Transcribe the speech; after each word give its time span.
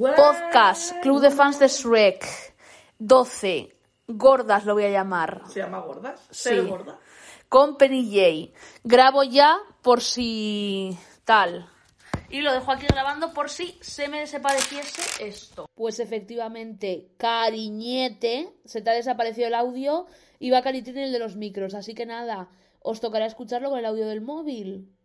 Podcast, 0.00 0.94
Club 1.02 1.20
de 1.20 1.30
Fans 1.30 1.58
de 1.58 1.68
Shrek. 1.68 2.24
12. 2.98 3.76
Gordas 4.06 4.64
lo 4.64 4.72
voy 4.72 4.84
a 4.84 4.88
llamar. 4.88 5.42
¿Se 5.46 5.60
llama 5.60 5.80
gordas? 5.80 6.26
Sí. 6.30 6.48
¿Ser 6.48 6.66
gorda? 6.66 6.98
Con 7.50 7.76
Penny 7.76 8.08
J. 8.10 8.58
Grabo 8.82 9.24
ya 9.24 9.58
por 9.82 10.00
si 10.00 10.96
tal. 11.24 11.68
Y 12.30 12.40
lo 12.40 12.54
dejo 12.54 12.72
aquí 12.72 12.86
grabando 12.86 13.34
por 13.34 13.50
si 13.50 13.78
se 13.82 14.08
me 14.08 14.20
desapareciese 14.20 15.28
esto. 15.28 15.68
Pues 15.74 16.00
efectivamente, 16.00 17.12
cariñete, 17.18 18.54
se 18.64 18.80
te 18.80 18.88
ha 18.88 18.94
desaparecido 18.94 19.48
el 19.48 19.54
audio 19.54 20.06
y 20.38 20.50
va 20.50 20.62
Caritín 20.62 20.96
el 20.96 21.12
de 21.12 21.18
los 21.18 21.36
micros. 21.36 21.74
Así 21.74 21.94
que 21.94 22.06
nada, 22.06 22.48
os 22.80 23.02
tocará 23.02 23.26
escucharlo 23.26 23.68
con 23.68 23.78
el 23.78 23.84
audio 23.84 24.06
del 24.06 24.22
móvil. 24.22 24.96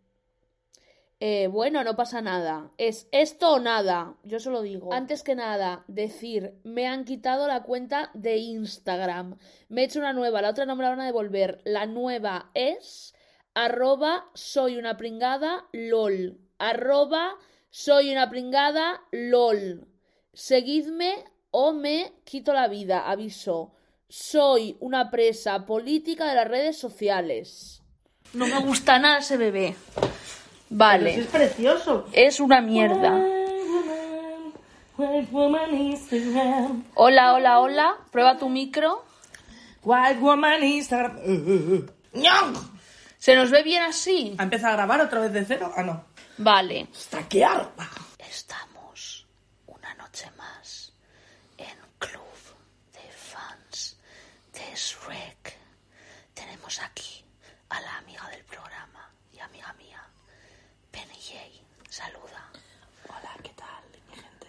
Eh, 1.18 1.46
bueno, 1.46 1.82
no 1.82 1.96
pasa 1.96 2.20
nada. 2.20 2.70
Es 2.76 3.08
esto 3.10 3.54
o 3.54 3.58
nada. 3.58 4.16
Yo 4.22 4.38
se 4.38 4.50
lo 4.50 4.60
digo. 4.60 4.92
Antes 4.92 5.22
que 5.22 5.34
nada, 5.34 5.84
decir, 5.88 6.54
me 6.62 6.86
han 6.86 7.04
quitado 7.04 7.46
la 7.46 7.62
cuenta 7.62 8.10
de 8.12 8.36
Instagram. 8.36 9.38
Me 9.68 9.82
he 9.82 9.84
hecho 9.84 9.98
una 9.98 10.12
nueva, 10.12 10.42
la 10.42 10.50
otra 10.50 10.66
no 10.66 10.76
me 10.76 10.82
la 10.82 10.90
van 10.90 11.00
a 11.00 11.06
devolver. 11.06 11.62
La 11.64 11.86
nueva 11.86 12.50
es 12.54 13.14
arroba 13.54 14.30
soy 14.34 14.76
una 14.76 14.98
pringada 14.98 15.66
lol. 15.72 16.38
Arroba 16.58 17.36
soy 17.70 18.12
una 18.12 18.28
pringada 18.28 19.02
lol. 19.10 19.88
Seguidme 20.34 21.24
o 21.50 21.72
me 21.72 22.12
quito 22.24 22.52
la 22.52 22.68
vida. 22.68 23.08
Aviso. 23.08 23.72
Soy 24.08 24.76
una 24.80 25.10
presa 25.10 25.64
política 25.64 26.28
de 26.28 26.34
las 26.34 26.46
redes 26.46 26.78
sociales. 26.78 27.82
No 28.34 28.46
me 28.46 28.60
gusta 28.60 28.98
nada 28.98 29.18
ese 29.18 29.38
bebé. 29.38 29.74
Vale. 30.70 31.10
Pero 31.12 31.22
es 31.22 31.28
precioso. 31.28 32.08
Es 32.12 32.40
una 32.40 32.60
mierda. 32.60 33.12
White 33.12 33.68
woman, 33.68 34.52
white 34.96 35.28
woman 35.32 35.74
Instagram. 35.74 36.84
Hola, 36.94 37.34
hola, 37.34 37.60
hola. 37.60 37.96
Prueba 38.10 38.36
tu 38.38 38.48
micro. 38.48 39.04
White 39.82 40.18
woman 40.20 40.64
Instagram. 40.64 41.18
¿Se 43.18 43.34
nos 43.36 43.50
ve 43.50 43.62
bien 43.62 43.82
así? 43.82 44.34
¿Ha 44.38 44.42
empezado 44.42 44.72
a 44.74 44.76
grabar 44.76 45.00
otra 45.00 45.20
vez 45.20 45.32
de 45.32 45.44
cero? 45.44 45.72
Ah, 45.76 45.82
no. 45.82 46.04
Vale. 46.38 46.88
Hasta 46.94 47.28
que 47.28 47.44
harta. 47.44 47.88
Estamos 48.18 49.26
una 49.66 49.94
noche 49.94 50.28
más 50.36 50.92
en 51.56 51.76
Club 51.98 52.20
de 52.92 53.10
Fans 53.12 53.96
de 54.52 54.74
Shrek. 54.74 55.56
Tenemos 56.34 56.80
aquí 56.82 57.24
a 57.70 57.80
la 57.80 57.96
amiga 57.98 58.28
del 58.30 58.44
programa 58.44 59.10
y 59.32 59.38
amiga 59.40 59.72
mía, 59.74 60.02
Penny 60.90 61.14
J. 61.14 61.38
Saluda. 61.88 62.50
Hola, 63.08 63.32
¿qué 63.42 63.50
tal, 63.56 63.82
mi 64.08 64.14
gente? 64.14 64.46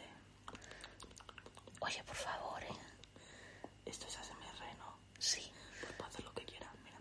Oye, 1.79 2.03
por 2.05 2.15
favor, 2.15 2.61
¿eh? 2.63 2.77
Esto 3.85 4.05
es 4.07 4.17
ASMR, 4.17 4.77
¿no? 4.77 4.97
Sí, 5.19 5.49
Pues 5.81 5.93
puedo 5.93 6.09
hacer 6.09 6.25
lo 6.25 6.33
que 6.33 6.43
quieran, 6.45 6.69
mira. 6.83 6.97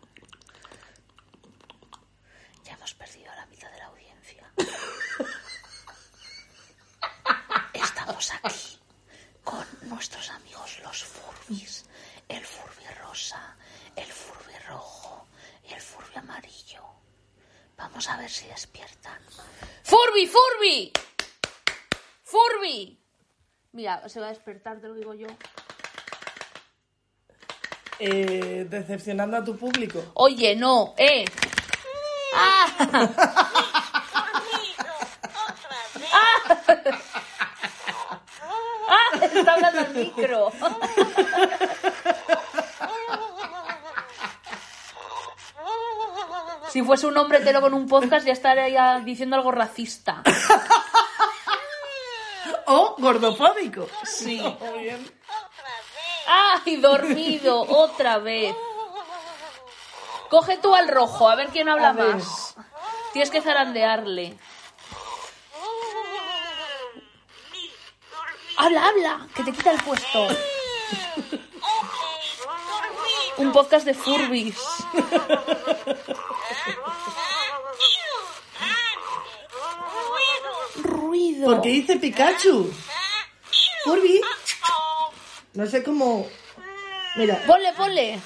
ya 2.64 2.72
hemos 2.74 2.94
perdido 2.94 3.30
a 3.32 3.36
la 3.36 3.46
mitad 3.46 3.70
de 3.70 3.78
la 3.78 3.86
audiencia. 3.86 4.50
Estamos 8.26 8.42
aquí 8.42 8.78
con 9.44 9.64
nuestros 9.88 10.28
amigos 10.30 10.80
los 10.82 11.04
Furbis. 11.04 11.84
El 12.28 12.44
Furby 12.44 12.84
rosa, 13.00 13.56
el 13.94 14.06
Furby 14.06 14.52
rojo 14.68 15.28
y 15.70 15.72
el 15.72 15.80
Furby 15.80 16.16
amarillo. 16.16 16.82
Vamos 17.76 18.08
a 18.08 18.16
ver 18.16 18.28
si 18.28 18.48
despiertan. 18.48 19.20
¡Furby, 19.84 20.26
Furby! 20.26 20.92
¡Furby! 22.24 22.98
Mira, 23.70 24.08
se 24.08 24.18
va 24.18 24.26
a 24.26 24.30
despertar, 24.30 24.80
te 24.80 24.88
lo 24.88 24.94
digo 24.94 25.14
yo. 25.14 25.28
Eh, 28.00 28.66
decepcionando 28.68 29.36
a 29.36 29.44
tu 29.44 29.56
público. 29.56 30.02
Oye, 30.14 30.56
no, 30.56 30.94
¿eh? 30.98 31.24
¡Ah! 32.34 33.75
Al 39.78 39.94
micro. 39.94 40.52
Si 46.68 46.82
fuese 46.82 47.06
un 47.06 47.16
hombre 47.16 47.40
telo 47.40 47.60
con 47.60 47.74
un 47.74 47.86
podcast 47.86 48.26
ya 48.26 48.32
estaría 48.32 49.00
diciendo 49.00 49.36
algo 49.36 49.52
racista. 49.52 50.22
O 52.68 52.96
gordofóbico. 52.98 53.86
Sí. 54.04 54.40
Muy 54.60 54.80
bien. 54.80 55.12
¡Ay, 56.26 56.76
dormido! 56.76 57.60
Otra 57.60 58.18
vez. 58.18 58.54
Coge 60.28 60.58
tú 60.58 60.74
al 60.74 60.88
rojo, 60.88 61.28
a 61.28 61.36
ver 61.36 61.48
quién 61.50 61.68
habla 61.68 61.92
más. 61.92 62.56
Tienes 63.12 63.30
que 63.30 63.40
zarandearle. 63.40 64.36
Habla, 68.66 68.88
habla, 68.88 69.28
que 69.32 69.44
te 69.44 69.52
quita 69.52 69.70
el 69.70 69.80
puesto. 69.80 70.26
Un 73.36 73.52
podcast 73.52 73.86
de 73.86 73.94
Furbis. 73.94 74.56
Ruido. 80.82 81.52
Porque 81.52 81.68
dice 81.68 81.94
Pikachu. 81.94 82.74
Furby. 83.84 84.20
No 85.54 85.66
sé 85.66 85.84
cómo. 85.84 86.28
Mira. 87.14 87.40
Ponle, 87.46 87.72
ponle. 87.74 88.20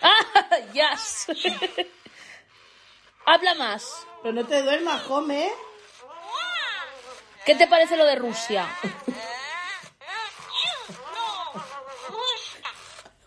¡Ah! 0.00 0.46
¡Yes! 0.72 1.26
Habla 3.26 3.54
más. 3.56 4.06
Pero 4.22 4.34
no 4.34 4.46
te 4.46 4.62
duermas, 4.62 5.02
come. 5.02 5.52
¿Qué 7.44 7.54
te 7.54 7.66
parece 7.66 7.96
lo 7.96 8.04
de 8.04 8.16
Rusia? 8.16 8.66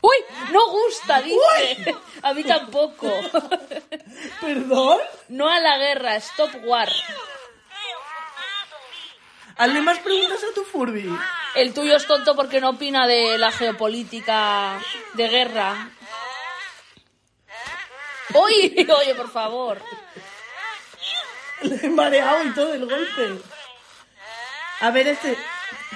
¡Uy! 0.02 0.18
No 0.52 0.70
gusta, 0.70 1.22
dice. 1.22 1.96
A 2.22 2.34
mí 2.34 2.44
tampoco. 2.44 3.12
¿Perdón? 4.42 5.00
No 5.30 5.50
a 5.50 5.60
la 5.60 5.78
guerra, 5.78 6.16
stop 6.16 6.52
war. 6.64 6.90
Hazle 9.58 9.82
más 9.82 10.00
preguntas 10.00 10.40
a 10.44 10.54
tu 10.54 10.64
Furby. 10.64 11.10
El 11.56 11.74
tuyo 11.74 11.96
es 11.96 12.06
tonto 12.06 12.36
porque 12.36 12.62
no 12.62 12.70
opina 12.70 13.08
de 13.08 13.38
la 13.38 13.52
geopolítica 13.52 14.80
de 15.14 15.28
guerra. 15.28 15.90
Oye, 18.34 18.88
oye, 19.00 19.16
por 19.16 19.32
favor. 19.32 19.82
Le 21.62 21.76
he 21.88 21.90
mareado 21.90 22.44
y 22.44 22.54
todo 22.54 22.74
el 22.74 22.86
golpe. 22.86 23.42
A 24.80 24.92
ver, 24.92 25.08
este. 25.08 25.38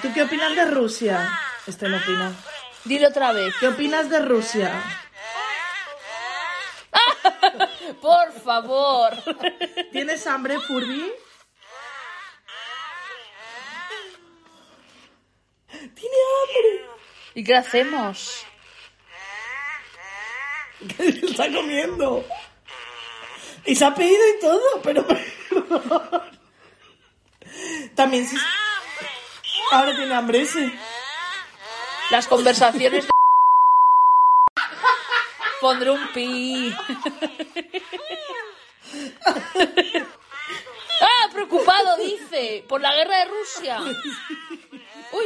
¿Tú 0.00 0.12
qué 0.12 0.22
opinas 0.22 0.56
de 0.56 0.64
Rusia? 0.66 1.38
Este 1.66 1.88
no 1.88 1.98
opina. 1.98 2.34
Dile 2.84 3.06
otra 3.06 3.32
vez. 3.32 3.54
¿Qué 3.60 3.68
opinas 3.68 4.10
de 4.10 4.18
Rusia? 4.20 4.82
Por 8.00 8.32
favor. 8.42 9.12
¿Tienes 9.92 10.26
hambre, 10.26 10.58
Furby? 10.58 11.12
Tiene 15.68 16.16
hambre. 16.40 16.86
¿Y 17.34 17.44
qué 17.44 17.54
hacemos? 17.54 18.44
Se 20.96 21.08
está 21.26 21.52
comiendo. 21.52 22.24
Y 23.64 23.76
se 23.76 23.84
ha 23.84 23.94
pedido 23.94 24.22
y 24.36 24.40
todo, 24.40 24.82
pero. 24.82 25.06
También 27.94 28.26
si... 28.26 28.36
Ahora 29.72 29.96
tiene 29.96 30.14
hambre 30.14 30.42
ese. 30.42 30.70
Las 32.10 32.26
conversaciones 32.26 33.06
de... 33.06 33.10
Pondré 35.62 35.90
un 35.90 36.12
pi. 36.12 36.76
¡Ah! 41.00 41.28
preocupado, 41.32 41.96
dice, 41.96 42.66
por 42.68 42.82
la 42.82 42.94
guerra 42.94 43.16
de 43.16 43.24
Rusia. 43.24 43.80
Uy. 45.12 45.24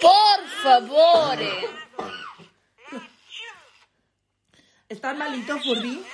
Por 0.00 0.48
favor. 0.62 1.38
¿Estás 4.88 5.16
malito, 5.16 5.58
Furby? 5.58 6.04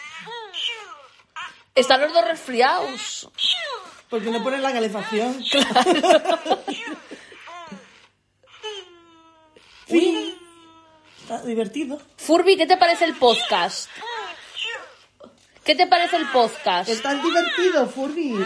Están 1.78 2.00
los 2.00 2.12
dos 2.12 2.24
resfriados. 2.24 3.28
Porque 4.10 4.30
no 4.30 4.42
pones 4.42 4.60
la 4.60 4.72
calefacción. 4.72 5.42
Sí. 9.86 10.36
Está 11.22 11.40
divertido. 11.44 11.98
Furby, 12.18 12.58
¿qué 12.58 12.66
te 12.66 12.76
parece 12.76 13.06
el 13.06 13.14
podcast? 13.14 13.88
¿Qué 15.64 15.74
te 15.74 15.86
parece 15.86 16.16
el 16.16 16.26
podcast? 16.28 16.90
Está 16.90 17.14
divertido, 17.14 17.88
Furby. 17.88 18.34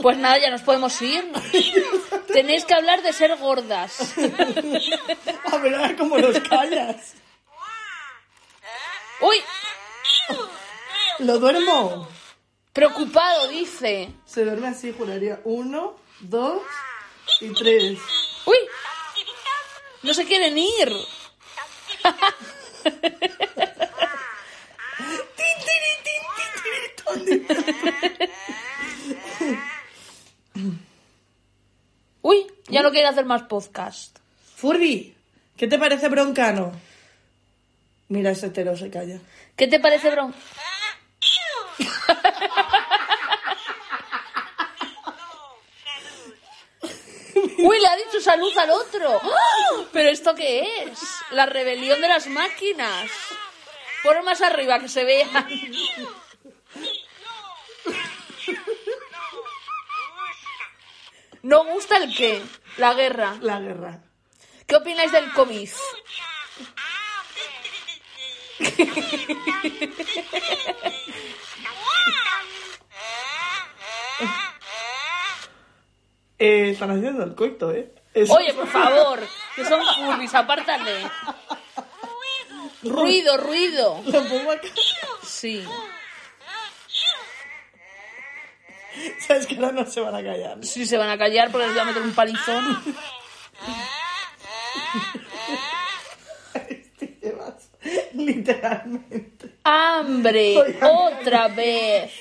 Pues 0.00 0.16
nada, 0.16 0.38
ya 0.38 0.50
nos 0.50 0.62
podemos 0.62 1.02
ir. 1.02 1.24
Tenéis 2.32 2.64
que 2.64 2.74
hablar 2.74 3.02
de 3.02 3.12
ser 3.12 3.36
gordas. 3.36 4.14
A 5.52 5.56
ver, 5.58 5.74
a 5.74 5.80
ver 5.88 5.96
cómo 5.96 6.16
los 6.18 6.38
callas. 6.40 7.14
Uy, 9.20 9.36
Lo 11.18 11.38
duermo. 11.38 12.08
preocupado, 12.72 13.48
dice. 13.48 14.10
Se 14.26 14.44
duerme 14.44 14.68
así, 14.68 14.94
juraría. 14.96 15.40
Uno, 15.44 15.96
dos 16.20 16.62
y 17.40 17.52
tres. 17.52 17.98
Uy, 18.46 18.56
no 20.02 20.14
se 20.14 20.24
quieren 20.24 20.56
ir. 20.56 20.92
Uy, 32.22 32.46
ya 32.68 32.82
no 32.82 32.90
quiere 32.90 33.08
hacer 33.08 33.24
más 33.24 33.42
podcast. 33.42 34.18
Furby, 34.56 35.14
¿qué 35.56 35.66
te 35.68 35.78
parece 35.78 36.08
broncano? 36.08 36.72
Mira, 38.08 38.30
ese 38.30 38.46
hetero 38.46 38.76
se 38.76 38.90
calla. 38.90 39.20
¿Qué 39.56 39.68
te 39.68 39.80
parece, 39.80 40.10
Bron? 40.10 40.34
Uy, 47.58 47.80
le 47.80 47.86
ha 47.86 47.96
dicho 47.96 48.20
salud 48.20 48.56
al 48.56 48.70
otro. 48.70 49.20
¿Pero 49.92 50.08
esto 50.08 50.34
qué 50.34 50.84
es? 50.84 51.00
La 51.32 51.46
rebelión 51.46 52.00
de 52.00 52.08
las 52.08 52.26
máquinas. 52.28 53.10
Pon 54.02 54.24
más 54.24 54.40
arriba 54.40 54.78
que 54.78 54.88
se 54.88 55.04
vea. 55.04 55.46
¿No 61.42 61.64
gusta 61.64 61.98
el 61.98 62.14
qué? 62.14 62.42
La 62.76 62.94
guerra. 62.94 63.36
La 63.40 63.60
guerra. 63.60 64.00
¿Qué 64.66 64.76
opináis 64.76 65.12
del 65.12 65.32
COVID? 65.32 65.68
Eh, 76.38 76.70
están 76.70 76.90
haciendo 76.92 77.24
el 77.24 77.34
coito, 77.34 77.72
¿eh? 77.72 77.92
Es- 78.14 78.30
Oye, 78.30 78.52
por 78.54 78.68
favor, 78.68 79.20
que 79.56 79.64
son 79.64 79.80
furries, 79.96 80.34
apártale. 80.34 81.00
Ruido, 82.82 83.36
ruido. 83.38 84.00
Lo 84.06 84.22
pongo 84.24 84.52
acá. 84.52 84.68
Sí. 85.24 85.64
Sabes 89.26 89.46
que 89.46 89.56
ahora 89.56 89.72
no 89.72 89.86
se 89.86 90.00
van 90.00 90.14
a 90.14 90.22
callar. 90.22 90.58
Sí, 90.64 90.86
se 90.86 90.96
van 90.96 91.10
a 91.10 91.18
callar 91.18 91.50
porque 91.50 91.66
les 91.66 91.74
voy 91.74 91.82
a 91.82 91.86
meter 91.86 92.02
un 92.02 92.14
palizón. 92.14 92.94
Te 97.20 97.32
vas. 97.32 97.70
Literalmente. 98.26 99.56
¡Hambre! 99.64 100.76
¡Otra 100.82 101.48
vez! 101.48 102.12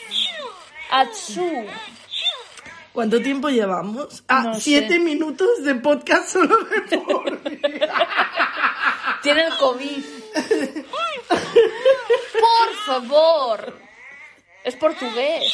¡Achú! 0.91 1.65
¿Cuánto 2.93 3.21
tiempo 3.21 3.49
llevamos? 3.49 4.23
Ah, 4.27 4.43
No 4.43 4.53
sé. 4.55 4.61
siete 4.61 4.99
minutos 4.99 5.63
de 5.63 5.75
podcast 5.75 6.29
solo 6.29 6.55
de 6.65 6.97
Furby. 6.99 7.61
Tiene 9.21 9.45
el 9.45 9.55
COVID. 9.57 10.03
¡Por 12.33 12.73
favor! 12.85 13.79
Es 14.63 14.75
portugués. 14.75 15.51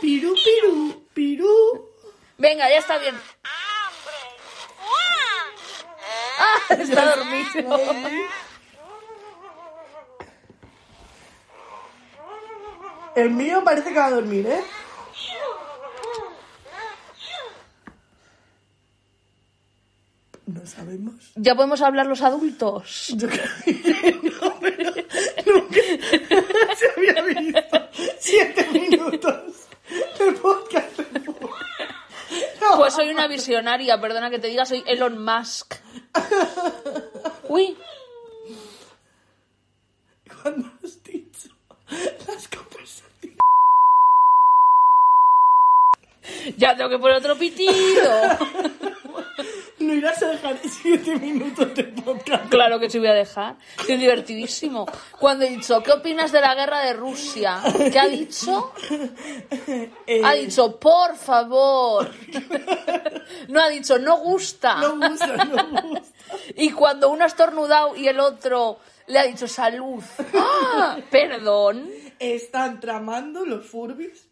Piru, 0.00 0.34
piru, 0.44 1.06
piru. 1.14 1.90
Venga, 2.38 2.68
ya 2.68 2.78
está 2.78 2.98
bien. 2.98 3.14
¡Ah! 6.44 6.74
Está 6.74 7.16
dormido. 7.16 7.78
El 13.14 13.30
mío 13.30 13.62
parece 13.64 13.90
que 13.90 13.98
va 13.98 14.06
a 14.06 14.10
dormir, 14.10 14.46
¿eh? 14.46 14.62
No 20.46 20.66
sabemos. 20.66 21.32
¿Ya 21.36 21.54
podemos 21.54 21.80
hablar 21.80 22.06
los 22.06 22.20
adultos? 22.20 23.14
Yo 23.16 23.28
creo 23.28 23.44
que 23.64 24.20
no, 24.40 24.60
pero 24.60 24.90
nunca 25.46 25.80
se 26.76 26.90
había 26.96 27.22
visto 27.22 27.88
siete 28.18 28.68
minutos 28.72 29.68
de 30.18 30.32
podcast. 30.32 31.00
No. 32.60 32.76
Pues 32.76 32.94
soy 32.94 33.10
una 33.10 33.26
visionaria, 33.28 34.00
perdona 34.00 34.28
que 34.28 34.38
te 34.38 34.48
diga, 34.48 34.66
soy 34.66 34.82
Elon 34.86 35.24
Musk. 35.24 35.83
Uy, 37.48 37.76
Cuando 40.42 40.70
has 40.82 41.02
dicho 41.04 41.48
las 42.26 42.48
conversaciones. 42.48 43.38
ya 46.56 46.76
tengo 46.76 46.90
que 46.90 46.98
poner 46.98 47.16
otro 47.18 47.36
pitido. 47.36 48.10
No 49.84 49.92
irás 49.94 50.22
a 50.22 50.28
dejar 50.28 50.58
siete 50.82 51.16
minutos 51.16 51.74
de 51.74 51.84
podcast. 51.84 52.48
Claro 52.48 52.78
que 52.80 52.88
sí 52.88 52.98
voy 52.98 53.08
a 53.08 53.12
dejar. 53.14 53.56
Es 53.88 53.98
divertidísimo. 53.98 54.86
Cuando 55.18 55.44
he 55.44 55.50
dicho, 55.50 55.82
¿qué 55.82 55.92
opinas 55.92 56.32
de 56.32 56.40
la 56.40 56.54
guerra 56.54 56.80
de 56.80 56.94
Rusia? 56.94 57.60
¿Qué 57.92 57.98
ha 57.98 58.08
dicho? 58.08 58.72
Eh, 60.06 60.22
Ha 60.24 60.32
dicho, 60.34 60.78
por 60.78 61.16
favor. 61.16 62.10
No 63.48 63.60
ha 63.60 63.68
dicho, 63.68 63.98
no 63.98 64.18
gusta. 64.18 64.76
No 64.76 64.96
gusta, 65.08 65.44
no 65.44 65.82
gusta. 65.82 66.12
Y 66.56 66.70
cuando 66.70 67.10
uno 67.10 67.24
ha 67.24 67.26
estornudado 67.26 67.94
y 67.96 68.08
el 68.08 68.20
otro 68.20 68.78
le 69.06 69.18
ha 69.18 69.24
dicho 69.24 69.46
salud. 69.46 70.02
¡Ah! 70.34 70.96
Perdón. 71.10 71.90
Están 72.18 72.80
tramando 72.80 73.44
los 73.44 73.66
furbis 73.66 74.28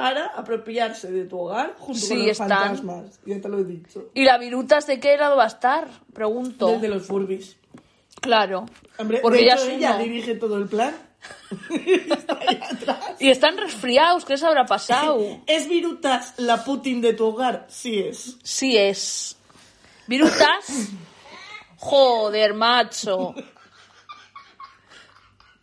para 0.00 0.26
apropiarse 0.28 1.10
de 1.10 1.24
tu 1.26 1.38
hogar 1.38 1.74
junto 1.78 2.00
Sí, 2.00 2.08
con 2.10 2.18
los 2.20 2.28
están. 2.28 2.48
fantasmas. 2.48 3.20
Ya 3.26 3.40
te 3.40 3.48
lo 3.48 3.58
he 3.58 3.64
dicho. 3.64 4.10
¿Y 4.14 4.24
la 4.24 4.38
virutas 4.38 4.86
de 4.86 4.98
qué 5.00 5.16
lado 5.16 5.36
va 5.36 5.44
a 5.44 5.48
estar? 5.48 5.88
Pregunto. 6.14 6.68
Desde 6.68 6.88
los 6.88 7.06
furbis. 7.06 7.56
Claro. 8.20 8.66
Hombre, 8.98 9.18
Porque 9.22 9.38
de 9.40 9.44
ya 9.46 9.54
hecho, 9.54 9.68
ella 9.70 9.90
uno. 9.96 10.04
dirige 10.04 10.34
todo 10.36 10.56
el 10.58 10.66
plan. 10.68 10.94
Está 11.70 12.38
ahí 12.40 12.60
atrás. 12.70 12.98
Y 13.18 13.28
están 13.30 13.58
resfriados, 13.58 14.24
¿qué 14.24 14.32
les 14.34 14.42
habrá 14.42 14.64
pasado? 14.64 15.20
¿Es 15.46 15.68
Virutas 15.68 16.34
la 16.38 16.64
Putin 16.64 17.00
de 17.02 17.12
tu 17.12 17.26
hogar? 17.26 17.66
Sí 17.68 17.98
es. 17.98 18.38
Sí 18.42 18.76
es. 18.78 19.36
¿Virutas? 20.06 20.88
Joder, 21.76 22.54
macho. 22.54 23.34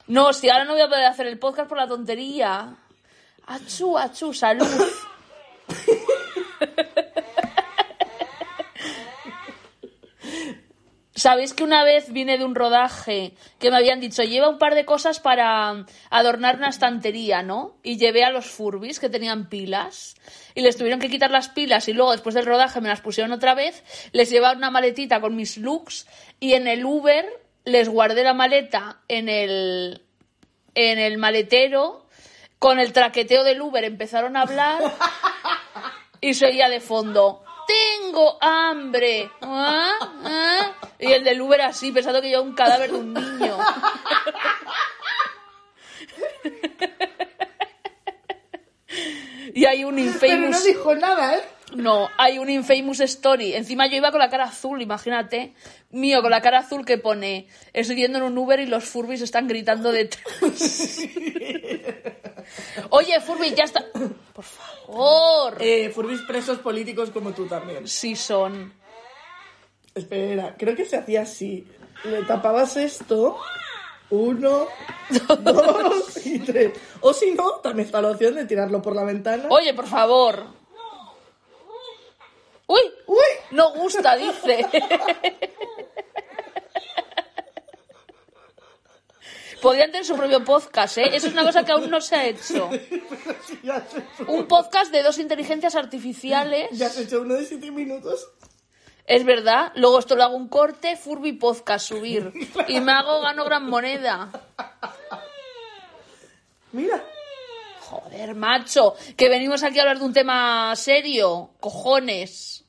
No, 0.08 0.32
si 0.32 0.50
ahora 0.50 0.64
no 0.66 0.74
voy 0.74 0.82
a 0.82 0.88
poder 0.88 1.06
hacer 1.06 1.28
el 1.28 1.38
podcast 1.40 1.68
por 1.68 1.78
la 1.78 1.88
tontería. 1.88 2.76
Achú, 3.48 3.98
achú, 3.98 4.34
salud. 4.34 4.68
Sabéis 11.16 11.54
que 11.54 11.64
una 11.64 11.84
vez 11.84 12.12
vine 12.14 12.38
de 12.38 12.46
un 12.46 12.54
rodaje 12.54 13.34
que 13.58 13.72
me 13.72 13.78
habían 13.78 14.00
dicho, 14.00 14.22
lleva 14.22 14.50
un 14.50 14.60
par 14.60 14.76
de 14.76 14.86
cosas 14.86 15.20
para 15.20 15.86
adornar 16.12 16.58
una 16.58 16.70
estantería, 16.70 17.42
¿no? 17.42 17.80
Y 17.82 17.98
llevé 17.98 18.24
a 18.24 18.30
los 18.30 18.46
furbis 18.46 19.00
que 19.00 19.10
tenían 19.10 19.50
pilas 19.50 20.16
y 20.54 20.62
les 20.62 20.78
tuvieron 20.78 21.00
que 21.00 21.10
quitar 21.10 21.32
las 21.32 21.50
pilas 21.50 21.88
y 21.88 21.94
luego 21.94 22.12
después 22.12 22.36
del 22.36 22.46
rodaje 22.46 22.82
me 22.82 22.90
las 22.90 23.02
pusieron 23.02 23.32
otra 23.32 23.56
vez, 23.56 23.84
les 24.12 24.30
llevaba 24.30 24.56
una 24.56 24.70
maletita 24.70 25.20
con 25.20 25.36
mis 25.36 25.58
looks 25.58 26.06
y 26.40 26.54
en 26.54 26.68
el 26.68 26.86
Uber 26.86 27.26
les 27.66 27.90
guardé 27.90 28.24
la 28.24 28.36
maleta 28.36 29.02
en 29.08 29.28
el, 29.28 30.04
en 30.76 31.00
el 31.00 31.18
maletero, 31.18 32.07
con 32.60 32.80
el 32.80 32.94
traqueteo 32.94 33.44
del 33.44 33.62
Uber 33.62 33.84
empezaron 33.84 34.36
a 34.38 34.42
hablar 34.42 34.82
y 36.22 36.34
se 36.34 36.48
oía 36.48 36.70
de 36.70 36.80
fondo. 36.80 37.44
tengo 37.68 38.38
hambre. 38.42 39.30
¿Ah? 39.42 39.94
¿Ah? 40.24 40.72
Y 41.00 41.12
el 41.12 41.24
del 41.24 41.42
Uber 41.42 41.62
así, 41.62 41.92
pensando 41.92 42.22
que 42.22 42.32
yo 42.32 42.42
un 42.42 42.54
cadáver 42.56 42.92
de 42.92 42.98
un 42.98 43.14
niño. 43.14 43.58
y 49.54 49.66
hay 49.66 49.84
un 49.84 49.96
Pero 49.96 50.08
infamous... 50.08 50.50
no 50.52 50.62
dijo 50.62 50.96
nada, 50.96 51.36
¿eh? 51.36 51.42
No, 51.76 52.10
hay 52.18 52.38
un 52.40 52.50
infamous 52.50 53.02
story. 53.02 53.54
Encima 53.54 53.88
yo 53.88 53.98
iba 53.98 54.12
con 54.12 54.20
la 54.20 54.30
cara 54.30 54.46
azul, 54.46 54.82
imagínate. 54.82 55.54
Mío, 55.90 56.22
con 56.22 56.32
la 56.32 56.42
cara 56.42 56.60
azul 56.60 56.86
que 56.86 56.98
pone, 56.98 57.48
estoy 57.74 57.98
yendo 57.98 58.20
en 58.20 58.24
un 58.24 58.38
Uber 58.38 58.60
y 58.60 58.68
los 58.68 58.86
Furbis 58.86 59.22
están 59.22 59.48
gritando 59.48 59.92
detrás. 59.92 60.24
Oye, 62.90 63.20
Furby, 63.22 63.54
ya 63.54 63.64
está. 63.66 63.86
Por 64.34 64.46
favor. 64.46 65.58
Eh, 65.60 65.90
furbis 65.90 66.22
presos 66.22 66.60
políticos 66.60 67.10
como 67.12 67.32
tú 67.34 67.48
también. 67.48 67.88
Sí 67.88 68.16
son. 68.16 68.74
Espera, 69.94 70.56
creo 70.58 70.76
que 70.76 70.86
se 70.86 70.98
hacía 70.98 71.24
así. 71.24 71.68
Le 72.04 72.24
tapabas 72.24 72.78
esto. 72.78 73.38
Uno, 74.10 74.68
dos 75.40 76.26
y 76.26 76.40
tres. 76.40 76.74
O 77.02 77.14
si 77.14 77.32
no, 77.32 77.54
también 77.56 77.88
está 77.88 78.02
la 78.02 78.12
opción 78.12 78.36
de 78.36 78.46
tirarlo 78.46 78.82
por 78.82 78.96
la 78.96 79.04
ventana. 79.04 79.46
Oye, 79.50 79.74
por 79.74 79.88
favor. 79.88 80.46
Uy, 82.68 82.82
¡Uy! 83.08 83.18
no 83.52 83.74
gusta, 83.74 84.16
dice. 84.16 84.66
Podrían 89.62 89.92
tener 89.92 90.06
su 90.06 90.16
propio 90.16 90.44
podcast, 90.44 90.98
¿eh? 91.00 91.10
Eso 91.16 91.28
es 91.28 91.34
una 91.34 91.44
cosa 91.44 91.64
que 91.66 91.72
aún 91.72 91.90
no 91.90 92.00
se 92.00 92.16
ha 92.16 92.26
hecho. 92.28 92.70
Un 94.28 94.48
podcast 94.48 94.92
de 94.92 95.02
dos 95.04 95.18
inteligencias 95.18 95.76
artificiales. 95.76 96.70
ya 96.72 96.88
has 96.88 96.98
hecho 96.98 97.22
uno 97.22 97.34
de 97.36 97.46
siete 97.46 97.72
minutos. 97.72 98.30
Es 99.06 99.24
verdad. 99.26 99.72
Luego 99.76 100.00
esto 100.00 100.16
lo 100.16 100.24
hago 100.24 100.36
un 100.36 100.48
corte, 100.50 100.96
Furby 100.98 101.34
Podcast, 101.34 101.88
subir. 101.88 102.32
Y 102.68 102.80
me 102.82 102.92
hago, 102.92 103.22
gano 103.22 103.46
gran 103.46 103.68
moneda. 103.68 104.30
Mira. 106.74 107.04
Joder, 107.82 108.36
macho. 108.36 108.96
Que 109.16 109.30
venimos 109.30 109.64
aquí 109.64 109.80
a 109.80 109.84
hablar 109.84 110.00
de 110.00 110.06
un 110.06 110.14
tema 110.14 110.76
serio. 110.76 111.52
Cojones. 111.62 112.66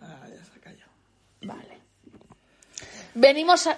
Ah, 0.00 0.26
ya 0.28 0.44
se 0.44 0.52
ha 0.56 0.60
callado. 0.60 0.90
Vale. 1.42 1.80
Venimos 3.14 3.66
a... 3.66 3.76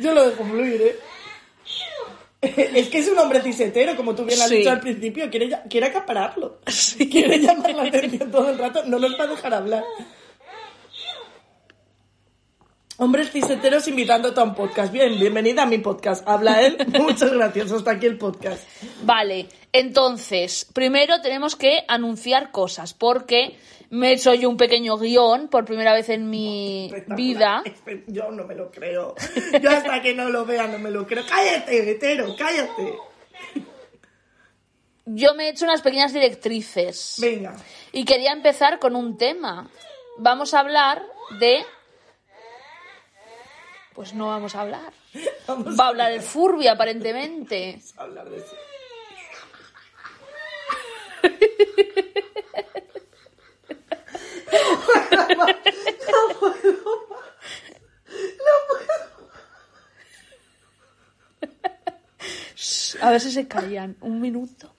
Yo 0.00 0.14
lo 0.14 0.28
dejo 0.28 0.44
fluir, 0.44 0.82
¿eh? 0.82 0.98
Es 2.74 2.88
que 2.88 2.98
es 2.98 3.08
un 3.08 3.18
hombre 3.18 3.40
cisetero, 3.40 3.94
como 3.96 4.14
tú 4.16 4.24
bien 4.24 4.40
has 4.40 4.48
Sí. 4.48 4.56
dicho 4.56 4.70
al 4.70 4.80
principio, 4.80 5.30
quiere, 5.30 5.50
quiere 5.70 5.86
acapararlo. 5.86 6.58
Quiere 7.10 7.38
llamar 7.38 7.72
la 7.74 7.84
atención 7.84 8.30
todo 8.30 8.50
el 8.50 8.58
rato, 8.58 8.82
no 8.84 8.98
nos 8.98 9.18
va 9.18 9.24
a 9.24 9.28
dejar 9.28 9.54
hablar. 9.54 9.84
Hombres 13.02 13.32
ciseteros 13.32 13.88
invitándote 13.88 14.38
a 14.38 14.44
un 14.44 14.54
podcast. 14.54 14.92
Bien, 14.92 15.18
bienvenida 15.18 15.64
a 15.64 15.66
mi 15.66 15.78
podcast. 15.78 16.22
Habla 16.24 16.62
él. 16.62 16.76
Muchas 17.00 17.32
gracias. 17.32 17.72
Hasta 17.72 17.90
aquí 17.90 18.06
el 18.06 18.16
podcast. 18.16 18.62
Vale, 19.02 19.48
entonces, 19.72 20.70
primero 20.72 21.20
tenemos 21.20 21.56
que 21.56 21.82
anunciar 21.88 22.52
cosas, 22.52 22.94
porque 22.94 23.56
me 23.90 24.10
he 24.10 24.12
hecho 24.12 24.34
yo 24.34 24.48
un 24.48 24.56
pequeño 24.56 24.98
guion 24.98 25.48
por 25.48 25.64
primera 25.64 25.92
vez 25.92 26.10
en 26.10 26.30
mi 26.30 26.92
vida. 27.16 27.64
Yo 28.06 28.30
no 28.30 28.44
me 28.44 28.54
lo 28.54 28.70
creo. 28.70 29.16
Yo 29.60 29.70
hasta 29.70 30.00
que 30.00 30.14
no 30.14 30.28
lo 30.28 30.46
vea 30.46 30.68
no 30.68 30.78
me 30.78 30.92
lo 30.92 31.04
creo. 31.04 31.24
Cállate, 31.28 31.90
hetero, 31.90 32.36
cállate. 32.38 32.94
Yo 35.06 35.34
me 35.34 35.46
he 35.46 35.48
hecho 35.48 35.64
unas 35.64 35.82
pequeñas 35.82 36.12
directrices. 36.12 37.16
Venga. 37.20 37.56
Y 37.90 38.04
quería 38.04 38.30
empezar 38.30 38.78
con 38.78 38.94
un 38.94 39.18
tema. 39.18 39.68
Vamos 40.18 40.54
a 40.54 40.60
hablar 40.60 41.02
de... 41.40 41.64
Pues 43.94 44.14
no 44.14 44.28
vamos 44.28 44.54
a 44.54 44.62
hablar. 44.62 44.92
Vamos 45.46 45.78
Va 45.78 45.84
a 45.86 45.88
hablar 45.88 46.12
el 46.12 46.22
Furby, 46.22 46.66
aparentemente. 46.68 47.80
a 47.96 48.02
hablar 48.02 48.30
de 48.30 48.38
eso. 48.38 48.56
A 63.00 63.10
ver 63.10 63.20
si 63.20 63.30
se 63.32 63.48
callan. 63.48 63.96
Un 64.00 64.20
minuto. 64.20 64.70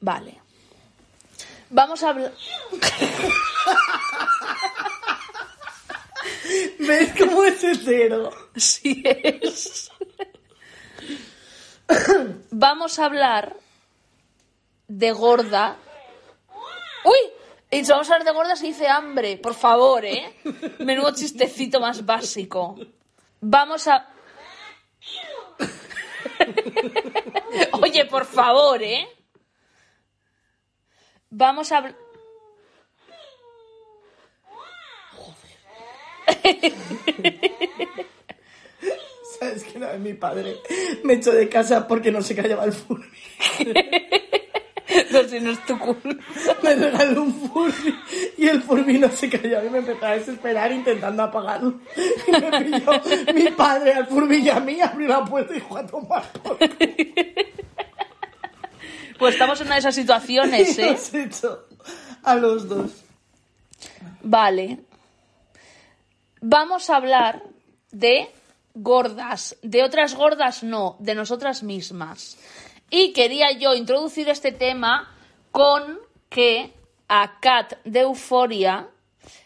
Vale. 0.00 0.43
Vamos 1.74 2.02
a 2.04 2.10
hablar... 2.10 2.32
¿Ves 6.78 7.12
cómo 7.18 7.42
es 7.42 7.64
hetero? 7.64 8.30
Sí 8.54 9.02
es. 9.04 9.90
Vamos 12.52 13.00
a 13.00 13.06
hablar 13.06 13.56
de 14.86 15.10
gorda. 15.10 15.76
¡Uy! 17.04 17.32
Y 17.72 17.84
si 17.84 17.90
vamos 17.90 18.08
a 18.08 18.12
hablar 18.12 18.28
de 18.28 18.34
gorda 18.34 18.54
se 18.54 18.66
dice 18.66 18.86
hambre, 18.86 19.36
por 19.38 19.54
favor, 19.54 20.04
¿eh? 20.04 20.32
Menudo 20.78 21.12
chistecito 21.12 21.80
más 21.80 22.06
básico. 22.06 22.76
Vamos 23.40 23.88
a... 23.88 24.10
Oye, 27.82 28.04
por 28.04 28.26
favor, 28.26 28.80
¿eh? 28.80 29.08
Vamos 31.36 31.72
a 31.72 31.78
hablar... 31.78 31.96
¿Sabes 39.40 39.64
que 39.64 39.78
una 39.78 39.88
vez 39.88 39.98
mi 40.00 40.14
padre 40.14 40.54
me 41.02 41.14
echó 41.14 41.32
de 41.32 41.48
casa 41.48 41.88
porque 41.88 42.12
no 42.12 42.22
se 42.22 42.36
callaba 42.36 42.64
el 42.64 42.72
Furby? 42.72 43.08
No, 45.10 45.24
si 45.28 45.40
no 45.40 45.50
es 45.50 45.66
tu 45.66 45.76
culpa. 45.76 46.08
Me 46.62 46.76
regaló 46.76 47.22
un 47.22 47.34
Furby 47.34 47.98
y 48.38 48.46
el 48.46 48.62
Furby 48.62 48.98
no 48.98 49.10
se 49.10 49.28
callaba 49.28 49.64
y 49.64 49.70
me 49.70 49.78
empezó 49.78 50.06
a 50.06 50.12
desesperar 50.12 50.70
intentando 50.70 51.24
apagarlo. 51.24 51.80
Y 52.28 52.30
me 52.30 52.64
pilló 52.64 52.92
mi 53.34 53.50
padre 53.50 53.94
al 53.94 54.06
Furby 54.06 54.36
y 54.36 54.50
a 54.50 54.60
mí, 54.60 54.80
abrió 54.80 55.08
la 55.08 55.24
puerta 55.24 55.52
y 55.52 55.56
dijo 55.56 55.76
a 55.76 55.84
tomar 55.84 56.22
por. 56.44 56.58
Pues 59.18 59.34
estamos 59.34 59.60
en 59.60 59.66
una 59.66 59.76
de 59.76 59.80
esas 59.80 59.94
situaciones, 59.94 60.78
¿eh? 60.78 60.96
echó 61.12 61.66
a 62.22 62.34
los 62.34 62.68
dos. 62.68 62.90
Vale. 64.22 64.80
Vamos 66.40 66.90
a 66.90 66.96
hablar 66.96 67.42
de 67.90 68.30
gordas. 68.74 69.56
De 69.62 69.82
otras 69.82 70.14
gordas 70.14 70.62
no, 70.62 70.96
de 70.98 71.14
nosotras 71.14 71.62
mismas. 71.62 72.36
Y 72.90 73.12
quería 73.12 73.52
yo 73.52 73.74
introducir 73.74 74.28
este 74.28 74.52
tema 74.52 75.14
con 75.50 75.98
que 76.28 76.72
a 77.08 77.38
Kat 77.40 77.78
de 77.84 78.00
Euforia 78.00 78.88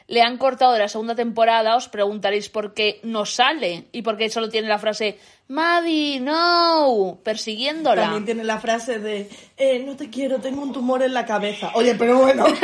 le 0.07 0.23
han 0.23 0.39
cortado 0.39 0.73
de 0.73 0.81
la 0.81 0.89
segunda 0.89 1.15
temporada. 1.15 1.77
Os 1.77 1.89
preguntaréis 1.89 2.49
por 2.49 2.75
qué 2.75 3.01
no 3.03 3.27
sale 3.27 3.89
y 3.93 4.03
por 4.03 4.17
qué 4.17 4.31
solo 4.31 4.49
tiene 4.49 4.69
la 4.69 4.79
frase 4.79 5.19
Maddie, 5.49 6.21
no, 6.21 7.21
persiguiéndola. 7.25 8.03
También 8.03 8.27
tiene 8.27 8.45
la 8.45 8.61
frase 8.61 8.99
de, 8.99 9.31
eh, 9.57 9.79
no 9.79 9.97
te 9.97 10.11
quiero, 10.11 10.39
tengo 10.41 10.61
un 10.61 10.75
tumor 10.75 11.03
en 11.03 11.15
la 11.15 11.25
cabeza. 11.25 11.71
Oye, 11.75 11.95
pero 11.95 12.19
bueno. 12.19 12.45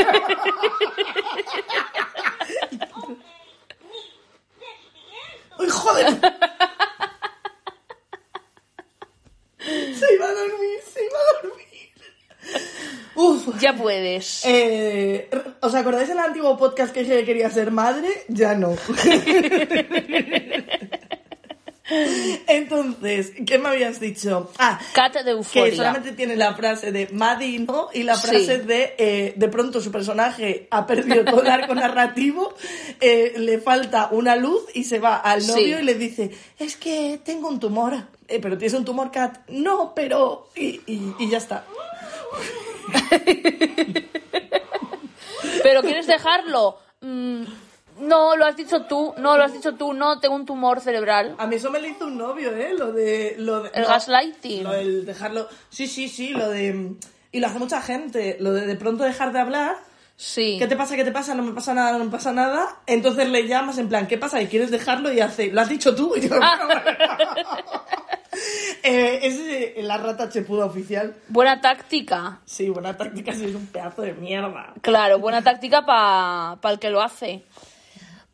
¡Uy, 5.59 5.69
joder! 5.71 6.07
Se 9.59 10.15
iba 10.15 10.27
a 10.27 10.33
dormir, 10.33 10.81
se 10.93 11.01
iba 11.05 11.19
a 11.19 11.43
dormir. 11.43 11.65
Uf. 13.15 13.49
Ya 13.61 13.73
puedes. 13.75 14.45
Eh, 14.45 15.31
¿Os 15.61 15.75
acordáis 15.75 16.09
del 16.09 16.19
antiguo 16.19 16.59
podcast 16.59 16.93
que 16.93 17.01
dije 17.01 17.21
que 17.21 17.25
quería 17.25 17.49
ser 17.49 17.71
madre? 17.71 18.25
Ya 18.29 18.55
no. 18.55 18.77
Entonces, 22.47 23.33
¿qué 23.47 23.59
me 23.59 23.69
habías 23.69 24.01
dicho? 24.01 24.51
Ah, 24.59 24.81
Kat 24.95 25.15
de 25.15 25.23
que 25.25 25.31
Euforia. 25.31 25.77
solamente 25.77 26.13
tiene 26.13 26.35
la 26.35 26.55
frase 26.55 26.93
de 26.93 27.09
Maddie 27.13 27.59
no 27.59 27.91
y 27.93 28.05
la 28.05 28.17
Sí. 28.17 28.27
frase 28.29 28.59
de 28.61 28.95
eh, 28.97 29.35
de 29.37 29.49
pronto 29.49 29.81
su 29.83 29.93
personaje 29.93 30.67
ha 30.71 30.87
perdido 30.87 31.25
todo 31.27 31.43
el 31.43 31.49
arco 31.51 31.75
narrativo, 31.75 32.55
eh, 33.01 33.35
le 33.37 33.59
falta 33.59 34.09
una 34.13 34.35
luz 34.37 34.63
y 34.73 34.85
se 34.85 34.99
va 34.99 35.17
al 35.17 35.47
novio 35.47 35.77
Sí. 35.77 35.83
y 35.83 35.85
le 35.85 35.95
dice, 35.95 36.31
es 36.59 36.77
que 36.77 37.21
tengo 37.23 37.49
un 37.49 37.61
tumor. 37.61 37.95
Eh, 38.29 38.39
pero 38.41 38.57
tienes 38.57 38.73
un 38.79 38.87
tumor, 38.87 39.11
Kat. 39.11 39.41
No, 39.49 39.93
pero... 39.95 40.49
Y, 40.57 40.81
y- 40.87 41.15
y 41.19 41.29
ya 41.29 41.37
está. 41.37 41.67
¿Pero 45.63 45.83
quieres 45.83 46.07
dejarlo? 46.07 46.79
Mm, 47.03 47.45
no, 47.99 48.37
lo 48.37 48.47
has 48.47 48.57
dicho 48.57 48.83
tú, 48.83 49.15
no, 49.19 49.37
lo 49.37 49.45
has 49.45 49.53
dicho 49.53 49.75
tú, 49.75 49.93
no, 49.93 50.19
tengo 50.21 50.35
un 50.35 50.47
tumor 50.47 50.81
cerebral. 50.81 51.35
A 51.39 51.47
mí 51.47 51.57
eso 51.57 51.71
me 51.71 51.81
lo 51.81 51.87
hizo 51.89 52.07
un 52.07 52.19
novio, 52.19 52.55
¿eh? 52.55 52.75
Lo 52.77 52.93
de... 52.93 53.37
Lo 53.39 53.63
de 53.63 53.71
El 53.75 53.83
no, 53.83 53.89
gaslighting. 53.89 54.65
Lo 54.65 54.73
del 54.73 55.07
dejarlo... 55.07 55.49
Sí, 55.69 55.87
sí, 55.87 56.09
sí, 56.09 56.31
lo 56.31 56.49
de... 56.49 56.95
Y 57.33 57.41
lo 57.41 57.47
hace 57.47 57.59
mucha 57.59 57.83
gente. 57.83 58.37
Lo 58.41 58.53
de 58.53 58.67
de 58.67 58.77
pronto 58.77 59.05
dejar 59.05 59.33
de 59.33 59.41
hablar. 59.41 59.77
Sí. 60.17 60.57
¿Qué 60.59 60.69
te 60.69 60.77
pasa? 60.77 60.95
¿Qué 60.95 61.05
te 61.05 61.11
pasa? 61.11 61.35
No 61.35 61.43
me 61.43 61.53
pasa 61.53 61.75
nada, 61.75 61.99
no 61.99 62.05
me 62.05 62.11
pasa 62.11 62.33
nada. 62.33 62.79
Entonces 62.87 63.29
le 63.29 63.49
llamas 63.49 63.79
en 63.79 63.89
plan, 63.89 64.07
¿qué 64.07 64.17
pasa? 64.19 64.41
¿Y 64.41 64.47
quieres 64.47 64.71
dejarlo? 64.71 65.13
Y 65.13 65.21
hace, 65.21 65.49
¿lo 65.49 65.61
has 65.61 65.69
dicho 65.69 65.95
tú? 65.95 66.15
Y 66.17 66.29
yo, 66.29 66.37
eh, 68.83 69.19
ese 69.23 69.81
es 69.81 69.85
la 69.85 69.97
rata 69.99 70.29
chepuda 70.29 70.67
oficial. 70.67 71.17
Buena 71.29 71.61
táctica. 71.61 72.41
Sí, 72.45 72.69
buena 72.69 72.97
táctica, 72.97 73.33
sí, 73.33 73.47
es 73.47 73.55
un 73.55 73.67
pedazo 73.67 74.03
de 74.03 74.13
mierda. 74.13 74.75
Claro, 74.81 75.19
buena 75.19 75.43
táctica 75.43 75.85
para 75.85 76.59
el 76.73 76.79
que 76.79 76.91
lo 76.91 77.03
hace. 77.03 77.43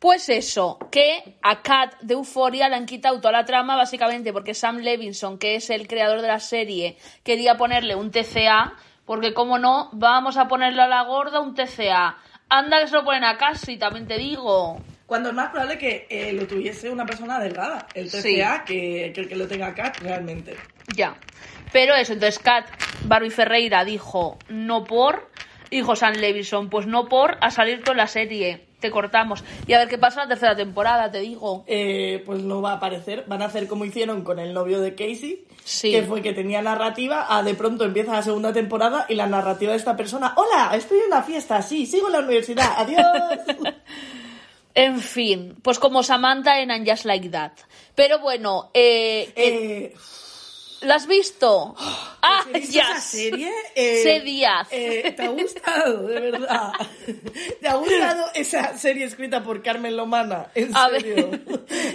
Pues 0.01 0.29
eso, 0.29 0.79
que 0.91 1.35
a 1.43 1.61
Kat 1.61 1.93
de 2.01 2.15
Euforia 2.15 2.67
le 2.69 2.75
han 2.75 2.87
quitado 2.87 3.21
toda 3.21 3.33
la 3.33 3.45
trama 3.45 3.75
básicamente 3.75 4.33
porque 4.33 4.55
Sam 4.55 4.77
Levinson, 4.77 5.37
que 5.37 5.53
es 5.53 5.69
el 5.69 5.87
creador 5.87 6.23
de 6.23 6.27
la 6.27 6.39
serie, 6.39 6.97
quería 7.23 7.55
ponerle 7.55 7.93
un 7.93 8.09
TCA, 8.09 8.73
porque 9.05 9.35
como 9.35 9.59
no, 9.59 9.89
vamos 9.93 10.37
a 10.37 10.47
ponerle 10.47 10.81
a 10.81 10.87
la 10.87 11.03
gorda 11.03 11.39
un 11.39 11.53
TCA. 11.53 12.17
Anda 12.49 12.79
que 12.79 12.87
se 12.87 12.95
lo 12.95 13.05
ponen 13.05 13.23
a 13.23 13.37
casi, 13.37 13.77
también 13.77 14.07
te 14.07 14.17
digo. 14.17 14.81
Cuando 15.05 15.29
es 15.29 15.35
más 15.35 15.49
probable 15.51 15.77
que 15.77 16.07
eh, 16.09 16.33
lo 16.33 16.47
tuviese 16.47 16.89
una 16.89 17.05
persona 17.05 17.37
delgada, 17.39 17.85
el 17.93 18.09
TCA, 18.09 18.21
Sí. 18.21 18.41
que, 18.65 19.11
que 19.13 19.21
el 19.21 19.29
que 19.29 19.35
lo 19.35 19.47
tenga 19.47 19.75
Kat 19.75 19.99
realmente. 19.99 20.55
Ya. 20.95 21.15
Pero 21.71 21.93
eso, 21.93 22.13
entonces 22.13 22.39
Kat 22.39 22.65
Barbie 23.03 23.29
Ferreira 23.29 23.85
dijo 23.85 24.39
no 24.49 24.83
por, 24.83 25.29
dijo 25.69 25.95
Sam 25.95 26.15
Levinson, 26.15 26.71
pues 26.71 26.87
no 26.87 27.07
por, 27.07 27.37
a 27.39 27.51
salir 27.51 27.83
toda 27.83 27.97
la 27.97 28.07
serie. 28.07 28.65
Te 28.81 28.91
cortamos. 28.91 29.43
Y 29.67 29.73
a 29.73 29.79
ver 29.79 29.87
qué 29.87 29.97
pasa 29.97 30.23
en 30.23 30.27
la 30.27 30.35
tercera 30.35 30.55
temporada, 30.55 31.09
te 31.09 31.19
digo. 31.19 31.63
Eh, 31.67 32.21
pues 32.25 32.41
no 32.41 32.61
va 32.61 32.71
a 32.71 32.75
aparecer. 32.75 33.23
Van 33.27 33.41
a 33.41 33.45
hacer 33.45 33.67
como 33.67 33.85
hicieron 33.85 34.23
con 34.23 34.39
el 34.39 34.53
novio 34.53 34.81
de 34.81 34.95
Casey, 34.95 35.45
Sí. 35.63 35.91
que 35.91 36.01
fue 36.03 36.21
que 36.23 36.33
tenía 36.33 36.61
narrativa, 36.63 37.27
a 37.29 37.43
de 37.43 37.53
pronto 37.53 37.85
empieza 37.85 38.11
la 38.13 38.23
segunda 38.23 38.51
temporada 38.51 39.05
y 39.07 39.15
la 39.15 39.27
narrativa 39.27 39.71
de 39.71 39.77
esta 39.77 39.95
persona, 39.95 40.33
hola, 40.35 40.75
estoy 40.75 40.97
en 40.99 41.05
una 41.05 41.21
fiesta, 41.21 41.61
sí, 41.61 41.85
sigo 41.85 42.07
en 42.07 42.13
la 42.13 42.19
universidad, 42.19 42.73
adiós. 42.75 43.05
En 44.73 44.99
fin, 45.01 45.57
pues 45.61 45.79
como 45.79 46.01
Samantha 46.01 46.61
en 46.61 46.71
And 46.71 46.89
Just 46.89 47.03
Like 47.05 47.29
That. 47.29 47.51
Pero 47.93 48.19
bueno, 48.19 48.71
eh, 48.73 49.31
eh, 49.35 49.93
¿la 50.81 50.95
has 50.95 51.07
visto? 51.07 51.75
ah, 52.21 52.39
¿has 52.45 52.51
visto 52.53 52.71
ya. 52.73 52.81
esa 52.91 53.01
serie? 53.01 53.51
Eh, 53.75 53.99
C. 54.03 54.19
Díaz. 54.21 54.67
eh, 54.71 55.13
¿Te 55.15 55.23
ha 55.23 55.29
gustado, 55.29 56.07
de 56.07 56.19
verdad? 56.19 56.71
¿Te 57.59 57.67
ha 57.67 57.75
gustado 57.75 58.25
esa 58.35 58.77
serie 58.77 59.05
escrita 59.05 59.43
por 59.43 59.61
Carmen 59.61 59.95
Lomana? 59.97 60.47
¿En 60.55 60.75
A 60.75 60.89
serio? 60.89 61.29
ver, 61.31 61.41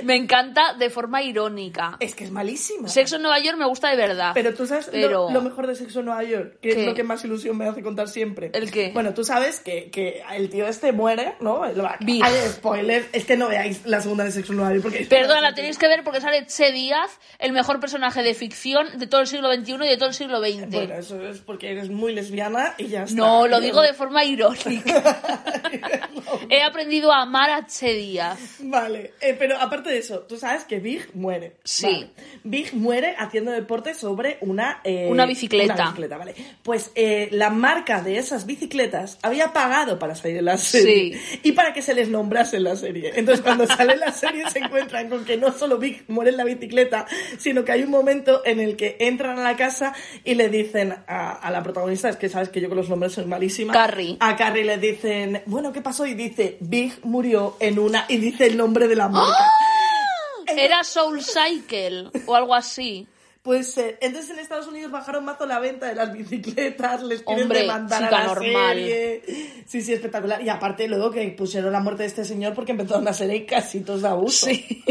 me 0.04 0.16
encanta 0.16 0.74
de 0.74 0.90
forma 0.90 1.22
irónica. 1.22 1.96
Es 2.00 2.14
que 2.14 2.24
es 2.24 2.30
malísima. 2.30 2.88
Sexo 2.88 3.16
en 3.16 3.22
Nueva 3.22 3.38
York 3.40 3.56
me 3.58 3.66
gusta 3.66 3.88
de 3.90 3.96
verdad. 3.96 4.32
Pero 4.34 4.54
tú 4.54 4.66
sabes 4.66 4.86
lo- 4.86 4.92
Pero- 4.92 5.30
lo, 5.30 5.42
mejor 5.42 5.66
de 5.66 5.74
Sexo 5.74 6.00
en 6.00 6.06
Nueva 6.06 6.22
York, 6.24 6.58
que 6.60 6.70
¿Qué? 6.70 6.80
es 6.80 6.86
lo 6.86 6.94
que 6.94 7.02
más 7.04 7.24
ilusión 7.24 7.56
me 7.56 7.66
hace 7.68 7.82
contar 7.82 8.08
siempre. 8.08 8.50
¿El 8.54 8.70
qué? 8.70 8.90
Bueno, 8.92 9.14
tú 9.14 9.24
sabes 9.24 9.60
que, 9.60 9.90
que 9.90 10.22
el 10.34 10.50
tío 10.50 10.66
este 10.66 10.92
muere, 10.92 11.34
¿no? 11.40 11.62
Big. 12.00 12.22
Hay 12.24 12.32
spoiler, 12.50 13.06
es 13.12 13.24
que 13.24 13.36
no 13.36 13.48
veáis 13.48 13.84
la 13.86 14.00
segunda 14.00 14.24
de 14.24 14.30
Sexo 14.32 14.52
en 14.52 14.58
Nueva 14.58 14.72
York 14.72 14.82
porque... 14.82 15.04
Perdona, 15.06 15.40
la 15.40 15.54
tenéis 15.54 15.78
que 15.78 15.88
ver 15.88 16.02
porque 16.04 16.20
sale 16.20 16.46
Che 16.46 16.72
Díaz, 16.72 17.10
el 17.38 17.52
mejor 17.52 17.80
personaje 17.80 18.22
de 18.22 18.34
ficción 18.34 18.86
de 18.98 19.06
todo 19.06 19.20
el 19.20 19.26
siglo 19.26 19.52
XXI 19.52 19.74
y 19.74 19.88
de 19.88 19.96
todo 19.96 20.08
el 20.08 20.14
siglo 20.16 20.40
XX. 20.40 20.70
Bueno, 20.70 20.94
eso 20.94 21.20
es 21.28 21.38
porque 21.38 21.70
eres 21.70 21.90
muy 21.90 22.12
lesbiana 22.12 22.74
y 22.78 22.88
ya 22.88 23.04
está. 23.04 23.14
no, 23.14 23.46
lo 23.46 23.60
digo 23.60 23.80
de 23.82 23.94
forma 23.94 24.24
irónica. 24.24 25.20
He 26.50 26.62
aprendido 26.62 27.12
a 27.12 27.22
amar 27.22 27.50
a 27.50 27.66
Che 27.66 27.92
Díaz. 27.94 28.38
Vale, 28.60 29.12
eh, 29.20 29.34
pero 29.38 29.56
aparte 29.58 29.90
de 29.90 29.98
eso, 29.98 30.20
tú 30.20 30.36
sabes 30.36 30.64
que 30.64 30.78
Big 30.80 31.14
muere. 31.14 31.56
Sí. 31.64 31.86
Vale. 31.86 32.10
Big 32.44 32.74
muere 32.74 33.14
haciendo 33.18 33.50
deporte 33.52 33.94
sobre 33.94 34.38
una... 34.40 34.80
eh, 34.84 35.08
Una 35.10 35.26
bicicleta. 35.26 35.74
Una 35.74 35.84
bicicleta, 35.84 36.16
vale. 36.16 36.34
Pues 36.62 36.90
eh, 36.94 37.28
la 37.32 37.50
marca 37.50 38.00
de 38.02 38.18
esas 38.18 38.46
bicicletas 38.46 39.18
había 39.22 39.52
pagado 39.52 39.98
para 39.98 40.14
salir 40.14 40.38
en 40.38 40.44
la 40.46 40.58
serie. 40.58 41.18
Sí. 41.18 41.40
Y 41.44 41.52
para 41.52 41.72
que 41.72 41.82
se 41.82 41.94
les 41.94 42.08
nombrase 42.08 42.56
en 42.56 42.64
la 42.64 42.76
serie. 42.76 43.12
Entonces 43.14 43.42
cuando 43.42 43.66
sale 43.76 43.96
la 43.96 44.12
serie 44.12 44.48
se 44.50 44.58
encuentran 44.60 45.08
con 45.08 45.24
que 45.24 45.36
no 45.36 45.52
solo 45.52 45.78
Big 45.78 46.04
muere 46.08 46.30
en 46.30 46.36
la 46.36 46.44
bicicleta, 46.44 47.06
sino 47.38 47.64
que 47.64 47.72
hay 47.72 47.82
un 47.82 47.90
momento 47.90 48.42
en 48.44 48.60
el 48.60 48.76
que 48.76 48.96
entran 49.00 49.38
a 49.38 49.42
la 49.42 49.56
casa 49.56 49.94
y 50.24 50.34
le 50.34 50.48
dicen 50.48 50.94
a, 51.06 51.32
a 51.32 51.50
la 51.50 51.62
protagonista, 51.62 52.08
es 52.08 52.16
que 52.16 52.28
sabes 52.28 52.48
que 52.48 52.60
yo 52.60 52.68
con 52.68 52.76
los 52.76 52.88
nombres 52.88 53.12
soy 53.12 53.24
malísima. 53.26 53.72
Carrie. 53.72 54.16
A 54.20 54.36
Carrie 54.36 54.64
le 54.64 54.78
dicen, 54.78 55.42
bueno, 55.46 55.72
¿qué 55.72 55.80
pasó? 55.80 56.06
Y 56.06 56.14
dice, 56.14 56.56
Big 56.60 56.98
murió 57.04 57.56
en 57.60 57.78
una... 57.78 58.06
Y 58.08 58.18
dice 58.18 58.46
el 58.46 58.56
nombre 58.56 58.88
de 58.88 58.96
la 58.96 59.08
marca. 59.08 59.36
¡Ah! 59.38 60.52
Era 60.56 60.84
Soul 60.84 61.22
Cycle 61.22 62.10
o 62.26 62.34
algo 62.34 62.54
así. 62.54 63.06
Puede 63.46 63.62
ser. 63.62 63.96
Entonces 64.00 64.32
en 64.32 64.40
Estados 64.40 64.66
Unidos 64.66 64.90
bajaron 64.90 65.24
mazo 65.24 65.46
la 65.46 65.60
venta 65.60 65.86
de 65.86 65.94
las 65.94 66.12
bicicletas, 66.18 67.00
les 67.04 67.22
quieren 67.22 67.44
Hombre, 67.44 67.60
demandar 67.60 68.02
a 68.02 68.10
la 68.10 68.24
normal. 68.26 68.74
serie. 68.74 69.22
Sí, 69.68 69.82
sí, 69.82 69.92
espectacular. 69.92 70.42
Y 70.42 70.48
aparte 70.48 70.88
luego 70.88 71.12
que 71.12 71.24
pusieron 71.28 71.70
la 71.72 71.78
muerte 71.78 72.02
de 72.02 72.08
este 72.08 72.24
señor 72.24 72.54
porque 72.54 72.72
empezaron 72.72 73.06
a 73.06 73.12
ser 73.12 73.46
casitos 73.46 74.02
de 74.02 74.08
abuso. 74.08 74.46
Sí. 74.46 74.82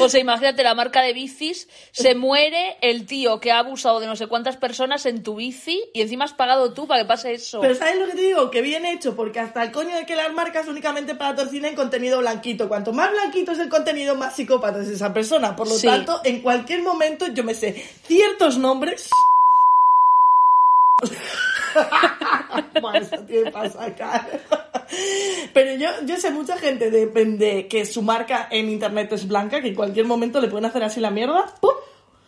O 0.00 0.08
sea, 0.08 0.20
imagínate 0.20 0.62
la 0.62 0.76
marca 0.76 1.02
de 1.02 1.12
bicis, 1.12 1.68
se 1.90 2.14
muere 2.14 2.76
el 2.82 3.04
tío 3.04 3.40
que 3.40 3.50
ha 3.50 3.58
abusado 3.58 3.98
de 3.98 4.06
no 4.06 4.14
sé 4.14 4.28
cuántas 4.28 4.56
personas 4.56 5.04
en 5.06 5.24
tu 5.24 5.34
bici 5.34 5.82
y 5.92 6.02
encima 6.02 6.24
has 6.24 6.34
pagado 6.34 6.72
tú 6.74 6.86
para 6.86 7.02
que 7.02 7.08
pase 7.08 7.32
eso. 7.32 7.60
Pero 7.60 7.74
¿sabes 7.74 7.98
lo 7.98 8.06
que 8.06 8.12
te 8.12 8.20
digo? 8.22 8.48
Que 8.52 8.62
bien 8.62 8.86
hecho, 8.86 9.16
porque 9.16 9.40
hasta 9.40 9.60
el 9.64 9.72
coño 9.72 9.96
de 9.96 10.06
que 10.06 10.14
las 10.14 10.32
marcas 10.32 10.68
únicamente 10.68 11.16
patrocinen 11.16 11.74
contenido 11.74 12.20
blanquito. 12.20 12.68
Cuanto 12.68 12.92
más 12.92 13.10
blanquito 13.10 13.50
es 13.50 13.58
el 13.58 13.68
contenido, 13.68 14.14
más 14.14 14.36
psicópata 14.36 14.80
es 14.82 14.88
esa 14.88 15.12
persona. 15.12 15.56
Por 15.56 15.66
lo 15.68 15.74
Sí. 15.74 15.88
tanto, 15.88 16.20
en 16.22 16.42
cualquier 16.42 16.82
momento 16.82 17.26
yo 17.28 17.42
me 17.42 17.54
sé 17.54 17.71
ciertos 17.74 18.58
nombres. 18.58 19.08
bueno, 22.80 22.98
eso 22.98 23.18
tiene 23.24 23.50
para 23.50 23.70
sacar. 23.70 24.40
Pero 25.52 25.74
yo, 25.76 25.88
yo 26.04 26.16
sé 26.16 26.30
mucha 26.30 26.56
gente 26.58 26.90
de, 26.90 27.06
de 27.06 27.68
que 27.68 27.86
su 27.86 28.02
marca 28.02 28.48
en 28.50 28.68
internet 28.68 29.12
es 29.12 29.26
blanca, 29.26 29.60
que 29.60 29.68
en 29.68 29.74
cualquier 29.74 30.06
momento 30.06 30.40
le 30.40 30.48
pueden 30.48 30.66
hacer 30.66 30.84
así 30.84 31.00
la 31.00 31.10
mierda. 31.10 31.46
¡Pum! 31.60 31.72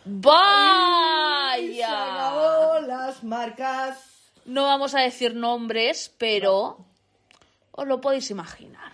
Se 0.03 0.09
¡Vaya! 0.11 2.13
acabó 2.13 2.87
las 2.87 3.23
marcas. 3.23 3.99
No 4.45 4.63
vamos 4.63 4.93
a 4.93 5.01
decir 5.01 5.35
nombres, 5.35 6.13
pero 6.17 6.77
os 7.71 7.87
lo 7.87 8.01
podéis 8.01 8.29
imaginar. 8.29 8.93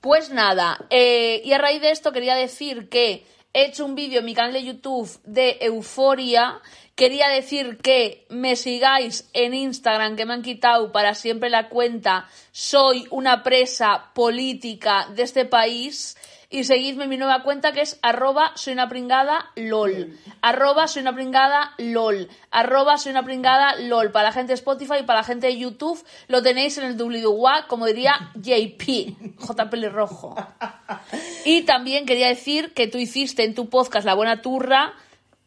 Pues 0.00 0.30
nada, 0.30 0.84
eh, 0.90 1.40
y 1.44 1.52
a 1.52 1.58
raíz 1.58 1.80
de 1.80 1.92
esto 1.92 2.12
quería 2.12 2.34
decir 2.34 2.88
que 2.88 3.24
he 3.52 3.66
hecho 3.66 3.84
un 3.84 3.94
vídeo 3.94 4.20
en 4.20 4.24
mi 4.24 4.34
canal 4.34 4.52
de 4.52 4.64
YouTube 4.64 5.08
de 5.24 5.58
Euforia. 5.60 6.60
Quería 6.94 7.28
decir 7.28 7.78
que 7.78 8.26
me 8.28 8.56
sigáis 8.56 9.28
en 9.32 9.54
Instagram, 9.54 10.16
que 10.16 10.26
me 10.26 10.34
han 10.34 10.42
quitado 10.42 10.92
para 10.92 11.14
siempre 11.14 11.50
la 11.50 11.68
cuenta. 11.68 12.28
Soy 12.50 13.06
una 13.10 13.42
presa 13.42 14.10
política 14.14 15.08
de 15.14 15.22
este 15.22 15.44
país. 15.44 16.16
Y 16.52 16.64
seguidme 16.64 17.04
en 17.04 17.10
mi 17.10 17.16
nueva 17.16 17.42
cuenta 17.42 17.72
que 17.72 17.80
es 17.80 17.98
arroba 18.02 18.52
soy 18.56 18.74
una 18.74 18.88
pringada 18.88 19.50
lol. 19.56 20.18
Arroba 20.42 20.86
soy 20.86 21.00
una 21.00 21.14
pringada 21.14 21.72
lol. 21.78 22.28
Arroba 22.50 22.98
soy 22.98 23.10
una 23.10 23.24
pringada 23.24 23.74
lol. 23.76 24.12
Para 24.12 24.28
la 24.28 24.32
gente 24.32 24.48
de 24.48 24.56
Spotify 24.56 24.96
y 25.00 25.02
para 25.04 25.20
la 25.20 25.24
gente 25.24 25.46
de 25.46 25.56
YouTube 25.56 25.98
lo 26.28 26.42
tenéis 26.42 26.76
en 26.76 26.84
el 26.84 26.96
www, 26.96 27.66
como 27.68 27.86
diría 27.86 28.30
JP, 28.34 29.38
J 29.38 29.70
pelirrojo. 29.70 30.36
Y 31.44 31.62
también 31.62 32.06
quería 32.06 32.28
decir 32.28 32.72
que 32.74 32.86
tú 32.86 32.98
hiciste 32.98 33.44
en 33.44 33.54
tu 33.54 33.68
podcast 33.68 34.04
La 34.06 34.14
Buena 34.14 34.42
Turra 34.42 34.92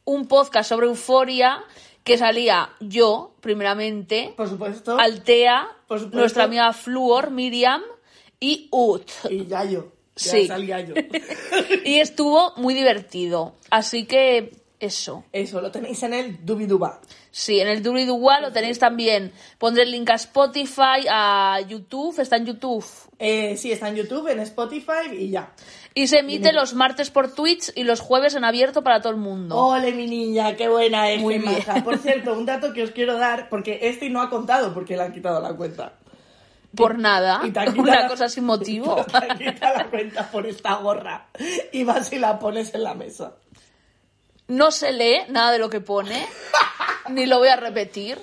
un 0.05 0.27
podcast 0.27 0.67
sobre 0.69 0.87
euforia 0.87 1.63
que 2.03 2.17
salía 2.17 2.69
yo, 2.79 3.35
primeramente, 3.41 4.33
Por 4.35 4.49
supuesto. 4.49 4.97
Altea, 4.99 5.67
Por 5.87 5.99
supuesto. 5.99 6.19
nuestra 6.19 6.43
amiga 6.43 6.73
Fluor, 6.73 7.31
Miriam 7.31 7.81
y 8.39 8.67
Ut. 8.71 9.09
Y 9.29 9.45
Yayo. 9.45 9.94
Ya 10.15 10.31
Sí. 10.31 10.47
salía 10.47 10.79
yo. 10.81 10.93
Y 11.85 11.99
estuvo 11.99 12.53
muy 12.57 12.73
divertido. 12.73 13.55
Así 13.69 14.05
que 14.05 14.51
eso. 14.79 15.23
Eso, 15.31 15.61
lo 15.61 15.71
tenéis 15.71 16.03
en 16.03 16.13
el 16.13 16.45
Dubiduba. 16.45 17.01
Sí, 17.31 17.59
en 17.59 17.67
el 17.67 17.81
Duridugua 17.83 18.39
lo 18.39 18.51
tenéis 18.51 18.79
también. 18.79 19.31
Pondré 19.57 19.83
el 19.83 19.91
link 19.91 20.09
a 20.09 20.15
Spotify, 20.15 21.05
a 21.09 21.59
YouTube, 21.67 22.19
está 22.19 22.37
en 22.37 22.45
YouTube. 22.45 22.85
Eh, 23.19 23.55
sí, 23.57 23.71
está 23.71 23.89
en 23.89 23.95
YouTube, 23.95 24.27
en 24.27 24.39
Spotify 24.41 25.11
y 25.17 25.29
ya. 25.31 25.53
Y 25.93 26.07
se 26.07 26.19
emite 26.19 26.51
los 26.51 26.73
martes 26.73 27.09
por 27.09 27.33
Twitch 27.33 27.71
y 27.75 27.83
los 27.83 28.01
jueves 28.01 28.35
en 28.35 28.43
abierto 28.43 28.83
para 28.83 29.01
todo 29.01 29.13
el 29.13 29.19
mundo. 29.19 29.57
Ole, 29.57 29.93
mi 29.93 30.07
niña, 30.07 30.55
qué 30.55 30.67
buena 30.67 31.09
es, 31.11 31.21
Muy 31.21 31.39
bien. 31.39 31.55
Por 31.85 31.97
cierto, 31.99 32.33
un 32.33 32.45
dato 32.45 32.73
que 32.73 32.83
os 32.83 32.91
quiero 32.91 33.17
dar, 33.17 33.47
porque 33.49 33.79
este 33.83 34.09
no 34.09 34.21
ha 34.21 34.29
contado 34.29 34.73
porque 34.73 34.97
le 34.97 35.03
han 35.03 35.13
quitado 35.13 35.41
la 35.41 35.53
cuenta. 35.55 35.93
Por 36.75 36.97
nada. 36.99 37.41
Y 37.43 37.49
Una 37.79 38.01
la- 38.01 38.07
cosa 38.07 38.29
sin 38.29 38.45
motivo. 38.45 39.03
Te 39.11 39.17
han 39.17 39.37
quitado 39.37 39.77
la 39.77 39.85
cuenta 39.89 40.29
por 40.31 40.45
esta 40.45 40.75
gorra. 40.75 41.27
Y 41.71 41.83
vas 41.83 42.11
y 42.13 42.19
la 42.19 42.37
pones 42.39 42.73
en 42.73 42.83
la 42.83 42.93
mesa. 42.93 43.33
No 44.47 44.71
se 44.71 44.91
lee 44.91 45.21
nada 45.29 45.51
de 45.51 45.57
lo 45.59 45.69
que 45.69 45.81
pone, 45.81 46.25
ni 47.09 47.25
lo 47.25 47.39
voy 47.39 47.47
a 47.47 47.55
repetir. 47.55 48.19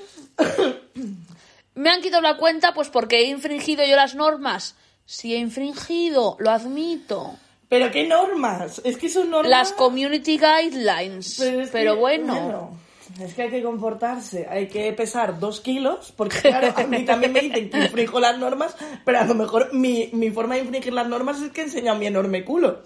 Me 1.74 1.90
han 1.90 2.00
quitado 2.00 2.22
la 2.22 2.36
cuenta 2.36 2.72
pues 2.74 2.88
porque 2.90 3.18
he 3.20 3.24
infringido 3.24 3.84
yo 3.84 3.96
las 3.96 4.14
normas. 4.14 4.76
Si 5.04 5.34
he 5.34 5.38
infringido, 5.38 6.36
lo 6.38 6.50
admito. 6.50 7.34
¿Pero 7.68 7.90
qué 7.90 8.06
normas? 8.06 8.80
Es 8.84 8.98
que 8.98 9.08
son 9.08 9.30
normas... 9.30 9.50
Las 9.50 9.72
community 9.72 10.38
guidelines. 10.38 11.36
Pero, 11.38 11.62
es 11.62 11.70
que, 11.70 11.90
bueno. 11.90 12.78
Es 13.20 13.34
que 13.34 13.42
hay 13.42 13.50
que 13.50 13.62
comportarse, 13.62 14.46
hay 14.48 14.68
que 14.68 14.92
pesar 14.92 15.38
dos 15.38 15.60
kilos, 15.60 16.12
porque 16.16 16.40
claro, 16.40 16.72
a 16.76 16.84
mí 16.84 17.04
también 17.04 17.32
me 17.32 17.40
dicen 17.40 17.70
que 17.70 17.78
infringo 17.78 18.20
las 18.20 18.38
normas, 18.38 18.74
pero 19.04 19.20
a 19.20 19.24
lo 19.24 19.34
mejor 19.34 19.74
mi, 19.74 20.08
mi 20.12 20.30
forma 20.30 20.54
de 20.54 20.62
infringir 20.62 20.92
las 20.92 21.08
normas 21.08 21.40
es 21.40 21.50
que 21.50 21.60
he 21.60 21.64
enseñado 21.64 21.98
mi 21.98 22.06
enorme 22.06 22.44
culo. 22.44 22.82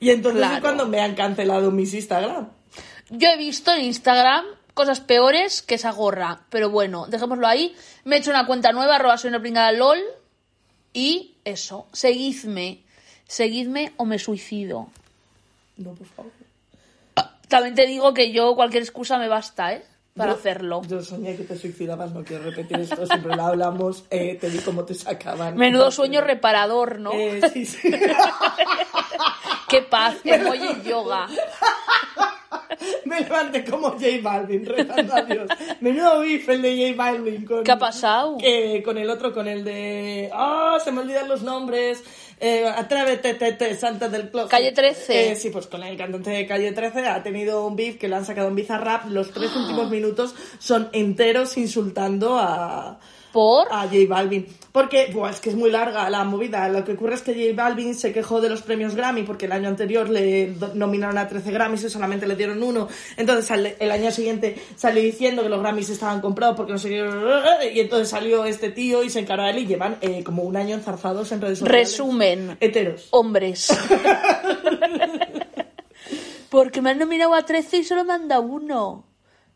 Y 0.00 0.10
entonces 0.10 0.42
es 0.50 0.60
cuando 0.60 0.86
me 0.86 1.00
han 1.00 1.14
cancelado 1.14 1.70
mis 1.70 1.92
Instagram. 1.92 2.48
Yo 3.10 3.28
he 3.28 3.36
visto 3.36 3.72
en 3.72 3.84
Instagram 3.84 4.44
cosas 4.74 5.00
peores 5.00 5.60
que 5.62 5.74
esa 5.74 5.90
gorra. 5.90 6.42
Pero 6.50 6.70
bueno, 6.70 7.06
dejémoslo 7.08 7.48
ahí. 7.48 7.74
Me 8.04 8.16
he 8.16 8.18
hecho 8.20 8.30
una 8.30 8.46
cuenta 8.46 8.70
nueva, 8.72 8.96
arroba 8.96 9.18
soy 9.18 9.30
una 9.30 9.40
pringada 9.40 9.72
lol. 9.72 9.98
Y 10.92 11.34
eso, 11.44 11.88
seguidme. 11.92 12.82
Seguidme 13.26 13.92
o 13.96 14.04
me 14.04 14.18
suicido. 14.18 14.88
No, 15.76 15.90
por 15.94 16.06
favor. 16.06 16.37
También 17.48 17.74
te 17.74 17.86
digo 17.86 18.12
que 18.14 18.30
yo 18.32 18.54
cualquier 18.54 18.82
excusa 18.82 19.18
me 19.18 19.28
basta, 19.28 19.72
¿eh? 19.72 19.82
Para 20.16 20.32
Yo- 20.32 20.38
hacerlo. 20.38 20.82
Yo 20.88 21.00
soñé 21.00 21.36
que 21.36 21.44
te 21.44 21.56
suicidabas, 21.56 22.12
no 22.12 22.24
quiero 22.24 22.42
repetir 22.44 22.80
esto, 22.80 23.06
siempre 23.06 23.36
lo 23.36 23.42
hablamos, 23.44 24.04
eh, 24.10 24.36
te 24.40 24.48
vi 24.48 24.58
cómo 24.58 24.84
te 24.84 24.94
sacaban. 24.94 25.56
Menudo 25.56 25.90
sueño 25.92 26.20
reparador, 26.20 26.98
¿no? 26.98 27.12
Eh, 27.12 27.40
sí, 27.52 27.64
sí. 27.66 27.88
Qué 29.68 29.82
paz, 29.82 30.16
emoji 30.24 30.82
yoga. 30.82 31.28
Me 33.04 33.20
levanté 33.20 33.64
como 33.64 33.90
J 33.92 34.06
Balvin, 34.22 34.64
rezando 34.64 35.14
a 35.14 35.22
Dios. 35.22 35.48
Menudo 35.80 36.20
beef 36.20 36.48
el 36.48 36.62
de 36.62 36.90
J 36.90 36.96
Balvin. 36.96 37.44
Con, 37.44 37.64
¿Qué 37.64 37.72
ha 37.72 37.78
pasado? 37.78 38.36
eh, 38.42 38.82
con 38.82 38.98
el 38.98 39.08
otro, 39.10 39.32
con 39.32 39.46
el 39.48 39.64
de... 39.64 40.30
¡Ah! 40.32 40.78
se 40.82 40.92
me 40.92 41.00
olvidan 41.00 41.28
los 41.28 41.42
nombres. 41.42 42.02
Eh, 42.40 42.66
atrévete, 42.66 43.34
te, 43.34 43.52
te, 43.52 43.74
Santa 43.76 44.08
del 44.08 44.30
Closet. 44.30 44.50
Calle 44.50 44.72
13. 44.72 45.32
Eh, 45.32 45.36
sí, 45.36 45.50
pues 45.50 45.66
con 45.66 45.82
el 45.82 45.96
cantante 45.96 46.30
de 46.30 46.46
Calle 46.46 46.72
13 46.72 47.06
ha 47.06 47.22
tenido 47.22 47.66
un 47.66 47.74
beef 47.74 47.98
que 47.98 48.08
lo 48.08 48.16
han 48.16 48.24
sacado 48.24 48.48
en 48.48 48.54
Bizarrap. 48.54 49.06
Los 49.10 49.32
tres 49.32 49.50
últimos 49.56 49.90
minutos 49.90 50.34
son 50.58 50.88
enteros 50.92 51.56
insultando 51.56 52.38
a... 52.38 52.98
¿Por? 53.32 53.68
a 53.70 53.82
J 53.82 53.96
Balvin. 54.08 54.46
Porque, 54.72 55.10
buah, 55.12 55.30
es 55.30 55.40
que 55.40 55.50
es 55.50 55.56
muy 55.56 55.70
larga 55.70 56.08
la 56.08 56.24
movida. 56.24 56.68
Lo 56.68 56.84
que 56.84 56.92
ocurre 56.92 57.14
es 57.14 57.22
que 57.22 57.32
J 57.34 57.60
Balvin 57.60 57.94
se 57.94 58.12
quejó 58.12 58.40
de 58.40 58.48
los 58.48 58.62
premios 58.62 58.94
Grammy 58.94 59.22
porque 59.22 59.46
el 59.46 59.52
año 59.52 59.68
anterior 59.68 60.08
le 60.08 60.54
nominaron 60.74 61.18
a 61.18 61.26
13 61.26 61.50
Grammys 61.50 61.84
y 61.84 61.90
solamente 61.90 62.26
le 62.26 62.36
dieron 62.36 62.62
uno. 62.62 62.86
Entonces 63.16 63.50
al- 63.50 63.74
el 63.78 63.90
año 63.90 64.10
siguiente 64.12 64.56
salió 64.76 65.02
diciendo 65.02 65.42
que 65.42 65.48
los 65.48 65.60
Grammys 65.60 65.88
estaban 65.90 66.20
comprados 66.20 66.56
porque 66.56 66.72
no 66.72 66.78
sé 66.78 66.88
qué. 66.90 67.72
Y 67.74 67.80
entonces 67.80 68.08
salió 68.08 68.44
este 68.44 68.70
tío 68.70 69.02
y 69.02 69.10
se 69.10 69.20
encaró 69.20 69.42
a 69.42 69.50
él 69.50 69.58
y 69.58 69.66
llevan 69.66 69.96
eh, 70.00 70.22
como 70.22 70.42
un 70.44 70.56
año 70.56 70.74
enzarzados 70.74 71.32
en 71.32 71.40
redes 71.40 71.58
sociales. 71.58 71.88
Resumen. 71.90 72.56
Heteros. 72.60 73.08
Hombres. 73.10 73.68
Porque 76.50 76.80
me 76.80 76.90
han 76.90 76.98
nominado 76.98 77.34
a 77.34 77.42
13 77.44 77.78
y 77.78 77.84
solo 77.84 78.04
me 78.04 78.14
han 78.14 78.28
dado 78.28 78.42
uno. 78.42 79.04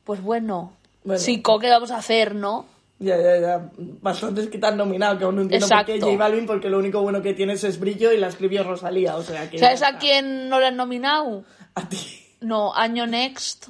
Pues 0.05 0.21
bueno. 0.21 0.73
Bueno. 1.05 1.21
Sí, 1.21 1.43
¿qué 1.43 1.71
vamos 1.71 1.91
a 1.91 1.97
hacer, 1.97 2.35
no? 2.35 2.67
Ya, 3.03 3.17
ya, 3.17 3.37
ya. 3.41 3.71
Bastantes 4.01 4.49
que 4.49 4.59
te 4.59 4.67
han 4.67 4.77
nominado, 4.77 5.19
que 5.19 5.25
aún 5.25 5.35
no 5.35 5.43
entiendo 5.43 5.67
por 5.69 5.85
qué. 5.85 6.01
J 6.01 6.17
Balvin, 6.17 6.47
porque 6.47 6.71
lo 6.71 6.79
único 6.79 7.03
bueno 7.03 7.21
que 7.21 7.35
tienes 7.35 7.65
es 7.65 7.81
brillo 7.81 8.13
y 8.13 8.17
la 8.17 8.29
escribió 8.29 8.63
Rosalía. 8.63 9.17
O 9.17 9.23
sea 9.25 9.51
que. 9.51 9.59
¿Sabes 9.59 9.83
a 9.83 9.99
quién 9.99 10.49
no 10.49 10.61
le 10.61 10.67
han 10.67 10.77
nominado? 10.77 11.45
A 11.75 11.89
ti. 11.89 11.99
No, 12.41 12.73
Año 12.73 13.07
Next. 13.07 13.69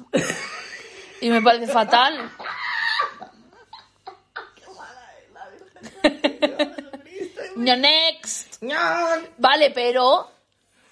Y 1.21 1.29
me 1.29 1.41
parece 1.41 1.65
fatal. 1.71 2.29
Año 7.57 7.77
Next. 7.77 8.61
Vale, 9.37 9.71
pero 9.71 10.29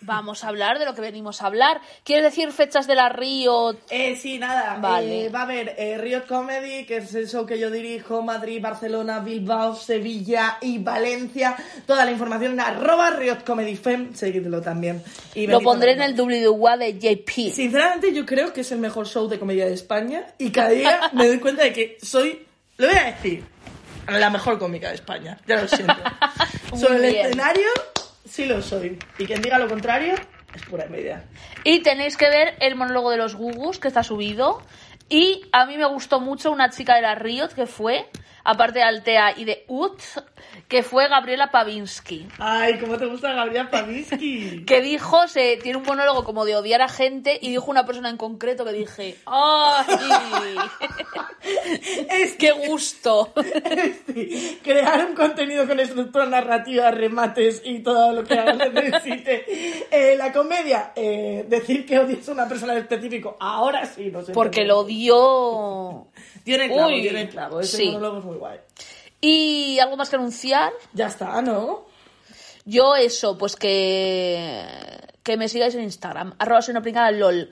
vamos 0.01 0.43
a 0.43 0.47
hablar 0.47 0.79
de 0.79 0.85
lo 0.85 0.93
que 0.95 1.01
venimos 1.01 1.41
a 1.41 1.47
hablar. 1.47 1.81
¿Quieres 2.03 2.25
decir 2.25 2.51
fechas 2.51 2.87
de 2.87 2.95
la 2.95 3.09
Riot? 3.09 3.77
Eh, 3.89 4.15
sí, 4.15 4.37
nada. 4.37 4.77
Vale. 4.79 5.25
eh, 5.25 5.29
va 5.29 5.41
a 5.41 5.43
haber 5.43 5.75
eh, 5.77 5.97
Riot 5.97 6.25
Comedy, 6.27 6.85
que 6.85 6.97
es 6.97 7.13
el 7.15 7.27
show 7.27 7.45
que 7.45 7.59
yo 7.59 7.69
dirijo, 7.71 8.21
Madrid, 8.21 8.61
Barcelona, 8.61 9.19
Bilbao, 9.19 9.75
Sevilla 9.75 10.57
y 10.61 10.79
Valencia. 10.79 11.55
Toda 11.85 12.05
la 12.05 12.11
información 12.11 12.53
en 12.53 12.59
arroba 12.61 13.11
Riot 13.11 13.43
Comedy 13.45 13.75
Fem, 13.75 14.13
seguidlo 14.13 14.61
también. 14.61 15.03
Y 15.35 15.47
Lo 15.47 15.59
pondré 15.61 15.91
en 15.93 16.01
el. 16.01 16.15
WWA 16.21 16.77
de 16.77 16.99
JP. 16.99 17.53
Sinceramente, 17.53 18.13
yo 18.13 18.25
creo 18.25 18.53
que 18.53 18.61
es 18.61 18.71
el 18.71 18.79
mejor 18.79 19.07
show 19.07 19.27
de 19.27 19.39
comedia 19.39 19.65
de 19.65 19.73
España 19.73 20.25
y 20.37 20.51
cada 20.51 20.69
día 20.69 20.99
me 21.13 21.27
doy 21.27 21.39
cuenta 21.39 21.63
de 21.63 21.73
que 21.73 21.97
soy, 22.01 22.45
lo 22.77 22.87
voy 22.87 22.97
a 22.97 23.05
decir, 23.05 23.43
la 24.07 24.29
mejor 24.29 24.59
cómica 24.59 24.89
de 24.89 24.95
España. 24.95 25.37
Ya 25.47 25.61
lo 25.61 25.67
siento. 25.67 25.95
Sobre 26.75 27.09
el 27.09 27.15
escenario, 27.15 27.67
sí 28.31 28.45
lo 28.45 28.61
soy. 28.61 28.97
Y 29.17 29.25
quien 29.25 29.41
diga 29.41 29.59
lo 29.59 29.67
contrario, 29.67 30.15
es 30.55 30.61
pura 30.63 30.85
envidia. 30.85 31.25
Y 31.63 31.81
tenéis 31.81 32.15
que 32.15 32.29
ver 32.29 32.55
el 32.61 32.75
monólogo 32.75 33.11
de 33.11 33.17
los 33.17 33.35
Gugus 33.35 33.77
que 33.79 33.89
está 33.89 34.03
subido. 34.03 34.61
Y 35.09 35.45
a 35.51 35.65
mí 35.65 35.77
me 35.77 35.85
gustó 35.85 36.21
mucho 36.21 36.51
una 36.51 36.69
chica 36.69 36.95
de 36.95 37.01
la 37.01 37.15
Riot 37.15 37.49
que 37.49 37.65
fue, 37.65 38.09
aparte 38.43 38.79
de 38.79 38.83
Altea 38.83 39.37
y 39.37 39.45
de 39.45 39.65
Ut, 39.67 39.99
que 40.67 40.83
fue 40.83 41.07
Gabriela 41.07 41.51
Pavinsky. 41.51 42.27
Ay, 42.39 42.79
¿cómo 42.79 42.97
te 42.97 43.05
gusta 43.05 43.33
Gabriel 43.33 43.69
Pavisky? 43.69 44.63
Que 44.71 44.81
dijo, 44.81 45.27
se 45.27 45.57
tiene 45.57 45.77
un 45.77 45.83
monólogo 45.83 46.23
como 46.23 46.45
de 46.45 46.55
odiar 46.55 46.81
a 46.81 46.87
gente 46.87 47.37
y 47.41 47.49
dijo 47.49 47.69
una 47.69 47.85
persona 47.85 48.09
en 48.09 48.17
concreto 48.17 48.63
que 48.65 48.71
dije, 48.71 49.17
¡ay! 49.25 50.57
Es 52.09 52.35
¡Qué 52.35 52.51
gusto! 52.51 53.33
Crear 54.63 55.05
un 55.05 55.15
contenido 55.15 55.67
con 55.67 55.79
estructura 55.79 56.25
narrativa, 56.25 56.91
remates 56.91 57.61
y 57.63 57.79
todo 57.79 58.13
lo 58.13 58.23
que 58.23 58.35
necesite. 58.73 59.45
Eh, 59.91 60.15
la 60.17 60.31
comedia, 60.31 60.91
eh, 60.95 61.45
decir 61.47 61.85
que 61.85 61.99
odias 61.99 62.27
a 62.29 62.31
una 62.31 62.47
persona 62.47 62.73
en 62.73 62.79
específico, 62.79 63.37
ahora 63.39 63.85
sí, 63.85 64.09
no 64.11 64.23
sé. 64.23 64.33
Porque 64.33 64.65
lo 64.65 64.79
odió. 64.79 66.07
Tiene 66.43 66.67
clavo, 66.67 66.87
Uy, 66.87 67.01
tiene 67.01 67.29
clavo. 67.29 67.59
Ese 67.59 67.77
sí. 67.77 67.85
monólogo 67.87 68.19
es 68.19 68.25
muy 68.25 68.37
guay. 68.37 68.59
Y 69.19 69.79
algo 69.79 69.97
más 69.97 70.09
que 70.09 70.15
anunciar. 70.15 70.73
Ya 70.93 71.07
está, 71.07 71.41
¿no? 71.41 71.85
Yo 72.65 72.95
eso, 72.95 73.37
pues 73.37 73.55
que, 73.55 74.65
que 75.23 75.37
me 75.37 75.49
sigáis 75.49 75.75
en 75.75 75.83
Instagram, 75.83 76.33
arroba 76.39 76.61
soy 76.61 76.73
una 76.73 76.81
pringada 76.81 77.11
lol. 77.11 77.51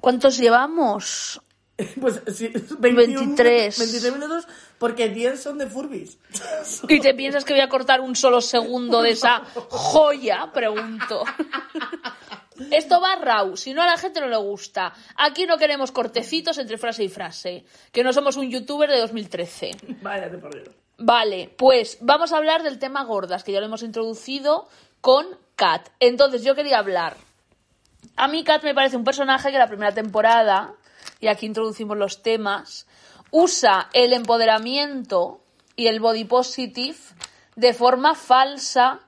¿Cuántos 0.00 0.38
llevamos? 0.38 1.40
Pues 1.98 2.20
sí, 2.34 2.48
21, 2.78 3.20
23. 3.36 3.78
23 3.78 4.12
minutos 4.12 4.46
porque 4.80 5.10
10 5.10 5.42
son 5.42 5.58
de 5.58 5.66
Furbis. 5.66 6.18
¿Y 6.88 7.00
te 7.00 7.12
piensas 7.12 7.44
que 7.44 7.52
voy 7.52 7.60
a 7.60 7.68
cortar 7.68 8.00
un 8.00 8.16
solo 8.16 8.40
segundo 8.40 9.02
de 9.02 9.10
esa 9.10 9.42
joya? 9.68 10.50
Pregunto. 10.54 11.22
Esto 12.70 12.98
va 13.00 13.16
raw, 13.16 13.56
si 13.58 13.74
no 13.74 13.82
a 13.82 13.86
la 13.86 13.98
gente 13.98 14.20
no 14.20 14.28
le 14.28 14.38
gusta. 14.38 14.94
Aquí 15.16 15.44
no 15.44 15.58
queremos 15.58 15.92
cortecitos 15.92 16.56
entre 16.56 16.78
frase 16.78 17.04
y 17.04 17.08
frase, 17.10 17.64
que 17.92 18.02
no 18.02 18.14
somos 18.14 18.38
un 18.38 18.50
youtuber 18.50 18.90
de 18.90 19.00
2013. 19.00 19.70
Váyate 20.00 20.38
por 20.38 20.54
Dios. 20.54 20.74
Vale, 20.96 21.52
pues 21.56 21.98
vamos 22.00 22.32
a 22.32 22.38
hablar 22.38 22.62
del 22.62 22.78
tema 22.78 23.04
gordas, 23.04 23.44
que 23.44 23.52
ya 23.52 23.60
lo 23.60 23.66
hemos 23.66 23.82
introducido 23.82 24.66
con 25.02 25.26
Kat. 25.56 25.90
Entonces 26.00 26.42
yo 26.42 26.54
quería 26.54 26.78
hablar. 26.78 27.16
A 28.16 28.28
mí 28.28 28.44
Kat 28.44 28.62
me 28.64 28.74
parece 28.74 28.96
un 28.96 29.04
personaje 29.04 29.50
que 29.50 29.58
la 29.58 29.68
primera 29.68 29.92
temporada, 29.92 30.72
y 31.20 31.28
aquí 31.28 31.44
introducimos 31.44 31.98
los 31.98 32.22
temas, 32.22 32.86
usa 33.30 33.88
el 33.92 34.12
empoderamiento 34.12 35.40
y 35.76 35.86
el 35.86 36.00
body 36.00 36.24
positive 36.24 36.98
de 37.56 37.74
forma 37.74 38.14
falsa, 38.14 39.00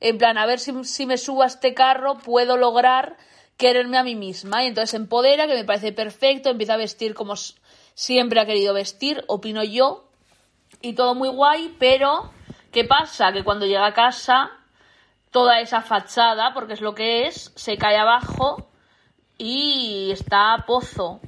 en 0.00 0.18
plan, 0.18 0.38
a 0.38 0.46
ver 0.46 0.58
si, 0.58 0.84
si 0.84 1.06
me 1.06 1.18
subo 1.18 1.42
a 1.42 1.46
este 1.46 1.74
carro 1.74 2.18
puedo 2.18 2.56
lograr 2.56 3.16
quererme 3.56 3.98
a 3.98 4.02
mí 4.02 4.14
misma. 4.14 4.64
Y 4.64 4.68
entonces 4.68 4.94
empodera, 4.94 5.46
que 5.46 5.54
me 5.54 5.64
parece 5.64 5.92
perfecto, 5.92 6.50
empieza 6.50 6.74
a 6.74 6.78
vestir 6.78 7.14
como 7.14 7.34
siempre 7.94 8.40
ha 8.40 8.46
querido 8.46 8.74
vestir, 8.74 9.24
opino 9.28 9.62
yo, 9.62 10.04
y 10.82 10.94
todo 10.94 11.14
muy 11.14 11.28
guay, 11.28 11.74
pero 11.78 12.30
¿qué 12.72 12.84
pasa? 12.84 13.32
Que 13.32 13.44
cuando 13.44 13.66
llega 13.66 13.86
a 13.86 13.94
casa, 13.94 14.50
toda 15.30 15.60
esa 15.60 15.80
fachada, 15.80 16.52
porque 16.52 16.74
es 16.74 16.80
lo 16.80 16.94
que 16.94 17.26
es, 17.26 17.52
se 17.54 17.78
cae 17.78 17.96
abajo 17.96 18.68
y 19.38 20.10
está 20.12 20.54
a 20.54 20.66
pozo. 20.66 21.20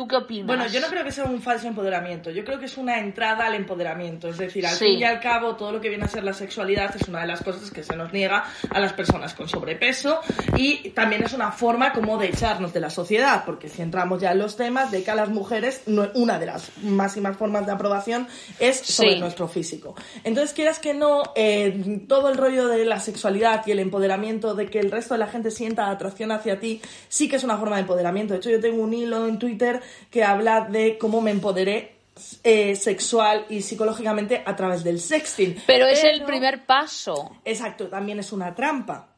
¿Tú 0.00 0.08
qué 0.08 0.16
opinas? 0.16 0.46
Bueno, 0.46 0.66
yo 0.68 0.80
no 0.80 0.86
creo 0.86 1.04
que 1.04 1.12
sea 1.12 1.24
un 1.24 1.42
falso 1.42 1.68
empoderamiento, 1.68 2.30
yo 2.30 2.42
creo 2.42 2.58
que 2.58 2.64
es 2.64 2.78
una 2.78 2.98
entrada 2.98 3.44
al 3.44 3.54
empoderamiento, 3.54 4.28
es 4.28 4.38
decir, 4.38 4.66
al 4.66 4.74
Sí. 4.74 4.86
fin 4.86 5.00
y 5.00 5.04
al 5.04 5.20
cabo 5.20 5.56
todo 5.56 5.72
lo 5.72 5.80
que 5.82 5.90
viene 5.90 6.06
a 6.06 6.08
ser 6.08 6.24
la 6.24 6.32
sexualidad 6.32 6.96
es 6.98 7.06
una 7.06 7.20
de 7.20 7.26
las 7.26 7.42
cosas 7.42 7.70
que 7.70 7.82
se 7.82 7.94
nos 7.96 8.10
niega 8.10 8.44
a 8.70 8.80
las 8.80 8.94
personas 8.94 9.34
con 9.34 9.46
sobrepeso 9.46 10.18
y 10.56 10.88
también 10.94 11.22
es 11.22 11.34
una 11.34 11.52
forma 11.52 11.92
como 11.92 12.16
de 12.16 12.28
echarnos 12.28 12.72
de 12.72 12.80
la 12.80 12.88
sociedad, 12.88 13.42
porque 13.44 13.68
si 13.68 13.82
entramos 13.82 14.22
ya 14.22 14.32
en 14.32 14.38
los 14.38 14.56
temas 14.56 14.90
de 14.90 15.02
que 15.04 15.10
a 15.10 15.14
las 15.14 15.28
mujeres 15.28 15.82
no- 15.84 16.08
una 16.14 16.38
de 16.38 16.46
las 16.46 16.70
máximas 16.82 17.36
formas 17.36 17.66
de 17.66 17.72
aprobación 17.72 18.26
es 18.58 18.78
sobre 18.78 19.12
Sí. 19.16 19.20
nuestro 19.20 19.48
físico. 19.48 19.94
Entonces, 20.24 20.54
quieras 20.54 20.78
que 20.78 20.94
no, 20.94 21.24
eh, 21.36 22.00
todo 22.08 22.30
el 22.30 22.38
rollo 22.38 22.68
de 22.68 22.86
la 22.86 23.00
sexualidad 23.00 23.66
y 23.66 23.72
el 23.72 23.80
empoderamiento 23.80 24.54
de 24.54 24.64
que 24.70 24.78
el 24.78 24.90
resto 24.90 25.12
de 25.12 25.18
la 25.18 25.26
gente 25.26 25.50
sienta 25.50 25.90
atracción 25.90 26.32
hacia 26.32 26.58
ti, 26.58 26.80
sí 27.10 27.28
que 27.28 27.36
es 27.36 27.44
una 27.44 27.58
forma 27.58 27.76
de 27.76 27.82
empoderamiento. 27.82 28.32
De 28.32 28.38
hecho, 28.38 28.48
yo 28.48 28.60
tengo 28.60 28.82
un 28.82 28.94
hilo 28.94 29.26
en 29.26 29.38
Twitter 29.38 29.82
que 30.10 30.24
habla 30.24 30.62
de 30.62 30.98
cómo 30.98 31.20
me 31.20 31.30
empoderé 31.30 32.00
eh, 32.42 32.76
sexual 32.76 33.46
y 33.48 33.62
psicológicamente 33.62 34.42
a 34.44 34.54
través 34.56 34.84
del 34.84 35.00
sexting. 35.00 35.62
Pero 35.66 35.86
es 35.86 36.04
el 36.04 36.24
primer 36.24 36.66
paso. 36.66 37.36
Exacto, 37.44 37.88
también 37.88 38.18
es 38.18 38.32
una 38.32 38.54
trampa. 38.54 39.08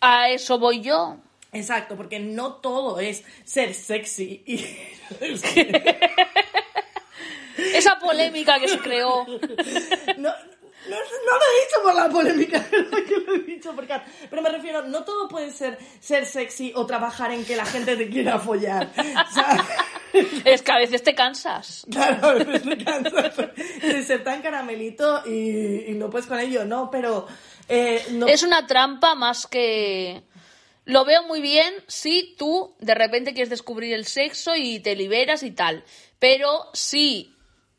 A 0.00 0.28
eso 0.30 0.58
voy 0.58 0.80
yo. 0.80 1.16
Exacto, 1.52 1.96
porque 1.96 2.18
no 2.20 2.54
todo 2.54 3.00
es 3.00 3.24
ser 3.44 3.74
sexy 3.74 4.42
y... 4.46 4.64
Esa 7.56 7.98
polémica 7.98 8.60
que 8.60 8.68
se 8.68 8.78
creó. 8.78 9.26
No, 10.18 10.30
no, 10.88 10.96
no 10.96 11.32
lo 11.32 11.42
he 11.42 11.64
dicho 11.64 11.82
por 11.82 11.94
la 11.94 12.08
polémica, 12.08 12.64
que 12.70 13.16
lo 13.26 13.34
he 13.34 13.38
dicho 13.40 13.74
por 13.74 13.86
Kat. 13.86 14.06
Pero 14.28 14.42
me 14.42 14.50
refiero, 14.50 14.82
no 14.82 15.04
todo 15.04 15.28
puede 15.28 15.52
ser 15.52 15.78
ser 16.00 16.26
sexy 16.26 16.72
o 16.74 16.86
trabajar 16.86 17.32
en 17.32 17.44
que 17.44 17.56
la 17.56 17.64
gente 17.64 17.96
te 17.96 18.08
quiera 18.08 18.38
follar. 18.38 18.90
Es 20.46 20.62
que 20.62 20.72
a 20.72 20.78
veces 20.78 21.02
te 21.02 21.14
cansas. 21.14 21.84
claro, 21.90 22.28
a 22.28 22.34
veces 22.34 22.62
te 22.62 22.82
cansas 22.82 23.36
de 23.82 24.02
ser 24.02 24.24
tan 24.24 24.40
caramelito 24.40 25.22
y, 25.26 25.90
y 25.90 25.92
no 25.92 26.08
puedes 26.08 26.26
con 26.26 26.38
ello, 26.38 26.64
¿no? 26.64 26.90
Pero 26.90 27.26
eh, 27.68 28.04
no, 28.12 28.26
Es 28.26 28.42
una 28.42 28.66
trampa 28.66 29.14
más 29.14 29.46
que... 29.46 30.22
Lo 30.84 31.04
veo 31.04 31.24
muy 31.24 31.40
bien 31.40 31.74
si 31.88 32.36
tú 32.38 32.76
de 32.78 32.94
repente 32.94 33.32
quieres 33.32 33.50
descubrir 33.50 33.92
el 33.92 34.06
sexo 34.06 34.54
y 34.54 34.78
te 34.78 34.94
liberas 34.94 35.42
y 35.42 35.50
tal. 35.50 35.82
Pero 36.20 36.70
si, 36.74 37.34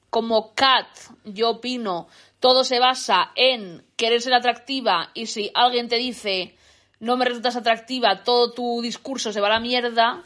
como 0.09 0.53
Kat, 0.53 0.87
yo 1.23 1.51
opino, 1.51 2.09
todo 2.47 2.63
se 2.63 2.79
basa 2.79 3.31
en 3.35 3.83
querer 3.97 4.21
ser 4.21 4.33
atractiva 4.33 5.09
y 5.13 5.25
si 5.25 5.51
alguien 5.53 5.89
te 5.89 5.97
dice 5.97 6.55
no 6.97 7.17
me 7.17 7.25
resultas 7.25 7.57
atractiva, 7.57 8.23
todo 8.23 8.53
tu 8.53 8.81
discurso 8.81 9.33
se 9.33 9.41
va 9.41 9.47
a 9.47 9.49
la 9.49 9.59
mierda, 9.59 10.23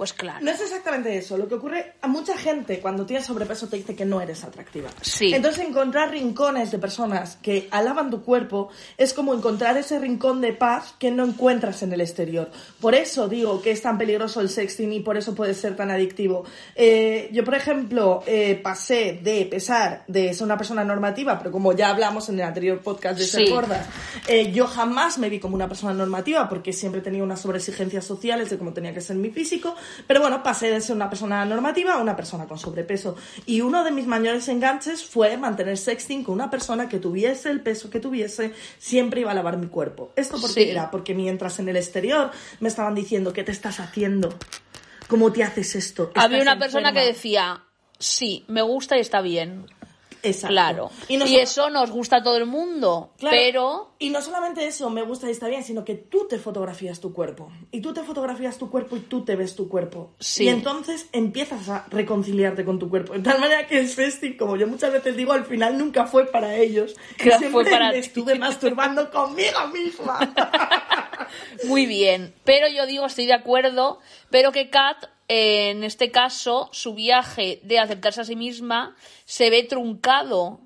pues 0.00 0.14
claro. 0.14 0.38
No 0.40 0.50
es 0.50 0.58
exactamente 0.62 1.14
eso. 1.14 1.36
Lo 1.36 1.46
que 1.46 1.56
ocurre 1.56 1.92
a 2.00 2.08
mucha 2.08 2.34
gente 2.34 2.80
cuando 2.80 3.04
tienes 3.04 3.26
sobrepeso 3.26 3.68
te 3.68 3.76
dice 3.76 3.94
que 3.94 4.06
no 4.06 4.22
eres 4.22 4.44
atractiva. 4.44 4.88
Sí. 5.02 5.34
Entonces 5.34 5.62
encontrar 5.62 6.10
rincones 6.10 6.70
de 6.70 6.78
personas 6.78 7.36
que 7.42 7.68
alaban 7.70 8.08
tu 8.08 8.22
cuerpo 8.22 8.70
es 8.96 9.12
como 9.12 9.34
encontrar 9.34 9.76
ese 9.76 9.98
rincón 9.98 10.40
de 10.40 10.54
paz 10.54 10.94
que 10.98 11.10
no 11.10 11.26
encuentras 11.26 11.82
en 11.82 11.92
el 11.92 12.00
exterior. 12.00 12.50
Por 12.80 12.94
eso 12.94 13.28
digo 13.28 13.60
que 13.60 13.72
es 13.72 13.82
tan 13.82 13.98
peligroso 13.98 14.40
el 14.40 14.48
sexting 14.48 14.90
y 14.90 15.00
por 15.00 15.18
eso 15.18 15.34
puede 15.34 15.52
ser 15.52 15.76
tan 15.76 15.90
adictivo. 15.90 16.46
Eh, 16.76 17.28
yo, 17.30 17.44
por 17.44 17.54
ejemplo, 17.54 18.22
eh, 18.26 18.58
pasé 18.62 19.20
de 19.22 19.44
pesar 19.44 20.04
de 20.08 20.32
ser 20.32 20.46
una 20.46 20.56
persona 20.56 20.82
normativa, 20.82 21.36
pero 21.36 21.52
como 21.52 21.74
ya 21.74 21.90
hablamos 21.90 22.26
en 22.30 22.36
el 22.36 22.46
anterior 22.46 22.80
podcast 22.80 23.18
de 23.18 23.26
ser 23.26 23.44
Sí. 23.44 23.52
gorda, 23.52 23.86
eh, 24.26 24.50
yo 24.50 24.66
jamás 24.66 25.18
me 25.18 25.28
vi 25.28 25.40
como 25.40 25.56
una 25.56 25.68
persona 25.68 25.92
normativa 25.92 26.48
porque 26.48 26.72
siempre 26.72 27.02
tenía 27.02 27.22
unas 27.22 27.42
sobreexigencias 27.42 28.06
sociales 28.06 28.48
de 28.48 28.56
cómo 28.56 28.72
tenía 28.72 28.94
que 28.94 29.02
ser 29.02 29.16
mi 29.16 29.28
físico. 29.28 29.76
Pero 30.06 30.20
bueno, 30.20 30.42
pasé 30.42 30.70
de 30.70 30.80
ser 30.80 30.96
una 30.96 31.08
persona 31.08 31.44
normativa 31.44 31.94
a 31.94 31.98
una 31.98 32.16
persona 32.16 32.46
con 32.46 32.58
sobrepeso. 32.58 33.16
Y 33.46 33.60
uno 33.60 33.84
de 33.84 33.90
mis 33.90 34.06
mayores 34.06 34.48
enganches 34.48 35.04
fue 35.04 35.36
mantener 35.36 35.76
sexting 35.78 36.24
con 36.24 36.34
una 36.34 36.50
persona 36.50 36.88
que 36.88 36.98
tuviese 36.98 37.50
el 37.50 37.60
peso 37.60 37.90
que 37.90 38.00
tuviese, 38.00 38.52
siempre 38.78 39.20
iba 39.22 39.30
a 39.30 39.34
lavar 39.34 39.56
mi 39.56 39.66
cuerpo. 39.68 40.12
¿Esto 40.16 40.40
por 40.40 40.52
qué 40.54 40.64
Sí. 40.64 40.70
era? 40.70 40.90
Porque 40.90 41.14
mientras 41.14 41.58
en 41.58 41.68
el 41.68 41.76
exterior 41.76 42.30
me 42.60 42.68
estaban 42.68 42.94
diciendo, 42.94 43.32
¿qué 43.32 43.44
te 43.44 43.52
estás 43.52 43.80
haciendo? 43.80 44.34
¿Cómo 45.08 45.32
te 45.32 45.42
haces 45.42 45.74
esto? 45.74 46.10
Había 46.14 46.38
¿Estás 46.38 46.42
una 46.54 46.58
persona 46.58 46.92
que 46.92 46.98
enferma?". 47.00 47.12
decía, 47.14 47.62
sí, 47.98 48.44
me 48.48 48.62
gusta 48.62 48.96
y 48.96 49.00
está 49.00 49.20
bien. 49.20 49.66
Exacto. 50.22 50.52
Claro. 50.52 50.90
Y 51.08 51.14
Y, 51.14 51.16
no 51.16 51.26
solo- 51.26 51.38
eso 51.40 51.70
nos 51.70 51.90
gusta 51.90 52.16
a 52.16 52.22
todo 52.22 52.36
el 52.36 52.46
mundo. 52.46 53.12
Claro. 53.18 53.36
Pero 53.36 53.90
Y 53.98 54.10
no 54.10 54.20
solamente 54.22 54.66
eso, 54.66 54.88
me 54.90 55.02
gusta 55.02 55.28
y 55.28 55.32
está 55.32 55.48
bien, 55.48 55.62
sino 55.64 55.84
que 55.84 55.94
tú 55.94 56.26
te 56.28 56.38
fotografías 56.38 57.00
tu 57.00 57.12
cuerpo. 57.12 57.50
Y 57.70 57.80
tú 57.80 57.92
te 57.92 58.02
fotografías 58.02 58.56
tu 58.58 58.70
cuerpo 58.70 58.96
y 58.96 59.00
tú 59.00 59.24
te 59.24 59.36
ves 59.36 59.54
tu 59.56 59.68
cuerpo. 59.68 60.12
Sí. 60.18 60.44
Y 60.44 60.48
entonces 60.48 61.08
empiezas 61.12 61.68
a 61.68 61.86
reconciliarte 61.90 62.64
con 62.64 62.78
tu 62.78 62.88
cuerpo. 62.90 63.12
De 63.14 63.20
tal 63.20 63.40
manera 63.40 63.66
que 63.66 63.78
el 63.78 63.88
festing, 63.88 64.36
como 64.36 64.56
yo 64.56 64.66
muchas 64.66 64.92
veces 64.92 65.16
digo, 65.16 65.32
al 65.32 65.44
final 65.44 65.76
nunca 65.78 66.06
fue 66.06 66.26
para 66.26 66.56
ellos. 66.56 66.94
Claro, 67.16 67.38
Siempre 67.38 67.50
fue 67.62 67.70
para 67.70 67.90
me 67.90 67.98
estuve 67.98 68.34
masturbando 68.36 69.10
conmigo 69.12 69.66
misma. 69.72 70.18
Muy 71.64 71.86
bien, 71.86 72.34
pero 72.44 72.66
yo 72.68 72.86
digo, 72.86 73.06
estoy 73.06 73.26
de 73.26 73.34
acuerdo, 73.34 73.98
pero 74.30 74.52
que 74.52 74.70
Kat, 74.70 74.96
en 75.32 75.84
este 75.84 76.10
caso, 76.10 76.68
su 76.72 76.92
viaje 76.92 77.60
de 77.62 77.78
aceptarse 77.78 78.22
a 78.22 78.24
sí 78.24 78.34
misma 78.34 78.96
se 79.26 79.48
ve 79.48 79.62
truncado. 79.62 80.58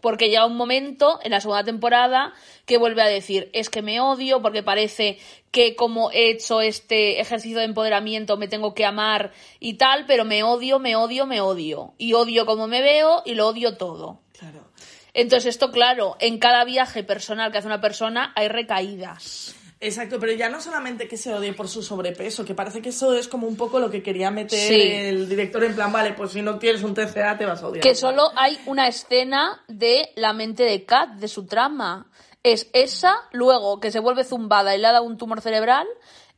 Porque 0.00 0.28
llega 0.28 0.46
un 0.46 0.56
momento, 0.56 1.18
en 1.24 1.32
la 1.32 1.40
segunda 1.40 1.64
temporada, 1.64 2.32
que 2.64 2.78
vuelve 2.78 3.02
a 3.02 3.06
decir, 3.06 3.50
es 3.52 3.70
que 3.70 3.82
me 3.82 3.98
odio 4.00 4.40
porque 4.40 4.62
parece 4.62 5.18
que 5.50 5.74
como 5.74 6.12
he 6.12 6.30
hecho 6.30 6.60
este 6.60 7.20
ejercicio 7.20 7.58
de 7.58 7.64
empoderamiento 7.64 8.36
me 8.36 8.46
tengo 8.46 8.72
que 8.72 8.84
amar 8.84 9.32
y 9.58 9.74
tal, 9.78 10.04
pero 10.06 10.24
me 10.24 10.44
odio, 10.44 10.78
me 10.78 10.94
odio, 10.94 11.26
me 11.26 11.40
odio. 11.40 11.94
Y 11.98 12.12
odio 12.12 12.46
como 12.46 12.68
me 12.68 12.82
veo 12.82 13.22
y 13.24 13.34
lo 13.34 13.48
odio 13.48 13.76
todo. 13.76 14.20
claro. 14.38 14.70
Entonces 15.12 15.54
esto, 15.54 15.72
claro, 15.72 16.16
en 16.20 16.38
cada 16.38 16.64
viaje 16.64 17.02
personal 17.02 17.50
que 17.50 17.58
hace 17.58 17.66
una 17.66 17.80
persona 17.80 18.32
hay 18.36 18.46
recaídas. 18.46 19.56
Exacto, 19.86 20.18
pero 20.18 20.32
ya 20.32 20.48
no 20.48 20.60
solamente 20.62 21.06
que 21.06 21.16
se 21.18 21.32
odie 21.34 21.52
por 21.52 21.68
su 21.68 21.82
sobrepeso, 21.82 22.44
que 22.44 22.54
parece 22.54 22.80
que 22.80 22.88
eso 22.88 23.14
es 23.14 23.28
como 23.28 23.46
un 23.46 23.56
poco 23.56 23.78
lo 23.78 23.90
que 23.90 24.02
quería 24.02 24.30
meter 24.30 24.58
Sí. 24.58 24.80
el 24.80 25.28
director 25.28 25.62
en 25.62 25.74
plan, 25.74 25.92
vale, 25.92 26.14
pues 26.14 26.32
si 26.32 26.40
no 26.40 26.58
tienes 26.58 26.82
un 26.82 26.94
TCA 26.94 27.36
te 27.36 27.44
vas 27.44 27.62
a 27.62 27.68
odiar. 27.68 27.82
Que 27.82 27.94
solo 27.94 28.30
hay 28.36 28.58
una 28.64 28.88
escena 28.88 29.62
de 29.68 30.08
la 30.16 30.32
mente 30.32 30.62
de 30.62 30.84
Kat, 30.84 31.10
de 31.16 31.28
su 31.28 31.44
trama. 31.46 32.06
Es 32.42 32.68
esa, 32.72 33.14
luego 33.32 33.78
que 33.80 33.90
se 33.90 34.00
vuelve 34.00 34.24
zumbada 34.24 34.74
y 34.74 34.78
le 34.78 34.88
da 34.88 35.00
un 35.02 35.18
tumor 35.18 35.40
cerebral 35.42 35.86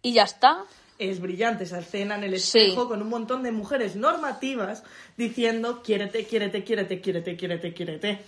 y 0.02 0.12
ya 0.12 0.24
está. 0.24 0.64
es 0.98 1.20
brillante 1.20 1.64
esa 1.64 1.78
escena 1.80 2.14
en 2.16 2.24
el 2.24 2.40
Sí. 2.40 2.58
espejo 2.58 2.88
con 2.88 3.02
un 3.02 3.08
montón 3.10 3.42
de 3.42 3.52
mujeres 3.52 3.96
normativas 3.96 4.82
diciendo 5.18 5.82
quiérete, 5.82 6.24
quiérete, 6.24 6.64
quiérete, 6.64 7.00
quiérete, 7.02 7.36
quiérete, 7.36 7.74
quiérete. 7.74 8.24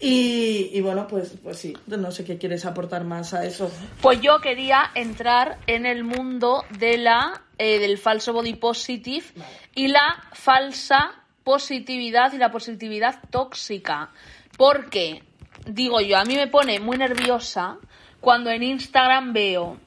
Y, 0.00 0.80
bueno, 0.80 1.08
pues, 1.08 1.34
pues 1.42 1.58
sí, 1.58 1.76
no 1.86 2.12
sé 2.12 2.24
qué 2.24 2.38
quieres 2.38 2.64
aportar 2.64 3.04
más 3.04 3.34
a 3.34 3.44
eso. 3.44 3.70
Pues 4.00 4.20
yo 4.20 4.38
quería 4.40 4.92
entrar 4.94 5.58
en 5.66 5.86
el 5.86 6.04
mundo 6.04 6.64
de 6.78 6.98
la, 6.98 7.42
eh, 7.58 7.80
del 7.80 7.98
falso 7.98 8.32
body 8.32 8.54
positive 8.54 9.26
y 9.74 9.88
la 9.88 10.22
falsa 10.34 11.24
positividad 11.42 12.32
y 12.32 12.38
la 12.38 12.52
positividad 12.52 13.20
tóxica. 13.30 14.10
Porque, 14.56 15.24
digo 15.66 16.00
yo, 16.00 16.16
a 16.18 16.24
mí 16.24 16.36
me 16.36 16.46
pone 16.46 16.78
muy 16.78 16.96
nerviosa 16.96 17.78
cuando 18.20 18.50
en 18.50 18.62
Instagram 18.62 19.32
veo 19.32 19.78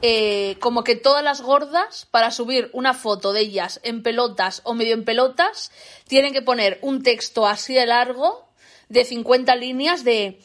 eh, 0.00 0.56
como 0.60 0.84
que 0.84 0.94
todas 0.94 1.24
las 1.24 1.40
gordas, 1.40 2.06
para 2.12 2.30
subir 2.30 2.70
una 2.72 2.94
foto 2.94 3.32
de 3.32 3.40
ellas 3.40 3.80
en 3.82 4.04
pelotas 4.04 4.60
o 4.64 4.74
medio 4.74 4.94
en 4.94 5.04
pelotas, 5.04 5.72
tienen 6.06 6.32
que 6.32 6.42
poner 6.42 6.78
un 6.82 7.02
texto 7.02 7.46
así 7.46 7.74
de 7.74 7.86
largo, 7.86 8.47
de 8.88 9.04
50 9.04 9.54
líneas, 9.56 10.04
de 10.04 10.40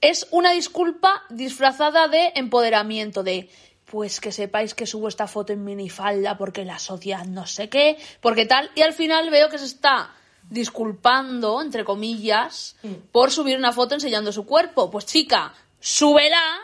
es 0.00 0.26
una 0.30 0.52
disculpa 0.52 1.22
disfrazada 1.30 2.08
de 2.08 2.32
empoderamiento, 2.34 3.22
de 3.22 3.48
pues 3.86 4.20
que 4.20 4.32
sepáis 4.32 4.74
que 4.74 4.86
subo 4.86 5.08
esta 5.08 5.26
foto 5.26 5.52
en 5.52 5.64
minifalda 5.64 6.36
porque 6.36 6.64
la 6.64 6.78
sociedad 6.78 7.24
no 7.24 7.46
sé 7.46 7.68
qué, 7.68 7.96
porque 8.20 8.44
tal, 8.44 8.70
y 8.74 8.82
al 8.82 8.92
final 8.92 9.30
veo 9.30 9.48
que 9.48 9.58
se 9.58 9.64
está 9.64 10.10
disculpando, 10.50 11.60
entre 11.62 11.84
comillas, 11.84 12.76
por 13.12 13.30
subir 13.30 13.56
una 13.56 13.72
foto 13.72 13.94
enseñando 13.94 14.32
su 14.32 14.44
cuerpo. 14.44 14.90
Pues 14.90 15.06
chica, 15.06 15.54
súbela 15.80 16.58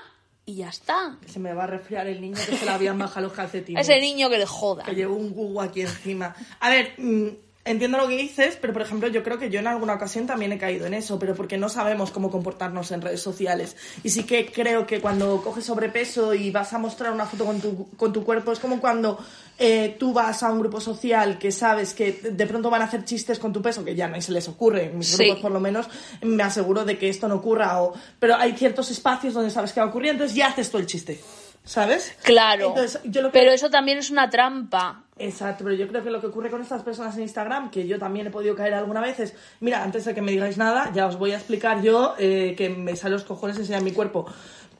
y 0.44 0.56
ya 0.56 0.68
está. 0.68 1.16
Se 1.26 1.38
me 1.38 1.52
va 1.52 1.64
a 1.64 1.66
resfriar 1.66 2.06
el 2.06 2.20
niño 2.20 2.36
que 2.36 2.56
se 2.56 2.64
le 2.64 2.70
habían 2.70 2.98
bajado 2.98 3.26
los 3.26 3.32
calcetines. 3.32 3.88
Ese 3.88 4.00
niño 4.00 4.28
que 4.28 4.38
le 4.38 4.46
joda. 4.46 4.84
que 4.84 4.94
llevo 4.94 5.16
un 5.16 5.30
gugu 5.30 5.60
aquí 5.60 5.82
encima. 5.82 6.34
A 6.60 6.70
ver, 6.70 6.94
mm, 6.98 7.28
entiendo 7.64 7.98
lo 7.98 8.09
que 8.09 8.16
dices, 8.16 8.59
pero 8.61 8.72
por 8.72 8.83
ejemplo, 8.83 9.09
yo 9.09 9.22
creo 9.22 9.38
que 9.38 9.48
yo 9.51 9.61
en 9.61 9.66
alguna 9.68 9.94
ocasión 9.94 10.27
también 10.27 10.51
he 10.53 10.59
caído 10.59 10.87
en 10.87 10.94
eso, 10.94 11.18
pero 11.18 11.35
porque 11.35 11.57
no 11.59 11.68
sabemos 11.68 12.11
cómo 12.11 12.31
comportarnos 12.31 12.90
en 12.90 13.01
redes 13.03 13.22
sociales. 13.22 13.77
Y 14.03 14.11
sí 14.11 14.25
que 14.25 14.46
creo 14.46 14.87
que 14.87 15.01
cuando 15.01 15.40
coges 15.42 15.64
sobrepeso 15.64 16.35
y 16.35 16.51
vas 16.51 16.72
a 16.72 16.79
mostrar 16.79 17.12
una 17.12 17.27
foto 17.27 17.44
con 17.44 17.61
tu, 17.61 17.88
con 17.96 18.12
tu 18.12 18.25
cuerpo, 18.25 18.51
es 18.53 18.59
como 18.59 18.81
cuando 18.81 19.18
eh, 19.59 19.96
tú 19.98 20.12
vas 20.12 20.42
a 20.42 20.51
un 20.51 20.59
grupo 20.59 20.81
social 20.81 21.38
que 21.38 21.53
sabes 21.53 21.94
que 21.94 22.12
de 22.12 22.46
pronto 22.46 22.68
van 22.68 22.83
a 22.83 22.87
hacer 22.87 23.05
chistes 23.05 23.38
con 23.38 23.53
tu 23.53 23.62
peso, 23.62 23.85
que 23.85 23.94
ya 23.94 24.09
no 24.09 24.20
se 24.20 24.33
les 24.33 24.48
ocurre, 24.48 24.87
en 24.87 24.98
mis 24.98 25.09
Sí. 25.09 25.25
grupos 25.27 25.42
por 25.42 25.53
lo 25.53 25.61
menos 25.61 25.87
me 26.22 26.42
aseguro 26.42 26.85
de 26.85 26.98
que 26.98 27.09
esto 27.09 27.29
no 27.29 27.37
ocurra, 27.37 27.81
o, 27.83 27.92
pero 28.18 28.35
hay 28.37 28.53
ciertos 28.57 28.90
espacios 28.90 29.35
donde 29.35 29.51
sabes 29.51 29.72
que 29.72 29.79
va 29.81 29.87
a 29.87 29.90
ocurrir, 29.90 30.11
entonces 30.12 30.35
ya 30.37 30.48
haces 30.48 30.70
tú 30.70 30.79
el 30.79 30.87
chiste. 30.87 31.20
¿Sabes? 31.64 32.12
Claro. 32.25 32.70
Entonces, 32.70 33.01
yo 33.05 33.22
lo 33.22 33.31
que- 33.31 33.38
Pero 33.38 33.53
eso 33.53 33.70
también 33.70 33.96
es 33.98 34.11
una 34.11 34.29
trampa. 34.29 35.05
Exacto, 35.22 35.62
pero 35.62 35.76
yo 35.76 35.87
creo 35.87 36.02
que 36.02 36.11
lo 36.11 36.20
que 36.20 36.26
ocurre 36.26 36.50
con 36.50 36.61
estas 36.61 36.82
personas 36.82 37.16
en 37.16 37.22
Instagram, 37.22 37.70
que 37.70 37.87
yo 37.87 37.96
también 37.96 38.26
he 38.26 38.30
podido 38.30 38.56
caer 38.56 38.74
alguna 38.74 39.00
vez, 39.00 39.20
es, 39.20 39.35
mira, 39.61 39.85
antes 39.85 40.04
de 40.04 40.14
que 40.14 40.20
me 40.20 40.32
digáis 40.32 40.58
nada, 40.58 40.90
ya 40.92 41.06
os 41.06 41.16
voy 41.16 41.30
a 41.30 41.37
explicar 41.37 41.80
yo 41.80 42.16
eh, 42.18 42.54
que 42.58 42.70
me 42.70 42.96
sale 42.96 43.12
los 43.14 43.22
cojones 43.22 43.56
enseñar 43.56 43.82
mi 43.82 43.92
cuerpo. 43.92 44.26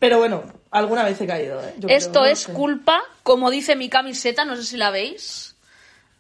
Pero 0.00 0.18
bueno, 0.18 0.42
alguna 0.72 1.05
vez 1.05 1.20
he 1.20 1.28
caído. 1.28 1.61
¿eh? 1.62 1.74
Yo 1.78 1.88
Esto 1.88 2.11
creo, 2.11 2.24
no 2.24 2.28
es 2.28 2.40
sé. 2.40 2.52
culpa, 2.52 3.00
como 3.22 3.52
dice 3.52 3.76
mi 3.76 3.88
camiseta, 3.88 4.44
no 4.44 4.57
sé 4.57 4.64
si 4.64 4.76
la 4.76 4.90
veis. 4.90 5.55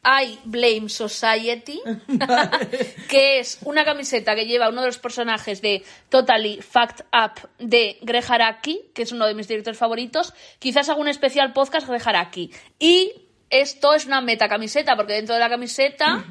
I 0.04 0.38
Blame 0.44 0.88
Society, 0.88 1.80
que 3.08 3.40
es 3.40 3.58
una 3.64 3.84
camiseta 3.84 4.36
que 4.36 4.46
lleva 4.46 4.68
uno 4.68 4.82
de 4.82 4.86
los 4.86 4.98
personajes 4.98 5.60
de 5.62 5.84
Totally 6.08 6.60
Fact 6.62 7.00
Up 7.12 7.48
de 7.58 7.98
Greg 8.02 8.24
Araki, 8.28 8.90
que 8.94 9.02
es 9.02 9.10
uno 9.10 9.26
de 9.26 9.34
mis 9.34 9.48
directores 9.48 9.78
favoritos. 9.78 10.32
Quizás 10.60 10.88
un 10.88 11.08
especial 11.08 11.52
podcast 11.52 11.88
Greg 11.88 12.02
Araki. 12.04 12.52
Y 12.78 13.21
esto 13.52 13.94
es 13.94 14.06
una 14.06 14.20
meta 14.20 14.48
camiseta, 14.48 14.96
porque 14.96 15.12
dentro 15.12 15.34
de 15.34 15.40
la 15.40 15.50
camiseta 15.50 16.24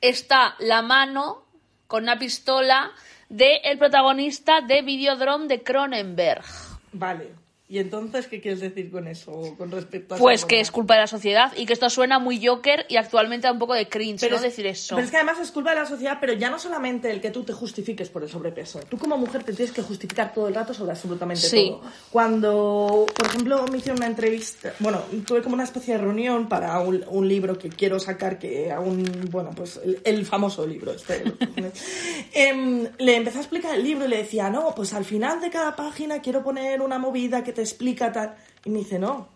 está 0.00 0.56
la 0.58 0.82
mano 0.82 1.44
con 1.86 2.02
una 2.02 2.18
pistola 2.18 2.90
del 3.28 3.60
el 3.64 3.78
protagonista 3.78 4.60
de 4.60 4.82
Videodrome 4.82 5.46
de 5.46 5.62
Cronenberg. 5.62 6.44
Vale. 6.92 7.43
¿Y 7.66 7.78
entonces 7.78 8.26
qué 8.26 8.42
quieres 8.42 8.60
decir 8.60 8.90
con 8.90 9.08
eso, 9.08 9.54
con 9.56 9.70
respecto 9.70 10.14
a 10.14 10.18
Pues 10.18 10.44
que 10.44 10.60
es 10.60 10.70
culpa 10.70 10.94
de 10.94 11.00
la 11.00 11.06
sociedad 11.06 11.50
y 11.56 11.64
que 11.64 11.72
esto 11.72 11.88
suena 11.88 12.18
muy 12.18 12.44
Joker 12.46 12.84
y 12.90 12.96
actualmente 12.96 13.46
da 13.46 13.52
un 13.54 13.58
poco 13.58 13.72
de 13.72 13.88
cringe, 13.88 14.28
¿no? 14.28 14.36
es- 14.36 14.42
Decir 14.42 14.66
eso. 14.66 14.94
Pero 14.96 15.06
es 15.06 15.10
que 15.10 15.16
además 15.16 15.40
es 15.40 15.50
culpa 15.50 15.70
de 15.70 15.76
la 15.76 15.86
sociedad, 15.86 16.18
pero 16.20 16.34
ya 16.34 16.50
no 16.50 16.58
solamente 16.58 17.10
el 17.10 17.22
que 17.22 17.30
tú 17.30 17.42
te 17.42 17.54
justifiques 17.54 18.10
por 18.10 18.22
el 18.22 18.28
sobrepeso. 18.28 18.80
Tú 18.90 18.98
como 18.98 19.16
mujer 19.16 19.44
te 19.44 19.54
tienes 19.54 19.74
que 19.74 19.80
justificar 19.80 20.34
todo 20.34 20.46
el 20.48 20.54
rato 20.54 20.74
sobre 20.74 20.90
absolutamente 20.92 21.40
Sí. 21.48 21.68
todo. 21.70 21.80
Cuando, 22.12 23.06
por 23.16 23.26
ejemplo, 23.28 23.64
me 23.72 23.78
hicieron 23.78 23.96
una 23.98 24.08
entrevista, 24.08 24.74
bueno, 24.80 25.00
tuve 25.26 25.40
como 25.40 25.54
una 25.54 25.64
especie 25.64 25.94
de 25.94 26.02
reunión 26.02 26.50
para 26.50 26.78
un, 26.80 27.02
un 27.08 27.26
libro 27.26 27.58
que 27.58 27.70
quiero 27.70 27.98
sacar, 27.98 28.38
que 28.38 28.70
aún, 28.72 29.04
bueno, 29.30 29.52
pues 29.56 29.80
el, 29.82 30.00
el 30.04 30.26
famoso 30.26 30.66
libro 30.66 30.92
este. 30.92 31.24
Em, 32.34 32.88
le 32.98 33.16
empecé 33.16 33.38
a 33.38 33.40
explicar 33.40 33.74
el 33.74 33.84
libro 33.84 34.04
y 34.04 34.08
le 34.08 34.18
decía, 34.18 34.50
no, 34.50 34.74
pues 34.74 34.92
al 34.92 35.04
final 35.06 35.40
de 35.40 35.48
cada 35.50 35.74
página 35.76 36.20
quiero 36.20 36.42
poner 36.42 36.82
una 36.82 36.98
movida 36.98 37.42
que 37.42 37.53
te 37.54 37.62
explica 37.62 38.12
tal. 38.12 38.34
Y 38.64 38.70
me 38.70 38.80
dice, 38.80 38.98
no. 38.98 39.28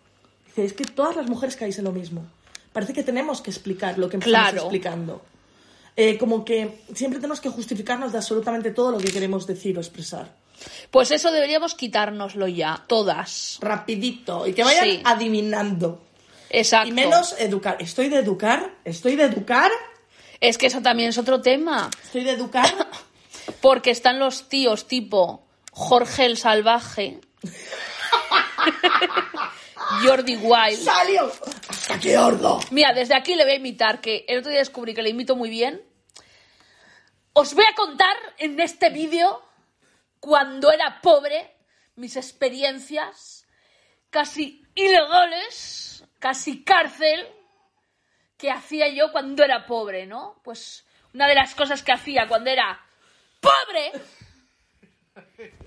Dice, 0.45 0.65
es 0.65 0.73
que 0.73 0.83
todas 0.83 1.15
las 1.15 1.27
mujeres 1.29 1.55
caéis 1.55 1.77
en 1.79 1.85
lo 1.85 1.91
mismo. 1.91 2.25
Parece 2.73 2.93
que 2.93 3.03
tenemos 3.03 3.41
que 3.41 3.49
explicar 3.49 3.97
lo 3.97 4.09
que 4.09 4.17
empezamos 4.17 4.39
Claro. 4.49 4.61
explicando. 4.63 5.21
Eh, 5.95 6.17
como 6.17 6.45
que 6.45 6.81
siempre 6.93 7.19
tenemos 7.19 7.39
que 7.41 7.49
justificarnos 7.49 8.11
de 8.11 8.19
absolutamente 8.19 8.71
todo 8.71 8.91
lo 8.91 8.99
que 8.99 9.11
queremos 9.11 9.45
decir 9.47 9.77
o 9.77 9.81
expresar. 9.81 10.31
Pues 10.91 11.11
eso 11.11 11.31
deberíamos 11.31 11.73
quitárnoslo 11.75 12.47
ya, 12.47 12.83
todas. 12.87 13.57
Rapidito. 13.61 14.45
Y 14.47 14.53
que 14.53 14.63
vayan 14.63 14.83
Sí. 14.85 15.01
adivinando. 15.03 16.01
Exacto. 16.49 16.89
Y 16.89 16.91
menos 16.91 17.35
educar. 17.39 17.77
Estoy 17.79 18.09
de 18.09 18.17
educar. 18.17 18.71
Estoy 18.85 19.15
de 19.15 19.23
educar. 19.23 19.71
Es 20.41 20.57
que 20.57 20.67
eso 20.67 20.81
también 20.81 21.09
es 21.09 21.17
otro 21.17 21.41
tema. 21.41 21.89
Estoy 22.03 22.23
de 22.23 22.31
educar. 22.31 22.69
Porque 23.61 23.91
están 23.91 24.19
los 24.19 24.47
tíos 24.47 24.87
tipo 24.87 25.43
Jorge 25.71 26.25
el 26.25 26.37
Salvaje, 26.37 27.19
Jordi 30.03 30.35
Wild. 30.37 30.79
¡Salió! 30.79 31.31
¡Hasta 31.69 31.99
qué 31.99 32.17
hordo! 32.17 32.59
Mira, 32.71 32.93
desde 32.93 33.15
aquí 33.15 33.35
le 33.35 33.43
voy 33.43 33.53
a 33.53 33.57
imitar, 33.57 34.01
que 34.01 34.25
el 34.27 34.39
otro 34.39 34.51
día 34.51 34.59
descubrí 34.59 34.93
que 34.93 35.01
le 35.01 35.09
imito 35.09 35.35
muy 35.35 35.49
bien. 35.49 35.81
Os 37.33 37.53
voy 37.53 37.65
a 37.65 37.75
contar 37.75 38.15
en 38.37 38.59
este 38.59 38.89
vídeo, 38.89 39.41
cuando 40.19 40.71
era 40.71 40.99
pobre, 41.01 41.55
mis 41.95 42.15
experiencias 42.15 43.45
casi 44.09 44.63
ilegales, 44.75 46.03
casi 46.19 46.63
cárcel, 46.63 47.27
que 48.37 48.51
hacía 48.51 48.87
yo 48.87 49.11
cuando 49.11 49.43
era 49.43 49.65
pobre, 49.65 50.05
¿no? 50.05 50.39
Pues 50.43 50.85
una 51.13 51.27
de 51.27 51.35
las 51.35 51.53
cosas 51.55 51.83
que 51.83 51.91
hacía 51.91 52.27
cuando 52.27 52.49
era 52.49 52.79
pobre 53.39 53.91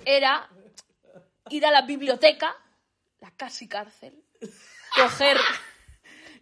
era 0.04 0.48
ir 1.50 1.66
a 1.66 1.70
la 1.70 1.82
biblioteca, 1.82 2.56
la 3.22 3.30
casi 3.30 3.68
cárcel, 3.68 4.12
coger, 4.96 5.38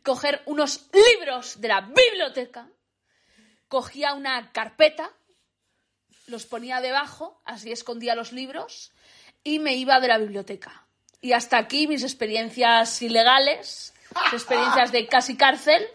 coger 0.02 0.42
unos 0.46 0.88
libros 0.92 1.60
de 1.60 1.68
la 1.68 1.82
biblioteca, 1.82 2.68
cogía 3.68 4.14
una 4.14 4.50
carpeta, 4.50 5.10
los 6.26 6.46
ponía 6.46 6.80
debajo, 6.80 7.42
así 7.44 7.70
escondía 7.70 8.14
los 8.14 8.32
libros 8.32 8.92
y 9.44 9.58
me 9.58 9.74
iba 9.74 10.00
de 10.00 10.08
la 10.08 10.16
biblioteca. 10.16 10.86
Y 11.20 11.32
hasta 11.34 11.58
aquí 11.58 11.86
mis 11.86 12.02
experiencias 12.02 13.02
ilegales, 13.02 13.92
mis 14.24 14.42
experiencias 14.42 14.90
de 14.90 15.06
casi 15.06 15.36
cárcel. 15.36 15.86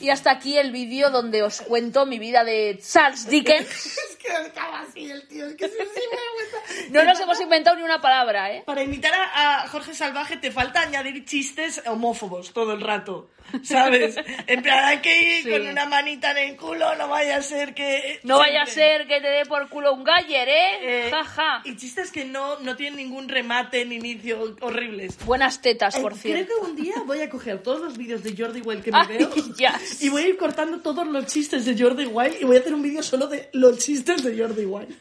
Y 0.00 0.10
hasta 0.10 0.30
aquí 0.30 0.58
el 0.58 0.72
vídeo 0.72 1.10
donde 1.10 1.42
os 1.42 1.60
cuento 1.62 2.06
mi 2.06 2.18
vida 2.18 2.44
de 2.44 2.78
Charles 2.80 3.28
Dickens. 3.28 3.68
Es 4.10 4.16
que 4.16 4.46
estaba 4.46 4.80
así 4.80 5.10
el 5.10 5.26
tío. 5.28 5.46
Es 5.46 5.54
que 5.54 5.66
sí, 5.66 5.74
sí 5.78 6.00
me 6.10 6.98
da 6.98 7.04
No 7.04 7.10
nos 7.10 7.20
hemos 7.20 7.40
inventado 7.40 7.76
ni 7.76 7.82
una 7.82 8.00
palabra, 8.00 8.52
¿eh? 8.52 8.62
Para 8.66 8.82
imitar 8.82 9.14
a, 9.14 9.62
a 9.62 9.68
Jorge 9.68 9.94
Salvaje 9.94 10.36
te 10.36 10.50
falta 10.50 10.82
añadir 10.82 11.24
chistes 11.24 11.82
homófobos 11.86 12.52
todo 12.52 12.74
el 12.74 12.82
rato, 12.82 13.30
¿sabes? 13.62 14.16
En 14.46 14.62
plan, 14.62 14.84
hay 14.84 14.98
que 14.98 15.38
ir 15.38 15.44
Sí. 15.44 15.50
con 15.50 15.66
una 15.68 15.86
manita 15.86 16.30
en 16.32 16.50
el 16.50 16.56
culo, 16.56 16.94
no 16.96 17.08
vaya 17.08 17.36
a 17.36 17.42
ser 17.42 17.74
que... 17.74 18.20
No 18.22 18.38
vaya 18.38 18.62
a 18.62 18.66
ser 18.66 19.06
que 19.06 19.20
te 19.20 19.28
dé 19.28 19.46
por 19.46 19.68
culo 19.68 19.92
un 19.94 20.04
galler, 20.04 20.48
¿eh? 20.48 21.06
Eh, 21.06 21.10
Jaja. 21.10 21.62
Y 21.64 21.76
chistes 21.76 22.10
que 22.10 22.24
no, 22.24 22.58
no 22.60 22.76
tienen 22.76 22.96
ningún 22.96 23.28
remate 23.28 23.84
ni 23.84 23.96
inicio, 23.96 24.56
horribles. 24.60 25.18
Buenas 25.24 25.60
tetas, 25.62 25.96
por 25.98 26.12
Eh, 26.12 26.16
cierto. 26.16 26.44
Creo 26.46 26.60
que 26.64 26.70
un 26.70 26.76
día 26.76 26.94
voy 27.06 27.20
a 27.20 27.30
coger 27.30 27.62
todos 27.62 27.80
los 27.80 27.96
vídeos 27.96 28.22
de 28.22 28.36
Jordi 28.36 28.60
Wild 28.60 28.82
que 28.84 28.92
me 28.92 28.98
Ay, 28.98 29.06
veo 29.18 29.34
yes. 29.34 30.02
y 30.02 30.08
voy 30.08 30.22
a 30.24 30.28
ir 30.28 30.36
cortando 30.36 30.80
todos 30.80 31.06
los 31.06 31.26
chistes 31.26 31.64
de 31.64 31.76
Jordi 31.80 32.06
Wild 32.06 32.36
y 32.40 32.44
voy 32.44 32.56
a 32.56 32.60
hacer 32.60 32.74
un 32.74 32.82
vídeo 32.82 33.02
solo 33.02 33.26
de 33.26 33.48
los 33.52 33.78
chistes 33.78 34.22
de 34.22 34.36
Jordi 34.38 34.64
Wild. 34.64 34.94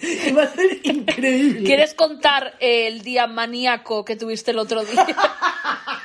Y 0.00 0.30
va 0.32 0.42
a 0.42 0.48
ser 0.52 0.80
increíble. 0.82 1.62
¿Quieres 1.64 1.94
contar 1.94 2.54
el 2.58 3.02
día 3.02 3.26
maníaco 3.28 4.04
que 4.04 4.16
tuviste 4.16 4.50
el 4.50 4.58
otro 4.58 4.84
día? 4.84 5.06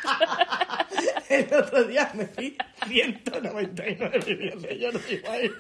El 1.30 1.54
otro 1.54 1.84
día 1.84 2.12
me 2.14 2.26
vi 2.38 2.58
199 2.88 4.20
vídeos 4.20 4.62
de 4.62 4.80
Jordi 4.82 5.22
Wild. 5.28 5.56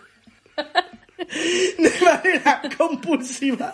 De 1.77 1.93
manera 2.05 2.61
compulsiva, 2.77 3.73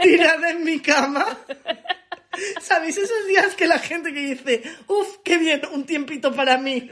tirada 0.00 0.50
en 0.50 0.64
mi 0.64 0.80
cama. 0.80 1.38
¿Sabéis 2.60 2.98
esos 2.98 3.26
días 3.26 3.54
que 3.54 3.66
la 3.66 3.78
gente 3.78 4.12
que 4.12 4.20
dice, 4.20 4.62
uff, 4.86 5.18
qué 5.24 5.38
bien, 5.38 5.62
un 5.72 5.84
tiempito 5.84 6.34
para 6.34 6.58
mí? 6.58 6.90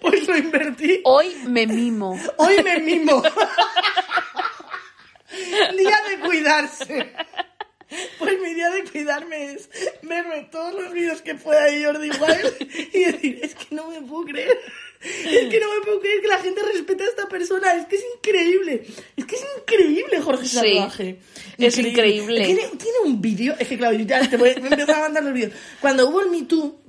Pues 0.00 0.28
lo 0.28 0.36
invertí. 0.36 1.00
Hoy 1.04 1.34
me 1.46 1.66
mimo. 1.66 2.18
Hoy 2.36 2.62
me 2.62 2.78
mimo. 2.78 3.22
Día 5.76 5.96
de 6.08 6.20
cuidarse. 6.24 7.12
Pues 8.18 8.40
mi 8.40 8.54
día 8.54 8.70
de 8.70 8.84
cuidarme 8.84 9.52
es 9.52 9.68
verme 10.02 10.48
todos 10.50 10.74
los 10.74 10.92
vídeos 10.92 11.22
que 11.22 11.34
pueda 11.34 11.64
de 11.64 11.84
Jordi 11.84 12.10
Wild 12.10 12.56
y 12.92 13.04
decir, 13.04 13.40
es 13.42 13.54
que 13.54 13.74
no 13.74 13.88
me 13.90 14.00
puedo 14.02 14.24
creer. 14.24 14.58
Es 15.00 15.48
que 15.50 15.60
no 15.60 15.72
me 15.74 15.80
puedo 15.84 16.00
creer 16.00 16.20
que 16.20 16.26
la 16.28 16.38
gente 16.38 16.62
respete 16.62 17.04
a 17.04 17.06
esta 17.06 17.28
persona. 17.28 17.74
Es 17.74 17.86
que 17.86 17.96
es 17.96 18.04
increíble. 18.16 18.86
Es 19.16 19.24
que 19.26 19.36
es 19.36 19.46
increíble 19.60 20.20
Jorge 20.20 20.46
Sí, 20.46 20.56
Salvaje. 20.56 21.18
es 21.58 21.78
increíble. 21.78 22.44
Tiene, 22.44 22.62
tiene 22.76 22.98
un 23.04 23.20
vídeo, 23.20 23.54
es 23.58 23.68
que 23.68 23.76
claro, 23.78 23.94
yo 23.96 24.04
ya 24.04 24.28
te 24.28 24.36
voy, 24.36 24.54
me 24.60 24.68
empiezo 24.68 24.92
a 24.94 25.00
mandar 25.00 25.22
los 25.22 25.32
vídeos. 25.32 25.52
Cuando 25.80 26.08
hubo 26.08 26.22
el 26.22 26.30
Me 26.30 26.42
Too, 26.42 26.80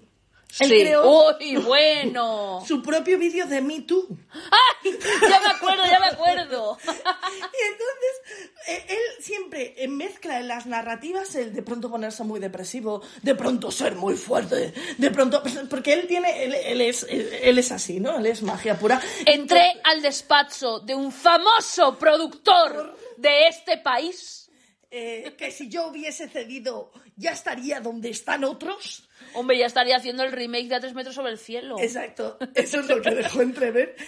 él 0.60 0.70
Sí. 0.70 0.80
creó 0.82 1.36
Uy, 1.38 1.58
bueno. 1.58 2.64
su 2.68 2.82
propio 2.82 3.18
vídeo 3.18 3.46
de 3.46 3.62
Me 3.62 3.82
Too. 3.82 4.08
¡Ay! 4.34 4.98
Ya 5.22 5.40
me 5.42 5.48
acuerdo, 5.48 5.84
ya 5.86 6.00
me 6.00 6.08
acuerdo. 6.08 6.78
Y 6.84 7.62
entonces, 7.72 8.48
eh, 8.68 8.86
él 8.90 9.24
siempre 9.24 9.76
eh, 9.78 9.88
mezcla 9.88 10.40
en 10.40 10.48
las 10.48 10.66
narrativas 10.66 11.36
el 11.36 11.54
de 11.54 11.62
pronto 11.62 11.90
ponerse 11.90 12.24
muy 12.24 12.40
depresivo, 12.40 13.02
de 13.22 13.36
pronto 13.36 13.72
ser 13.72 13.96
muy 13.96 14.16
fuerte, 14.16 14.74
de 14.98 15.12
pronto... 15.12 15.44
Porque 15.70 15.94
él 15.94 16.08
tiene... 16.08 16.44
Él, 16.44 16.54
él 16.54 16.82
es, 16.82 17.06
él, 17.10 17.30
él 17.42 17.60
es 17.60 17.72
así, 17.72 18.00
¿no? 18.00 18.18
Él 18.18 18.26
es 18.28 18.42
magia 18.42 18.80
pura. 18.80 19.02
Entré 19.26 19.74
al 19.84 20.02
despacho 20.02 20.80
de 20.80 20.96
un 20.96 21.12
famoso 21.12 21.98
productor 21.98 22.98
de 23.18 23.48
este 23.48 23.78
país. 23.78 24.47
Eh, 24.89 25.36
que 25.38 25.52
si 25.52 25.67
yo 25.67 25.88
hubiese 25.88 26.30
cedido, 26.30 26.93
ya 27.17 27.32
estaría 27.32 27.82
donde 27.82 28.10
están 28.10 28.45
otros. 28.45 29.10
Hombre, 29.34 29.58
ya 29.58 29.65
estaría 29.65 29.97
haciendo 29.97 30.23
el 30.23 30.32
remake 30.32 30.69
de 30.69 30.76
A 30.76 30.80
tres 30.80 30.93
metros 30.93 31.13
sobre 31.13 31.34
el 31.34 31.38
cielo. 31.38 31.76
Exacto, 31.80 32.38
eso 32.56 32.80
es 32.80 32.88
lo 32.88 33.02
que 33.02 33.12
dejó 33.12 33.41
entrever. 33.41 33.95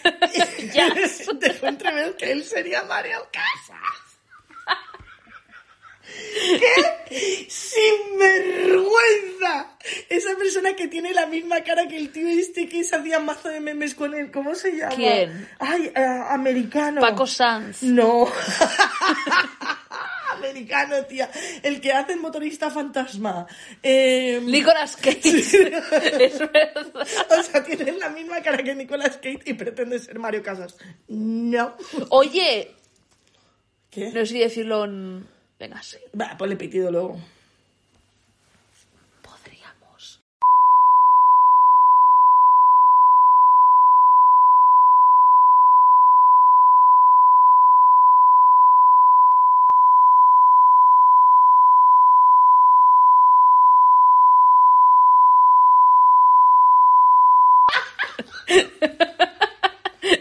Yes. 0.74 1.30
dejó 1.40 1.68
entrever 1.68 2.16
que 2.16 2.32
él 2.32 2.44
sería 2.44 2.84
Mario 2.84 3.28
Casas. 3.32 4.10
¡Qué 7.10 7.48
sinvergüenza! 7.50 9.78
Esa 10.10 10.36
persona 10.38 10.76
que 10.76 10.88
tiene 10.88 11.12
la 11.14 11.26
misma 11.26 11.64
cara 11.64 11.88
que 11.88 11.98
el 11.98 12.12
tío 12.12 12.28
este 12.28 12.70
que 12.70 12.84
se 12.84 12.96
hacía 12.96 13.20
mazo 13.20 13.50
de 13.50 13.60
memes 13.60 13.96
con 13.96 14.14
él. 14.14 14.30
¿Cómo 14.32 14.54
se 14.56 14.78
llama? 14.78 14.96
¿Quién? 14.96 15.50
Ay, 15.60 15.92
eh, 15.96 16.24
americano. 16.30 17.02
Paco 17.02 17.28
Sanz. 17.28 17.84
No. 17.84 18.32
Americano, 20.40 21.04
tía. 21.06 21.30
El 21.62 21.80
que 21.82 21.94
hace 21.94 22.14
el 22.14 22.20
motorista 22.20 22.70
fantasma. 22.72 23.46
Eh, 23.84 24.42
Nicolas 24.44 24.96
Cage. 24.98 25.20
es 26.26 26.40
verdad. 26.40 26.88
o 27.40 27.44
sea, 27.44 27.64
tiene 27.64 27.92
la 27.94 28.10
misma 28.10 28.42
cara 28.42 28.64
que 28.64 28.76
Nicolas 28.76 29.18
Cage 29.18 29.42
y 29.46 29.54
pretende 29.54 30.00
ser 30.00 30.18
Mario 30.20 30.42
Casas. 30.42 30.78
No. 31.08 31.76
Oye, 32.10 32.76
¿Qué? 33.92 34.06
no 34.12 34.20
sé 34.22 34.26
si 34.28 34.40
decirlo 34.40 34.86
en... 34.86 35.28
Venga, 35.60 35.82
sí. 35.84 35.98
Va, 36.20 36.38
ponle 36.38 36.56
pitido 36.56 36.90
luego. 36.92 37.20
Podríamos. 39.22 40.22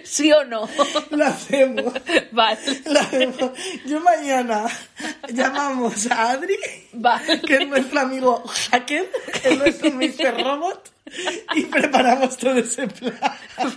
¿Sí 0.05 0.33
o 0.33 0.38
no? 0.49 0.69
Lo 1.11 1.25
hacemos. 1.25 1.93
Vale. 2.33 2.59
Lo 2.87 3.01
hacemos. 3.01 3.51
Yo 3.87 4.01
mañana 4.01 4.67
llamamos 5.33 6.11
a 6.11 6.31
Adri, 6.31 6.57
Vale. 6.93 7.41
que 7.43 7.57
es 7.57 7.69
nuestro 7.69 8.01
amigo 8.01 8.43
hacker, 8.71 9.11
es 9.45 9.59
nuestro 9.59 9.91
Mr. 9.91 10.43
Robot, 10.43 10.91
y 11.55 11.65
preparamos 11.65 12.37
todo 12.37 12.57
ese 12.57 12.87
plan. 12.89 13.19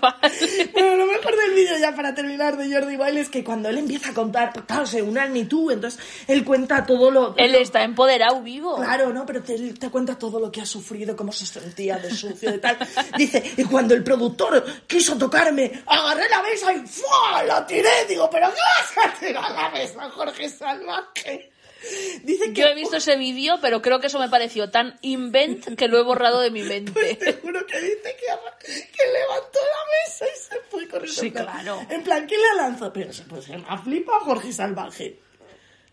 Vale. 0.01 0.69
Bueno, 0.73 0.95
lo 0.97 1.05
mejor 1.05 1.30
del 1.51 1.65
vídeo 1.65 1.77
ya 1.77 1.95
para 1.95 2.13
terminar 2.13 2.57
de 2.57 2.71
Jordi 2.71 2.95
Wild 2.95 3.17
es 3.17 3.29
que 3.29 3.43
cuando 3.43 3.69
él 3.69 3.77
empieza 3.77 4.09
a 4.09 4.13
contar, 4.13 4.53
pues 4.53 4.65
claro, 4.65 4.85
se 4.85 5.01
une 5.01 5.19
al 5.19 5.31
Me 5.31 5.45
Too, 5.45 5.71
entonces 5.71 5.99
él 6.27 6.43
cuenta 6.43 6.85
todo 6.85 7.11
lo... 7.11 7.35
Él 7.37 7.55
está 7.55 7.83
empoderado 7.83 8.41
vivo. 8.41 8.77
Claro, 8.77 9.13
¿no? 9.13 9.25
Pero 9.25 9.41
te, 9.43 9.73
te 9.73 9.89
cuenta 9.89 10.17
todo 10.17 10.39
lo 10.39 10.51
que 10.51 10.61
ha 10.61 10.65
sufrido, 10.65 11.15
cómo 11.15 11.31
se 11.31 11.45
sentía 11.45 11.97
de 11.97 12.11
sucio 12.11 12.55
y 12.55 12.59
tal. 12.59 12.77
Dice, 13.17 13.43
y 13.57 13.63
cuando 13.65 13.93
el 13.93 14.03
productor 14.03 14.63
quiso 14.87 15.17
tocarme, 15.17 15.83
agarré 15.85 16.29
la 16.29 16.41
mesa 16.41 16.73
y 16.73 16.85
¡fua! 16.87 17.43
la 17.43 17.65
tiré. 17.65 18.05
Digo, 18.07 18.29
¿pero 18.29 18.47
qué 18.49 18.59
vas 18.95 19.05
a 19.05 19.19
tirar 19.19 19.51
la 19.51 19.69
mesa, 19.69 20.09
Jorge 20.09 20.49
Salvaje? 20.49 21.50
Dice 22.23 22.53
que... 22.53 22.61
Yo 22.61 22.67
he 22.67 22.75
visto 22.75 22.97
ese 22.97 23.15
vídeo, 23.17 23.59
pero 23.61 23.81
creo 23.81 23.99
que 23.99 24.07
eso 24.07 24.19
me 24.19 24.29
pareció 24.29 24.69
tan 24.69 24.97
invent 25.01 25.75
que 25.75 25.87
lo 25.87 25.99
he 25.99 26.03
borrado 26.03 26.39
de 26.41 26.51
mi 26.51 26.59
Pues 26.61 26.69
mente. 26.83 27.15
te 27.15 27.33
juro 27.33 27.65
que 27.65 27.79
dice 27.81 28.15
que, 28.15 28.71
que 28.91 29.03
levantó 29.11 29.59
la 29.59 30.09
mesa 30.09 30.25
y 30.25 30.37
se 30.39 30.59
fue 30.69 30.87
corriendo. 30.87 31.21
Sí, 31.21 31.31
claro. 31.31 31.85
En 31.89 32.03
plan, 32.03 32.25
¿quién 32.27 32.39
la 32.41 32.63
lanzó? 32.63 32.91
Pero 32.93 33.11
se 33.13 33.23
pues, 33.23 33.45
se 33.45 33.57
me 33.57 33.63
ha 33.67 33.77
flipado 33.77 34.19
Jorge 34.21 34.53
Salvaje. 34.53 35.19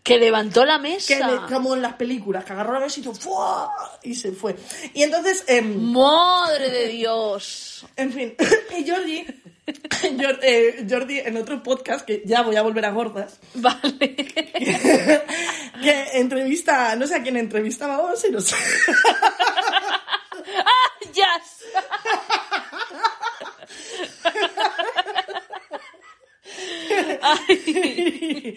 Que 0.01 0.17
levantó 0.17 0.63
la 0.65 0.77
Que 0.77 0.81
mesa. 0.81 1.27
le- 1.29 1.53
como 1.53 1.75
en 1.75 1.81
las 1.81 1.93
películas, 1.95 2.45
que 2.45 2.53
agarró 2.53 2.73
la 2.73 2.79
mesa 2.79 2.99
y 2.99 3.01
hizo 3.01 3.13
¡fua! 3.13 3.69
y 4.01 4.15
se 4.15 4.31
fue. 4.31 4.55
Y 4.93 5.03
entonces... 5.03 5.43
em, 5.47 5.77
Madre 5.91 6.69
de 6.71 6.87
Dios. 6.87 7.85
En 7.97 8.11
fin, 8.13 8.33
y 8.77 8.89
Jordi, 8.89 9.25
Jor- 9.67 10.39
eh, 10.41 10.85
Jordi 10.89 11.19
en 11.19 11.35
otro 11.37 11.61
podcast, 11.61 12.05
que 12.05 12.23
ya 12.25 12.41
voy 12.43 12.55
a 12.55 12.61
volver 12.61 12.85
a 12.85 12.91
gordas, 12.91 13.39
Vale. 13.55 14.15
Que 15.81 16.19
entrevista, 16.19 16.95
no 16.95 17.07
sé 17.07 17.15
a 17.15 17.23
quién 17.23 17.37
entrevistaba, 17.37 17.97
vamos 17.97 18.23
y 18.25 18.31
no 18.31 18.41
sé. 18.41 18.55
ya. 21.13 21.27
Ay. 27.21 28.55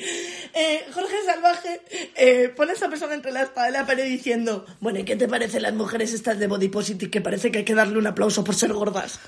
Eh, 0.55 0.87
Jorge 0.93 1.17
Salvaje 1.25 1.81
eh, 2.15 2.53
pone 2.55 2.73
a 2.73 2.75
esta 2.75 2.89
persona 2.89 3.15
entre 3.15 3.33
la 3.33 3.43
espada 3.43 3.71
y 3.71 3.73
la 3.73 3.87
pared 3.87 4.05
diciendo, 4.05 4.67
bueno, 4.81 4.99
¿y 4.99 5.05
qué 5.05 5.17
te 5.17 5.29
parecen 5.29 5.63
las 5.63 5.75
mujeres 5.75 6.13
estas 6.13 6.39
de 6.39 6.47
body 6.47 6.69
positive 6.69 7.11
que 7.11 7.21
parece 7.21 7.51
que 7.51 7.59
hay 7.59 7.65
que 7.65 7.75
darle 7.75 7.99
un 7.99 8.07
aplauso 8.07 8.45
por 8.45 8.55
ser 8.55 8.73
gordas? 8.73 9.19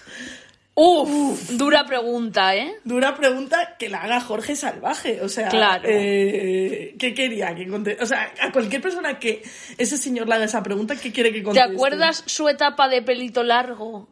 Uf, 0.77 1.51
dura 1.51 1.85
pregunta, 1.87 2.57
¿eh? 2.57 2.75
Dura 2.83 3.15
pregunta 3.17 3.77
que 3.79 3.89
la 3.89 4.03
haga 4.03 4.21
Jorge 4.21 4.57
Salvaje, 4.57 5.21
o 5.23 5.29
sea, 5.29 5.49
Claro. 5.49 5.85
eh, 5.87 6.97
¿qué 6.99 7.15
quería 7.15 7.55
que 7.55 7.69
conte- 7.69 7.97
O 8.01 8.07
sea, 8.07 8.33
a 8.41 8.51
cualquier 8.51 8.83
persona 8.83 9.19
que 9.21 9.43
ese 9.79 9.97
señor 9.97 10.27
le 10.29 10.35
haga 10.35 10.45
esa 10.47 10.63
pregunta, 10.65 10.97
¿qué 10.97 11.13
quiere 11.13 11.31
que 11.33 11.39
¿Te 11.39 11.45
conteste? 11.45 11.73
acuerdas 11.73 12.25
su 12.27 12.49
etapa 12.49 12.89
de 12.89 13.03
pelito 13.03 13.45
largo? 13.45 14.09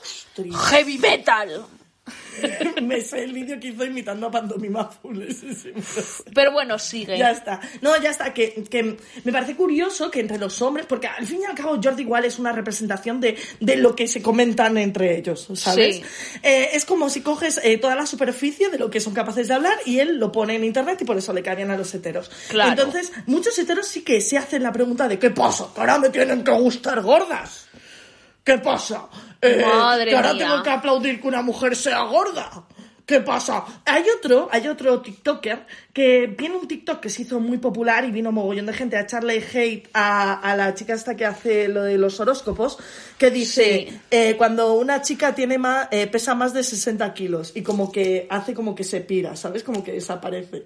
Ostras. 0.00 0.70
Heavy 0.70 0.98
metal. 0.98 1.66
Me 2.82 3.00
sé 3.00 3.24
el 3.24 3.32
vídeo 3.32 3.58
que 3.58 3.68
hizo 3.68 3.84
imitando 3.84 4.26
a 4.26 4.30
Pantomima 4.30 4.84
Full. 4.84 5.22
Pero 6.34 6.52
bueno, 6.52 6.78
sigue. 6.78 7.18
Ya 7.18 7.30
está. 7.30 7.60
No, 7.80 8.00
ya 8.00 8.10
está. 8.10 8.32
Que, 8.32 8.64
que 8.68 8.96
me 9.24 9.32
parece 9.32 9.56
curioso 9.56 10.10
que 10.10 10.20
entre 10.20 10.38
los 10.38 10.60
hombres, 10.62 10.86
porque 10.86 11.06
al 11.06 11.26
fin 11.26 11.40
y 11.42 11.44
al 11.44 11.54
cabo 11.54 11.78
Jordi 11.82 12.02
igual 12.02 12.24
es 12.24 12.38
una 12.38 12.52
representación 12.52 13.20
de, 13.20 13.36
de 13.60 13.76
lo 13.76 13.96
que 13.96 14.06
se 14.06 14.22
comentan 14.22 14.78
entre 14.78 15.16
ellos, 15.16 15.48
¿sabes? 15.54 15.96
Sí. 15.96 16.02
Eh, 16.42 16.70
es 16.72 16.84
como 16.84 17.08
si 17.08 17.22
coges 17.22 17.60
eh, 17.62 17.78
toda 17.78 17.94
la 17.94 18.06
superficie 18.06 18.68
de 18.68 18.78
lo 18.78 18.90
que 18.90 19.00
son 19.00 19.14
capaces 19.14 19.48
de 19.48 19.54
hablar 19.54 19.76
y 19.84 19.98
él 19.98 20.18
lo 20.18 20.30
pone 20.30 20.54
en 20.54 20.64
internet 20.64 20.98
y 21.00 21.04
por 21.04 21.16
eso 21.16 21.32
le 21.32 21.42
cae 21.42 21.56
bien 21.56 21.70
a 21.70 21.76
los 21.76 21.92
heteros. 21.94 22.30
Claro. 22.48 22.70
Entonces, 22.70 23.12
muchos 23.26 23.58
heteros 23.58 23.86
sí 23.86 24.02
que 24.02 24.20
se 24.20 24.38
hacen 24.38 24.62
la 24.62 24.72
pregunta 24.72 25.08
de 25.08 25.18
¿qué 25.18 25.30
pasa? 25.30 25.68
Ahora 25.76 25.98
me 25.98 26.10
tienen 26.10 26.44
que 26.44 26.52
gustar 26.52 27.00
gordas. 27.02 27.66
¿Qué 28.46 28.58
pasa? 28.58 29.08
Eh, 29.42 29.62
Madre 29.66 30.10
que 30.10 30.16
ahora 30.16 30.32
mía. 30.32 30.46
tengo 30.48 30.62
que 30.62 30.70
aplaudir 30.70 31.20
que 31.20 31.26
una 31.28 31.42
mujer 31.42 31.74
sea 31.76 32.00
gorda. 32.02 32.64
¿Qué 33.04 33.20
pasa? 33.20 33.64
Hay 33.84 34.04
otro, 34.18 34.48
hay 34.50 34.66
otro 34.66 35.00
TikToker 35.00 35.64
que 35.92 36.26
viene 36.26 36.56
un 36.56 36.66
TikTok 36.66 36.98
que 37.00 37.08
se 37.08 37.22
hizo 37.22 37.38
muy 37.38 37.58
popular 37.58 38.04
y 38.04 38.10
vino 38.10 38.32
mogollón 38.32 38.66
de 38.66 38.72
gente 38.72 38.96
a 38.96 39.02
echarle 39.02 39.36
hate 39.52 39.88
a, 39.94 40.34
a 40.40 40.56
la 40.56 40.74
chica 40.74 40.94
esta 40.94 41.14
que 41.16 41.24
hace 41.24 41.68
lo 41.68 41.82
de 41.84 41.98
los 41.98 42.18
horóscopos, 42.18 42.78
que 43.18 43.30
dice 43.30 43.86
Sí. 43.90 44.00
eh, 44.10 44.34
cuando 44.36 44.74
una 44.74 45.02
chica 45.02 45.34
tiene 45.36 45.56
más, 45.58 45.86
eh, 45.92 46.06
pesa 46.08 46.34
más 46.34 46.52
de 46.52 46.64
60 46.64 47.14
kilos 47.14 47.52
y 47.54 47.62
como 47.62 47.92
que 47.92 48.26
hace 48.30 48.54
como 48.54 48.74
que 48.74 48.82
se 48.84 49.00
pira, 49.02 49.36
¿sabes? 49.36 49.62
Como 49.62 49.84
que 49.84 49.92
desaparece. 49.92 50.64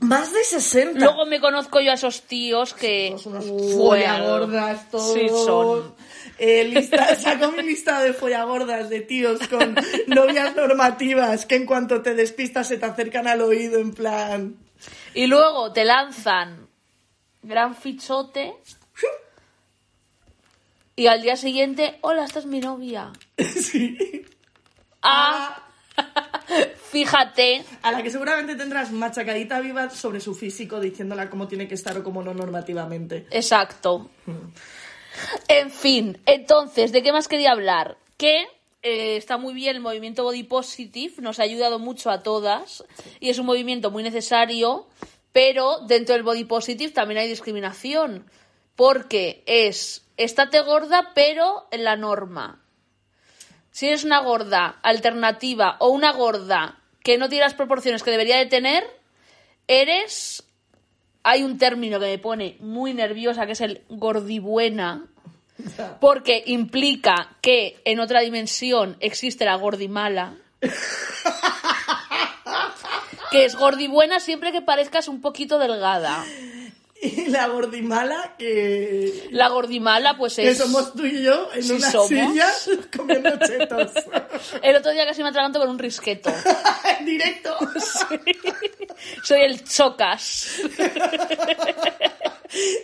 Más 0.00 0.32
de 0.32 0.44
60. 0.44 0.98
Luego 0.98 1.26
me 1.26 1.40
conozco 1.40 1.80
yo 1.80 1.90
a 1.90 1.94
esos 1.94 2.22
tíos 2.22 2.72
que... 2.74 3.14
Somos 3.18 3.46
unos 3.46 3.74
Fuera. 3.74 4.14
follagordas 4.18 4.90
todos. 4.90 5.12
Sí, 5.12 5.28
son. 5.28 5.94
Eh, 6.38 6.64
lista, 6.64 7.14
saco 7.16 7.52
mi 7.52 7.62
lista 7.62 8.02
de 8.02 8.12
follagordas 8.12 8.88
de 8.88 9.00
tíos 9.00 9.40
con 9.48 9.74
novias 10.06 10.54
normativas 10.54 11.46
que 11.46 11.56
en 11.56 11.66
cuanto 11.66 12.02
te 12.02 12.14
despistas 12.14 12.68
se 12.68 12.78
te 12.78 12.86
acercan 12.86 13.26
al 13.26 13.40
oído 13.40 13.78
en 13.78 13.92
plan... 13.92 14.56
Y 15.14 15.26
luego 15.26 15.72
te 15.72 15.84
lanzan 15.84 16.68
gran 17.42 17.74
fichote 17.74 18.54
y 20.98 21.06
al 21.06 21.22
día 21.22 21.36
siguiente, 21.36 21.98
hola, 22.00 22.24
esta 22.24 22.40
es 22.40 22.46
mi 22.46 22.58
novia. 22.58 23.12
Sí. 23.38 24.24
Ah, 25.00 25.62
fíjate. 26.90 27.64
A 27.82 27.92
la 27.92 28.02
que 28.02 28.10
seguramente 28.10 28.56
tendrás 28.56 28.90
machacadita 28.90 29.60
viva 29.60 29.90
sobre 29.90 30.18
su 30.18 30.34
físico 30.34 30.80
diciéndola 30.80 31.30
cómo 31.30 31.46
tiene 31.46 31.68
que 31.68 31.76
estar 31.76 31.96
o 31.96 32.02
cómo 32.02 32.20
no 32.20 32.34
normativamente. 32.34 33.28
Exacto. 33.30 34.10
En 35.48 35.70
fin, 35.70 36.20
entonces, 36.26 36.92
¿de 36.92 37.02
qué 37.02 37.12
más 37.12 37.28
quería 37.28 37.52
hablar? 37.52 37.98
Que 38.16 38.46
eh, 38.82 39.16
está 39.16 39.38
muy 39.38 39.54
bien 39.54 39.76
el 39.76 39.82
movimiento 39.82 40.22
Body 40.22 40.44
Positive, 40.44 41.14
nos 41.18 41.40
ha 41.40 41.42
ayudado 41.42 41.78
mucho 41.78 42.10
a 42.10 42.22
todas 42.22 42.84
y 43.20 43.30
es 43.30 43.38
un 43.38 43.46
movimiento 43.46 43.90
muy 43.90 44.02
necesario, 44.02 44.86
pero 45.32 45.80
dentro 45.80 46.14
del 46.14 46.22
Body 46.22 46.44
Positive 46.44 46.92
también 46.92 47.18
hay 47.18 47.28
discriminación, 47.28 48.30
porque 48.76 49.42
es 49.46 50.06
estate 50.16 50.60
gorda, 50.60 51.12
pero 51.14 51.66
en 51.70 51.84
la 51.84 51.96
norma. 51.96 52.62
Si 53.70 53.86
eres 53.86 54.04
una 54.04 54.20
gorda 54.20 54.78
alternativa 54.82 55.76
o 55.80 55.88
una 55.88 56.12
gorda 56.12 56.82
que 57.02 57.18
no 57.18 57.28
tiene 57.28 57.44
las 57.44 57.54
proporciones 57.54 58.02
que 58.02 58.10
debería 58.10 58.36
de 58.38 58.46
tener, 58.46 58.84
eres 59.66 60.47
hay 61.28 61.42
un 61.42 61.58
término 61.58 62.00
que 62.00 62.06
me 62.06 62.18
pone 62.18 62.56
muy 62.60 62.94
nerviosa, 62.94 63.44
que 63.44 63.52
es 63.52 63.60
el 63.60 63.82
gordibuena, 63.88 65.04
porque 66.00 66.42
implica 66.46 67.36
que 67.42 67.78
en 67.84 68.00
otra 68.00 68.20
dimensión 68.20 68.96
existe 69.00 69.44
la 69.44 69.56
gordimala. 69.56 70.34
que 73.30 73.44
es 73.44 73.56
gordibuena 73.56 74.20
siempre 74.20 74.52
que 74.52 74.62
parezcas 74.62 75.08
un 75.08 75.20
poquito 75.20 75.58
delgada. 75.58 76.24
Y 77.00 77.26
la 77.28 77.46
gordimala 77.46 78.34
que... 78.38 79.28
La 79.30 79.48
gordimala, 79.50 80.16
pues 80.16 80.34
Que 80.34 80.48
es. 80.50 80.58
somos 80.58 80.92
tú 80.94 81.06
y 81.06 81.22
yo 81.22 81.48
en 81.54 81.62
Sí 81.62 81.72
una 81.72 81.90
somos. 81.92 82.08
silla 82.08 82.48
comiendo 82.96 83.30
chetos. 83.38 83.92
El 84.62 84.74
otro 84.76 84.90
día 84.90 85.06
casi 85.06 85.22
me 85.22 85.28
atraganto 85.28 85.60
con 85.60 85.68
un 85.68 85.78
risqueto. 85.78 86.28
en 86.98 87.06
directo. 87.06 87.56
Soy 89.22 89.40
el 89.42 89.62
chocas. 89.64 90.60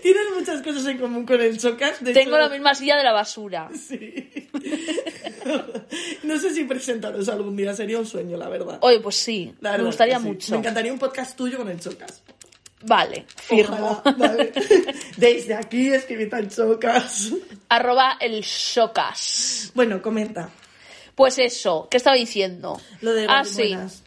Tienes 0.03 0.25
muchas 0.37 0.61
cosas 0.63 0.87
en 0.87 0.99
común 0.99 1.25
con 1.25 1.41
el 1.41 1.59
Chocas. 1.59 2.05
de 2.05 2.13
Tengo 2.13 2.37
hecho- 2.37 2.39
la 2.39 2.49
misma 2.51 2.75
silla 2.75 2.97
de 2.97 3.03
la 3.03 3.13
basura. 3.13 3.71
Sí. 3.75 4.51
no 6.23 6.39
sé 6.39 6.53
si 6.53 6.65
presentaros 6.65 7.29
algún 7.31 7.57
día, 7.57 7.75
sería 7.75 7.99
un 7.99 8.07
sueño, 8.07 8.37
la 8.37 8.49
verdad. 8.49 8.79
Oye, 8.83 9.01
pues 9.01 9.17
sí, 9.17 9.55
me 9.61 9.83
gustaría 9.83 10.19
sí. 10.19 10.25
mucho. 10.27 10.53
Me 10.53 10.59
encantaría 10.59 10.93
un 10.93 10.99
podcast 10.99 11.35
tuyo 11.37 11.57
con 11.57 11.69
el 11.71 11.81
Chocas. 11.81 12.23
Vale, 12.83 13.25
firmo. 13.37 14.03
Ojalá, 14.05 14.17
vale. 14.19 14.53
Desde 15.17 15.55
aquí 15.55 15.89
escribid 15.89 16.33
al 16.35 16.51
Chocas. 16.51 17.33
Arroba 17.71 18.19
el 18.21 18.45
chocas. 18.45 19.73
Bueno, 19.75 20.03
comenta. 20.03 20.51
Pues 21.15 21.39
eso, 21.39 21.89
¿qué 21.91 21.97
estaba 21.97 22.17
diciendo? 22.17 22.81
Lo 23.01 23.13
de 23.13 23.27
Ah, 23.29 23.45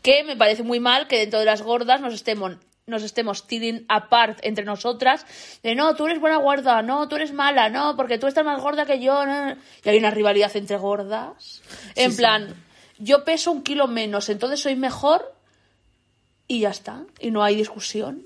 que 0.01 0.23
me 0.23 0.35
parece 0.35 0.63
muy 0.63 0.79
mal 0.79 1.07
que 1.07 1.19
dentro 1.19 1.39
de 1.39 1.45
las 1.45 1.61
gordas 1.61 2.01
nos 2.01 2.13
estemos 2.13 2.57
nos 2.85 3.03
estemos 3.03 3.45
tiring 3.47 3.85
apart 3.89 4.39
entre 4.43 4.63
nosotras 4.63 5.25
de 5.61 5.75
no, 5.75 5.93
tú 5.95 6.05
eres 6.05 6.21
buena 6.21 6.37
gorda, 6.37 6.81
no, 6.81 7.09
tú 7.09 7.17
eres 7.17 7.33
mala, 7.33 7.67
no, 7.69 7.97
porque 7.97 8.17
tú 8.17 8.27
estás 8.27 8.45
más 8.45 8.61
gorda 8.61 8.85
que 8.85 9.01
yo, 9.01 9.25
no. 9.25 9.57
y 9.83 9.89
hay 9.89 9.97
una 9.97 10.09
rivalidad 10.09 10.55
entre 10.55 10.77
gordas. 10.77 11.61
En 11.95 12.11
sí. 12.11 12.17
plan, 12.17 12.55
yo 12.97 13.25
peso 13.25 13.51
un 13.51 13.61
kilo 13.61 13.87
menos, 13.87 14.29
entonces 14.29 14.61
soy 14.61 14.77
mejor 14.77 15.33
y 16.47 16.61
ya 16.61 16.69
está, 16.69 17.03
y 17.19 17.29
no 17.31 17.43
hay 17.43 17.57
discusión. 17.57 18.23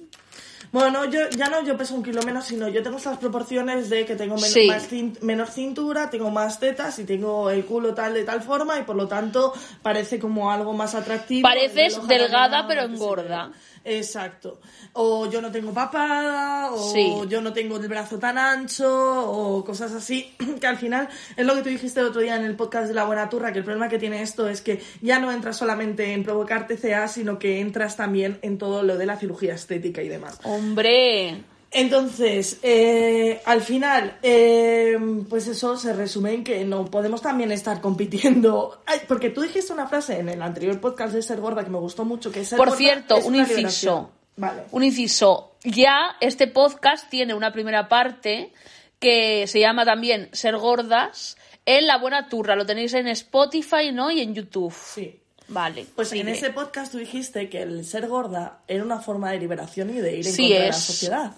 Bueno, 0.71 1.03
yo 1.03 1.29
ya 1.31 1.49
no 1.49 1.61
yo 1.63 1.75
peso 1.75 1.95
un 1.95 2.03
kilo 2.03 2.21
menos, 2.23 2.45
sino 2.45 2.69
yo 2.69 2.81
tengo 2.81 2.95
estas 2.95 3.17
proporciones 3.17 3.89
de 3.89 4.05
que 4.05 4.15
tengo 4.15 4.35
menos, 4.35 4.51
Sí. 4.51 4.67
más 4.67 4.89
cin- 4.89 5.19
menor 5.19 5.47
cintura, 5.49 6.09
tengo 6.09 6.31
más 6.31 6.59
tetas 6.61 6.97
y 6.99 7.03
tengo 7.03 7.49
el 7.49 7.65
culo 7.65 7.93
tal 7.93 8.13
de 8.13 8.23
tal 8.23 8.41
forma 8.41 8.79
y 8.79 8.83
por 8.83 8.95
lo 8.95 9.05
tanto 9.07 9.51
parece 9.81 10.17
como 10.17 10.49
algo 10.49 10.71
más 10.71 10.95
atractivo. 10.95 11.41
Pareces 11.45 11.99
delgada, 12.07 12.65
pero 12.67 12.83
engorda. 12.83 13.51
Exacto. 13.83 14.61
O 14.93 15.29
yo 15.29 15.41
no 15.41 15.51
tengo 15.51 15.73
papada, 15.73 16.71
o 16.71 16.91
Sí. 16.91 17.13
yo 17.29 17.41
no 17.41 17.53
tengo 17.53 17.77
el 17.77 17.87
brazo 17.87 18.19
tan 18.19 18.37
ancho, 18.37 18.89
o 19.31 19.63
cosas 19.63 19.93
así, 19.93 20.33
que 20.59 20.67
al 20.67 20.77
final 20.77 21.07
es 21.35 21.45
lo 21.45 21.55
que 21.55 21.61
tú 21.61 21.69
dijiste 21.69 21.99
el 22.01 22.07
otro 22.07 22.21
día 22.21 22.35
en 22.35 22.43
el 22.43 22.55
podcast 22.55 22.87
de 22.87 22.93
La 22.93 23.05
Buena 23.05 23.29
Turra, 23.29 23.53
que 23.53 23.59
el 23.59 23.63
problema 23.63 23.87
que 23.89 23.99
tiene 23.99 24.21
esto 24.21 24.49
es 24.49 24.61
que 24.61 24.81
ya 25.01 25.19
no 25.19 25.31
entras 25.31 25.55
solamente 25.57 26.13
en 26.13 26.23
provocar 26.23 26.67
TCA, 26.67 27.07
sino 27.07 27.39
que 27.39 27.59
entras 27.61 27.95
también 27.95 28.39
en 28.41 28.57
todo 28.57 28.83
lo 28.83 28.97
de 28.97 29.05
la 29.05 29.17
cirugía 29.17 29.53
estética 29.55 30.01
y 30.01 30.09
demás. 30.09 30.39
Hombre, 30.43 31.43
Entonces, 31.73 32.59
eh, 32.63 33.41
al 33.45 33.61
final, 33.61 34.17
eh, 34.21 34.97
pues 35.29 35.47
eso 35.47 35.77
se 35.77 35.93
resume 35.93 36.33
en 36.33 36.43
que 36.43 36.65
no 36.65 36.83
podemos 36.85 37.21
también 37.21 37.49
estar 37.53 37.79
compitiendo. 37.79 38.81
Ay, 38.85 38.99
porque 39.07 39.29
tú 39.29 39.41
dijiste 39.41 39.71
una 39.71 39.87
frase 39.87 40.19
en 40.19 40.27
el 40.27 40.41
anterior 40.41 40.81
podcast 40.81 41.13
de 41.13 41.21
ser 41.21 41.39
gorda 41.39 41.63
que 41.63 41.69
me 41.69 41.79
gustó 41.79 42.03
mucho, 42.03 42.29
que 42.29 42.43
ser 42.43 42.57
Por 42.57 42.67
gorda 42.67 42.77
cierto, 42.77 43.15
es 43.15 43.25
un 43.25 43.35
inciso. 43.35 44.11
Vale. 44.35 44.63
un 44.71 44.83
inciso. 44.83 45.55
Ya 45.63 46.15
este 46.19 46.47
podcast 46.47 47.09
tiene 47.09 47.33
una 47.33 47.51
primera 47.51 47.87
parte 47.87 48.51
que 48.99 49.45
se 49.47 49.59
llama 49.59 49.85
también 49.85 50.29
Ser 50.31 50.57
Gordas 50.57 51.37
en 51.65 51.87
La 51.87 51.97
Buena 51.97 52.29
Turra. 52.29 52.55
Lo 52.55 52.65
tenéis 52.65 52.93
en 52.93 53.07
Spotify, 53.07 53.91
¿no? 53.91 54.11
Y 54.11 54.21
en 54.21 54.33
YouTube. 54.33 54.73
Sí. 54.73 55.21
Vale. 55.51 55.85
Pues 55.95 56.13
en 56.13 56.29
ese 56.29 56.51
podcast 56.51 56.93
tú 56.93 56.97
dijiste 56.97 57.49
que 57.49 57.61
el 57.61 57.83
ser 57.85 58.07
gorda 58.07 58.61
era 58.69 58.83
una 58.83 58.99
forma 58.99 59.31
de 59.31 59.39
liberación 59.39 59.89
y 59.89 59.99
de 59.99 60.17
ir 60.17 60.27
en 60.27 60.33
Sí 60.33 60.43
contra 60.43 60.59
de 60.59 60.67
la 60.67 60.73
sociedad. 60.73 61.31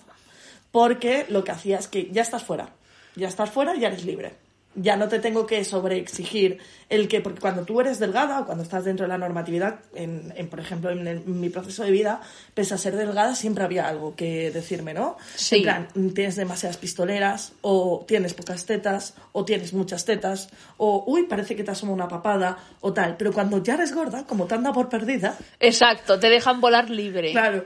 Porque 0.71 1.25
lo 1.29 1.43
que 1.43 1.51
hacía 1.51 1.79
es 1.79 1.87
que 1.87 2.09
ya 2.11 2.21
estás 2.21 2.43
fuera. 2.43 2.69
Ya 3.15 3.27
estás 3.27 3.49
fuera, 3.49 3.75
ya 3.75 3.87
eres 3.87 4.05
libre. 4.05 4.35
Ya 4.75 4.97
no 4.97 5.07
te 5.07 5.19
tengo 5.19 5.47
que 5.47 5.65
sobreexigir 5.65 6.59
el 6.95 7.07
que, 7.07 7.21
porque 7.21 7.39
cuando 7.41 7.63
tú 7.63 7.79
eres 7.81 7.99
delgada 7.99 8.39
o 8.41 8.45
cuando 8.45 8.63
estás 8.63 8.83
dentro 8.85 9.03
de 9.05 9.09
la 9.09 9.17
normatividad, 9.17 9.79
en, 9.95 10.33
en, 10.35 10.47
por 10.47 10.59
ejemplo, 10.59 10.89
en, 10.91 11.07
el- 11.07 11.17
en 11.17 11.39
mi 11.39 11.49
proceso 11.49 11.83
de 11.83 11.91
vida, 11.91 12.21
pese 12.53 12.73
a 12.73 12.77
ser 12.77 12.95
delgada, 12.95 13.35
siempre 13.35 13.63
había 13.63 13.87
algo 13.87 14.15
que 14.15 14.51
decirme, 14.51 14.93
¿no? 14.93 15.17
Sí. 15.35 15.57
En 15.57 15.63
plan, 15.63 15.87
tienes 16.13 16.35
demasiadas 16.35 16.77
pistoleras, 16.77 17.53
o 17.61 18.03
tienes 18.07 18.33
pocas 18.33 18.65
tetas, 18.65 19.15
o 19.31 19.43
tienes 19.45 19.73
muchas 19.73 20.05
tetas, 20.05 20.49
o 20.77 21.03
uy, 21.07 21.23
parece 21.23 21.55
que 21.55 21.63
te 21.63 21.71
asoma 21.71 21.93
una 21.93 22.07
papada, 22.07 22.57
o 22.81 22.93
tal. 22.93 23.17
Pero 23.17 23.33
cuando 23.33 23.63
ya 23.63 23.73
eres 23.75 23.93
gorda, 23.93 24.25
como 24.25 24.45
te 24.45 24.55
anda 24.55 24.71
por 24.73 24.89
perdida, 24.89 25.37
Exacto, 25.59 26.19
te 26.19 26.29
dejan 26.29 26.61
volar 26.61 26.89
libre. 26.89 27.31
claro, 27.31 27.63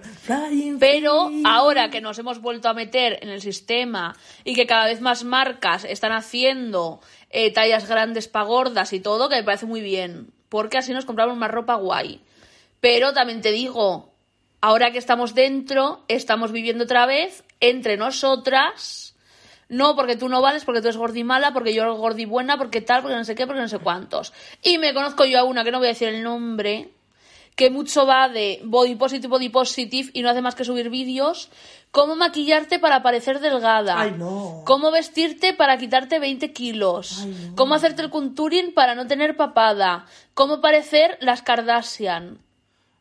Pero 0.79 1.29
ahora 1.45 1.89
que 1.89 2.01
nos 2.01 2.17
hemos 2.19 2.41
vuelto 2.41 2.69
a 2.69 2.73
meter 2.73 3.19
en 3.21 3.29
el 3.29 3.41
sistema 3.41 4.15
y 4.43 4.53
que 4.55 4.65
cada 4.65 4.85
vez 4.85 5.01
más 5.01 5.23
marcas 5.23 5.83
están 5.83 6.11
haciendo 6.11 6.99
eh, 7.29 7.51
tallas 7.51 7.87
grandes 7.89 8.27
para 8.27 8.45
gordas 8.45 8.93
y 8.93 8.99
todo, 9.01 9.16
que 9.29 9.35
me 9.35 9.43
parece 9.43 9.65
muy 9.65 9.81
bien, 9.81 10.31
porque 10.49 10.77
así 10.77 10.93
nos 10.93 11.05
compramos 11.05 11.37
más 11.37 11.51
ropa 11.51 11.75
guay. 11.75 12.21
Pero 12.79 13.13
también 13.13 13.41
te 13.41 13.51
digo, 13.51 14.13
ahora 14.61 14.91
que 14.91 14.97
estamos 14.97 15.33
dentro, 15.33 16.03
estamos 16.07 16.51
viviendo 16.51 16.83
otra 16.83 17.05
vez 17.05 17.43
entre 17.59 17.97
nosotras. 17.97 19.15
No, 19.69 19.95
porque 19.95 20.15
tú 20.15 20.29
no 20.29 20.41
vales, 20.41 20.63
porque 20.63 20.79
tú 20.81 20.87
eres 20.87 20.97
gordimala, 20.97 21.51
porque 21.51 21.73
yo 21.73 21.83
eres 21.83 21.97
gordibuena, 21.97 22.57
porque 22.57 22.81
tal, 22.81 23.01
porque 23.01 23.17
no 23.17 23.25
sé 23.25 23.35
qué, 23.35 23.45
porque 23.45 23.61
no 23.61 23.67
sé 23.67 23.79
cuántos. 23.79 24.33
Y 24.63 24.77
me 24.77 24.93
conozco 24.93 25.25
yo 25.25 25.39
a 25.39 25.43
una, 25.43 25.63
que 25.63 25.71
no 25.71 25.79
voy 25.79 25.87
a 25.87 25.89
decir 25.89 26.07
el 26.07 26.23
nombre, 26.23 26.89
que 27.57 27.71
mucho 27.71 28.05
va 28.05 28.29
de 28.29 28.61
body 28.63 28.95
positive, 28.95 29.27
body 29.27 29.49
positive 29.49 30.11
y 30.13 30.21
no 30.21 30.29
hace 30.29 30.43
más 30.43 30.53
que 30.53 30.63
subir 30.63 30.91
vídeos. 30.91 31.49
Cómo 31.89 32.15
maquillarte 32.15 32.77
para 32.77 33.01
parecer 33.01 33.39
delgada. 33.39 33.99
Ay, 33.99 34.11
no. 34.15 34.61
Cómo 34.63 34.91
vestirte 34.91 35.55
para 35.55 35.77
quitarte 35.79 36.19
20 36.19 36.53
kilos. 36.53 37.23
Ay, 37.23 37.35
no. 37.49 37.55
Cómo 37.55 37.73
hacerte 37.73 38.03
el 38.03 38.11
contouring 38.11 38.75
para 38.75 38.93
no 38.93 39.07
tener 39.07 39.35
papada. 39.35 40.05
Cómo 40.35 40.61
parecer 40.61 41.17
las 41.19 41.41
Kardashian. 41.41 42.37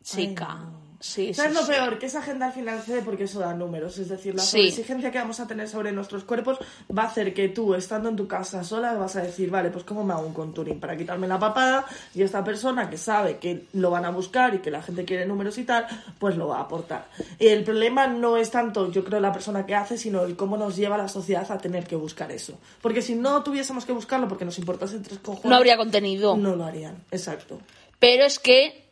Chica. 0.03 0.55
no. 0.55 0.86
Sí, 1.01 1.29
sí, 1.29 1.35
¿Sabes 1.35 1.55
lo 1.55 1.63
sí. 1.63 1.73
peor? 1.73 1.99
Que 1.99 2.07
esa 2.07 2.21
agenda 2.21 2.47
al 2.47 2.53
final 2.53 2.81
cede 2.81 3.03
porque 3.03 3.25
eso 3.25 3.41
da 3.41 3.55
números. 3.55 3.99
Es 3.99 4.09
decir, 4.09 4.35
la 4.35 4.43
exigencia 4.43 5.11
que 5.11 5.19
vamos 5.19 5.41
a 5.41 5.47
tener 5.47 5.69
sobre 5.69 5.93
nuestros 5.93 6.25
cuerpos 6.25 6.59
va 6.97 7.03
a 7.03 7.07
hacer 7.07 7.35
que 7.35 7.49
tú, 7.49 7.75
estando 7.75 8.09
en 8.09 8.17
tu 8.17 8.27
casa 8.27 8.65
sola, 8.65 8.95
vas 8.95 9.17
a 9.17 9.23
decir, 9.23 9.51
vale, 9.51 9.71
pues 9.71 9.85
¿cómo 9.85 10.05
me 10.05 10.15
hago 10.15 10.27
un 10.27 10.33
contouring 10.33 10.81
para 10.81 10.97
quitarme 10.97 11.29
la 11.29 11.39
papada? 11.39 11.85
Y 12.15 12.23
esta 12.23 12.43
persona 12.43 12.89
que 12.89 12.97
sabe 12.97 13.39
que 13.39 13.67
lo 13.75 13.91
van 13.91 14.05
a 14.05 14.11
buscar 14.11 14.55
y 14.55 14.59
que 14.59 14.71
la 14.71 14.83
gente 14.83 15.05
quiere 15.05 15.27
números 15.27 15.59
y 15.59 15.65
tal, 15.65 15.87
pues 16.19 16.37
lo 16.37 16.49
va 16.49 16.59
a 16.59 16.63
aportar. 16.63 17.09
El 17.39 17.65
problema 17.65 18.07
no 18.07 18.37
es 18.37 18.51
tanto, 18.51 18.91
yo 18.91 19.05
creo, 19.05 19.21
la 19.21 19.33
persona 19.33 19.67
que 19.67 19.75
hace, 19.75 19.99
sino 19.99 20.23
el 20.25 20.37
cómo 20.37 20.57
nos 20.57 20.77
lleva 20.77 20.97
la 20.97 21.09
sociedad 21.09 21.51
a 21.51 21.59
tener 21.59 21.87
que 21.87 21.97
buscar 21.97 22.33
eso. 22.33 22.59
Porque 22.81 23.03
si 23.03 23.15
no 23.15 23.43
tuviésemos 23.43 23.85
que 23.85 23.93
buscarlo 23.93 24.29
porque 24.29 24.45
nos 24.45 24.59
importase 24.59 24.99
tres 25.01 25.19
cojones... 25.19 25.51
No 25.51 25.57
habría 25.57 25.77
contenido. 25.77 26.37
No 26.37 26.57
lo 26.57 26.65
harían, 26.65 27.05
exacto. 27.11 27.59
Pero 27.99 28.25
es 28.25 28.39
que 28.39 28.86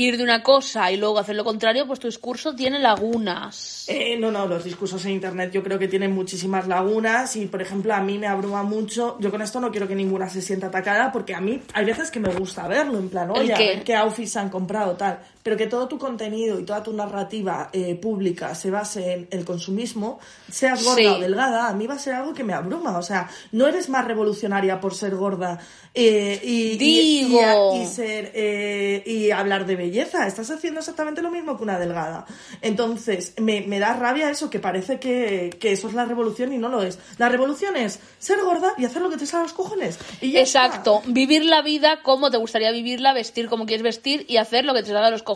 ir 0.00 0.16
de 0.16 0.24
una 0.24 0.42
cosa 0.42 0.90
y 0.90 0.96
luego 0.96 1.18
hacer 1.18 1.36
lo 1.36 1.44
contrario, 1.44 1.86
pues 1.86 2.00
tu 2.00 2.08
discurso 2.08 2.54
tiene 2.54 2.78
lagunas. 2.78 3.84
Eh, 3.88 4.16
no, 4.18 4.30
no, 4.30 4.46
los 4.46 4.64
discursos 4.64 5.04
en 5.04 5.12
internet 5.12 5.50
yo 5.52 5.62
creo 5.62 5.78
que 5.78 5.88
tienen 5.88 6.12
muchísimas 6.12 6.66
lagunas 6.66 7.36
y, 7.36 7.46
por 7.46 7.60
ejemplo, 7.60 7.94
a 7.94 8.00
mí 8.00 8.18
me 8.18 8.26
abruma 8.26 8.62
mucho. 8.62 9.16
Yo 9.20 9.30
con 9.30 9.42
esto 9.42 9.60
no 9.60 9.70
quiero 9.70 9.86
que 9.86 9.94
ninguna 9.94 10.28
se 10.28 10.40
sienta 10.40 10.68
atacada 10.68 11.12
porque 11.12 11.34
a 11.34 11.40
mí 11.40 11.60
hay 11.74 11.84
veces 11.84 12.10
que 12.10 12.20
me 12.20 12.32
gusta 12.32 12.66
verlo, 12.66 12.98
en 12.98 13.08
plan, 13.08 13.30
¿El 13.30 13.42
oye, 13.42 13.54
a 13.54 13.58
ver 13.58 13.84
qué 13.84 13.94
outfits 13.94 14.36
han 14.36 14.48
comprado, 14.48 14.96
tal. 14.96 15.18
Pero 15.42 15.56
que 15.56 15.66
todo 15.66 15.88
tu 15.88 15.98
contenido 15.98 16.60
y 16.60 16.64
toda 16.64 16.82
tu 16.82 16.92
narrativa 16.92 17.70
eh, 17.72 17.94
pública 17.94 18.54
se 18.54 18.70
base 18.70 19.12
en 19.12 19.28
el 19.30 19.44
consumismo, 19.46 20.20
seas 20.50 20.84
gorda 20.84 20.96
Sí. 20.96 21.06
o 21.06 21.18
delgada, 21.18 21.68
a 21.68 21.72
mí 21.72 21.86
va 21.86 21.94
a 21.94 21.98
ser 21.98 22.12
algo 22.14 22.34
que 22.34 22.44
me 22.44 22.52
abruma. 22.52 22.98
O 22.98 23.02
sea, 23.02 23.28
no 23.52 23.66
eres 23.66 23.88
más 23.88 24.04
revolucionaria 24.06 24.80
por 24.80 24.94
ser 24.94 25.16
gorda 25.16 25.58
eh, 25.94 26.38
y, 26.44 26.72
y- 26.72 26.76
Digo. 26.76 27.74
y- 27.76 27.80
y 27.82 27.86
ser 27.86 28.32
eh, 28.34 29.02
y 29.06 29.30
hablar 29.30 29.64
de 29.66 29.76
belleza. 29.76 30.26
Estás 30.26 30.50
haciendo 30.50 30.80
exactamente 30.80 31.22
lo 31.22 31.30
mismo 31.30 31.56
que 31.56 31.62
una 31.62 31.78
delgada. 31.78 32.26
Entonces, 32.60 33.32
me, 33.38 33.62
me 33.62 33.78
da 33.78 33.94
rabia 33.94 34.30
eso, 34.30 34.50
que 34.50 34.58
parece 34.60 35.00
que, 35.00 35.56
que 35.58 35.72
eso 35.72 35.88
es 35.88 35.94
la 35.94 36.04
revolución 36.04 36.52
y 36.52 36.58
no 36.58 36.68
lo 36.68 36.82
es. 36.82 36.98
La 37.18 37.28
revolución 37.30 37.76
es 37.76 37.98
ser 38.18 38.40
gorda 38.42 38.74
y 38.76 38.84
hacer 38.84 39.00
lo 39.02 39.08
que 39.10 39.16
te 39.16 39.24
salga 39.26 39.44
los 39.44 39.52
cojones. 39.54 39.98
Y 40.20 40.36
Exacto, 40.36 40.98
está. 41.00 41.10
vivir 41.12 41.44
la 41.46 41.62
vida 41.62 42.02
como 42.02 42.30
te 42.30 42.36
gustaría 42.36 42.70
vivirla, 42.72 43.12
vestir 43.14 43.48
como 43.48 43.64
quieres 43.66 43.82
vestir 43.82 44.26
y 44.28 44.36
hacer 44.36 44.64
lo 44.64 44.74
que 44.74 44.82
te 44.82 44.88
salga 44.88 45.10
los 45.10 45.22
cojones. 45.22 45.29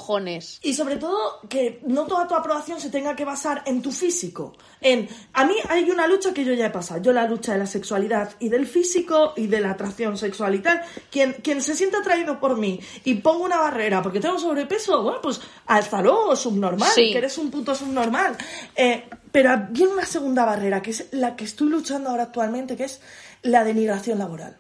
Y 0.62 0.74
sobre 0.74 0.96
todo, 0.96 1.40
que 1.48 1.80
no 1.86 2.06
toda 2.06 2.26
tu 2.26 2.34
aprobación 2.34 2.80
se 2.80 2.90
tenga 2.90 3.14
que 3.16 3.24
basar 3.24 3.62
en 3.66 3.82
tu 3.82 3.92
físico. 3.92 4.52
En, 4.80 5.08
a 5.32 5.44
mí 5.44 5.54
hay 5.68 5.90
una 5.90 6.06
lucha 6.06 6.32
que 6.34 6.44
yo 6.44 6.52
ya 6.52 6.66
he 6.66 6.70
pasado. 6.70 7.00
Yo 7.02 7.12
la 7.12 7.26
lucha 7.26 7.52
de 7.52 7.58
la 7.58 7.66
sexualidad 7.66 8.32
y 8.38 8.48
del 8.48 8.66
físico 8.66 9.32
y 9.36 9.46
de 9.46 9.60
la 9.60 9.70
atracción 9.70 10.16
sexual 10.18 10.54
y 10.54 10.58
tal. 10.60 10.82
Quien, 11.10 11.34
quien 11.34 11.62
se 11.62 11.74
sienta 11.74 11.98
atraído 11.98 12.38
por 12.40 12.56
mí 12.56 12.80
y 13.04 13.14
pongo 13.14 13.44
una 13.44 13.58
barrera 13.58 14.02
porque 14.02 14.20
tengo 14.20 14.38
sobrepeso, 14.38 15.02
bueno, 15.02 15.20
pues 15.22 15.40
álzalo, 15.66 16.34
subnormal, 16.36 16.90
Sí. 16.94 17.12
que 17.12 17.18
eres 17.18 17.38
un 17.38 17.50
puto 17.50 17.74
subnormal. 17.74 18.36
Eh, 18.76 19.04
pero 19.32 19.50
viene 19.70 19.92
una 19.92 20.06
segunda 20.06 20.44
barrera, 20.44 20.80
que 20.82 20.90
es 20.90 21.06
la 21.12 21.34
que 21.34 21.44
estoy 21.44 21.68
luchando 21.68 22.10
ahora 22.10 22.24
actualmente, 22.24 22.76
que 22.76 22.84
es 22.84 23.00
la 23.42 23.64
denigración 23.64 24.18
laboral. 24.18 24.56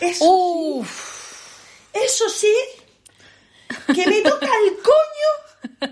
Eso 0.00 0.24
Uf, 0.24 1.92
eso 1.92 2.28
sí, 2.28 2.52
que 3.94 4.06
me 4.06 4.20
toca 4.22 4.46
el 4.46 4.76
coño, 4.82 5.88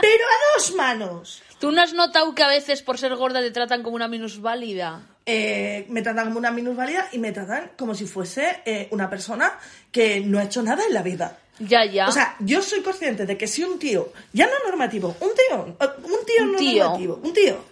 pero 0.00 0.24
a 0.24 0.56
dos 0.58 0.74
manos. 0.74 1.42
¿tú 1.58 1.70
no 1.70 1.82
has 1.82 1.92
notado 1.92 2.34
que 2.34 2.42
a 2.42 2.48
veces 2.48 2.80
por 2.82 2.96
ser 2.98 3.14
gorda 3.16 3.40
te 3.40 3.50
tratan 3.50 3.82
como 3.82 3.94
una 3.96 4.08
minusválida? 4.08 5.02
Eh, 5.26 5.84
me 5.90 6.00
tratan 6.02 6.26
como 6.26 6.38
una 6.38 6.50
minusválida 6.50 7.08
y 7.12 7.18
me 7.18 7.32
tratan 7.32 7.72
como 7.76 7.94
si 7.94 8.06
fuese 8.06 8.62
eh, 8.64 8.88
una 8.90 9.10
persona 9.10 9.58
que 9.92 10.20
no 10.20 10.38
ha 10.38 10.44
hecho 10.44 10.62
nada 10.62 10.84
en 10.86 10.94
la 10.94 11.02
vida. 11.02 11.38
Ya, 11.58 11.84
ya. 11.84 12.08
O 12.08 12.12
sea, 12.12 12.34
yo 12.40 12.62
soy 12.62 12.80
consciente 12.80 13.26
de 13.26 13.36
que 13.36 13.46
si 13.46 13.62
un 13.62 13.78
tío, 13.78 14.10
ya 14.32 14.46
no 14.46 14.52
normativo, 14.66 15.14
un 15.20 15.30
tío, 15.34 15.76
eh, 15.78 15.90
un 16.04 16.24
tío 16.24 16.42
Un 16.44 16.52
no 16.52 16.58
tío. 16.58 16.84
normativo, 16.84 17.20
un 17.22 17.32
tío, 17.34 17.64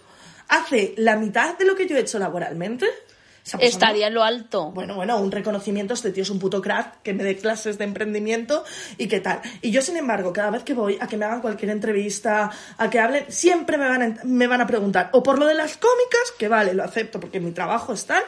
hace 0.49 0.93
la 0.97 1.15
mitad 1.15 1.57
de 1.57 1.65
lo 1.65 1.75
que 1.75 1.87
yo 1.87 1.97
he 1.97 2.01
hecho 2.01 2.19
laboralmente, 2.19 2.85
persona- 3.57 3.69
Estaría 3.69 4.07
en 4.07 4.13
lo 4.13 4.23
alto. 4.23 4.71
Bueno, 4.71 4.95
bueno, 4.95 5.17
un 5.17 5.31
reconocimiento, 5.31 5.93
este 5.93 6.11
tío 6.11 6.23
es 6.23 6.29
un 6.29 6.39
puto 6.39 6.61
crack, 6.61 7.01
que 7.03 7.13
me 7.13 7.23
dé 7.23 7.37
clases 7.37 7.77
de 7.77 7.83
emprendimiento 7.85 8.63
y 8.97 9.07
qué 9.07 9.19
tal. 9.19 9.41
Y 9.61 9.71
yo, 9.71 9.81
sin 9.81 9.97
embargo, 9.97 10.31
cada 10.33 10.51
vez 10.51 10.63
que 10.63 10.73
voy 10.73 10.97
a 10.99 11.07
que 11.07 11.17
me 11.17 11.25
hagan 11.25 11.41
cualquier 11.41 11.71
entrevista, 11.71 12.51
a 12.77 12.89
que 12.89 12.99
hablen, 12.99 13.25
siempre 13.29 13.77
me 13.77 13.87
van 13.87 14.01
a, 14.03 14.15
me 14.23 14.47
van 14.47 14.61
a 14.61 14.67
preguntar, 14.67 15.09
o 15.13 15.23
por 15.23 15.39
lo 15.39 15.45
de 15.45 15.53
las 15.55 15.77
cómicas, 15.77 16.31
que 16.37 16.47
vale, 16.47 16.73
lo 16.73 16.83
acepto 16.83 17.19
porque 17.19 17.39
mi 17.39 17.51
trabajo 17.51 17.93
es 17.93 18.05
tal, 18.05 18.23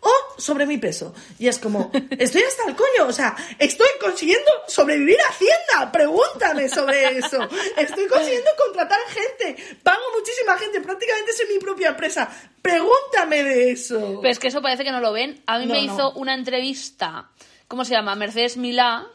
o 0.00 0.40
sobre 0.40 0.66
mi 0.66 0.78
peso. 0.78 1.14
Y 1.38 1.48
es 1.48 1.58
como, 1.58 1.90
estoy 2.18 2.42
hasta 2.42 2.64
el 2.68 2.74
coño, 2.76 3.06
o 3.08 3.12
sea, 3.12 3.36
estoy 3.58 3.88
consiguiendo 4.00 4.50
sobrevivir 4.66 5.18
a 5.20 5.28
Hacienda, 5.30 5.92
pregúntame 5.92 6.68
sobre 6.68 7.18
eso. 7.18 7.38
Estoy 7.76 8.06
consiguiendo 8.08 8.50
contratar 8.56 8.98
gente, 9.08 9.62
pago 9.82 10.00
muchísima 10.16 10.56
gente, 10.58 10.80
prácticamente 10.80 11.30
es 11.32 11.42
mi 11.52 11.58
propia 11.58 11.88
empresa. 11.88 12.28
Pregúntame 12.62 13.42
de 13.42 13.72
eso. 13.72 14.18
Pero 14.20 14.32
es 14.32 14.38
que 14.38 14.48
eso 14.48 14.62
parece 14.62 14.84
que 14.84 14.92
no 14.92 15.00
lo 15.00 15.12
ven. 15.12 15.42
A 15.46 15.58
mí 15.58 15.66
No, 15.66 15.74
me 15.74 15.84
no. 15.86 15.92
hizo 15.94 16.12
una 16.12 16.34
entrevista, 16.34 17.30
¿cómo 17.68 17.84
se 17.84 17.92
llama? 17.94 18.14
Mercedes 18.14 18.56
Milá, 18.56 19.06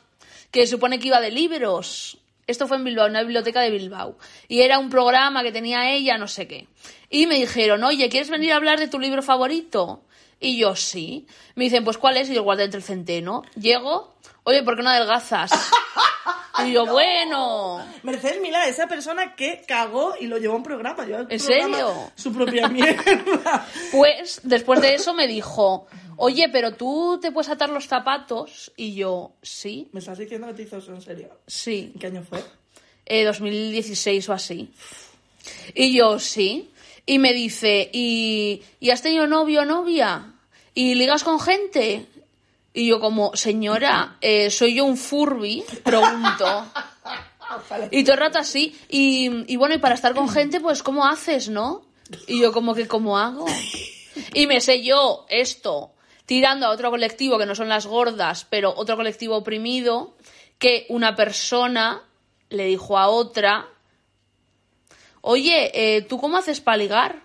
que 0.52 0.68
supone 0.68 1.00
que 1.00 1.08
iba 1.08 1.20
de 1.22 1.32
libros. 1.32 2.18
Esto 2.48 2.68
fue 2.68 2.78
en 2.78 2.84
Bilbao, 2.84 3.06
en 3.08 3.12
una 3.12 3.22
biblioteca 3.24 3.62
de 3.62 3.72
Bilbao. 3.72 4.18
Y 4.48 4.62
era 4.62 4.78
un 4.78 4.90
programa 4.92 5.42
que 5.42 5.52
tenía 5.52 5.90
ella, 5.92 6.18
no 6.20 6.28
sé 6.28 6.48
qué. 6.48 6.68
Y 7.10 7.26
me 7.28 7.36
dijeron, 7.36 7.84
oye, 7.84 8.08
¿quieres 8.10 8.30
venir 8.30 8.54
a 8.54 8.58
hablar 8.58 8.80
de 8.80 8.88
tu 8.88 9.00
libro 9.00 9.24
favorito? 9.24 10.04
Y 10.40 10.58
yo, 10.58 10.76
sí. 10.76 11.28
Me 11.56 11.64
dicen, 11.66 11.84
pues, 11.84 11.98
¿cuál 11.98 12.18
es? 12.18 12.30
Y 12.30 12.34
yo, 12.34 12.40
el 12.40 12.44
guardia 12.44 12.66
entre 12.66 12.80
el 12.80 12.84
centeno. 12.84 13.44
Llego, 13.56 14.16
oye, 14.44 14.64
¿por 14.64 14.76
qué 14.76 14.84
no 14.84 14.90
adelgazas? 14.90 15.52
Y 16.66 16.72
yo, 16.72 16.86
bueno. 16.86 17.86
Mercedes 18.04 18.40
Milá, 18.42 18.66
esa 18.70 18.88
persona 18.88 19.36
que 19.36 19.64
cagó 19.68 20.14
y 20.18 20.28
lo 20.28 20.38
llevó 20.38 20.54
a 20.54 20.58
un 20.58 20.64
programa. 20.64 21.04
un 21.04 21.10
¿En 21.30 21.38
programa 21.38 21.38
serio? 21.78 22.12
Su 22.16 22.32
propia 22.34 22.68
mierda. 22.70 23.68
Pues, 23.92 24.40
después 24.42 24.80
de 24.82 24.94
eso 24.94 25.14
me 25.14 25.28
dijo, 25.28 25.86
oye, 26.16 26.48
pero 26.54 26.74
tú 26.74 27.20
te 27.22 27.34
puedes 27.34 27.50
atar 27.50 27.68
los 27.70 27.88
zapatos. 27.90 28.72
Y 28.78 28.96
yo, 28.96 29.34
sí, 29.42 29.90
¿Me 29.92 30.00
estás 30.00 30.18
diciendo 30.18 30.48
que 30.48 30.54
te 30.54 30.62
hizo 30.62 30.78
eso 30.78 30.94
en 30.94 31.02
serio? 31.02 31.38
sí. 31.46 31.92
¿En 31.94 32.00
qué 32.00 32.08
año 32.08 32.24
fue? 32.24 32.42
eh, 33.06 33.26
2016 33.26 34.30
o 34.30 34.34
así. 34.34 34.72
Y 35.74 35.94
yo, 35.98 36.20
sí. 36.20 36.72
Y 37.06 37.20
me 37.20 37.34
dice, 37.34 37.90
¿y, 37.94 38.64
¿y 38.80 38.90
has 38.90 39.02
tenido 39.02 39.28
novio 39.28 39.62
o 39.62 39.66
novia? 39.66 40.34
¿Y 40.74 40.96
ligas 40.96 41.24
con 41.24 41.40
gente? 41.40 42.06
Y 42.74 42.88
yo 42.88 43.00
como, 43.00 43.36
señora, 43.36 44.18
eh, 44.22 44.50
¿soy 44.50 44.76
yo 44.76 44.86
un 44.86 44.98
furby? 44.98 45.64
Pregunto. 45.84 46.66
Y 47.92 48.04
todo 48.04 48.14
el 48.14 48.20
rato 48.20 48.40
así. 48.40 48.76
Y, 48.90 49.52
y 49.52 49.56
bueno, 49.56 49.76
y 49.76 49.78
para 49.78 49.96
estar 49.96 50.14
con 50.14 50.30
gente, 50.30 50.60
pues, 50.60 50.84
¿cómo 50.84 51.06
haces, 51.06 51.48
no? 51.48 51.84
Y 52.28 52.42
yo 52.42 52.52
como 52.52 52.74
que, 52.74 52.88
¿cómo 52.88 53.18
hago? 53.18 53.46
Y 54.34 54.48
me 54.48 54.62
sé 54.62 54.84
yo 54.84 55.26
esto, 55.30 55.92
tirando 56.26 56.66
a 56.66 56.72
otro 56.72 56.90
colectivo 56.90 57.38
que 57.38 57.46
no 57.46 57.56
son 57.56 57.70
las 57.70 57.86
gordas, 57.86 58.46
pero 58.50 58.74
otro 58.76 58.96
colectivo 58.96 59.38
oprimido, 59.38 60.16
que 60.58 60.86
una 60.90 61.16
persona 61.16 62.04
le 62.50 62.66
dijo 62.66 62.98
a 62.98 63.10
otra, 63.10 63.68
oye, 65.26 65.72
eh, 65.74 66.02
¿tú 66.04 66.20
cómo 66.20 66.38
haces 66.38 66.62
para 66.62 66.78
ligar? 66.78 67.24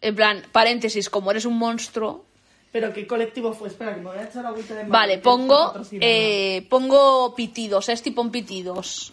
En 0.00 0.14
plan, 0.14 0.42
paréntesis, 0.52 1.10
como 1.10 1.30
eres 1.32 1.44
un 1.44 1.58
monstruo. 1.58 2.24
¿Pero 2.70 2.92
qué 2.92 3.06
colectivo 3.06 3.52
fue? 3.52 3.68
Espera, 3.68 3.94
que 3.94 4.00
me 4.00 4.10
voy 4.10 4.18
a 4.18 4.24
echar 4.24 4.46
agüita 4.46 4.74
de 4.74 4.84
Vale, 4.84 5.18
pongo, 5.18 5.74
eh, 5.92 6.64
pongo 6.70 7.34
pitidos, 7.34 7.88
es 7.88 8.02
tipo 8.02 8.30
pitidos. 8.30 9.12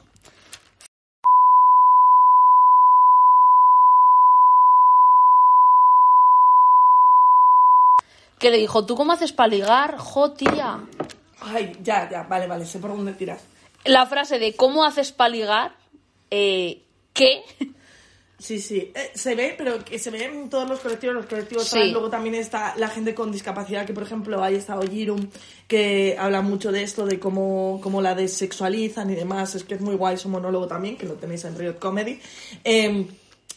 Que 8.38 8.52
le 8.52 8.58
dijo, 8.58 8.86
¿tú 8.86 8.96
cómo 8.96 9.14
haces 9.14 9.32
para 9.32 9.48
ligar? 9.48 9.98
Jo, 9.98 10.32
tía. 10.32 10.82
Ay, 11.42 11.76
ya, 11.82 12.08
ya, 12.10 12.24
vale, 12.24 12.46
vale, 12.46 12.66
sé 12.66 12.78
por 12.78 12.92
dónde 12.92 13.14
tiras. 13.14 13.44
La 13.84 14.06
frase 14.06 14.38
de 14.38 14.56
¿cómo 14.56 14.84
haces 14.84 15.12
para 15.12 15.30
ligar? 15.30 15.76
Eh, 16.30 16.85
¿Qué? 17.16 17.42
Sí, 18.38 18.60
sí, 18.60 18.92
Eh, 18.94 19.12
se 19.16 19.34
ve, 19.34 19.56
pero 19.58 19.84
que 19.84 19.98
se 19.98 20.12
ve 20.12 20.26
en 20.26 20.50
todos 20.50 20.70
los 20.70 20.80
colectivos, 20.82 21.16
los 21.16 21.26
colectivos 21.26 21.68
Sí. 21.68 21.90
luego 21.92 22.10
también 22.10 22.36
está 22.36 22.76
la 22.78 22.90
gente 22.90 23.16
con 23.16 23.32
discapacidad, 23.32 23.86
que 23.86 23.94
por 23.94 24.04
ejemplo 24.04 24.44
hay 24.44 24.56
estado 24.56 24.82
Girum, 24.84 25.30
que 25.68 26.18
habla 26.20 26.42
mucho 26.42 26.72
de 26.72 26.84
esto, 26.84 27.06
de 27.06 27.18
cómo, 27.18 27.80
cómo 27.82 28.02
la 28.02 28.14
desexualizan 28.14 29.10
y 29.10 29.16
demás, 29.16 29.56
es 29.56 29.64
que 29.64 29.76
es 29.76 29.82
muy 29.82 29.96
guay 29.96 30.18
su 30.18 30.28
monólogo 30.30 30.68
también, 30.68 30.98
que 30.98 31.08
lo 31.08 31.14
tenéis 31.14 31.46
en 31.46 31.58
Riot 31.58 31.80
Comedy. 31.80 32.20
Eh, 32.64 33.08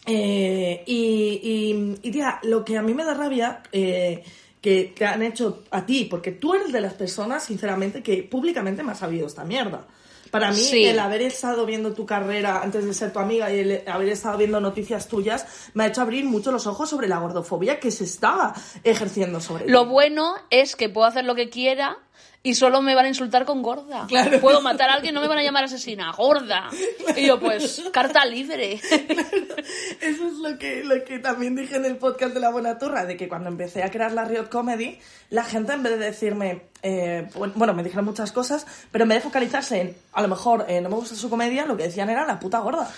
eh, 0.07 0.83
y, 0.87 0.97
y, 1.43 1.99
y, 2.09 2.11
tía, 2.13 2.39
lo 2.45 2.65
que 2.65 2.79
a 2.79 2.83
mí 2.83 2.95
me 2.95 3.05
da 3.05 3.15
rabia, 3.15 3.63
eh, 3.73 4.23
que 4.63 4.93
te 4.97 5.05
han 5.05 5.23
hecho 5.23 5.65
a 5.71 5.85
ti, 5.85 6.07
porque 6.09 6.33
tú 6.33 6.55
eres 6.55 6.73
de 6.73 6.81
las 6.81 6.95
personas, 6.95 7.45
sinceramente, 7.45 8.03
que 8.03 8.23
públicamente 8.23 8.83
me 8.83 8.93
ha 8.93 8.95
sabido 8.95 9.27
esta 9.27 9.45
mierda. 9.45 9.87
Para 10.31 10.51
mí, 10.51 10.57
Sí. 10.61 10.85
el 10.85 10.99
haber 10.99 11.23
estado 11.23 11.65
viendo 11.67 11.93
tu 11.93 12.05
carrera 12.07 12.61
antes 12.63 12.85
de 12.85 12.95
ser 12.95 13.13
tu 13.13 13.19
amiga 13.19 13.53
y 13.53 13.61
el 13.61 13.83
haber 13.89 14.09
estado 14.11 14.37
viendo 14.39 14.61
noticias 14.61 15.09
tuyas 15.09 15.47
me 15.75 15.85
ha 15.85 15.87
hecho 15.87 16.03
abrir 16.03 16.25
mucho 16.25 16.53
los 16.53 16.67
ojos 16.67 16.91
sobre 16.91 17.09
la 17.09 17.19
gordofobia 17.19 17.81
que 17.81 17.91
se 17.91 18.05
estaba 18.05 18.55
ejerciendo 18.85 19.41
sobre 19.41 19.69
Lo 19.69 19.87
bueno 19.87 20.35
es 20.51 20.77
que 20.77 20.89
puedo 20.89 21.07
hacer 21.07 21.25
lo 21.25 21.35
que 21.35 21.49
quiera 21.51 21.99
y 22.43 22.55
solo 22.55 22.81
me 22.83 22.95
van 22.95 23.07
a 23.07 23.09
insultar 23.09 23.45
con 23.45 23.63
gorda. 23.63 24.07
Claro. 24.09 24.41
Puedo 24.41 24.61
matar 24.63 24.91
a 24.91 24.95
alguien, 24.95 25.15
no 25.15 25.21
me 25.21 25.29
van 25.29 25.39
a 25.39 25.43
llamar 25.43 25.65
asesina, 25.65 26.13
gorda. 26.13 26.71
Y 27.17 27.27
yo, 27.27 27.41
pues, 27.41 27.83
carta 27.93 28.25
libre. 28.25 28.75
Eso 30.01 30.27
es 30.29 30.35
lo 30.41 30.57
que, 30.59 30.85
lo 30.85 31.05
que 31.05 31.19
también 31.19 31.57
dije 31.57 31.77
en 31.77 31.85
el 31.85 31.97
podcast 31.97 32.35
de 32.35 32.41
La 32.41 32.51
Buena 32.51 32.79
Turra, 32.79 33.05
de 33.05 33.17
que 33.17 33.29
cuando 33.29 33.49
empecé 33.49 33.83
a 33.83 33.91
crear 33.91 34.13
la 34.13 34.25
Riot 34.25 34.49
Comedy, 34.51 34.99
la 35.31 35.45
gente 35.45 35.73
en 35.73 35.83
vez 35.83 35.99
de 35.99 35.99
decirme, 35.99 36.63
eh, 36.83 37.29
bu- 37.35 37.53
bueno, 37.55 37.75
me 37.75 37.83
dijeron 37.83 38.05
muchas 38.05 38.31
cosas, 38.33 38.67
pero 38.93 39.03
en 39.03 39.09
vez 39.11 39.19
de 39.19 39.23
focalizarse 39.23 39.81
en, 39.81 39.97
a 40.13 40.23
lo 40.23 40.29
mejor, 40.29 40.65
eh, 40.69 40.81
no 40.81 40.89
me 40.89 40.95
gusta 40.95 41.17
su 41.17 41.29
comedia, 41.29 41.67
lo 41.67 41.77
que 41.77 41.83
decían 41.85 42.09
era 42.09 42.25
la 42.25 42.39
puta 42.39 42.61
gorda. 42.61 42.89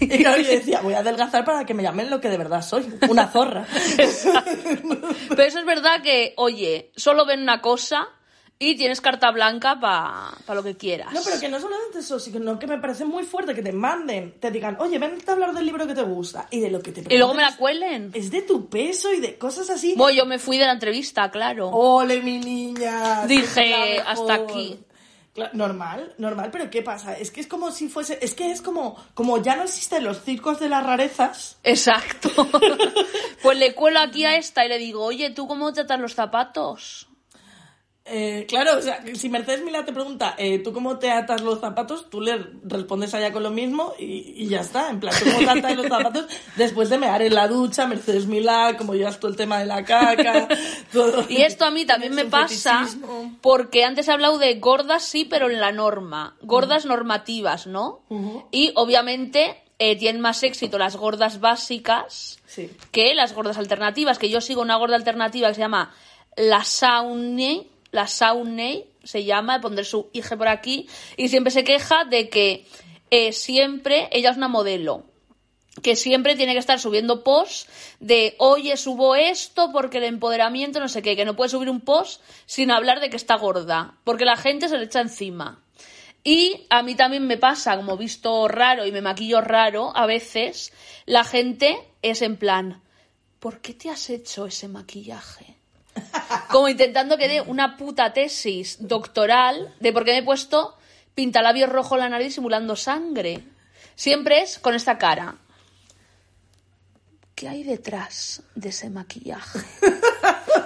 Y 0.00 0.08
claro, 0.22 0.42
yo 0.42 0.50
decía, 0.50 0.80
voy 0.80 0.94
a 0.94 0.98
adelgazar 0.98 1.44
para 1.44 1.64
que 1.64 1.72
me 1.72 1.82
llamen 1.84 2.10
lo 2.10 2.20
que 2.20 2.28
de 2.28 2.36
verdad 2.36 2.62
soy, 2.62 2.86
una 3.08 3.28
zorra. 3.28 3.64
Pero 5.28 5.42
eso 5.42 5.58
es 5.60 5.64
verdad 5.64 6.02
que, 6.02 6.34
oye, 6.36 6.90
solo 6.96 7.24
ven 7.26 7.40
una 7.42 7.60
cosa 7.60 8.08
y 8.60 8.76
tienes 8.76 9.00
carta 9.00 9.30
blanca 9.30 9.78
para 9.78 10.54
lo 10.54 10.62
que 10.62 10.76
quieras. 10.76 11.12
No, 11.12 11.20
pero 11.24 11.38
que 11.38 11.48
no 11.48 11.60
solamente 11.60 12.00
eso, 12.00 12.18
sino 12.18 12.58
que 12.58 12.66
me 12.66 12.78
parece 12.78 13.04
muy 13.04 13.24
fuerte 13.24 13.54
que 13.54 13.62
te 13.62 13.72
manden, 13.72 14.34
te 14.40 14.50
digan, 14.50 14.76
oye, 14.80 14.98
ven 14.98 15.18
a 15.26 15.32
hablar 15.32 15.54
del 15.54 15.64
libro 15.64 15.86
que 15.86 15.94
te 15.94 16.02
gusta 16.02 16.48
y 16.50 16.60
de 16.60 16.70
lo 16.70 16.80
que 16.80 16.90
te 16.90 17.14
Y 17.14 17.18
luego 17.18 17.34
me 17.34 17.42
la 17.42 17.56
cuelen. 17.56 18.10
Es 18.14 18.30
de 18.30 18.42
tu 18.42 18.68
peso 18.68 19.12
y 19.12 19.20
de 19.20 19.38
cosas 19.38 19.70
así. 19.70 19.94
Bueno, 19.96 20.16
yo 20.16 20.26
me 20.26 20.38
fui 20.38 20.58
de 20.58 20.66
la 20.66 20.72
entrevista, 20.72 21.30
claro. 21.30 21.68
¡Ole, 21.68 22.20
mi 22.20 22.38
niña! 22.38 23.26
Dije, 23.26 24.00
hasta 24.04 24.34
aquí. 24.34 24.78
Normal, 25.52 26.14
normal, 26.18 26.50
pero 26.50 26.68
¿qué 26.68 26.82
pasa? 26.82 27.16
Es 27.16 27.30
que 27.30 27.40
es 27.40 27.46
como 27.46 27.70
si 27.70 27.88
fuese, 27.88 28.18
es 28.20 28.34
que 28.34 28.50
es 28.50 28.60
como, 28.60 28.96
como 29.14 29.40
ya 29.40 29.54
no 29.54 29.62
existen 29.62 30.02
los 30.02 30.24
circos 30.24 30.58
de 30.58 30.68
las 30.68 30.84
rarezas. 30.84 31.58
Exacto. 31.62 32.28
pues 33.42 33.56
le 33.56 33.72
cuelo 33.72 34.00
aquí 34.00 34.24
a 34.24 34.36
esta 34.36 34.64
y 34.64 34.68
le 34.68 34.78
digo, 34.78 35.04
oye, 35.04 35.30
¿tú 35.30 35.46
cómo 35.46 35.72
te 35.72 35.82
atas 35.82 36.00
los 36.00 36.14
zapatos? 36.14 37.08
Eh, 38.10 38.46
claro, 38.48 38.78
o 38.78 38.82
sea, 38.82 39.02
si 39.14 39.28
Mercedes 39.28 39.62
Milá 39.64 39.84
te 39.84 39.92
pregunta, 39.92 40.34
eh, 40.38 40.58
¿tú 40.60 40.72
cómo 40.72 40.98
te 40.98 41.10
atas 41.10 41.42
los 41.42 41.60
zapatos? 41.60 42.08
Tú 42.10 42.20
le 42.20 42.38
respondes 42.64 43.12
allá 43.14 43.32
con 43.32 43.42
lo 43.42 43.50
mismo 43.50 43.94
y, 43.98 44.34
y 44.36 44.48
ya 44.48 44.60
está. 44.60 44.90
En 44.90 44.98
plan, 45.00 45.14
¿tú 45.18 45.24
cómo 45.26 45.38
te 45.52 45.58
atas 45.58 45.76
los 45.76 45.86
zapatos? 45.88 46.26
Después 46.56 46.88
de 46.90 46.98
mear 46.98 47.22
en 47.22 47.34
la 47.34 47.48
ducha, 47.48 47.86
Mercedes 47.86 48.26
Milá, 48.26 48.76
como 48.76 48.94
llevas 48.94 49.20
todo 49.20 49.30
el 49.30 49.36
tema 49.36 49.58
de 49.58 49.66
la 49.66 49.84
caca, 49.84 50.48
todo. 50.92 51.24
Y 51.28 51.42
esto 51.42 51.64
a 51.64 51.70
mí 51.70 51.84
también 51.84 52.14
me 52.14 52.24
pasa 52.24 52.86
porque 53.40 53.84
antes 53.84 54.08
he 54.08 54.12
hablado 54.12 54.38
de 54.38 54.54
gordas, 54.58 55.02
sí, 55.04 55.24
pero 55.24 55.50
en 55.50 55.60
la 55.60 55.72
norma. 55.72 56.36
Gordas 56.42 56.86
normativas, 56.86 57.66
¿no? 57.66 58.00
Y 58.50 58.72
obviamente 58.74 59.62
eh, 59.78 59.96
tienen 59.96 60.20
más 60.20 60.42
éxito 60.42 60.78
las 60.78 60.96
gordas 60.96 61.40
básicas 61.40 62.38
Sí. 62.46 62.70
que 62.90 63.14
las 63.14 63.34
gordas 63.34 63.58
alternativas, 63.58 64.18
que 64.18 64.30
yo 64.30 64.40
sigo 64.40 64.62
una 64.62 64.76
gorda 64.76 64.96
alternativa 64.96 65.48
que 65.48 65.54
se 65.54 65.60
llama 65.60 65.92
la 66.36 66.64
Sauney, 66.64 67.70
la 67.90 68.06
Sauney 68.06 68.86
se 69.04 69.24
llama, 69.24 69.60
pondré 69.60 69.84
su 69.84 70.10
hija 70.12 70.36
por 70.36 70.48
aquí, 70.48 70.88
y 71.16 71.28
siempre 71.28 71.50
se 71.50 71.64
queja 71.64 72.04
de 72.04 72.28
que 72.28 72.66
eh, 73.10 73.32
siempre 73.32 74.08
ella 74.12 74.30
es 74.30 74.36
una 74.36 74.48
modelo 74.48 75.04
que 75.82 75.96
siempre 75.96 76.36
tiene 76.36 76.52
que 76.52 76.58
estar 76.58 76.80
subiendo 76.80 77.22
posts 77.22 77.68
de, 78.00 78.34
oye, 78.38 78.76
subo 78.76 79.14
esto 79.14 79.70
porque 79.72 79.98
el 79.98 80.04
empoderamiento, 80.04 80.80
no 80.80 80.88
sé 80.88 81.02
qué, 81.02 81.16
que 81.16 81.24
no 81.24 81.36
puede 81.36 81.50
subir 81.50 81.70
un 81.70 81.80
post 81.80 82.20
sin 82.46 82.70
hablar 82.70 83.00
de 83.00 83.10
que 83.10 83.16
está 83.16 83.36
gorda, 83.36 83.94
porque 84.04 84.24
la 84.24 84.36
gente 84.36 84.68
se 84.68 84.78
le 84.78 84.84
echa 84.84 85.00
encima. 85.00 85.62
Y 86.24 86.66
a 86.68 86.82
mí 86.82 86.94
también 86.94 87.26
me 87.26 87.36
pasa, 87.36 87.76
como 87.76 87.96
visto 87.96 88.48
raro 88.48 88.86
y 88.86 88.92
me 88.92 89.02
maquillo 89.02 89.40
raro, 89.40 89.92
a 89.94 90.06
veces 90.06 90.72
la 91.06 91.24
gente 91.24 91.78
es 92.02 92.22
en 92.22 92.36
plan, 92.36 92.82
¿por 93.38 93.60
qué 93.60 93.72
te 93.74 93.88
has 93.88 94.10
hecho 94.10 94.46
ese 94.46 94.68
maquillaje? 94.68 95.57
Como 96.50 96.68
intentando 96.68 97.16
que 97.16 97.28
dé 97.28 97.40
una 97.40 97.76
puta 97.76 98.12
tesis 98.12 98.76
doctoral 98.80 99.74
de 99.80 99.92
por 99.92 100.04
qué 100.04 100.12
me 100.12 100.18
he 100.18 100.22
puesto 100.22 100.76
pintalabios 101.14 101.70
rojo 101.70 101.94
en 101.96 102.00
la 102.00 102.08
nariz 102.08 102.34
simulando 102.34 102.76
sangre. 102.76 103.42
Siempre 103.94 104.42
es 104.42 104.58
con 104.58 104.74
esta 104.74 104.98
cara. 104.98 105.36
¿Qué 107.34 107.48
hay 107.48 107.62
detrás 107.62 108.42
de 108.54 108.70
ese 108.70 108.90
maquillaje? 108.90 109.60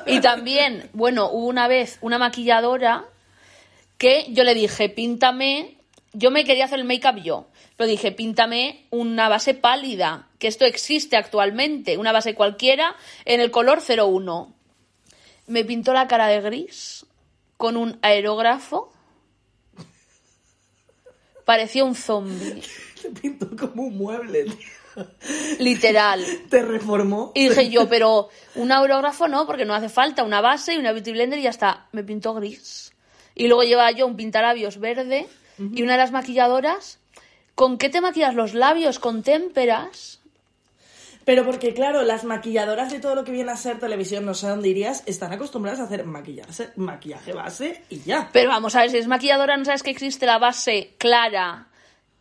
Y 0.06 0.20
también, 0.20 0.90
bueno, 0.92 1.30
hubo 1.30 1.46
una 1.46 1.68
vez 1.68 1.98
una 2.00 2.18
maquilladora 2.18 3.04
que 3.98 4.26
yo 4.30 4.44
le 4.44 4.54
dije, 4.54 4.88
píntame, 4.88 5.78
yo 6.12 6.30
me 6.30 6.44
quería 6.44 6.64
hacer 6.64 6.80
el 6.80 6.84
make-up 6.84 7.22
yo, 7.22 7.46
pero 7.76 7.88
dije, 7.88 8.10
píntame 8.12 8.86
una 8.90 9.28
base 9.28 9.54
pálida, 9.54 10.28
que 10.38 10.48
esto 10.48 10.64
existe 10.64 11.16
actualmente, 11.16 11.98
una 11.98 12.12
base 12.12 12.34
cualquiera 12.34 12.96
en 13.24 13.40
el 13.40 13.50
color 13.50 13.80
01. 13.80 14.54
Me 15.52 15.66
pintó 15.66 15.92
la 15.92 16.08
cara 16.08 16.28
de 16.28 16.40
gris 16.40 17.04
con 17.58 17.76
un 17.76 17.98
aerógrafo. 18.00 18.90
Parecía 21.44 21.84
un 21.84 21.94
zombie, 21.94 22.62
Te 23.02 23.10
pintó 23.10 23.54
como 23.54 23.82
un 23.82 23.98
mueble, 23.98 24.44
tío. 24.44 25.06
literal. 25.58 26.24
Te 26.48 26.62
reformó. 26.62 27.32
Y 27.34 27.50
dije 27.50 27.68
yo, 27.68 27.86
pero 27.86 28.30
un 28.54 28.72
aerógrafo 28.72 29.28
no, 29.28 29.46
porque 29.46 29.66
no 29.66 29.74
hace 29.74 29.90
falta 29.90 30.24
una 30.24 30.40
base 30.40 30.72
y 30.72 30.78
una 30.78 30.92
beauty 30.92 31.12
blender 31.12 31.38
y 31.38 31.42
ya 31.42 31.50
está. 31.50 31.86
Me 31.92 32.02
pintó 32.02 32.32
gris. 32.32 32.94
Y 33.34 33.46
luego 33.48 33.62
llevaba 33.62 33.90
yo 33.90 34.06
un 34.06 34.16
pintalabios 34.16 34.78
verde 34.78 35.26
y 35.58 35.82
una 35.82 35.92
de 35.92 35.98
las 35.98 36.12
maquilladoras, 36.12 36.98
¿con 37.54 37.76
qué 37.76 37.90
te 37.90 38.00
maquillas 38.00 38.34
los 38.34 38.54
labios? 38.54 38.98
¿Con 38.98 39.22
témperas? 39.22 40.21
Pero 41.24 41.44
porque, 41.44 41.74
claro, 41.74 42.02
las 42.02 42.24
maquilladoras 42.24 42.90
de 42.90 42.98
todo 42.98 43.14
lo 43.14 43.24
que 43.24 43.32
viene 43.32 43.52
a 43.52 43.56
ser 43.56 43.78
televisión, 43.78 44.24
no 44.24 44.34
sé 44.34 44.48
dónde 44.48 44.68
irías, 44.68 45.02
están 45.06 45.32
acostumbradas 45.32 45.80
a 45.80 45.84
hacer 45.84 46.04
maquillaje, 46.04 46.70
maquillaje 46.76 47.32
base 47.32 47.82
y 47.88 48.00
ya. 48.00 48.28
Pero 48.32 48.50
vamos 48.50 48.74
a 48.74 48.80
ver, 48.80 48.90
si 48.90 48.98
es 48.98 49.06
maquilladora, 49.06 49.56
¿no 49.56 49.64
sabes 49.64 49.82
que 49.82 49.90
existe 49.90 50.26
la 50.26 50.38
base 50.38 50.94
clara 50.98 51.68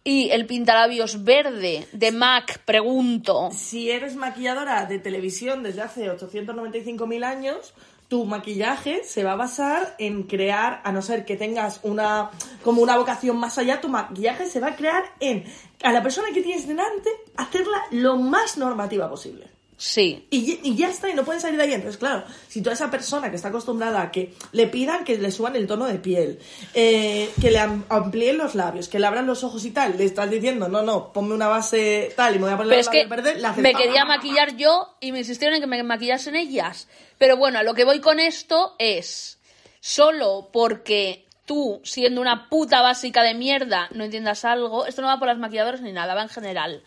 y 0.03 0.29
el 0.31 0.45
pintalabios 0.45 1.23
verde 1.23 1.87
de 1.91 2.11
MAC? 2.11 2.59
Pregunto. 2.65 3.49
Si 3.51 3.89
eres 3.89 4.15
maquilladora 4.15 4.85
de 4.85 4.99
televisión 4.99 5.63
desde 5.63 5.81
hace 5.81 6.11
895.000 6.11 7.23
años, 7.23 7.73
tu 8.11 8.25
maquillaje 8.25 9.05
se 9.05 9.23
va 9.23 9.31
a 9.31 9.35
basar 9.37 9.95
en 9.97 10.23
crear, 10.23 10.81
a 10.83 10.91
no 10.91 11.01
ser 11.01 11.23
que 11.23 11.37
tengas 11.37 11.79
una 11.83 12.29
como 12.61 12.81
una 12.81 12.97
vocación 12.97 13.37
más 13.37 13.57
allá, 13.57 13.79
tu 13.79 13.87
maquillaje 13.87 14.47
se 14.47 14.59
va 14.59 14.67
a 14.67 14.75
crear 14.75 15.05
en 15.21 15.45
a 15.81 15.93
la 15.93 16.03
persona 16.03 16.27
que 16.33 16.41
tienes 16.41 16.67
delante 16.67 17.09
hacerla 17.37 17.81
lo 17.91 18.17
más 18.17 18.57
normativa 18.57 19.09
posible. 19.09 19.50
Sí. 19.81 20.27
Y, 20.29 20.59
y, 20.61 20.75
ya 20.75 20.89
está, 20.89 21.09
y 21.09 21.15
no 21.15 21.25
pueden 21.25 21.41
salir 21.41 21.57
de 21.57 21.63
ahí. 21.63 21.73
Entonces, 21.73 21.97
claro, 21.97 22.23
si 22.47 22.61
toda 22.61 22.75
esa 22.75 22.91
persona 22.91 23.31
que 23.31 23.35
está 23.35 23.47
acostumbrada 23.47 23.99
a 23.99 24.11
que 24.11 24.35
le 24.51 24.67
pidan 24.67 25.03
que 25.03 25.17
le 25.17 25.31
suban 25.31 25.55
el 25.55 25.65
tono 25.65 25.87
de 25.87 25.97
piel, 25.97 26.37
eh, 26.75 27.31
que 27.41 27.49
le 27.49 27.57
amplíen 27.57 28.37
los 28.37 28.53
labios, 28.53 28.87
que 28.87 28.99
le 28.99 29.07
abran 29.07 29.25
los 29.25 29.43
ojos 29.43 29.65
y 29.65 29.71
tal, 29.71 29.97
le 29.97 30.05
estás 30.05 30.29
diciendo, 30.29 30.69
no, 30.69 30.83
no, 30.83 31.11
ponme 31.11 31.33
una 31.33 31.47
base 31.47 32.13
tal 32.15 32.35
y 32.35 32.37
me 32.37 32.43
voy 32.43 32.53
a 32.53 32.57
poner 32.57 32.69
Pero 32.69 32.81
es 32.81 32.89
que 32.89 33.07
verde, 33.07 33.39
la 33.39 33.53
me 33.53 33.73
quería 33.73 34.05
maquillar 34.05 34.55
yo 34.55 34.95
y 34.99 35.11
me 35.11 35.17
insistieron 35.17 35.55
en 35.55 35.61
que 35.61 35.67
me 35.67 35.81
maquillasen 35.81 36.35
ellas. 36.35 36.87
Pero 37.17 37.35
bueno, 37.35 37.57
a 37.57 37.63
lo 37.63 37.73
que 37.73 37.83
voy 37.83 38.01
con 38.01 38.19
esto 38.19 38.75
es, 38.77 39.39
solo 39.79 40.49
porque 40.53 41.25
tú, 41.45 41.81
siendo 41.83 42.21
una 42.21 42.49
puta 42.49 42.83
básica 42.83 43.23
de 43.23 43.33
mierda, 43.33 43.89
no 43.95 44.03
entiendas 44.03 44.45
algo, 44.45 44.85
esto 44.85 45.01
no 45.01 45.07
va 45.07 45.17
por 45.17 45.27
las 45.27 45.39
maquilladoras 45.39 45.81
ni 45.81 45.91
nada, 45.91 46.13
va 46.13 46.21
en 46.21 46.29
general. 46.29 46.83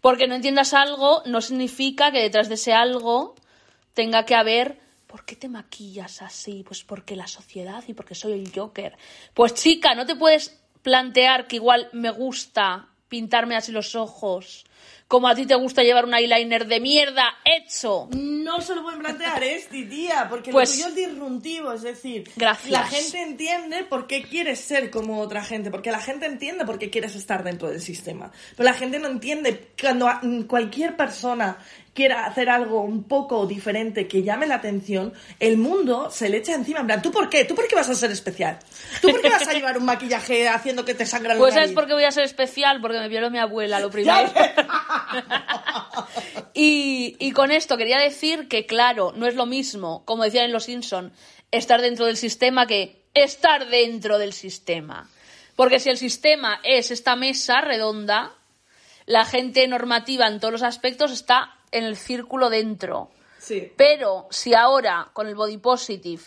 Porque 0.00 0.26
no 0.26 0.34
entiendas 0.34 0.74
algo 0.74 1.22
no 1.26 1.40
significa 1.40 2.10
que 2.12 2.22
detrás 2.22 2.48
de 2.48 2.54
ese 2.54 2.72
algo 2.72 3.34
tenga 3.94 4.24
que 4.24 4.34
haber 4.34 4.78
¿Por 5.08 5.24
qué 5.24 5.36
te 5.36 5.48
maquillas 5.48 6.20
así? 6.20 6.62
Pues 6.62 6.84
porque 6.84 7.16
la 7.16 7.26
sociedad 7.26 7.82
y 7.88 7.94
porque 7.94 8.14
soy 8.14 8.32
el 8.32 8.52
Joker. 8.54 8.94
Pues 9.32 9.54
chica, 9.54 9.94
no 9.94 10.04
te 10.04 10.14
puedes 10.14 10.60
plantear 10.82 11.46
que 11.46 11.56
igual 11.56 11.88
me 11.92 12.10
gusta 12.10 12.90
pintarme 13.08 13.56
así 13.56 13.72
los 13.72 13.94
ojos 13.94 14.66
como 15.08 15.26
a 15.26 15.34
ti 15.34 15.46
te 15.46 15.54
gusta 15.54 15.82
llevar 15.82 16.04
un 16.04 16.12
eyeliner 16.14 16.66
de 16.66 16.80
mierda 16.80 17.24
hecho. 17.44 18.08
No 18.14 18.60
se 18.60 18.74
lo 18.74 18.82
pueden 18.82 19.00
plantear 19.00 19.42
este, 19.42 19.84
tía, 19.84 20.26
porque 20.28 20.50
Pues- 20.52 20.78
lo 20.78 20.84
tuyo 20.84 20.88
es 20.88 20.94
disruptivo, 21.10 21.72
es 21.72 21.82
decir, 21.82 22.30
Gracias. 22.36 22.70
la 22.70 22.84
gente 22.84 23.22
entiende 23.22 23.84
por 23.84 24.06
qué 24.06 24.22
quieres 24.22 24.60
ser 24.60 24.90
como 24.90 25.20
otra 25.20 25.42
gente, 25.42 25.70
porque 25.70 25.90
la 25.90 26.00
gente 26.00 26.26
entiende 26.26 26.66
por 26.66 26.78
qué 26.78 26.90
quieres 26.90 27.14
estar 27.16 27.42
dentro 27.42 27.70
del 27.70 27.80
sistema, 27.80 28.30
pero 28.56 28.68
la 28.68 28.74
gente 28.74 28.98
no 28.98 29.08
entiende 29.08 29.70
cuando 29.80 30.08
a- 30.08 30.20
cualquier 30.46 30.94
persona 30.96 31.56
quiera 31.98 32.26
hacer 32.26 32.48
algo 32.48 32.82
un 32.82 33.02
poco 33.02 33.44
diferente 33.44 34.06
que 34.06 34.22
llame 34.22 34.46
la 34.46 34.54
atención, 34.54 35.12
el 35.40 35.56
mundo 35.56 36.12
se 36.12 36.28
le 36.28 36.36
echa 36.36 36.54
encima. 36.54 36.78
En 36.78 36.86
plan, 36.86 37.02
¿tú 37.02 37.10
por 37.10 37.28
qué? 37.28 37.44
¿Tú 37.44 37.56
por 37.56 37.66
qué 37.66 37.74
vas 37.74 37.88
a 37.88 37.94
ser 37.96 38.12
especial? 38.12 38.60
¿Tú 39.02 39.10
por 39.10 39.20
qué 39.20 39.28
vas 39.28 39.48
a 39.48 39.52
llevar 39.52 39.76
un 39.76 39.84
maquillaje 39.84 40.48
haciendo 40.48 40.84
que 40.84 40.94
te 40.94 41.04
sangra 41.04 41.34
la 41.34 41.40
Pues 41.40 41.54
¿sabes 41.54 41.72
por 41.72 41.88
qué 41.88 41.94
voy 41.94 42.04
a 42.04 42.12
ser 42.12 42.22
especial? 42.22 42.80
Porque 42.80 43.00
me 43.00 43.08
violó 43.08 43.30
mi 43.30 43.38
abuela, 43.38 43.80
lo 43.80 43.90
primero. 43.96 44.30
y, 46.54 47.16
y 47.18 47.32
con 47.32 47.50
esto 47.50 47.76
quería 47.76 47.98
decir 47.98 48.46
que, 48.46 48.64
claro, 48.64 49.12
no 49.16 49.26
es 49.26 49.34
lo 49.34 49.46
mismo, 49.46 50.04
como 50.04 50.22
decían 50.22 50.44
en 50.44 50.52
Los 50.52 50.66
Simpson, 50.66 51.12
estar 51.50 51.82
dentro 51.82 52.06
del 52.06 52.16
sistema 52.16 52.68
que 52.68 53.02
estar 53.12 53.70
dentro 53.70 54.18
del 54.18 54.32
sistema. 54.32 55.10
Porque 55.56 55.80
si 55.80 55.90
el 55.90 55.98
sistema 55.98 56.60
es 56.62 56.92
esta 56.92 57.16
mesa 57.16 57.60
redonda, 57.60 58.34
la 59.04 59.24
gente 59.24 59.66
normativa 59.66 60.28
en 60.28 60.38
todos 60.38 60.52
los 60.52 60.62
aspectos 60.62 61.10
está 61.10 61.57
en 61.72 61.84
el 61.84 61.96
círculo 61.96 62.50
dentro. 62.50 63.10
Sí. 63.38 63.72
Pero 63.76 64.26
si 64.30 64.54
ahora, 64.54 65.08
con 65.12 65.26
el 65.28 65.34
body 65.34 65.58
positive, 65.58 66.22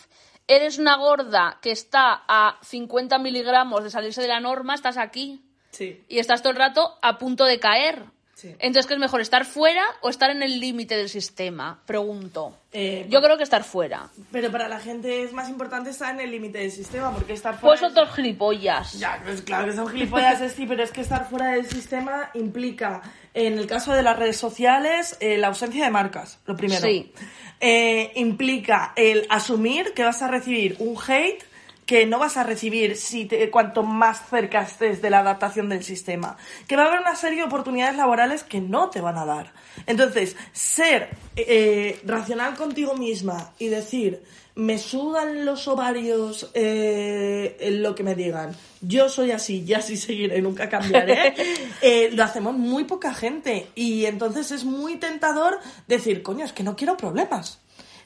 eres 0.48 0.78
una 0.78 0.96
gorda 0.96 1.58
que 1.62 1.70
está 1.70 2.22
a 2.26 2.58
50 2.62 3.18
miligramos 3.18 3.84
de 3.84 3.90
salirse 3.90 4.22
de 4.22 4.28
la 4.28 4.40
norma, 4.40 4.74
estás 4.74 4.96
aquí 4.96 5.42
Sí. 5.70 6.04
y 6.08 6.18
estás 6.18 6.42
todo 6.42 6.50
el 6.52 6.58
rato 6.58 6.98
a 7.00 7.18
punto 7.18 7.44
de 7.44 7.58
caer. 7.60 8.02
Sí. 8.34 8.48
Entonces, 8.58 8.86
¿qué 8.88 8.94
es 8.94 8.98
mejor, 9.00 9.20
estar 9.20 9.44
fuera 9.44 9.84
o 10.00 10.08
estar 10.08 10.30
en 10.30 10.42
el 10.42 10.58
límite 10.58 10.96
del 10.96 11.08
sistema? 11.08 11.80
Pregunto. 11.86 12.56
Eh, 12.72 13.06
Yo 13.08 13.22
creo 13.22 13.36
que 13.36 13.44
estar 13.44 13.62
fuera. 13.62 14.08
Pero 14.32 14.50
para 14.50 14.66
la 14.68 14.80
gente 14.80 15.22
es 15.22 15.32
más 15.32 15.48
importante 15.48 15.90
estar 15.90 16.12
en 16.12 16.20
el 16.20 16.30
límite 16.32 16.58
del 16.58 16.72
sistema, 16.72 17.12
porque 17.14 17.34
estar 17.34 17.56
fuera... 17.56 17.78
Pues 17.78 17.88
otros 17.88 18.12
gilipollas. 18.16 18.98
Ya, 18.98 19.20
pues 19.24 19.42
claro 19.42 19.66
que 19.66 19.74
son 19.76 19.86
gilipollas, 19.88 20.52
sí, 20.56 20.66
pero 20.66 20.82
es 20.82 20.90
que 20.90 21.02
estar 21.02 21.28
fuera 21.30 21.52
del 21.52 21.66
sistema 21.68 22.30
implica, 22.34 23.00
en 23.34 23.58
el 23.58 23.66
caso 23.66 23.92
de 23.92 24.02
las 24.02 24.18
redes 24.18 24.36
sociales, 24.36 25.16
eh, 25.20 25.38
la 25.38 25.48
ausencia 25.48 25.84
de 25.84 25.90
marcas, 25.90 26.38
lo 26.46 26.56
primero. 26.56 26.82
Sí. 26.82 27.12
Eh, 27.60 28.12
implica 28.16 28.92
el 28.96 29.26
asumir 29.30 29.92
que 29.94 30.02
vas 30.02 30.20
a 30.22 30.28
recibir 30.28 30.76
un 30.80 30.96
hate 31.06 31.44
que 31.86 32.06
no 32.06 32.18
vas 32.18 32.36
a 32.36 32.44
recibir 32.44 32.96
si 32.96 33.24
te- 33.24 33.50
cuanto 33.50 33.82
más 33.82 34.28
cerca 34.30 34.62
estés 34.62 35.02
de 35.02 35.10
la 35.10 35.18
adaptación 35.20 35.68
del 35.68 35.82
sistema. 35.82 36.36
Que 36.68 36.76
va 36.76 36.84
a 36.84 36.86
haber 36.88 37.00
una 37.00 37.16
serie 37.16 37.38
de 37.38 37.44
oportunidades 37.44 37.96
laborales 37.96 38.44
que 38.44 38.60
no 38.60 38.88
te 38.90 39.00
van 39.00 39.18
a 39.18 39.24
dar. 39.26 39.52
Entonces, 39.86 40.36
ser 40.52 41.10
eh, 41.36 42.00
racional 42.04 42.54
contigo 42.54 42.94
misma 42.94 43.52
y 43.58 43.66
decir, 43.68 44.22
me 44.54 44.78
sudan 44.78 45.44
los 45.46 45.66
ovarios 45.66 46.50
eh, 46.54 47.56
en 47.58 47.82
lo 47.82 47.94
que 47.94 48.02
me 48.02 48.14
digan, 48.14 48.54
yo 48.82 49.08
soy 49.08 49.30
así 49.30 49.64
y 49.66 49.72
así 49.74 49.96
seguiré, 49.96 50.42
nunca 50.42 50.68
cambiaré, 50.68 51.34
eh, 51.82 52.10
lo 52.12 52.22
hacemos 52.22 52.54
muy 52.54 52.84
poca 52.84 53.12
gente. 53.14 53.68
Y 53.74 54.04
entonces 54.06 54.50
es 54.50 54.64
muy 54.64 54.96
tentador 54.96 55.58
decir, 55.88 56.22
coño, 56.22 56.44
es 56.44 56.52
que 56.52 56.62
no 56.62 56.76
quiero 56.76 56.96
problemas. 56.96 57.60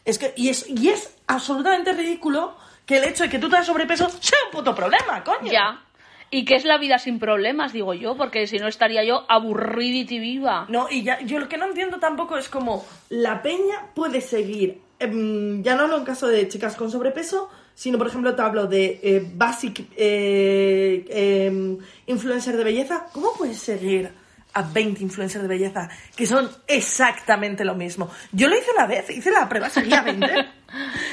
Es 0.05 0.19
que, 0.19 0.33
y 0.37 0.49
es, 0.51 0.67
y 0.69 0.89
es 0.91 1.11
absolutamente 1.27 1.93
ridículo 1.93 2.57
que 2.87 2.99
el 2.99 3.05
hecho 3.05 3.25
de 3.25 3.29
que 3.29 3.39
tú 3.39 3.51
tengas 3.51 3.67
sobrepeso 3.67 4.09
sea 4.09 4.39
un 4.47 4.53
puto 4.53 4.75
problema, 4.75 5.23
coño. 5.25 5.51
Ya. 5.51 5.83
¿Y 6.31 6.45
qué 6.45 6.55
es 6.55 6.65
la 6.65 6.79
vida 6.79 6.99
sin 6.99 7.19
problemas, 7.19 7.73
digo 7.73 7.95
yo? 7.95 8.17
Porque 8.17 8.47
si 8.47 8.59
no 8.59 8.67
estaría 8.69 9.05
yo 9.05 9.25
aburridita 9.29 10.15
y 10.15 10.19
viva. 10.19 10.67
No, 10.69 10.89
y 10.91 11.03
ya, 11.03 11.21
yo 11.21 11.39
lo 11.39 11.49
que 11.49 11.57
no 11.57 11.67
entiendo 11.67 11.99
tampoco 11.99 12.37
es 12.37 12.49
como 12.49 12.85
la 13.11 13.43
peña 13.43 13.91
puede 13.95 14.21
seguir, 14.21 14.81
em, 14.99 15.63
ya 15.63 15.77
no 15.77 15.85
hablo 15.85 15.99
en 15.99 16.05
caso 16.05 16.27
de 16.27 16.49
chicas 16.49 16.75
con 16.75 16.91
sobrepeso, 16.91 17.49
sino 17.75 17.99
por 17.99 18.09
ejemplo 18.09 18.35
te 18.35 18.43
hablo 18.43 18.67
de 18.67 18.99
eh, 19.03 19.31
basic 19.35 19.87
eh, 19.97 21.05
em, 21.09 21.79
influencer 22.07 22.57
de 22.57 22.65
belleza. 22.65 23.07
¿Cómo 23.13 23.33
puedes 23.37 23.59
seguir 23.59 24.11
a 24.57 24.63
20 24.63 25.03
influencers 25.03 25.43
de 25.43 25.49
belleza 25.49 25.89
que 26.17 26.27
son 26.27 26.51
exactamente 26.67 27.65
lo 27.65 27.75
mismo? 27.75 28.11
Yo 28.33 28.49
lo 28.49 28.57
hice 28.57 28.71
una 28.75 28.87
vez, 28.87 29.11
hice 29.11 29.31
la 29.31 29.49
prueba, 29.49 29.69
seguía 29.69 29.99
a 29.99 30.03
20. 30.05 30.27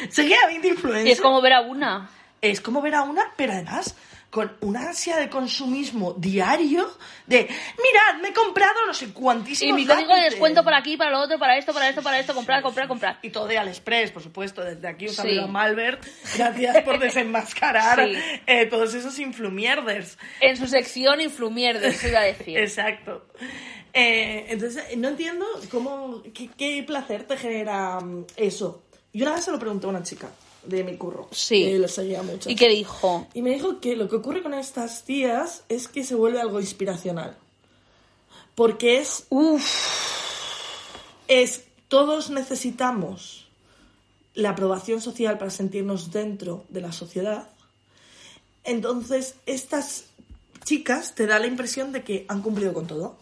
seguía 0.09 0.37
a 0.43 0.47
20 0.47 0.67
influencers. 0.67 1.07
Y 1.07 1.11
es 1.11 1.21
como 1.21 1.41
ver 1.41 1.53
a 1.53 1.61
una. 1.61 2.09
es 2.41 2.61
como 2.61 2.81
ver 2.81 2.95
a 2.95 3.03
una, 3.03 3.23
pero 3.35 3.53
además 3.53 3.95
con 4.33 4.51
una 4.61 4.87
ansia 4.87 5.17
de 5.17 5.29
consumismo 5.29 6.13
diario 6.13 6.89
de, 7.27 7.41
mirad, 7.41 8.19
me 8.19 8.29
he 8.29 8.33
comprado 8.33 8.73
no 8.87 8.91
sé 8.95 9.13
cuantísimos 9.13 9.69
Y 9.77 9.81
mi 9.83 9.85
código 9.85 10.07
de 10.07 10.07
lápices". 10.15 10.31
descuento 10.31 10.63
para 10.63 10.77
aquí, 10.79 10.97
para 10.97 11.11
lo 11.11 11.19
otro, 11.19 11.37
para 11.37 11.55
esto, 11.55 11.71
para 11.71 11.87
esto, 11.87 12.01
para 12.01 12.19
esto, 12.19 12.33
comprar, 12.33 12.63
comprar, 12.63 12.87
comprar. 12.87 13.19
Y 13.21 13.29
todo 13.29 13.45
de 13.45 13.59
AliExpress, 13.59 14.09
por 14.09 14.23
supuesto, 14.23 14.63
desde 14.63 14.87
aquí 14.87 15.03
un 15.05 15.11
Sí. 15.11 15.17
saludo 15.17 15.43
a 15.43 15.47
Malbert. 15.47 16.03
Gracias 16.35 16.81
por 16.81 16.97
desenmascarar 16.99 17.99
Sí. 18.09 18.17
eh, 18.47 18.65
todos 18.65 18.95
esos 18.95 19.19
influmierders. 19.19 20.17
En 20.39 20.57
su 20.57 20.65
sección 20.65 21.21
Influmierder, 21.21 21.93
se 21.93 22.09
iba 22.09 22.21
a 22.21 22.23
decir. 22.23 22.57
Exacto. 22.57 23.27
Eh, 23.93 24.47
entonces, 24.49 24.97
no 24.97 25.09
entiendo 25.09 25.45
cómo, 25.69 26.23
qué, 26.33 26.49
qué 26.57 26.81
placer 26.81 27.25
te 27.25 27.37
genera 27.37 27.99
mm, 27.99 28.25
eso. 28.37 28.83
Yo 29.13 29.25
una 29.27 29.35
vez 29.35 29.43
se 29.43 29.51
lo 29.51 29.59
pregunté 29.59 29.85
a 29.85 29.89
una 29.89 30.01
chica 30.01 30.27
de 30.65 30.83
mi 30.83 30.97
curro. 30.97 31.27
Sí. 31.31 31.63
Que 31.63 31.79
lo 31.79 31.87
seguía 31.87 32.23
mucho. 32.23 32.49
¿Y 32.49 32.55
qué 32.55 32.69
dijo? 32.69 33.27
Y 33.33 33.41
me 33.41 33.51
dijo 33.51 33.79
que 33.79 33.95
lo 33.95 34.07
que 34.09 34.15
ocurre 34.17 34.41
con 34.43 34.53
estas 34.53 35.03
tías 35.03 35.63
es 35.69 35.87
que 35.87 36.03
se 36.03 36.15
vuelve 36.15 36.39
algo 36.41 36.59
inspiracional. 36.59 37.35
Porque 38.55 38.99
es, 38.99 39.25
Uf, 39.29 39.63
es 41.27 41.63
todos 41.87 42.29
necesitamos 42.29 43.47
la 44.35 44.51
aprobación 44.51 45.01
social 45.01 45.37
para 45.37 45.51
sentirnos 45.51 46.11
dentro 46.11 46.65
de 46.69 46.81
la 46.81 46.91
sociedad. 46.91 47.49
Entonces, 48.63 49.35
estas 49.45 50.05
chicas 50.63 51.13
te 51.15 51.27
da 51.27 51.39
la 51.39 51.47
impresión 51.47 51.91
de 51.91 52.03
que 52.03 52.25
han 52.29 52.41
cumplido 52.41 52.73
con 52.73 52.87
todo. 52.87 53.17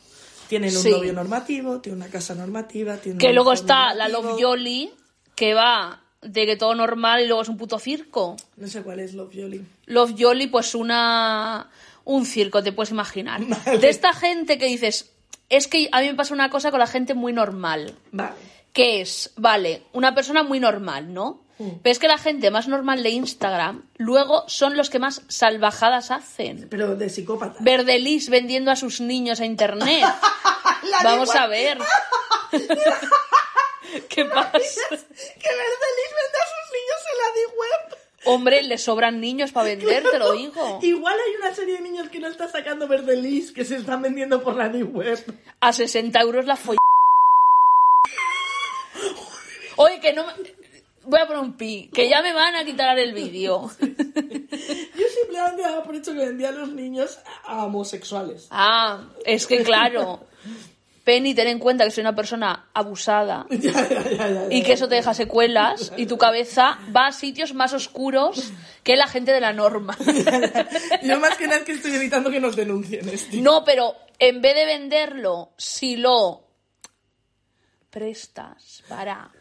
Tienen 0.47 0.75
un 0.75 0.83
Sí. 0.83 0.91
novio 0.91 1.13
normativo, 1.13 1.79
tienen 1.79 2.01
una 2.01 2.11
casa 2.11 2.35
normativa, 2.35 2.97
tienen 2.97 3.17
que 3.19 3.33
luego 3.33 3.53
está 3.53 3.93
la. 3.93 4.09
Love 4.09 4.37
Yoli, 4.39 4.91
que 5.35 5.53
va 5.53 6.01
de 6.21 6.45
que 6.45 6.55
todo 6.55 6.75
normal 6.75 7.21
y 7.21 7.27
luego 7.27 7.41
es 7.41 7.49
un 7.49 7.57
puto 7.57 7.79
circo. 7.79 8.37
No 8.57 8.67
sé 8.67 8.83
cuál 8.83 8.99
es 8.99 9.13
Love 9.13 9.33
Yoli. 9.33 9.65
Love 9.87 10.15
Yoli, 10.15 10.47
pues 10.47 10.75
una 10.75 11.69
un 12.03 12.25
circo, 12.25 12.63
te 12.63 12.71
puedes 12.71 12.91
imaginar. 12.91 13.41
Vale. 13.65 13.77
De 13.79 13.89
esta 13.89 14.13
gente 14.13 14.57
que 14.57 14.65
dices, 14.67 15.11
es 15.49 15.67
que 15.67 15.89
a 15.91 16.01
mí 16.01 16.07
me 16.07 16.15
pasa 16.15 16.33
una 16.33 16.49
cosa 16.49 16.71
con 16.71 16.79
la 16.79 16.87
gente 16.87 17.13
muy 17.13 17.33
normal. 17.33 17.95
Vale. 18.11 18.35
que 18.73 19.01
es, 19.01 19.31
vale, 19.35 19.83
una 19.91 20.15
persona 20.15 20.43
muy 20.43 20.59
normal, 20.59 21.13
¿no? 21.13 21.41
Pero 21.81 21.91
es 21.91 21.99
que 21.99 22.07
la 22.07 22.17
gente 22.17 22.51
más 22.51 22.67
normal 22.67 23.03
de 23.03 23.09
Instagram 23.09 23.83
luego 23.97 24.43
son 24.47 24.77
los 24.77 24.89
que 24.89 24.99
más 24.99 25.23
salvajadas 25.27 26.11
hacen. 26.11 26.67
Pero 26.69 26.95
de 26.95 27.09
psicópata. 27.09 27.57
Verdelis 27.59 28.29
vendiendo 28.29 28.71
a 28.71 28.75
sus 28.75 29.01
niños 29.01 29.39
a 29.39 29.45
internet. 29.45 30.05
Vamos 31.03 31.35
a 31.35 31.47
ver. 31.47 31.77
¿Qué 32.51 34.25
pasa? 34.25 34.51
Que 34.51 35.49
Verdelis 35.59 36.11
vende 36.17 36.37
a 36.37 36.47
sus 36.47 36.67
niños 36.71 36.99
en 37.11 37.17
la 37.17 37.27
Deep 37.35 37.57
Web. 37.57 37.97
Hombre, 38.25 38.61
le 38.63 38.77
sobran 38.77 39.19
niños 39.19 39.51
para 39.51 39.65
vender, 39.65 40.03
te 40.09 40.19
lo 40.19 40.33
digo. 40.33 40.79
Igual 40.81 41.15
hay 41.15 41.35
una 41.37 41.55
serie 41.55 41.75
de 41.75 41.81
niños 41.81 42.09
que 42.09 42.19
no 42.19 42.27
está 42.27 42.47
sacando 42.47 42.87
Verdelis 42.87 43.51
que 43.51 43.65
se 43.65 43.77
están 43.77 44.01
vendiendo 44.01 44.43
por 44.43 44.55
la 44.55 44.69
Deep 44.69 44.95
Web. 44.95 45.39
A 45.59 45.73
60 45.73 46.19
euros 46.21 46.45
la 46.45 46.55
folla. 46.55 46.77
Oye, 49.77 49.99
que 49.99 50.13
no 50.13 50.25
me... 50.25 50.33
Voy 51.03 51.19
a 51.19 51.25
poner 51.25 51.41
un 51.41 51.53
pi, 51.53 51.89
que 51.93 52.07
ya 52.07 52.21
me 52.21 52.31
van 52.33 52.55
a 52.55 52.63
quitar 52.63 52.97
el 52.99 53.13
vídeo. 53.13 53.71
Yo 53.79 55.05
simplemente 55.21 55.61
daba 55.61 55.83
por 55.83 55.95
hecho 55.95 56.13
que 56.13 56.19
vendía 56.19 56.49
a 56.49 56.51
los 56.51 56.69
niños 56.69 57.19
a 57.43 57.65
homosexuales. 57.65 58.47
Ah, 58.51 59.05
es 59.25 59.47
que 59.47 59.63
claro. 59.63 60.27
Penny, 61.03 61.33
ten 61.33 61.47
en 61.47 61.57
cuenta 61.57 61.83
que 61.83 61.91
soy 61.91 62.01
una 62.01 62.15
persona 62.15 62.69
abusada 62.73 63.47
Ya, 63.49 63.71
ya, 63.89 64.29
ya, 64.29 64.47
y 64.51 64.61
que 64.61 64.73
eso 64.73 64.87
te 64.87 64.95
deja 64.95 65.15
secuelas 65.15 65.91
y 65.97 66.05
tu 66.05 66.17
cabeza 66.17 66.77
va 66.95 67.07
a 67.07 67.11
sitios 67.11 67.55
más 67.55 67.73
oscuros 67.73 68.51
que 68.83 68.95
la 68.95 69.07
gente 69.07 69.31
de 69.31 69.41
la 69.41 69.51
norma. 69.51 69.97
Yo 71.03 71.19
más 71.19 71.37
que 71.37 71.47
nada 71.47 71.59
es 71.59 71.65
que 71.65 71.71
estoy 71.71 71.95
evitando 71.95 72.29
que 72.29 72.39
nos 72.39 72.55
denuncien 72.55 73.09
esto. 73.09 73.35
No, 73.37 73.63
pero 73.63 73.95
en 74.19 74.41
vez 74.41 74.55
de 74.55 74.65
venderlo, 74.65 75.53
si 75.57 75.97
lo 75.97 76.43
prestas 77.89 78.83
para... 78.87 79.31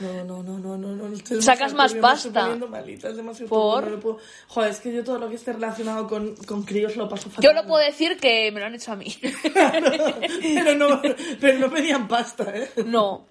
No, 0.00 0.24
no, 0.24 0.42
no, 0.42 0.58
no, 0.58 0.76
no, 0.76 0.88
no. 1.08 1.14
estoy 1.16 1.40
Sacas 1.40 1.72
más 1.72 1.92
turbio, 1.92 2.02
me 2.08 2.14
estoy 2.14 2.32
pasta. 2.32 2.66
malita, 2.68 3.08
es 3.10 3.16
demasiado 3.16 3.48
¿Por? 3.48 3.84
no 3.84 3.90
lo 3.90 4.00
puedo- 4.00 4.18
Joder, 4.48 4.70
es 4.70 4.80
que 4.80 4.92
yo 4.92 5.04
todo 5.04 5.18
lo 5.18 5.28
que 5.28 5.36
esté 5.36 5.52
relacionado 5.52 6.08
con, 6.08 6.34
con 6.36 6.64
críos 6.64 6.96
lo 6.96 7.08
paso 7.08 7.30
fatal. 7.30 7.44
Yo 7.44 7.52
lo 7.52 7.64
puedo 7.66 7.84
decir 7.84 8.16
que 8.18 8.50
me 8.50 8.58
lo 8.60 8.66
han 8.66 8.74
hecho 8.74 8.90
a 8.92 8.96
mí. 8.96 9.16
pero, 9.54 10.74
no, 10.74 11.00
pero 11.40 11.58
no 11.58 11.70
pedían 11.70 12.08
pasta, 12.08 12.44
¿eh? 12.56 12.70
No. 12.86 13.26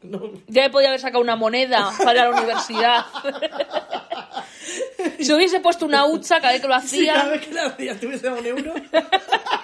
Ya 0.47 0.63
me 0.63 0.69
podía 0.69 0.87
haber 0.87 1.01
sacado 1.01 1.21
una 1.21 1.35
moneda 1.35 1.91
para 1.97 2.13
ir 2.13 2.19
a 2.19 2.29
la 2.29 2.37
universidad. 2.37 3.05
Si 5.19 5.31
hubiese 5.33 5.59
puesto 5.59 5.85
una 5.85 6.05
hucha 6.05 6.39
cada 6.39 6.53
vez 6.53 6.61
que 6.61 6.67
lo 6.67 6.79
Si 6.81 7.05
cada 7.05 7.21
hacía, 7.23 7.31
vez 7.31 7.45
que 7.47 7.53
la 7.53 7.65
hacías 7.67 7.99
tuviese 7.99 8.29
un 8.29 8.45
euro, 8.45 8.73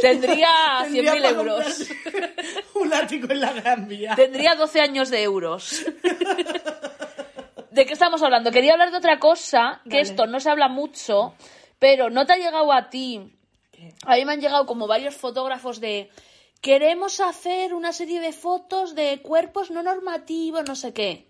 tendría 0.00 0.48
tendría 0.82 1.12
100.000 1.12 1.22
para 1.22 1.30
euros. 1.30 1.88
un 2.74 2.92
ático 2.92 3.32
en 3.32 3.40
la 3.40 3.52
Gran 3.52 3.88
Vía. 3.88 4.14
Tendría 4.14 4.54
12 4.54 4.80
años 4.80 5.10
de 5.10 5.22
euros. 5.22 5.84
¿De 7.70 7.86
qué 7.86 7.92
estamos 7.92 8.22
hablando? 8.22 8.50
Quería 8.50 8.72
hablar 8.72 8.90
de 8.90 8.98
otra 8.98 9.18
cosa, 9.18 9.80
que 9.84 9.96
Vale. 9.96 10.02
esto 10.02 10.26
no 10.26 10.40
se 10.40 10.50
habla 10.50 10.68
mucho, 10.68 11.34
pero 11.78 12.10
no 12.10 12.26
te 12.26 12.34
ha 12.34 12.36
llegado 12.36 12.72
a 12.72 12.90
ti. 12.90 13.32
A 14.04 14.16
mí 14.16 14.24
me 14.24 14.32
han 14.32 14.40
llegado 14.40 14.66
como 14.66 14.86
varios 14.86 15.16
fotógrafos 15.16 15.80
de 15.80 16.10
queremos 16.60 17.20
hacer 17.20 17.74
una 17.74 17.92
serie 17.92 18.20
de 18.20 18.32
fotos 18.32 18.94
de 18.94 19.20
cuerpos 19.22 19.70
no 19.70 19.82
normativos, 19.82 20.64
no 20.68 20.76
sé 20.76 20.92
qué. 20.92 21.26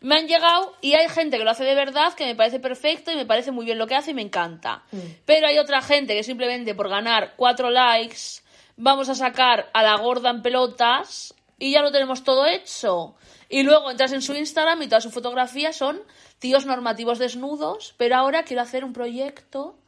Me 0.00 0.16
han 0.16 0.28
llegado 0.28 0.76
y 0.80 0.94
hay 0.94 1.08
gente 1.08 1.38
que 1.38 1.44
lo 1.44 1.50
hace 1.50 1.64
de 1.64 1.74
verdad, 1.74 2.14
que 2.14 2.26
me 2.26 2.34
parece 2.34 2.60
perfecto 2.60 3.10
y 3.10 3.16
me 3.16 3.26
parece 3.26 3.50
muy 3.50 3.64
bien 3.64 3.78
lo 3.78 3.86
que 3.86 3.94
hace 3.94 4.10
y 4.10 4.14
me 4.14 4.22
encanta. 4.22 4.84
Pero 5.24 5.46
hay 5.46 5.58
otra 5.58 5.80
gente 5.80 6.14
que 6.14 6.22
simplemente 6.22 6.74
por 6.74 6.88
ganar 6.88 7.34
cuatro 7.36 7.70
likes 7.70 8.42
vamos 8.76 9.08
a 9.08 9.14
sacar 9.14 9.70
a 9.72 9.82
la 9.82 9.96
gorda 9.96 10.30
en 10.30 10.42
pelotas 10.42 11.34
y 11.58 11.72
ya 11.72 11.82
lo 11.82 11.90
tenemos 11.90 12.24
todo 12.24 12.46
hecho. 12.46 13.14
Y 13.48 13.62
luego 13.62 13.90
entras 13.90 14.12
en 14.12 14.22
su 14.22 14.34
Instagram 14.34 14.82
y 14.82 14.88
todas 14.88 15.04
sus 15.04 15.14
fotografías 15.14 15.76
son 15.76 16.02
tíos 16.38 16.66
normativos 16.66 17.18
desnudos, 17.18 17.94
pero 17.96 18.16
ahora 18.16 18.42
quiero 18.42 18.62
hacer 18.62 18.84
un 18.84 18.92
proyecto 18.92 19.78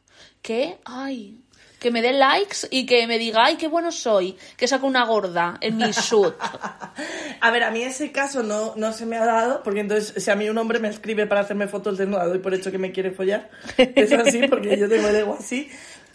que, 0.41 0.79
ay, 0.85 1.41
que 1.79 1.91
me 1.91 2.01
dé 2.01 2.13
likes 2.13 2.67
y 2.69 2.85
que 2.85 3.07
me 3.07 3.17
diga, 3.17 3.45
ay, 3.45 3.55
qué 3.55 3.67
bueno 3.67 3.91
soy, 3.91 4.37
que 4.57 4.67
saco 4.67 4.85
una 4.85 5.05
gorda 5.05 5.57
en 5.61 5.77
mi 5.77 5.91
shoot. 5.91 6.35
A 7.41 7.51
ver, 7.51 7.63
a 7.63 7.71
mí 7.71 7.81
ese 7.83 8.11
caso 8.11 8.43
no, 8.43 8.73
no 8.75 8.91
se 8.91 9.05
me 9.05 9.17
ha 9.17 9.25
dado, 9.25 9.63
porque 9.63 9.79
entonces 9.79 10.21
si 10.21 10.29
a 10.29 10.35
mí 10.35 10.49
un 10.49 10.57
hombre 10.57 10.79
me 10.79 10.89
escribe 10.89 11.25
para 11.25 11.41
hacerme 11.41 11.67
fotos 11.67 11.97
desnuda, 11.97 12.25
doy 12.25 12.39
por 12.39 12.53
hecho 12.53 12.71
que 12.71 12.77
me 12.77 12.91
quiere 12.91 13.11
follar. 13.11 13.49
Es 13.77 14.11
así, 14.11 14.47
porque 14.47 14.77
yo 14.77 14.89
tengo 14.89 15.07
el 15.07 15.15
ego 15.15 15.37
así. 15.39 15.69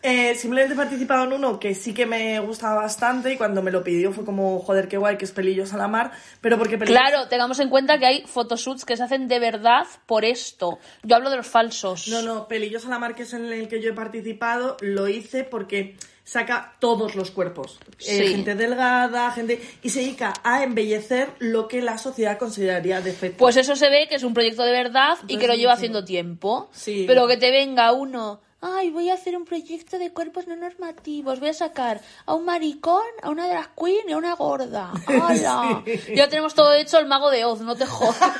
Eh, 0.06 0.34
simplemente 0.34 0.74
he 0.74 0.76
participado 0.76 1.24
en 1.24 1.32
uno 1.32 1.58
que 1.58 1.74
sí 1.74 1.94
que 1.94 2.04
me 2.04 2.38
gustaba 2.40 2.82
bastante 2.82 3.32
y 3.32 3.38
cuando 3.38 3.62
me 3.62 3.70
lo 3.70 3.82
pidió 3.82 4.12
fue 4.12 4.22
como, 4.22 4.60
joder, 4.60 4.86
qué 4.86 4.98
guay, 4.98 5.16
que 5.16 5.24
es 5.24 5.32
Pelillos 5.32 5.72
a 5.72 5.78
la 5.78 5.88
mar, 5.88 6.12
pero 6.42 6.58
porque 6.58 6.76
Pelillos... 6.76 7.00
Claro, 7.00 7.26
tengamos 7.28 7.58
en 7.58 7.70
cuenta 7.70 7.98
que 7.98 8.04
hay 8.04 8.22
photoshoots 8.26 8.84
que 8.84 8.98
se 8.98 9.02
hacen 9.02 9.28
de 9.28 9.38
verdad 9.38 9.86
por 10.04 10.26
esto. 10.26 10.78
Yo 11.04 11.16
hablo 11.16 11.30
de 11.30 11.38
los 11.38 11.46
falsos. 11.46 12.06
No, 12.08 12.20
no, 12.20 12.46
Pelillos 12.48 12.84
a 12.84 12.90
la 12.90 12.98
mar, 12.98 13.14
que 13.14 13.22
es 13.22 13.32
en 13.32 13.50
el 13.50 13.66
que 13.66 13.80
yo 13.80 13.92
he 13.92 13.94
participado, 13.94 14.76
lo 14.82 15.08
hice 15.08 15.42
porque 15.42 15.96
saca 16.22 16.74
todos 16.80 17.14
los 17.14 17.30
cuerpos. 17.30 17.78
Eh, 18.00 18.26
Sí. 18.26 18.28
gente 18.28 18.54
delgada, 18.54 19.30
gente... 19.30 19.58
Y 19.82 19.88
se 19.88 20.00
dedica 20.00 20.34
a 20.42 20.62
embellecer 20.64 21.30
lo 21.38 21.66
que 21.66 21.80
la 21.80 21.96
sociedad 21.96 22.38
consideraría 22.38 23.00
defecto. 23.00 23.38
Pues 23.38 23.56
eso 23.56 23.74
se 23.74 23.88
ve 23.88 24.06
que 24.06 24.16
es 24.16 24.22
un 24.22 24.34
proyecto 24.34 24.64
de 24.64 24.72
verdad 24.72 25.16
y 25.28 25.38
que 25.38 25.46
lo 25.46 25.54
lleva 25.54 25.72
sí. 25.72 25.78
haciendo 25.78 26.04
tiempo. 26.04 26.68
Sí. 26.72 27.04
Pero 27.06 27.26
que 27.26 27.38
te 27.38 27.50
venga 27.50 27.92
uno, 27.92 28.40
ay, 28.64 28.90
voy 28.90 29.10
a 29.10 29.14
hacer 29.14 29.36
un 29.36 29.44
proyecto 29.44 29.98
de 29.98 30.10
cuerpos 30.10 30.46
no 30.46 30.56
normativos, 30.56 31.38
voy 31.38 31.50
a 31.50 31.54
sacar 31.54 32.00
a 32.24 32.34
un 32.34 32.46
maricón, 32.46 33.04
a 33.22 33.28
una 33.28 33.46
drag 33.46 33.74
queen 33.74 34.08
y 34.08 34.12
a 34.12 34.16
una 34.16 34.34
gorda. 34.34 34.90
¡Hala! 35.06 35.82
Sí. 35.84 36.14
Ya 36.14 36.28
tenemos 36.28 36.54
todo 36.54 36.72
hecho 36.72 36.98
el 36.98 37.06
mago 37.06 37.30
de 37.30 37.44
Oz, 37.44 37.60
no 37.60 37.76
te 37.76 37.86
jodas. 37.86 38.16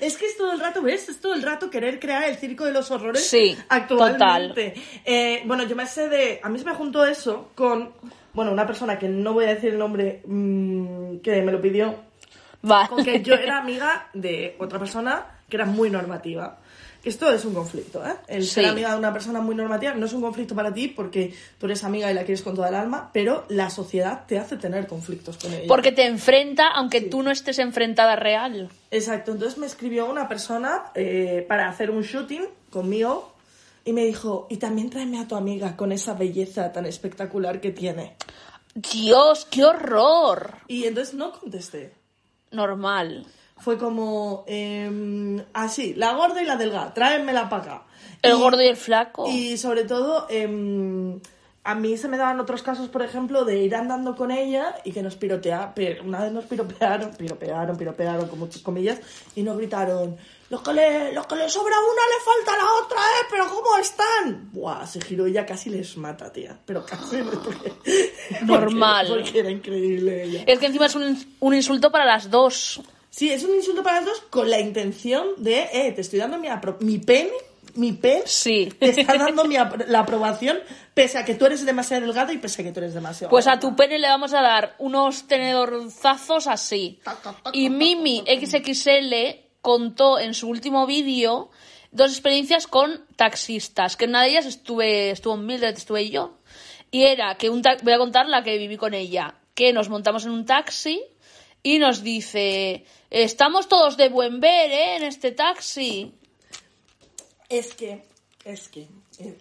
Es 0.00 0.16
que 0.16 0.26
es 0.26 0.36
todo 0.36 0.52
el 0.52 0.58
rato, 0.58 0.82
¿ves? 0.82 1.08
Es 1.08 1.20
todo 1.20 1.34
el 1.34 1.42
rato 1.42 1.70
querer 1.70 2.00
crear 2.00 2.24
el 2.24 2.36
circo 2.36 2.64
de 2.64 2.72
los 2.72 2.90
horrores 2.90 3.24
Sí, 3.24 3.56
actualmente. 3.68 4.74
Eh, 5.04 5.44
bueno, 5.46 5.62
yo 5.62 5.76
me 5.76 5.86
sé 5.86 6.08
de... 6.08 6.40
A 6.42 6.48
mí 6.48 6.58
se 6.58 6.64
me 6.64 6.74
juntó 6.74 7.06
eso 7.06 7.50
con... 7.54 7.92
Bueno, 8.32 8.50
una 8.50 8.66
persona 8.66 8.98
que 8.98 9.08
no 9.08 9.34
voy 9.34 9.44
a 9.44 9.54
decir 9.54 9.70
el 9.70 9.78
nombre 9.78 10.22
mm, 10.26 11.18
que 11.18 11.42
me 11.42 11.52
lo 11.52 11.62
pidió, 11.62 11.94
Vale. 12.62 12.88
con 12.88 13.04
que 13.04 13.22
yo 13.22 13.34
era 13.34 13.58
amiga 13.58 14.08
de 14.14 14.56
otra 14.58 14.78
persona 14.78 15.26
que 15.48 15.56
era 15.56 15.66
muy 15.66 15.90
normativa. 15.90 16.58
Esto 17.04 17.32
es 17.32 17.44
un 17.44 17.52
conflicto, 17.52 18.06
¿eh? 18.06 18.14
El 18.28 18.46
ser 18.46 18.62
Sí. 18.62 18.70
amiga 18.70 18.92
de 18.92 18.98
una 18.98 19.12
persona 19.12 19.40
muy 19.40 19.56
normativa 19.56 19.92
no 19.94 20.06
es 20.06 20.12
un 20.12 20.22
conflicto 20.22 20.54
para 20.54 20.72
ti 20.72 20.86
porque 20.86 21.34
tú 21.58 21.66
eres 21.66 21.82
amiga 21.82 22.08
y 22.08 22.14
la 22.14 22.22
quieres 22.22 22.42
con 22.42 22.54
toda 22.54 22.68
el 22.68 22.76
alma, 22.76 23.10
pero 23.12 23.44
la 23.48 23.70
sociedad 23.70 24.24
te 24.26 24.38
hace 24.38 24.56
tener 24.56 24.86
conflictos 24.86 25.36
con 25.36 25.52
ella. 25.52 25.64
Porque 25.66 25.90
te 25.90 26.06
enfrenta 26.06 26.68
aunque 26.68 27.00
tú 27.00 27.24
no 27.24 27.32
estés 27.32 27.58
enfrentada 27.58 28.14
real. 28.14 28.70
Exacto, 28.92 29.32
entonces 29.32 29.58
me 29.58 29.66
escribió 29.66 30.06
una 30.06 30.28
persona 30.28 30.84
eh, 30.94 31.44
para 31.48 31.68
hacer 31.68 31.90
un 31.90 32.02
shooting 32.02 32.44
conmigo 32.70 33.34
y 33.84 33.92
me 33.92 34.04
dijo, 34.04 34.46
y 34.48 34.58
también 34.58 34.88
tráeme 34.88 35.18
a 35.18 35.26
tu 35.26 35.34
amiga 35.34 35.76
con 35.76 35.90
esa 35.90 36.14
belleza 36.14 36.72
tan 36.72 36.86
espectacular 36.86 37.60
que 37.60 37.72
tiene. 37.72 38.14
Dios, 38.74 39.44
qué 39.50 39.64
horror. 39.64 40.54
Y 40.68 40.84
entonces 40.84 41.14
no 41.14 41.32
contesté. 41.32 41.92
Normal. 42.52 43.26
Fue 43.58 43.78
como, 43.78 44.44
em, 44.48 45.42
así, 45.52 45.94
la 45.94 46.14
gorda 46.14 46.42
y 46.42 46.46
la 46.46 46.56
delgada, 46.56 46.92
tráenmela 46.94 47.48
para 47.48 47.62
acá. 47.62 47.82
El 48.22 48.32
Y- 48.36 48.40
gordo 48.40 48.62
y 48.62 48.66
el 48.66 48.76
flaco. 48.76 49.26
Y 49.28 49.56
sobre 49.56 49.84
todo, 49.84 50.26
em, 50.30 51.20
a 51.64 51.74
mí 51.76 51.96
se 51.96 52.08
me 52.08 52.16
daban 52.16 52.40
otros 52.40 52.62
casos, 52.62 52.88
por 52.88 53.02
ejemplo, 53.02 53.44
de 53.44 53.62
ir 53.62 53.76
andando 53.76 54.16
con 54.16 54.32
ella 54.32 54.74
y 54.84 54.90
que 54.92 55.02
nos 55.02 55.14
pirotea, 55.14 55.72
pero 55.76 56.02
una 56.02 56.20
vez 56.22 56.32
nos 56.32 56.44
piropearon, 56.46 57.12
piropearon, 57.16 57.76
piropearon 57.76 58.28
con 58.28 58.38
muchas 58.40 58.62
comillas, 58.62 59.00
y 59.36 59.42
nos 59.44 59.56
gritaron, 59.56 60.16
los 60.52 60.60
que 60.60 60.72
le, 60.74 61.12
los 61.12 61.26
que 61.26 61.34
le 61.36 61.48
sobra 61.48 61.74
una 61.80 62.02
le 62.12 62.22
falta 62.22 62.62
la 62.62 62.72
otra, 62.84 62.98
¿eh? 62.98 63.26
Pero 63.30 63.48
¿cómo 63.48 63.78
están? 63.78 64.50
Buah, 64.52 64.86
se 64.86 65.00
giró 65.00 65.26
y 65.26 65.32
ya 65.32 65.46
casi 65.46 65.70
les 65.70 65.96
mata, 65.96 66.30
tía. 66.30 66.58
Pero 66.66 66.84
casi, 66.84 67.16
porque... 67.22 67.72
Normal. 68.42 69.06
Porque, 69.08 69.22
porque 69.24 69.38
era 69.38 69.50
increíble 69.50 70.24
ella. 70.24 70.44
Es 70.46 70.58
que 70.58 70.66
encima 70.66 70.86
es 70.86 70.94
un, 70.94 71.36
un 71.40 71.54
insulto 71.54 71.90
para 71.90 72.04
las 72.04 72.30
dos. 72.30 72.82
Sí, 73.08 73.30
es 73.32 73.42
un 73.44 73.54
insulto 73.54 73.82
para 73.82 73.96
las 73.96 74.04
dos 74.06 74.20
con 74.28 74.50
la 74.50 74.60
intención 74.60 75.26
de, 75.38 75.68
eh, 75.72 75.92
te 75.92 76.02
estoy 76.02 76.18
dando 76.18 76.36
mi, 76.38 76.48
mi 76.80 76.98
pene, 76.98 77.32
mi 77.74 77.92
pez, 77.92 78.30
Sí. 78.30 78.70
te 78.78 78.90
está 78.90 79.16
dando 79.16 79.46
mi 79.46 79.54
apro- 79.56 79.86
la 79.86 80.00
aprobación, 80.00 80.58
pese 80.92 81.16
a 81.16 81.24
que 81.24 81.34
tú 81.34 81.46
eres 81.46 81.64
demasiado 81.64 82.02
delgada 82.04 82.30
y 82.34 82.36
pese 82.38 82.60
a 82.60 82.64
que 82.66 82.72
tú 82.72 82.80
eres 82.80 82.92
demasiado 82.92 83.30
Pues 83.30 83.46
a 83.46 83.58
tu 83.58 83.74
pene 83.74 83.98
le 83.98 84.08
vamos 84.08 84.34
a 84.34 84.42
dar 84.42 84.76
unos 84.78 85.26
tenedorzazos 85.28 86.46
así. 86.46 87.00
Y 87.54 87.70
Mimi 87.70 88.22
XXL 88.26 89.14
contó 89.62 90.18
en 90.18 90.34
su 90.34 90.48
último 90.48 90.86
vídeo 90.86 91.50
dos 91.92 92.10
experiencias 92.10 92.66
con 92.66 93.06
taxistas, 93.16 93.96
que 93.96 94.04
en 94.04 94.10
una 94.10 94.22
de 94.22 94.30
ellas 94.30 94.46
estuve, 94.46 95.10
estuvo 95.10 95.36
Mildred, 95.36 95.76
estuve 95.76 96.10
yo. 96.10 96.38
Y 96.90 97.04
era 97.04 97.36
que 97.36 97.48
un 97.48 97.62
voy 97.82 97.92
a 97.92 97.98
contar 97.98 98.28
la 98.28 98.42
que 98.42 98.58
viví 98.58 98.76
con 98.76 98.92
ella, 98.92 99.36
que 99.54 99.72
nos 99.72 99.88
montamos 99.88 100.24
en 100.24 100.32
un 100.32 100.44
taxi 100.44 101.02
y 101.62 101.78
nos 101.78 102.02
dice, 102.02 102.84
estamos 103.10 103.68
todos 103.68 103.96
de 103.96 104.08
buen 104.08 104.40
ver, 104.40 104.70
¿eh? 104.70 104.96
En 104.96 105.04
este 105.04 105.32
taxi. 105.32 106.12
Es 107.48 107.74
que, 107.74 108.02
es 108.44 108.68
que, 108.68 108.88
eh, 109.18 109.38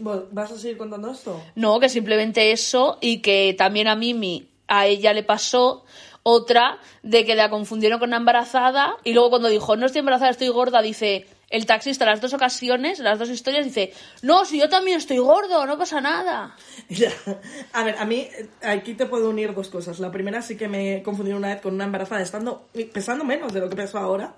¿vas 0.00 0.52
a 0.52 0.58
seguir 0.58 0.76
contando 0.76 1.10
esto? 1.10 1.40
No, 1.54 1.80
que 1.80 1.88
simplemente 1.88 2.52
eso 2.52 2.98
y 3.00 3.18
que 3.18 3.54
también 3.56 3.88
a 3.88 3.96
Mimi 3.96 4.48
a 4.68 4.86
ella 4.86 5.12
le 5.12 5.22
pasó 5.22 5.84
otra 6.22 6.78
de 7.02 7.24
que 7.24 7.34
la 7.34 7.50
confundieron 7.50 7.98
con 7.98 8.10
una 8.10 8.18
embarazada 8.18 8.96
y 9.04 9.12
luego 9.12 9.30
cuando 9.30 9.48
dijo, 9.48 9.76
no 9.76 9.86
estoy 9.86 10.00
embarazada, 10.00 10.30
estoy 10.30 10.48
gorda, 10.48 10.82
dice 10.82 11.26
el 11.52 11.66
taxista, 11.66 12.06
las 12.06 12.22
dos 12.22 12.32
ocasiones, 12.32 12.98
las 12.98 13.18
dos 13.18 13.28
historias, 13.28 13.66
dice, 13.66 13.92
no, 14.22 14.46
si 14.46 14.58
yo 14.58 14.70
también 14.70 14.96
estoy 14.96 15.18
gordo, 15.18 15.66
no 15.66 15.76
pasa 15.76 16.00
nada. 16.00 16.56
A 17.74 17.84
ver, 17.84 17.96
a 17.98 18.06
mí 18.06 18.20
eh, 18.20 18.48
aquí 18.62 18.94
te 18.94 19.04
puedo 19.04 19.28
unir 19.28 19.54
dos 19.54 19.68
cosas. 19.68 20.00
La 20.00 20.10
primera 20.10 20.40
sí 20.40 20.56
que 20.56 20.66
me 20.66 21.02
confundí 21.02 21.32
una 21.32 21.48
vez 21.48 21.60
con 21.60 21.74
una 21.74 21.84
embarazada 21.84 22.22
estando 22.22 22.68
pesando 22.94 23.24
menos 23.24 23.52
de 23.52 23.60
lo 23.60 23.68
que 23.68 23.76
peso 23.76 23.98
ahora. 23.98 24.34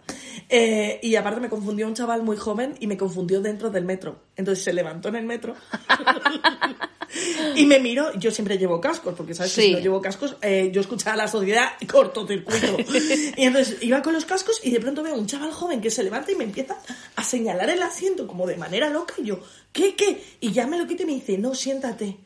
Eh, 0.48 0.98
y 1.02 1.14
aparte 1.14 1.40
me 1.40 1.48
confundió 1.48 1.86
un 1.86 1.94
chaval 1.94 2.24
muy 2.24 2.36
joven 2.36 2.74
y 2.80 2.88
me 2.88 2.96
confundió 2.96 3.40
dentro 3.40 3.70
del 3.70 3.84
metro. 3.84 4.16
Entonces 4.34 4.64
se 4.64 4.72
levantó 4.72 5.08
en 5.08 5.16
el 5.16 5.24
metro. 5.24 5.54
y 7.56 7.66
me 7.66 7.78
miró, 7.80 8.12
yo 8.18 8.30
siempre 8.30 8.58
llevo 8.58 8.80
cascos, 8.80 9.14
porque 9.16 9.34
sabes 9.34 9.52
que 9.54 9.60
Sí. 9.62 9.66
si 9.68 9.72
no 9.74 9.78
llevo 9.80 10.00
cascos, 10.00 10.36
eh, 10.42 10.70
yo 10.72 10.80
escuchaba 10.80 11.16
la 11.16 11.28
sociedad 11.28 11.72
cortocircuito. 11.90 12.76
y 13.36 13.42
entonces 13.44 13.76
iba 13.82 14.02
con 14.02 14.12
los 14.14 14.24
cascos 14.24 14.60
y 14.62 14.70
de 14.70 14.80
pronto 14.80 15.02
veo 15.02 15.14
un 15.14 15.26
chaval 15.26 15.52
joven 15.52 15.80
que 15.80 15.90
se 15.90 16.02
levanta 16.02 16.32
y 16.32 16.36
me 16.36 16.44
empieza 16.44 16.76
a 17.16 17.22
señalar 17.24 17.70
el 17.70 17.82
asiento 17.82 18.26
como 18.26 18.46
de 18.46 18.56
manera 18.56 18.88
loca. 18.90 19.14
Y 19.18 19.24
yo, 19.24 19.40
¿qué, 19.72 19.94
qué? 19.94 20.22
Y 20.40 20.52
ya 20.52 20.66
me 20.66 20.78
lo 20.78 20.86
quito 20.86 21.02
y 21.04 21.06
me 21.06 21.12
dice, 21.14 21.38
no, 21.38 21.54
siéntate. 21.54 22.16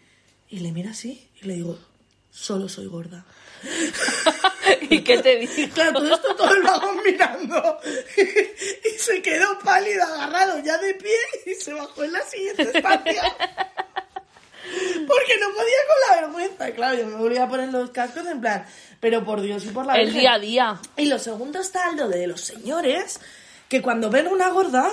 Y 0.51 0.61
le 0.61 0.73
mira 0.73 0.91
así 0.93 1.29
y 1.43 1.47
le 1.47 1.55
digo, 1.55 1.79
solo 2.31 2.69
soy 2.69 2.87
gorda. 2.87 3.25
¿Y 4.91 5.03
qué 5.03 5.19
te 5.19 5.37
dijo? 5.37 5.53
Claro, 5.75 5.95
todo 5.95 6.15
esto 6.15 6.37
todo 6.37 6.55
el 6.55 6.63
vagón 6.63 6.99
mirando. 7.05 7.79
y 8.17 8.99
se 8.99 9.21
quedó 9.21 9.59
pálido, 9.65 10.05
agarrado 10.05 10.59
ya 10.63 10.79
de 10.79 10.95
pie 10.95 11.17
y 11.47 11.55
se 11.55 11.73
bajó 11.73 12.05
en 12.05 12.13
la 12.13 12.23
siguiente 12.23 12.63
estación. 12.63 13.27
Porque 15.09 15.33
no 15.41 15.49
podía 15.49 15.77
con 15.89 15.97
la 16.17 16.21
vergüenza. 16.21 16.71
Claro, 16.75 16.99
yo 16.99 17.07
me 17.07 17.17
volví 17.17 17.37
a 17.39 17.49
poner 17.49 17.71
los 17.71 17.91
cascos 17.91 18.27
en 18.27 18.41
plan, 18.41 18.65
pero 19.01 19.25
por 19.25 19.41
Dios 19.41 19.65
y 19.65 19.69
por 19.69 19.87
la 19.87 19.95
El 19.95 20.07
Virgen. 20.07 20.21
día 20.21 20.33
a 20.35 20.39
día. 20.39 20.81
Y 20.97 21.07
lo 21.07 21.19
segundo 21.19 21.61
está 21.61 21.91
lo 21.93 22.09
de 22.09 22.27
los 22.27 22.41
señores 22.43 23.19
que 23.69 23.83
cuando 23.83 24.11
ven 24.11 24.29
una 24.29 24.49
gorda 24.51 24.91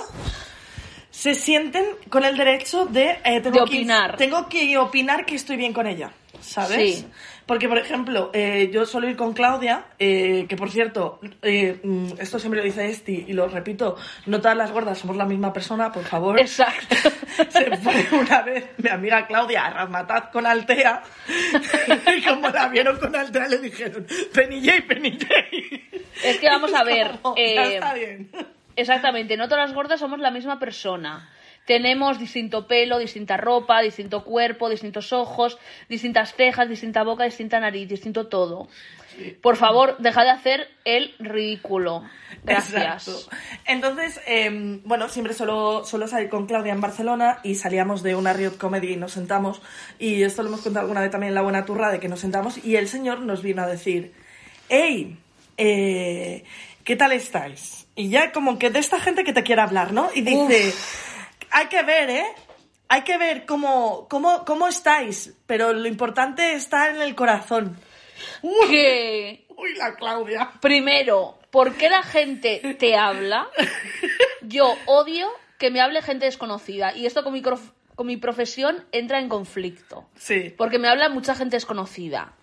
se 1.10 1.34
sienten 1.34 1.84
con 2.10 2.24
el 2.24 2.36
derecho 2.36 2.86
de, 2.86 3.18
eh, 3.24 3.40
tengo 3.40 3.60
De 3.60 3.70
que- 3.70 3.76
opinar. 3.78 4.16
tengo 4.16 4.48
que 4.48 4.76
opinar 4.76 5.24
que 5.24 5.34
estoy 5.36 5.56
bien 5.56 5.72
con 5.72 5.86
ella, 5.86 6.12
¿sabes? 6.46 6.98
Sí. 6.98 7.06
Porque, 7.44 7.68
por 7.68 7.78
ejemplo, 7.78 8.30
eh, 8.32 8.70
yo 8.72 8.86
suelo 8.86 9.08
ir 9.08 9.16
con 9.16 9.32
Claudia, 9.32 9.86
eh, 9.98 10.46
que 10.48 10.56
por 10.56 10.70
cierto, 10.70 11.20
eh, 11.42 11.78
mm, 11.82 12.12
esto 12.18 12.38
siempre 12.38 12.60
lo 12.60 12.64
dice 12.64 12.86
Esti 12.86 13.26
y 13.28 13.32
lo 13.32 13.48
repito, 13.48 13.96
no 14.26 14.40
todas 14.40 14.56
las 14.56 14.72
gordas 14.72 14.98
somos 14.98 15.16
la 15.16 15.24
misma 15.24 15.52
persona, 15.52 15.92
por 15.92 16.04
favor. 16.04 16.40
Exacto. 16.40 16.96
Se 17.50 17.76
fue 17.76 18.18
una 18.18 18.42
vez 18.42 18.70
mi 18.78 18.90
amiga 18.90 19.26
Claudia 19.26 19.66
a 19.66 19.70
Razmataz 19.70 20.30
con 20.30 20.46
Altea 20.46 21.02
y 22.16 22.22
como 22.22 22.48
la 22.48 22.68
vieron 22.68 22.98
con 22.98 23.14
Altea 23.14 23.48
le 23.48 23.58
dijeron 23.58 24.06
Penille, 24.32 24.82
Penille. 24.82 25.88
Es 26.24 26.38
que 26.38 26.48
vamos 26.48 26.72
a 26.74 26.82
ver, 26.84 27.18
Como, 27.22 27.36
ya 27.36 27.42
eh, 27.42 27.74
está 27.74 27.94
bien. 27.94 28.30
Exactamente, 28.74 29.36
no 29.36 29.48
todas 29.48 29.68
las 29.68 29.74
gordas 29.74 30.00
somos 30.00 30.18
la 30.18 30.30
misma 30.30 30.58
persona. 30.58 31.30
Tenemos 31.66 32.18
distinto 32.18 32.66
pelo, 32.66 32.98
distinta 32.98 33.36
ropa, 33.36 33.80
distinto 33.80 34.24
cuerpo, 34.24 34.70
distintos 34.70 35.12
ojos, 35.12 35.58
distintas 35.88 36.34
cejas, 36.34 36.68
distinta 36.68 37.02
boca, 37.02 37.24
distinta 37.24 37.60
nariz, 37.60 37.88
distinto 37.88 38.28
todo. 38.28 38.68
Por 39.40 39.56
favor, 39.56 39.96
deja 39.98 40.24
de 40.24 40.30
hacer 40.30 40.68
el 40.84 41.14
ridículo. 41.18 42.04
Gracias. 42.44 43.08
Exacto. 43.08 43.36
Entonces, 43.64 44.20
eh, 44.26 44.80
bueno, 44.84 45.08
siempre 45.08 45.32
solo, 45.32 45.84
solo 45.84 46.06
salir 46.06 46.28
con 46.28 46.46
Claudia 46.46 46.72
en 46.72 46.80
Barcelona 46.80 47.38
y 47.42 47.54
salíamos 47.54 48.02
de 48.02 48.14
una 48.14 48.32
Riot 48.32 48.58
Comedy 48.58 48.92
y 48.92 48.96
nos 48.96 49.12
sentamos. 49.12 49.62
Y 49.98 50.22
esto 50.22 50.42
lo 50.42 50.48
hemos 50.48 50.60
contado 50.60 50.82
alguna 50.84 51.00
vez 51.00 51.10
también 51.10 51.30
en 51.30 51.34
La 51.34 51.42
Buena 51.42 51.64
Turra, 51.64 51.90
de 51.90 51.98
que 51.98 52.08
nos 52.08 52.20
sentamos 52.20 52.64
y 52.64 52.76
el 52.76 52.88
señor 52.88 53.20
nos 53.20 53.42
vino 53.42 53.62
a 53.62 53.66
decir, 53.66 54.12
hey, 54.68 55.16
eh, 55.56 56.44
¿qué 56.84 56.96
tal 56.96 57.12
estáis? 57.12 57.86
Y 57.96 58.10
ya 58.10 58.32
como 58.32 58.58
que 58.58 58.70
de 58.70 58.78
esta 58.78 59.00
gente 59.00 59.24
que 59.24 59.32
te 59.32 59.42
quiere 59.42 59.62
hablar, 59.62 59.92
¿no? 59.92 60.10
Y 60.14 60.20
dice, 60.20 60.74
hay 61.56 61.68
que 61.68 61.82
ver, 61.82 62.10
¿eh? 62.10 62.26
Hay 62.88 63.00
que 63.02 63.16
ver 63.16 63.46
cómo, 63.46 64.06
cómo, 64.10 64.44
cómo 64.44 64.68
estáis, 64.68 65.34
pero 65.46 65.72
lo 65.72 65.88
importante 65.88 66.52
está 66.52 66.90
en 66.90 67.00
el 67.00 67.14
corazón. 67.14 67.78
Que, 68.68 69.46
Uy, 69.56 69.74
la 69.76 69.94
Claudia. 69.94 70.50
primero, 70.60 71.38
¿por 71.50 71.74
qué 71.74 71.88
la 71.88 72.02
gente 72.02 72.76
te 72.78 72.94
habla? 72.94 73.48
Yo 74.42 74.76
odio 74.84 75.28
que 75.58 75.70
me 75.70 75.80
hable 75.80 76.02
gente 76.02 76.26
desconocida. 76.26 76.94
Y 76.94 77.06
esto 77.06 77.24
con 77.24 77.32
mi, 77.32 77.40
con 77.40 78.06
mi 78.06 78.18
profesión 78.18 78.84
entra 78.92 79.18
en 79.18 79.30
conflicto. 79.30 80.10
Sí. 80.14 80.54
Porque 80.58 80.78
me 80.78 80.88
habla 80.88 81.08
mucha 81.08 81.34
gente 81.34 81.56
desconocida. 81.56 82.34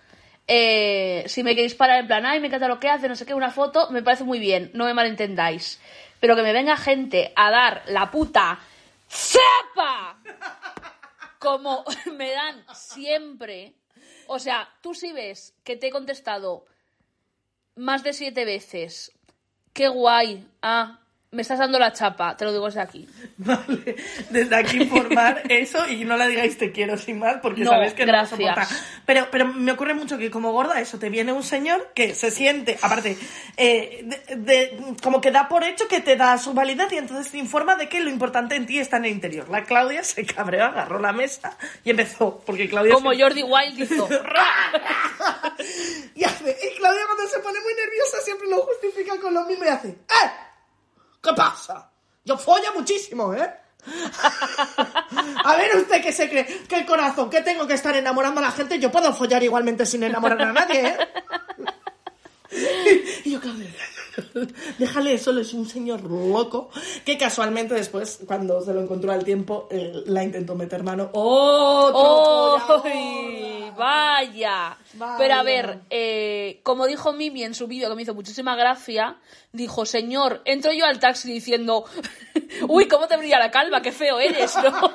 Eh, 0.48 1.24
si 1.28 1.44
me 1.44 1.54
queréis 1.54 1.76
parar 1.76 2.00
en 2.00 2.08
plan, 2.08 2.26
ay, 2.26 2.40
me 2.40 2.48
encanta 2.48 2.68
lo 2.68 2.80
que 2.80 2.90
hace, 2.90 3.08
no 3.08 3.16
sé 3.16 3.28
qué, 3.28 3.36
una 3.36 3.52
foto, 3.52 3.92
me 3.92 4.02
parece 4.02 4.24
muy 4.24 4.40
bien, 4.40 4.72
no 4.74 4.86
me 4.86 4.96
malentendáis. 4.96 5.80
Pero 6.20 6.36
que 6.36 6.42
me 6.42 6.52
venga 6.52 6.76
gente 6.78 7.32
a 7.36 7.52
dar 7.52 7.84
la 7.86 8.10
puta 8.10 8.60
chapa 9.14 10.20
como 11.40 11.84
me 12.14 12.32
dan 12.32 12.66
siempre. 12.74 13.76
O 14.28 14.40
sea, 14.40 14.70
tú 14.82 14.94
si 14.94 15.12
ves 15.12 15.54
que 15.64 15.76
te 15.76 15.88
he 15.88 15.92
contestado 15.92 16.66
más 17.76 18.04
de 18.04 18.14
siete 18.14 18.46
veces, 18.46 19.12
qué 19.74 19.88
guay, 19.88 20.50
ah, 20.62 21.03
me 21.34 21.42
estás 21.42 21.60
dando 21.60 21.80
la 21.80 21.92
chapa, 21.94 22.38
te 22.38 22.46
lo 22.46 22.52
digo 22.54 22.66
desde 22.68 22.82
aquí. 22.82 23.08
Vale, 23.38 23.96
desde 24.30 24.56
aquí 24.56 24.78
informar 24.84 25.42
eso 25.50 25.88
y 25.90 26.06
no 26.06 26.16
la 26.16 26.28
digáis 26.28 26.58
te 26.58 26.72
quiero 26.72 26.98
sin 26.98 27.20
más 27.20 27.38
porque 27.42 27.62
No, 27.64 27.72
sabes 27.72 27.94
que 27.94 28.06
no 28.06 28.12
gracias. 28.14 28.40
lo 28.40 28.48
soporta. 28.48 28.68
Pero, 29.06 29.28
pero 29.32 29.46
me 29.48 29.72
ocurre 29.72 29.94
mucho 29.94 30.18
que 30.18 30.32
como 30.32 30.52
gorda 30.52 30.80
eso, 30.80 30.98
te 31.00 31.10
viene 31.10 31.34
un 31.34 31.44
señor 31.44 31.92
que 31.94 32.16
se 32.16 32.32
siente, 32.32 32.78
aparte, 32.82 33.18
eh, 33.58 34.06
de, 34.06 34.36
de- 34.38 34.96
como 35.04 35.20
que 35.20 35.32
da 35.32 35.50
por 35.50 35.64
hecho 35.64 35.88
que 35.88 36.00
te 36.00 36.16
da 36.16 36.38
su 36.38 36.54
validez 36.54 36.92
y 36.94 36.98
entonces 36.98 37.32
te 37.32 37.38
informa 37.38 37.76
de 37.76 37.90
que 37.90 38.00
lo 38.00 38.10
importante 38.10 38.56
en 38.56 38.66
ti 38.66 38.80
está 38.80 38.98
en 38.98 39.06
el 39.06 39.12
interior. 39.12 39.50
La 39.50 39.64
Claudia 39.64 40.04
se 40.04 40.26
cabreó, 40.26 40.66
agarró 40.66 41.00
la 41.00 41.12
mesa 41.12 41.58
y 41.84 41.90
empezó, 41.90 42.42
porque 42.46 42.70
Claudia... 42.70 42.94
Como 42.94 43.12
se- 43.14 43.22
Jordi 43.22 43.44
Wild 43.44 43.80
hizo. 43.80 44.08
y, 46.16 46.24
hace, 46.24 46.50
y 46.50 46.78
Claudia 46.78 47.02
cuando 47.08 47.28
se 47.28 47.40
pone 47.40 47.60
muy 47.62 47.74
nerviosa 47.74 48.18
siempre 48.24 48.48
lo 48.50 48.58
justifica 48.64 49.20
con 49.20 49.34
lo 49.34 49.46
mismo 49.46 49.66
y 49.66 49.68
hace, 49.68 49.90
¡eh! 49.90 50.30
¿Qué 51.24 51.32
pasa? 51.34 51.90
Yo 52.26 52.38
folla 52.38 52.72
muchísimo, 52.76 53.34
¿eh? 53.34 53.50
A 55.46 55.56
ver 55.56 55.76
usted 55.78 56.02
que 56.02 56.12
se 56.12 56.30
cree 56.30 56.46
que 56.68 56.76
el 56.76 56.86
corazón, 56.86 57.30
que 57.30 57.42
tengo 57.42 57.66
que 57.66 57.74
estar 57.74 57.96
enamorando 57.96 58.40
a 58.40 58.44
la 58.44 58.52
gente, 58.52 58.80
yo 58.80 58.92
puedo 58.92 59.14
follar 59.14 59.42
igualmente 59.42 59.86
sin 59.86 60.04
enamorar 60.04 60.42
a 60.42 60.54
nadie, 60.54 60.88
¿eh? 60.88 60.98
Y 63.26 63.32
yo, 63.32 63.40
Claudia, 63.40 63.70
déjale, 64.78 65.18
solo 65.18 65.42
es 65.42 65.54
un 65.54 65.68
señor 65.68 66.04
loco 66.04 66.70
que 67.06 67.18
casualmente 67.18 67.74
después, 67.74 68.20
cuando 68.26 68.62
se 68.62 68.74
lo 68.74 68.82
encontró 68.82 69.12
al 69.12 69.24
tiempo, 69.24 69.68
eh, 69.72 70.04
la 70.06 70.24
intentó 70.24 70.56
meter 70.56 70.84
mano. 70.84 71.10
¡Oh! 71.14 72.60
¡Ay! 72.84 73.72
Vaya. 73.76 74.78
Vaya. 74.94 75.18
Pero 75.18 75.34
a 75.36 75.44
ver, 75.44 75.80
eh, 75.90 76.60
como 76.64 76.86
dijo 76.86 77.14
Mimi 77.14 77.44
en 77.44 77.56
su 77.56 77.68
vídeo 77.68 77.90
que 77.90 77.96
me 77.96 78.02
hizo 78.04 78.14
muchísima 78.14 78.56
gracia, 78.56 79.18
dijo, 79.52 79.86
señor, 79.86 80.42
entro 80.46 80.72
yo 80.74 80.86
al 80.86 81.00
taxi 81.00 81.32
diciendo, 81.32 81.86
uy, 82.68 82.88
cómo 82.88 83.08
te 83.08 83.18
brilla 83.18 83.40
la 83.40 83.52
calva, 83.52 83.82
qué 83.82 83.92
feo 83.92 84.20
eres, 84.20 84.56
¿no? 84.58 84.94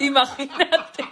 Imagínate. 0.00 1.04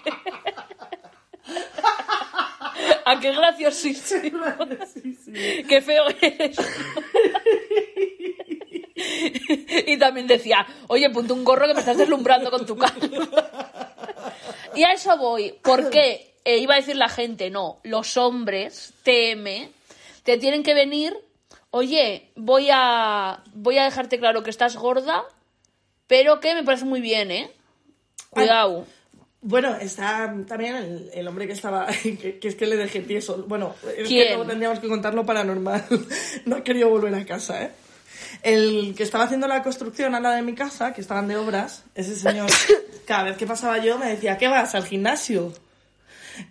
¿A 3.06 3.20
qué 3.20 3.32
graciosísimo? 3.32 4.44
Sí, 4.92 5.14
sí. 5.14 5.32
Qué 5.68 5.80
feo 5.80 6.06
eres. 6.20 6.56
y 9.86 9.96
también 9.96 10.26
decía, 10.26 10.66
oye, 10.88 11.08
ponte 11.10 11.32
un 11.32 11.44
gorro 11.44 11.68
que 11.68 11.74
me 11.74 11.80
estás 11.80 11.98
deslumbrando 11.98 12.50
con 12.50 12.66
tu 12.66 12.76
calva. 12.76 13.28
y 14.74 14.82
a 14.82 14.92
eso 14.92 15.16
voy. 15.18 15.54
¿Por 15.62 15.88
qué? 15.88 16.34
Eh, 16.44 16.58
iba 16.58 16.74
a 16.74 16.78
decir 16.78 16.96
la 16.96 17.08
gente, 17.08 17.48
no. 17.48 17.78
Los 17.84 18.16
hombres, 18.16 18.92
TM, 19.04 19.68
te 20.24 20.36
tienen 20.38 20.64
que 20.64 20.74
venir, 20.74 21.16
oye, 21.70 22.32
voy 22.34 22.70
a, 22.72 23.44
voy 23.54 23.78
a 23.78 23.84
dejarte 23.84 24.18
claro 24.18 24.42
que 24.42 24.50
estás 24.50 24.76
gorda, 24.76 25.24
pero 26.08 26.40
que 26.40 26.56
me 26.56 26.64
parece 26.64 26.84
muy 26.84 27.00
bien, 27.00 27.30
¿eh? 27.30 27.52
Cuidado. 28.30 28.84
Bueno, 29.42 29.76
está 29.76 30.34
también 30.46 30.76
el, 30.76 31.10
el 31.12 31.28
hombre 31.28 31.46
que 31.46 31.52
estaba, 31.52 31.86
que, 32.02 32.38
que 32.38 32.48
es 32.48 32.54
que 32.54 32.66
le 32.66 32.76
dejé 32.76 33.00
tieso. 33.00 33.44
Bueno, 33.46 33.74
es 33.96 34.08
¿Quién? 34.08 34.24
que 34.24 34.28
luego 34.30 34.46
tendríamos 34.46 34.78
que 34.80 34.88
contarlo 34.88 35.24
paranormal. 35.24 35.84
No 36.46 36.58
he 36.58 36.62
querido 36.62 36.88
volver 36.88 37.14
a 37.14 37.24
casa, 37.24 37.62
¿eh? 37.62 37.70
El 38.42 38.94
que 38.96 39.02
estaba 39.02 39.24
haciendo 39.24 39.48
la 39.48 39.62
construcción 39.62 40.14
al 40.14 40.22
lado 40.22 40.36
de 40.36 40.42
mi 40.42 40.54
casa, 40.54 40.92
que 40.92 41.00
estaban 41.00 41.28
de 41.28 41.36
obras, 41.36 41.84
ese 41.94 42.16
señor, 42.16 42.50
cada 43.06 43.24
vez 43.24 43.36
que 43.36 43.46
pasaba 43.46 43.78
yo 43.78 43.98
me 43.98 44.08
decía, 44.08 44.36
¿qué 44.38 44.48
vas? 44.48 44.74
¿Al 44.74 44.84
gimnasio? 44.84 45.52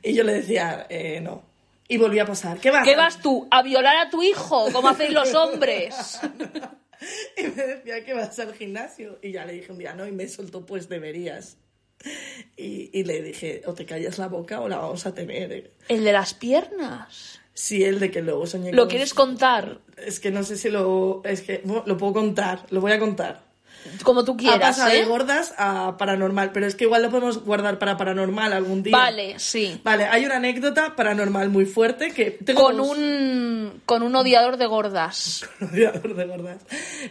Y 0.01 0.13
yo 0.13 0.23
le 0.23 0.33
decía, 0.33 0.85
eh, 0.89 1.19
no. 1.21 1.43
Y 1.87 1.97
volvía 1.97 2.23
a 2.23 2.25
pasar, 2.25 2.59
¿qué 2.59 2.71
vas? 2.71 2.83
¿Qué 2.83 2.95
vas 2.95 3.19
tú? 3.19 3.47
¿A 3.51 3.61
violar 3.61 3.97
a 3.97 4.09
tu 4.09 4.23
hijo? 4.23 4.71
Como 4.71 4.89
hacéis 4.89 5.11
los 5.11 5.33
hombres. 5.35 6.19
Y 7.37 7.43
me 7.43 7.67
decía 7.67 8.03
que 8.03 8.13
vas 8.13 8.39
al 8.39 8.53
gimnasio. 8.53 9.19
Y 9.21 9.31
ya 9.31 9.45
le 9.45 9.53
dije 9.53 9.71
un 9.71 9.77
día, 9.77 9.93
no, 9.93 10.07
y 10.07 10.11
me 10.11 10.27
soltó, 10.27 10.65
pues 10.65 10.89
deberías. 10.89 11.57
Y, 12.57 12.89
y 12.93 13.03
le 13.03 13.21
dije, 13.21 13.63
o 13.65 13.73
te 13.73 13.85
callas 13.85 14.17
la 14.17 14.27
boca 14.29 14.61
o 14.61 14.69
la 14.69 14.77
vamos 14.77 15.05
a 15.05 15.13
tener. 15.13 15.71
El 15.89 16.03
de 16.05 16.11
las 16.13 16.33
piernas. 16.33 17.41
Sí, 17.53 17.83
el 17.83 17.99
de 17.99 18.11
que 18.11 18.21
luego 18.21 18.47
soñé 18.47 18.71
¿Lo 18.71 18.83
con- 18.83 18.89
quieres 18.89 19.13
contar? 19.13 19.79
Es 19.97 20.19
que 20.21 20.31
no 20.31 20.43
sé 20.43 20.55
si 20.55 20.69
lo... 20.69 21.21
Es 21.25 21.41
que 21.41 21.61
bueno, 21.65 21.83
lo 21.85 21.97
puedo 21.97 22.13
contar, 22.13 22.65
lo 22.69 22.79
voy 22.79 22.93
a 22.93 22.99
contar. 22.99 23.43
Como 24.03 24.23
tú 24.25 24.33
Ha 24.33 24.37
quieras, 24.37 24.59
pasado 24.77 24.89
de 24.89 25.01
¿eh? 25.01 25.05
gordas 25.05 25.53
a 25.57 25.95
paranormal, 25.97 26.51
pero 26.53 26.65
es 26.65 26.75
que 26.75 26.85
igual 26.85 27.03
lo 27.03 27.09
podemos 27.11 27.43
guardar 27.43 27.77
para 27.77 27.97
paranormal 27.97 28.51
algún 28.53 28.81
día. 28.81 28.95
Vale, 28.97 29.37
sí. 29.37 29.79
Vale, 29.83 30.05
hay 30.05 30.25
una 30.25 30.37
anécdota 30.37 30.95
paranormal 30.95 31.49
muy 31.49 31.65
fuerte 31.65 32.11
que 32.11 32.31
tengo 32.31 32.63
Con 32.63 32.77
dos- 32.77 32.97
un, 32.97 33.81
con 33.85 34.01
un 34.01 34.15
odiador 34.15 34.57
de 34.57 34.65
gordas. 34.65 35.45
odiador 35.61 36.15
de 36.15 36.25
gordas. 36.25 36.61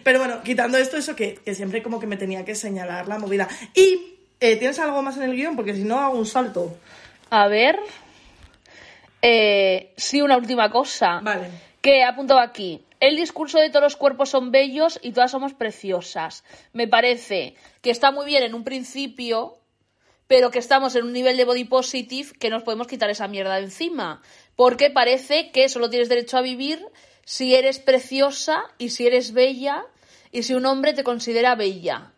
Pero 0.03 0.18
bueno, 0.18 0.43
quitando 0.43 0.78
esto, 0.78 0.97
eso 0.97 1.14
que, 1.14 1.35
que 1.35 1.55
siempre 1.55 1.82
como 1.82 2.01
que 2.01 2.07
me 2.09 2.16
tenía 2.16 2.45
que 2.45 2.55
señalar 2.57 3.07
la 3.09 3.18
movida. 3.18 3.47
Y, 3.74 4.14
eh, 4.41 4.57
¿tienes 4.57 4.78
algo 4.78 5.03
más 5.03 5.16
en 5.16 5.24
el 5.24 5.37
guion? 5.37 5.57
Porque 5.57 5.74
si 5.74 5.85
no, 5.85 5.99
hago 6.01 6.18
un 6.18 6.26
salto. 6.26 6.76
A 7.30 7.49
ver. 7.49 7.78
Eh, 9.22 9.93
sí, 9.97 10.22
una 10.22 10.37
última 10.37 10.70
cosa. 10.70 11.20
Vale. 11.22 11.49
Que 11.80 11.99
he 11.99 12.05
apuntado 12.05 12.41
aquí. 12.41 12.85
El 13.01 13.16
discurso 13.16 13.59
de 13.59 13.68
todos 13.68 13.82
los 13.82 13.97
cuerpos 13.97 14.30
son 14.30 14.51
bellos 14.51 14.99
y 15.03 15.12
todas 15.12 15.30
somos 15.30 15.53
preciosas. 15.53 16.43
Me 16.72 16.89
parece 16.89 17.55
que 17.82 17.91
está 17.91 18.12
muy 18.12 18.24
bien 18.24 18.43
en 18.43 18.55
un 18.55 18.64
principio, 18.64 19.59
pero 20.26 20.51
que 20.51 20.59
estamos 20.59 20.97
en 20.97 21.05
un 21.05 21.12
nivel 21.12 21.37
de 21.37 21.45
body 21.45 21.64
positive 21.64 22.32
que 22.39 22.49
nos 22.49 22.62
podemos 22.62 22.87
quitar 22.87 23.11
esa 23.11 23.28
mierda 23.28 23.57
de 23.57 23.64
encima. 23.64 24.22
Porque 24.57 24.89
parece 24.89 25.51
que 25.51 25.68
solo 25.68 25.91
tienes 25.91 26.09
derecho 26.09 26.39
a 26.39 26.41
vivir 26.41 26.82
si 27.26 27.55
eres 27.55 27.78
preciosa 27.78 28.64
y 28.78 28.89
si 28.89 29.07
eres 29.07 29.32
bella 29.32 29.85
y 30.32 30.45
si 30.45 30.55
un 30.55 30.64
hombre 30.64 30.95
te 30.95 31.05
considera 31.05 31.55
bella. 31.57 32.14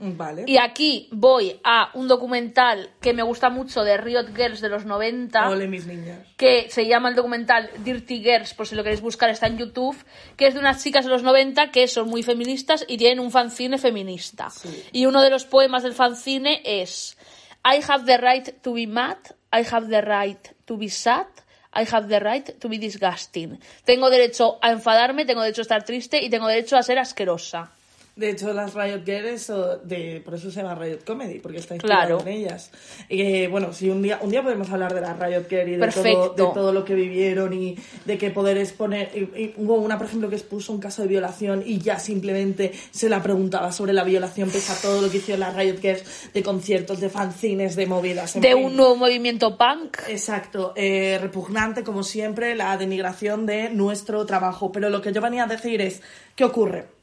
Vale. 0.00 0.44
Y 0.46 0.58
aquí 0.58 1.08
voy 1.10 1.58
a 1.64 1.90
un 1.94 2.06
documental 2.06 2.90
que 3.00 3.12
me 3.12 3.24
gusta 3.24 3.50
mucho 3.50 3.82
de 3.82 3.96
Riot 3.96 4.28
Girls 4.34 4.60
de 4.60 4.68
los 4.68 4.84
90 4.84 5.48
Ole, 5.50 5.66
mis 5.66 5.86
niñas. 5.86 6.20
que 6.36 6.70
se 6.70 6.86
llama 6.86 7.08
el 7.08 7.16
documental 7.16 7.68
Dirty 7.78 8.22
Girls, 8.22 8.54
por 8.54 8.68
si 8.68 8.76
lo 8.76 8.84
queréis 8.84 9.00
buscar, 9.00 9.28
está 9.28 9.48
en 9.48 9.58
YouTube, 9.58 9.96
que 10.36 10.46
es 10.46 10.54
de 10.54 10.60
unas 10.60 10.84
chicas 10.84 11.04
de 11.04 11.10
los 11.10 11.24
90 11.24 11.72
que 11.72 11.88
son 11.88 12.08
muy 12.08 12.22
feministas 12.22 12.84
y 12.86 12.96
tienen 12.96 13.18
un 13.18 13.32
fanzine 13.32 13.76
feminista. 13.76 14.50
Sí. 14.50 14.84
Y 14.92 15.06
uno 15.06 15.20
de 15.20 15.30
los 15.30 15.44
poemas 15.44 15.82
del 15.82 15.94
fanzine 15.94 16.62
es 16.64 17.18
I 17.64 17.80
have 17.88 18.04
the 18.04 18.18
right 18.18 18.62
to 18.62 18.74
be 18.74 18.86
mad, 18.86 19.18
I 19.52 19.66
have 19.68 19.88
the 19.88 20.00
right 20.00 20.46
to 20.66 20.76
be 20.76 20.90
sad, 20.90 21.26
I 21.74 21.84
have 21.92 22.06
the 22.06 22.20
right 22.20 22.56
to 22.60 22.68
be 22.68 22.78
disgusting. 22.78 23.58
Tengo 23.84 24.10
derecho 24.10 24.58
a 24.62 24.70
enfadarme, 24.70 25.24
tengo 25.24 25.42
derecho 25.42 25.62
a 25.62 25.62
estar 25.62 25.84
triste 25.84 26.22
y 26.22 26.30
tengo 26.30 26.46
derecho 26.46 26.76
a 26.76 26.84
ser 26.84 27.00
asquerosa. 27.00 27.72
De 28.18 28.30
hecho, 28.30 28.52
las 28.52 28.74
Riot 28.74 29.04
Girls, 29.06 29.52
de, 29.84 30.20
por 30.24 30.34
eso 30.34 30.50
se 30.50 30.60
llama 30.60 30.74
Riot 30.74 31.04
Comedy, 31.06 31.38
porque 31.38 31.58
está 31.58 31.76
inspirado 31.76 32.18
Claro. 32.18 32.20
en 32.22 32.28
ellas. 32.28 32.72
Y 33.08 33.16
que, 33.18 33.46
bueno, 33.46 33.72
si 33.72 33.88
un 33.90 34.02
día, 34.02 34.18
un 34.20 34.30
día 34.30 34.42
podemos 34.42 34.68
hablar 34.70 34.92
de 34.92 35.00
las 35.00 35.16
Riot 35.16 35.44
Girls 35.48 35.68
y 35.68 35.76
de 35.76 35.88
todo, 35.88 36.28
de 36.34 36.52
todo 36.52 36.72
lo 36.72 36.84
que 36.84 36.94
vivieron 36.94 37.52
y 37.52 37.76
de 38.04 38.18
que 38.18 38.30
poder 38.32 38.58
exponer. 38.58 39.10
y- 39.14 39.40
y 39.40 39.54
hubo 39.56 39.76
una, 39.76 39.96
por 39.98 40.08
ejemplo, 40.08 40.28
que 40.28 40.34
expuso 40.34 40.72
un 40.72 40.80
caso 40.80 41.02
de 41.02 41.08
violación 41.08 41.62
y 41.64 41.78
ya 41.78 42.00
simplemente 42.00 42.72
se 42.90 43.08
la 43.08 43.22
preguntaba 43.22 43.70
sobre 43.70 43.92
la 43.92 44.02
violación, 44.02 44.50
pese 44.50 44.72
a 44.72 44.76
todo 44.82 45.00
lo 45.00 45.08
que 45.10 45.18
hicieron 45.18 45.38
las 45.40 45.54
Riot 45.56 45.78
Girls 45.80 46.32
de 46.34 46.42
conciertos, 46.42 46.98
de 46.98 47.10
fanzines, 47.10 47.76
de 47.76 47.86
movidas. 47.86 48.34
De 48.34 48.40
fin. 48.52 48.64
un 48.64 48.76
nuevo 48.76 48.96
movimiento 48.96 49.56
punk. 49.56 49.96
Exacto, 50.08 50.72
eh, 50.74 51.18
repugnante 51.22 51.84
como 51.84 52.02
siempre 52.02 52.56
la 52.56 52.76
denigración 52.76 53.46
de 53.46 53.70
nuestro 53.70 54.26
trabajo. 54.26 54.72
Pero 54.72 54.90
lo 54.90 55.00
que 55.00 55.12
yo 55.12 55.20
venía 55.20 55.44
a 55.44 55.46
decir 55.46 55.80
es, 55.80 56.02
¿qué 56.34 56.42
ocurre? 56.42 56.97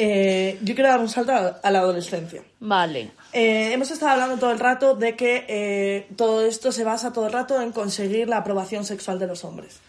Eh, 0.00 0.60
yo 0.62 0.76
quiero 0.76 0.90
dar 0.90 1.00
un 1.00 1.08
salto 1.08 1.32
a, 1.32 1.70
la 1.72 1.80
adolescencia. 1.80 2.44
Vale. 2.60 3.10
Eh, 3.32 3.72
hemos 3.72 3.90
estado 3.90 4.12
hablando 4.12 4.38
todo 4.38 4.52
el 4.52 4.60
rato 4.60 4.94
de 4.94 5.16
que 5.16 5.44
eh, 5.48 6.06
todo 6.14 6.46
esto 6.46 6.70
se 6.70 6.84
basa 6.84 7.12
todo 7.12 7.26
el 7.26 7.32
rato 7.32 7.60
en 7.60 7.72
conseguir 7.72 8.28
la 8.28 8.36
aprobación 8.36 8.84
sexual 8.84 9.18
de 9.18 9.26
los 9.26 9.44
hombres. 9.44 9.80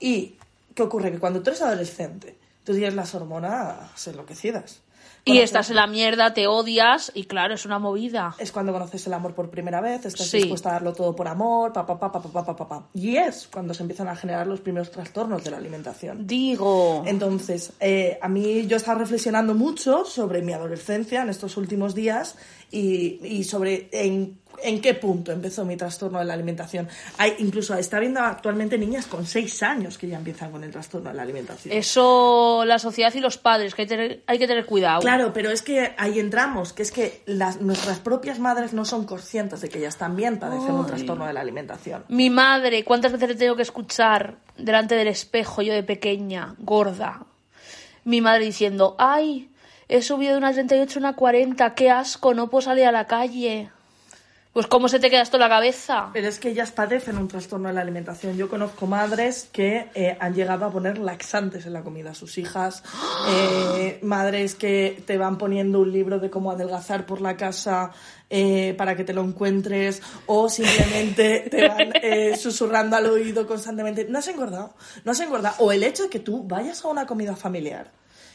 ¿Y 0.00 0.36
qué 0.74 0.82
ocurre? 0.82 1.12
Que 1.12 1.18
cuando 1.18 1.42
tú 1.42 1.50
eres 1.50 1.60
adolescente, 1.60 2.34
tú 2.64 2.72
tienes 2.72 2.94
las 2.94 3.14
hormonas 3.14 4.08
enloquecidas. 4.08 4.80
Y 5.28 5.38
estás 5.38 5.70
en 5.70 5.76
la 5.76 5.86
mierda, 5.86 6.34
te 6.34 6.46
odias 6.46 7.12
y 7.14 7.24
claro, 7.24 7.54
es 7.54 7.64
una 7.66 7.78
movida. 7.78 8.34
Es 8.38 8.52
cuando 8.52 8.72
conoces 8.72 9.06
el 9.06 9.14
amor 9.14 9.34
por 9.34 9.50
primera 9.50 9.80
vez, 9.80 10.06
estás 10.06 10.26
sí. 10.26 10.38
dispuesta 10.38 10.70
a 10.70 10.72
darlo 10.74 10.92
todo 10.92 11.14
por 11.14 11.28
amor, 11.28 11.72
pa 11.72 11.86
pa, 11.86 11.98
pa, 11.98 12.10
pa, 12.10 12.20
pa, 12.20 12.56
pa, 12.56 12.68
pa, 12.68 12.88
Y 12.94 13.16
es 13.16 13.48
cuando 13.52 13.74
se 13.74 13.82
empiezan 13.82 14.08
a 14.08 14.16
generar 14.16 14.46
los 14.46 14.60
primeros 14.60 14.90
trastornos 14.90 15.44
de 15.44 15.50
la 15.50 15.58
alimentación. 15.58 16.26
Digo. 16.26 17.02
Entonces, 17.06 17.72
eh, 17.80 18.18
a 18.20 18.28
mí 18.28 18.66
yo 18.66 18.76
estaba 18.76 18.98
reflexionando 18.98 19.54
mucho 19.54 20.04
sobre 20.04 20.42
mi 20.42 20.52
adolescencia 20.52 21.22
en 21.22 21.28
estos 21.28 21.56
últimos 21.56 21.94
días 21.94 22.36
y, 22.70 23.20
y 23.24 23.44
sobre 23.44 23.88
en 23.92 24.38
en 24.62 24.80
qué 24.80 24.94
punto 24.94 25.32
empezó 25.32 25.64
mi 25.64 25.76
trastorno 25.76 26.18
de 26.18 26.24
la 26.24 26.34
alimentación. 26.34 26.88
Hay 27.18 27.34
incluso 27.38 27.74
está 27.74 27.96
habiendo 27.98 28.20
actualmente 28.20 28.78
niñas 28.78 29.06
con 29.06 29.26
6 29.26 29.62
años 29.62 29.98
que 29.98 30.08
ya 30.08 30.16
empiezan 30.18 30.50
con 30.50 30.64
el 30.64 30.70
trastorno 30.70 31.10
de 31.10 31.16
la 31.16 31.22
alimentación. 31.22 31.74
Eso, 31.76 32.64
la 32.64 32.78
sociedad 32.78 33.12
y 33.14 33.20
los 33.20 33.38
padres, 33.38 33.74
que 33.74 33.82
hay, 33.82 33.88
tener- 33.88 34.22
hay 34.26 34.38
que 34.38 34.46
tener 34.46 34.66
cuidado. 34.66 35.00
Claro, 35.00 35.32
pero 35.32 35.50
es 35.50 35.62
que 35.62 35.94
ahí 35.98 36.18
entramos, 36.18 36.72
que 36.72 36.82
es 36.82 36.90
que 36.90 37.22
las, 37.26 37.60
nuestras 37.60 37.98
propias 37.98 38.38
madres 38.38 38.72
no 38.72 38.84
son 38.84 39.04
conscientes 39.04 39.60
de 39.60 39.68
que 39.68 39.78
ellas 39.78 39.96
también 39.96 40.38
padecen 40.38 40.72
un 40.74 40.86
trastorno 40.86 41.26
de 41.26 41.32
la 41.32 41.40
alimentación. 41.40 42.04
Mi 42.08 42.30
madre, 42.30 42.84
¿cuántas 42.84 43.12
veces 43.12 43.28
le 43.28 43.34
tengo 43.34 43.56
que 43.56 43.62
escuchar 43.62 44.38
delante 44.56 44.94
del 44.94 45.08
espejo, 45.08 45.62
yo 45.62 45.72
de 45.72 45.82
pequeña, 45.82 46.54
gorda? 46.58 47.26
Mi 48.04 48.20
madre 48.20 48.44
diciendo, 48.44 48.96
ay, 48.98 49.50
he 49.88 50.02
subido 50.02 50.32
de 50.32 50.38
una 50.38 50.52
38 50.52 50.98
a 50.98 51.00
una 51.00 51.16
40, 51.16 51.74
qué 51.74 51.90
asco, 51.90 52.34
no 52.34 52.48
puedo 52.48 52.62
salir 52.62 52.84
a 52.86 52.92
la 52.92 53.06
calle. 53.06 53.70
Pues 54.52 54.66
¿cómo 54.66 54.88
se 54.88 54.98
te 54.98 55.10
queda 55.10 55.22
esto 55.22 55.36
en 55.36 55.42
la 55.42 55.48
cabeza? 55.48 56.10
Pero 56.12 56.26
es 56.26 56.38
que 56.38 56.48
ellas 56.48 56.72
padecen 56.72 57.18
un 57.18 57.28
trastorno 57.28 57.68
de 57.68 57.74
la 57.74 57.82
alimentación. 57.82 58.36
Yo 58.36 58.48
conozco 58.48 58.86
madres 58.86 59.48
que 59.52 59.88
eh, 59.94 60.16
han 60.18 60.34
llegado 60.34 60.64
a 60.64 60.72
poner 60.72 60.98
laxantes 60.98 61.66
en 61.66 61.74
la 61.74 61.82
comida 61.82 62.10
a 62.10 62.14
sus 62.14 62.38
hijas, 62.38 62.82
eh, 63.28 63.98
madres 64.02 64.54
que 64.54 65.02
te 65.06 65.18
van 65.18 65.38
poniendo 65.38 65.80
un 65.80 65.92
libro 65.92 66.18
de 66.18 66.30
cómo 66.30 66.50
adelgazar 66.50 67.06
por 67.06 67.20
la 67.20 67.36
casa 67.36 67.92
eh, 68.30 68.74
para 68.76 68.96
que 68.96 69.04
te 69.04 69.14
lo 69.14 69.22
encuentres, 69.22 70.02
o 70.26 70.48
simplemente 70.48 71.40
te 71.50 71.68
van 71.68 71.92
eh, 72.02 72.36
susurrando 72.36 72.96
al 72.96 73.06
oído 73.06 73.46
constantemente, 73.46 74.06
no 74.08 74.18
has 74.18 74.28
engordado, 74.28 74.74
no 75.04 75.12
has 75.12 75.20
engordado. 75.20 75.56
O 75.60 75.72
el 75.72 75.82
hecho 75.82 76.04
de 76.04 76.08
que 76.08 76.20
tú 76.20 76.42
vayas 76.44 76.84
a 76.84 76.88
una 76.88 77.06
comida 77.06 77.36
familiar 77.36 77.90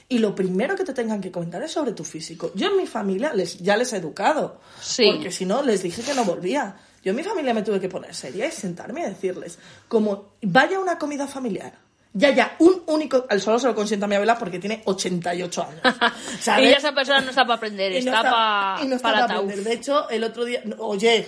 y 0.10 0.20
lo 0.20 0.36
primero 0.36 0.76
que 0.76 0.84
te 0.84 0.94
tengan 0.94 1.22
que 1.22 1.32
comentar 1.32 1.62
es 1.64 1.72
sobre 1.72 1.94
tu 1.94 2.04
físico. 2.04 2.52
Yo 2.56 2.68
en 2.68 2.78
mi 2.78 2.88
familia 2.88 3.34
les, 3.34 3.60
ya 3.60 3.78
les 3.78 3.94
he 3.94 3.98
educado. 3.98 4.60
Sí. 4.82 5.10
Porque 5.12 5.32
si 5.32 5.46
no, 5.46 5.62
les 5.62 5.84
dije 5.84 6.02
que 6.02 6.14
no 6.14 6.26
volvía. 6.26 6.76
Yo 7.04 7.12
en 7.12 7.18
mi 7.18 7.24
familia 7.24 7.54
me 7.54 7.64
tuve 7.64 7.80
que 7.80 7.90
poner 7.90 8.16
seria 8.16 8.48
y 8.48 8.52
sentarme 8.52 9.02
y 9.02 9.06
decirles, 9.06 9.60
como 9.88 10.34
vaya 10.42 10.80
una 10.80 10.98
comida 10.98 11.28
familiar, 11.28 11.78
ya, 12.16 12.30
ya, 12.30 12.56
un 12.60 12.84
único, 12.86 13.26
al 13.28 13.42
solo 13.42 13.58
se 13.58 13.66
lo 13.66 13.74
consiento 13.74 14.06
a 14.06 14.08
mi 14.08 14.14
abuela 14.14 14.38
porque 14.38 14.60
tiene 14.60 14.84
88 14.86 15.68
años. 15.68 15.96
¿sabes? 16.40 16.70
Y 16.70 16.72
esa 16.72 16.94
persona 16.94 17.22
no 17.22 17.32
está 17.32 17.44
para 17.44 17.56
aprender, 17.56 17.92
Y 17.94 18.06
no 18.06 18.16
está, 18.16 18.80
no 18.86 19.00
para 19.00 19.24
aprender. 19.26 19.64
De 19.64 19.74
hecho, 19.74 20.08
el 20.10 20.24
otro 20.24 20.46
día, 20.46 20.62
oye, 20.78 21.28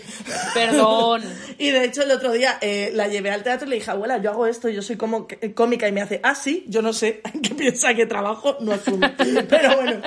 Perdón. 0.54 1.24
y 1.58 1.72
de 1.72 1.86
hecho, 1.86 2.04
el 2.04 2.12
otro 2.12 2.32
día 2.32 2.60
eh, 2.62 2.92
la 2.94 3.08
llevé 3.08 3.32
al 3.32 3.42
teatro 3.42 3.66
y 3.66 3.72
le 3.72 3.76
dije, 3.78 3.90
abuela, 3.90 4.20
yo 4.20 4.30
hago 4.30 4.46
esto, 4.46 4.70
yo 4.70 4.84
soy 4.84 4.96
como 4.96 5.28
cómica 5.56 5.88
y 5.88 5.92
me 5.92 6.02
hace, 6.02 6.20
ah, 6.22 6.36
sí, 6.36 6.66
yo 6.68 6.84
no 6.84 6.94
sé, 6.94 7.22
¿qué 7.44 7.56
piensa 7.56 7.96
que 7.96 8.06
trabajo? 8.06 8.58
No 8.60 8.74
asumo. 8.74 9.08
Pero 9.50 9.78
bueno, 9.78 10.02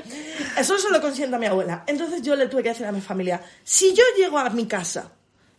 eso 0.57 0.79
se 0.79 0.91
lo 0.91 1.01
consiento 1.01 1.37
a 1.37 1.39
mi 1.41 1.47
abuela. 1.47 1.83
Entonces 1.89 2.23
yo 2.23 2.37
le 2.37 2.47
tuve 2.47 2.63
que 2.63 2.69
decir 2.69 2.87
a 2.87 2.93
mi 2.93 3.01
familia, 3.01 3.43
si 3.65 3.93
yo 3.95 4.05
llego 4.17 4.39
a 4.39 4.49
mi 4.51 4.67
casa 4.67 5.11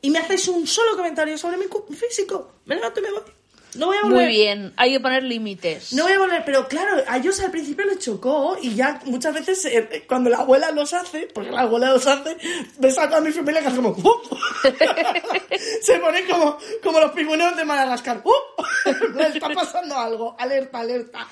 y 0.02 0.10
me 0.12 0.20
hacéis 0.20 0.48
un 0.48 0.66
solo 0.66 0.96
comentario 0.96 1.38
sobre 1.38 1.58
mi 1.58 1.66
físico, 1.94 2.54
me 2.64 2.76
levanto 2.76 3.02
y 3.02 3.04
me 3.04 3.12
voy. 3.12 3.39
No 3.76 3.88
voy 3.88 3.98
a 3.98 4.02
volver. 4.04 4.26
Muy 4.26 4.28
bien, 4.28 4.74
hay 4.78 4.94
que 4.94 5.00
poner 5.00 5.24
límites. 5.24 5.94
No 5.94 6.04
voy 6.04 6.14
a 6.14 6.20
volver, 6.20 6.44
pero 6.46 6.68
claro, 6.68 7.04
a 7.08 7.18
ellos 7.18 7.40
al 7.40 7.52
principio 7.52 7.86
les 7.86 8.00
chocó 8.00 8.58
y 8.62 8.76
ya 8.76 9.00
muchas 9.06 9.34
veces 9.34 9.66
eh, 9.66 10.06
cuando 10.08 10.30
la 10.30 10.40
abuela 10.40 10.72
los 10.72 10.94
hace, 10.94 11.28
porque 11.34 11.52
la 11.52 11.62
abuela 11.62 11.92
los 11.92 12.06
hace, 12.08 12.38
ves 12.78 12.98
a 12.98 13.08
toda 13.08 13.22
mi 13.22 13.32
familia 13.32 13.62
que 13.62 13.68
hace 13.68 13.78
como... 13.78 13.90
¡uh! 13.90 14.22
Se 15.82 16.00
ponen 16.00 16.26
como, 16.28 16.58
como 16.84 17.00
los 17.00 17.12
pingüinos 17.12 17.56
de 17.56 17.66
Madagascar. 17.66 18.22
¡uh! 18.24 18.32
Le 19.16 19.28
está 19.28 19.50
pasando 19.50 19.98
algo, 19.98 20.36
alerta, 20.40 20.80
alerta. 20.80 21.28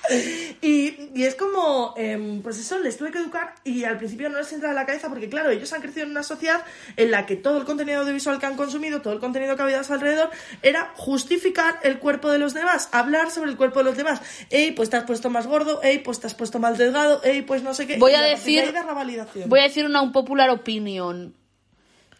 Y, 0.62 1.10
y 1.14 1.24
es 1.24 1.34
como, 1.34 1.94
em, 1.96 2.42
pues 2.42 2.58
eso, 2.58 2.78
les 2.78 2.96
tuve 2.96 3.10
que 3.10 3.18
educar 3.18 3.54
y 3.64 3.84
al 3.84 3.96
principio 3.96 4.28
no 4.28 4.38
les 4.38 4.52
entra 4.52 4.70
en 4.70 4.74
la 4.74 4.86
cabeza 4.86 5.08
porque 5.08 5.28
claro, 5.28 5.50
ellos 5.50 5.72
han 5.72 5.80
crecido 5.80 6.04
en 6.04 6.12
una 6.12 6.22
sociedad 6.22 6.64
en 6.96 7.10
la 7.10 7.26
que 7.26 7.36
todo 7.36 7.58
el 7.58 7.64
contenido 7.64 8.00
audiovisual 8.00 8.38
que 8.38 8.46
han 8.46 8.56
consumido, 8.56 9.02
todo 9.02 9.12
el 9.12 9.20
contenido 9.20 9.56
que 9.56 9.62
había 9.62 9.80
a 9.80 9.84
su 9.84 9.92
alrededor, 9.92 10.30
era 10.62 10.92
justificar 10.96 11.78
el 11.82 11.98
cuerpo 11.98 12.27
de 12.30 12.38
los 12.38 12.54
demás, 12.54 12.88
hablar 12.92 13.30
sobre 13.30 13.50
el 13.50 13.56
cuerpo 13.56 13.80
de 13.80 13.84
los 13.84 13.96
demás. 13.96 14.20
Ey, 14.50 14.72
pues 14.72 14.90
te 14.90 14.96
has 14.96 15.04
puesto 15.04 15.30
más 15.30 15.46
gordo, 15.46 15.82
ey, 15.82 15.98
pues 15.98 16.20
te 16.20 16.26
has 16.26 16.34
puesto 16.34 16.58
más 16.58 16.78
delgado, 16.78 17.22
ey, 17.24 17.42
pues 17.42 17.62
no 17.62 17.74
sé 17.74 17.86
qué. 17.86 17.96
Voy 17.98 18.14
a 18.14 18.22
de 18.22 18.30
decir- 18.30 18.72
la 18.72 18.82
validación. 18.94 19.48
Voy 19.48 19.60
a 19.60 19.64
decir 19.64 19.84
una 19.84 20.02
unpopular 20.02 20.50
opinion. 20.50 21.34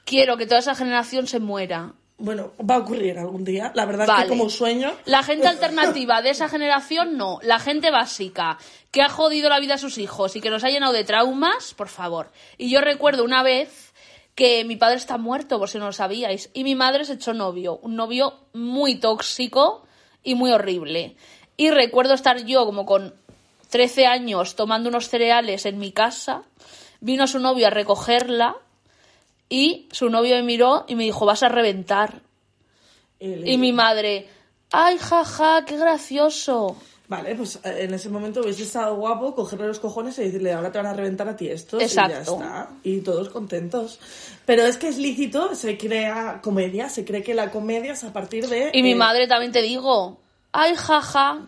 Quiero 0.05 0.37
que 0.37 0.47
toda 0.47 0.61
esa 0.61 0.75
generación 0.75 1.27
se 1.27 1.39
muera. 1.39 1.93
Bueno, 2.21 2.53
va 2.69 2.75
a 2.75 2.79
ocurrir 2.79 3.17
algún 3.17 3.45
día. 3.45 3.71
La 3.75 3.87
verdad 3.87 4.09
es 4.09 4.25
que 4.25 4.29
como 4.29 4.51
sueño... 4.51 4.93
La 5.05 5.23
gente 5.23 5.47
alternativa 5.47 6.21
de 6.21 6.31
esa 6.31 6.49
generación 6.49 7.17
no. 7.17 7.39
La 7.43 7.61
gente 7.61 7.93
básica, 7.93 8.59
que 8.91 9.03
ha 9.03 9.09
jodido 9.09 9.49
la 9.49 9.61
vida 9.61 9.75
a 9.75 9.79
sus 9.79 9.99
hijos 9.99 10.35
y 10.35 10.41
que 10.41 10.51
los 10.51 10.65
ha 10.65 10.69
llenado 10.69 10.93
de 10.93 11.05
traumas, 11.05 11.75
por 11.75 11.89
favor. 11.89 12.33
Y 12.57 12.71
yo 12.71 12.81
recuerdo 12.81 13.23
una 13.23 13.45
vez 13.45 13.93
que 14.35 14.65
mi 14.65 14.75
padre 14.77 14.97
está 14.97 15.17
muerto, 15.17 15.59
por 15.61 15.69
si 15.69 15.79
no 15.79 15.87
lo 15.87 15.93
sabíais. 15.93 16.51
Y 16.55 16.65
mi 16.65 16.75
madre 16.75 17.05
se 17.05 17.13
echó 17.13 17.35
novio, 17.35 17.79
un 17.83 17.95
novio 17.95 18.49
muy 18.53 18.97
tóxico 18.97 19.87
y 20.29 20.35
muy 20.35 20.51
horrible. 20.53 21.17
Y 21.57 21.71
recuerdo 21.71 22.15
estar 22.15 22.45
yo 22.45 22.65
como 22.67 22.85
con 22.85 23.15
13 23.71 24.07
años 24.07 24.57
tomando 24.57 24.89
unos 24.89 25.09
cereales 25.09 25.65
en 25.67 25.79
mi 25.79 25.91
casa. 25.93 26.43
Vino 27.01 27.27
su 27.27 27.39
novio 27.39 27.67
a 27.67 27.71
recogerla 27.71 28.57
y 29.49 29.89
su 29.93 30.11
novio 30.11 30.37
me 30.37 30.43
miró 30.43 30.85
y 30.89 30.95
me 30.95 31.05
dijo, 31.05 31.25
vas 31.25 31.43
a 31.43 31.49
reventar. 31.49 32.21
El- 33.21 33.49
Y 33.49 33.57
mi 33.59 33.73
madre, 33.73 34.29
ay, 34.71 34.99
jaja, 34.99 35.65
qué 35.65 35.77
gracioso. 35.79 36.77
Vale, 37.09 37.35
pues 37.35 37.57
eh, 37.65 37.85
en 37.85 37.95
ese 37.95 38.11
momento 38.11 38.43
hubiese 38.43 38.65
estado 38.65 38.95
guapo 38.97 39.35
cogerle 39.35 39.67
los 39.67 39.81
cojones 39.81 40.19
y 40.19 40.25
decirle, 40.25 40.53
ahora 40.53 40.71
te 40.71 40.79
van 40.79 40.89
a 40.89 40.93
reventar 40.93 41.27
a 41.27 41.37
ti 41.37 41.49
estos 41.49 41.83
Exacto. 41.83 42.11
y 42.11 42.15
ya 42.15 42.21
está. 42.21 42.69
Y 42.83 43.01
todos 43.01 43.31
contentos. 43.31 43.99
Pero 44.45 44.65
es 44.65 44.77
que 44.77 44.89
es 44.89 44.99
lícito, 44.99 45.55
se 45.55 45.79
crea 45.79 46.41
comedia, 46.43 46.91
se 46.91 47.07
cree 47.07 47.23
que 47.23 47.35
la 47.35 47.51
comedia 47.51 47.93
es 47.93 48.05
a 48.05 48.13
partir 48.13 48.47
de... 48.47 48.71
Y 48.75 48.83
mi 48.83 48.93
eh, 48.93 48.97
madre 48.97 49.27
también 49.27 49.53
te 49.53 49.63
digo, 49.63 50.19
ay, 50.53 50.75
jaja, 50.77 51.47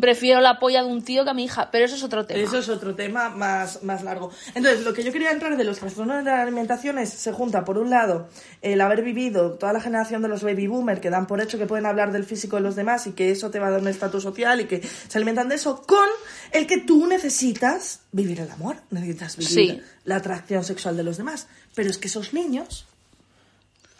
prefiero 0.00 0.40
la 0.40 0.58
polla 0.58 0.82
de 0.82 0.88
un 0.88 1.02
tío 1.02 1.24
que 1.24 1.30
a 1.30 1.34
mi 1.34 1.44
hija. 1.44 1.70
Pero 1.70 1.84
eso 1.84 1.96
es 1.96 2.02
otro 2.02 2.26
tema. 2.26 2.40
Eso 2.40 2.58
es 2.58 2.68
otro 2.68 2.94
tema 2.94 3.28
más, 3.30 3.82
más 3.82 4.02
largo. 4.02 4.30
Entonces, 4.54 4.84
lo 4.84 4.92
que 4.92 5.02
yo 5.02 5.12
quería 5.12 5.30
entrar 5.30 5.56
de 5.56 5.64
los 5.64 5.78
trastornos 5.78 6.18
de 6.18 6.30
la 6.30 6.42
alimentación 6.42 6.98
es, 6.98 7.10
se 7.10 7.32
junta, 7.32 7.64
por 7.64 7.78
un 7.78 7.90
lado, 7.90 8.28
el 8.62 8.80
haber 8.80 9.02
vivido 9.02 9.52
toda 9.54 9.72
la 9.72 9.80
generación 9.80 10.22
de 10.22 10.28
los 10.28 10.42
baby 10.42 10.66
boomers 10.66 11.00
que 11.00 11.10
dan 11.10 11.26
por 11.26 11.40
hecho 11.40 11.58
que 11.58 11.66
pueden 11.66 11.86
hablar 11.86 12.12
del 12.12 12.24
físico 12.24 12.56
de 12.56 12.62
los 12.62 12.76
demás 12.76 13.06
y 13.06 13.12
que 13.12 13.30
eso 13.30 13.50
te 13.50 13.58
va 13.58 13.68
a 13.68 13.70
dar 13.70 13.80
un 13.80 13.88
estatus 13.88 14.22
social 14.22 14.60
y 14.60 14.64
que 14.66 14.82
se 14.82 15.18
alimentan 15.18 15.48
de 15.48 15.54
eso, 15.56 15.82
con 15.86 16.08
el 16.52 16.66
que 16.66 16.78
tú 16.78 17.06
necesitas 17.06 18.00
vivir 18.12 18.40
el 18.40 18.50
amor, 18.50 18.76
necesitas 18.90 19.36
vivir 19.36 19.52
Sí. 19.52 19.80
la 20.04 20.16
atracción 20.16 20.64
sexual 20.64 20.96
de 20.96 21.02
los 21.04 21.16
demás. 21.16 21.46
Pero 21.74 21.90
es 21.90 21.98
que 21.98 22.08
esos 22.08 22.32
niños 22.32 22.86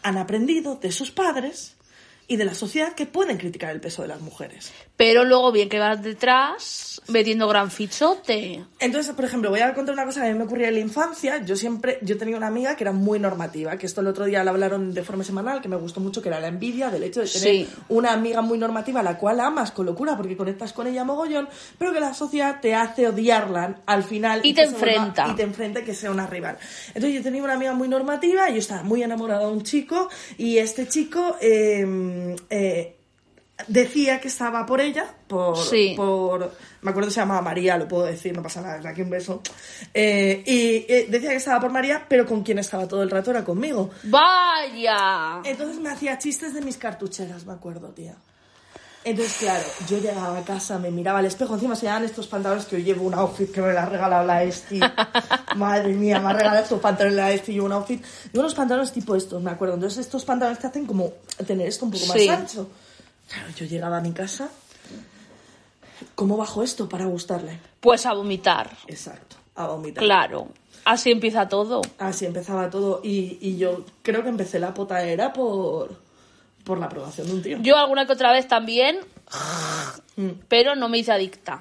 han 0.03 0.19
aprendido 0.19 0.77
de 0.77 0.93
sus 0.93 1.11
padres 1.11 1.76
y 2.28 2.36
de 2.36 2.44
la 2.44 2.55
sociedad 2.55 2.94
que 2.94 3.07
pueden 3.07 3.39
criticar 3.39 3.70
el 3.70 3.81
peso 3.81 4.03
de 4.03 4.09
las 4.09 4.20
mujeres. 4.20 4.73
Pero 4.97 5.24
luego 5.24 5.53
bien 5.53 5.69
que 5.69 5.78
vas 5.78 6.03
detrás 6.03 6.95
metiendo 7.09 7.49
gran 7.49 7.70
fichote. 7.70 8.65
Entonces, 8.81 9.15
por 9.15 9.24
ejemplo, 9.24 9.51
voy 9.51 9.61
a 9.61 9.74
contar 9.74 9.95
una 9.95 10.05
cosa 10.05 10.20
que 10.23 10.28
a 10.28 10.33
mí 10.33 10.39
me 10.39 10.45
ocurría 10.45 10.69
en 10.69 10.74
la 10.74 10.81
infancia. 10.81 11.45
Yo 11.45 11.57
siempre, 11.57 11.99
yo 12.03 12.19
tenía 12.19 12.37
una 12.37 12.47
amiga 12.49 12.77
que 12.77 12.85
era 12.85 12.93
muy 12.93 13.19
normativa, 13.19 13.77
que 13.78 13.87
esto 13.87 14.01
el 14.01 14.07
otro 14.09 14.24
día 14.24 14.43
la 14.45 14.51
hablaron 14.51 14.95
de 14.95 15.03
forma 15.03 15.24
semanal, 15.24 15.61
que 15.61 15.69
me 15.69 15.77
gustó 15.77 16.01
mucho, 16.01 16.23
que 16.23 16.28
era 16.28 16.41
la 16.41 16.49
envidia 16.49 16.91
del 16.91 17.03
hecho 17.05 17.20
de 17.20 17.27
tener 17.28 17.49
Sí. 17.49 17.69
una 17.89 18.12
amiga 18.12 18.41
muy 18.43 18.59
normativa, 18.59 19.01
a 19.01 19.03
la 19.03 19.19
cual 19.19 19.41
amas 19.41 19.70
con 19.70 19.87
locura 19.87 20.16
porque 20.16 20.37
conectas 20.37 20.73
con 20.73 20.87
ella 20.87 21.05
mogollón, 21.05 21.49
pero 21.78 21.93
que 21.93 22.01
la 22.01 22.15
sociedad 22.15 22.61
te 22.61 22.74
hace 22.74 23.09
odiarla 23.09 23.81
al 23.87 24.03
final. 24.03 24.41
Y 24.43 24.55
te 24.55 24.62
enfrenta. 24.65 25.28
y 25.31 25.35
te 25.37 25.43
enfrenta 25.43 25.83
que 25.85 25.95
sea 25.95 26.11
una 26.11 26.27
rival. 26.27 26.59
Entonces 26.89 27.15
yo 27.15 27.23
tenía 27.23 27.43
una 27.43 27.55
amiga 27.55 27.73
muy 27.73 27.89
normativa 27.89 28.51
y 28.51 28.55
yo 28.55 28.59
estaba 28.59 28.83
muy 28.83 29.03
enamorada 29.03 29.47
de 29.47 29.53
un 29.53 29.62
chico 29.62 30.09
y 30.39 30.59
este 30.59 30.89
chico 30.89 31.37
eh, 31.41 32.37
eh, 32.51 32.95
decía 33.69 34.20
que 34.20 34.28
estaba 34.28 34.66
por 34.66 34.81
ella, 34.81 35.07
por, 35.27 35.57
Sí. 35.57 35.95
por 35.97 36.53
me 36.83 36.91
acuerdo 36.91 37.09
que 37.09 37.15
se 37.15 37.20
llamaba 37.20 37.41
María, 37.43 37.77
lo 37.78 37.89
puedo 37.89 38.05
decir, 38.05 38.35
no 38.37 38.43
pasa 38.43 38.61
nada, 38.61 38.77
desde 38.77 38.89
aquí 38.91 39.03
un 39.03 39.11
beso. 39.11 39.43
Eh, 39.93 40.43
y 40.47 40.93
eh, 40.93 41.07
decía 41.09 41.31
que 41.31 41.37
estaba 41.37 41.61
por 41.61 41.70
María, 41.70 42.05
pero 42.09 42.27
con 42.27 42.43
quien 42.43 42.59
estaba 42.59 42.87
todo 42.87 43.03
el 43.03 43.11
rato 43.11 43.31
era 43.31 43.45
conmigo. 43.45 43.91
¡Vaya! 44.05 45.41
Entonces 45.45 45.78
me 45.81 45.91
hacía 45.91 46.19
chistes 46.19 46.55
de 46.55 46.61
mis 46.61 46.77
cartucheras, 46.77 47.45
me 47.47 47.53
acuerdo, 47.55 47.89
tía. 47.89 48.15
Entonces, 49.05 49.37
claro, 49.39 49.65
yo 49.89 49.99
llegaba 49.99 50.37
a 50.39 50.43
casa, 50.45 50.81
me 50.81 50.91
miraba 50.91 51.20
al 51.20 51.27
espejo, 51.27 51.55
encima 51.55 51.77
se 51.77 51.87
llaman 51.87 52.05
estos 52.05 52.27
pantalones 52.27 52.65
que 52.66 52.77
yo 52.83 52.85
llevo 52.85 53.07
un 53.07 53.15
outfit 53.15 53.53
que 53.53 53.62
me 53.62 53.73
la 53.73 53.85
ha 53.85 53.87
regalado 53.87 54.27
la 54.27 54.43
Esti. 54.43 54.81
Madre 55.57 55.93
mía, 55.93 56.19
me 56.19 56.31
ha 56.31 56.33
regalado 56.33 56.62
estos 56.65 56.81
pantalones 56.81 57.16
la 57.16 57.31
Esti 57.31 57.53
y 57.53 57.55
yo 57.57 57.65
un 57.65 57.73
outfit. 57.73 58.03
Llevo 58.33 58.41
unos 58.41 58.55
pantalones 58.55 58.91
tipo 58.93 59.15
estos, 59.15 59.41
me 59.41 59.53
acuerdo. 59.53 59.74
Entonces 59.74 60.01
estos 60.01 60.24
pantalones 60.24 60.59
te 60.59 60.66
hacen 60.66 60.87
como 60.87 61.12
tener 61.47 61.69
esto 61.69 61.85
un 61.85 61.93
poco 61.93 62.05
más 62.07 62.16
Sí. 62.16 62.28
ancho. 62.28 62.69
Claro, 63.28 63.48
yo 63.57 63.66
llegaba 63.66 63.98
a 63.98 64.01
mi 64.01 64.12
casa. 64.12 64.48
¿Cómo 66.15 66.36
bajo 66.36 66.62
esto 66.62 66.89
para 66.89 67.07
gustarle? 67.07 67.59
Pues 67.81 68.07
a 68.07 68.12
vomitar. 68.15 68.70
Exacto, 68.86 69.36
a 69.55 69.66
vomitar. 69.69 70.03
Claro. 70.05 70.48
Así 70.85 71.11
empieza 71.11 71.48
todo. 71.48 71.82
Así 71.98 72.27
empezaba 72.27 72.70
todo. 72.70 73.01
Y, 73.03 73.39
y 73.40 73.57
yo 73.57 73.85
creo 74.03 74.23
que 74.23 74.28
empecé 74.28 74.59
la 74.61 74.73
potaera 74.73 75.32
por, 75.32 76.01
por 76.65 76.78
la 76.78 76.86
aprobación 76.86 77.27
de 77.27 77.32
un 77.35 77.43
tío. 77.43 77.59
Yo 77.61 77.77
alguna 77.77 78.07
que 78.07 78.12
otra 78.12 78.32
vez 78.32 78.47
también, 78.48 78.98
Mm. 80.16 80.31
pero 80.48 80.77
no 80.77 80.89
me 80.89 80.98
hice 80.98 81.11
adicta. 81.12 81.61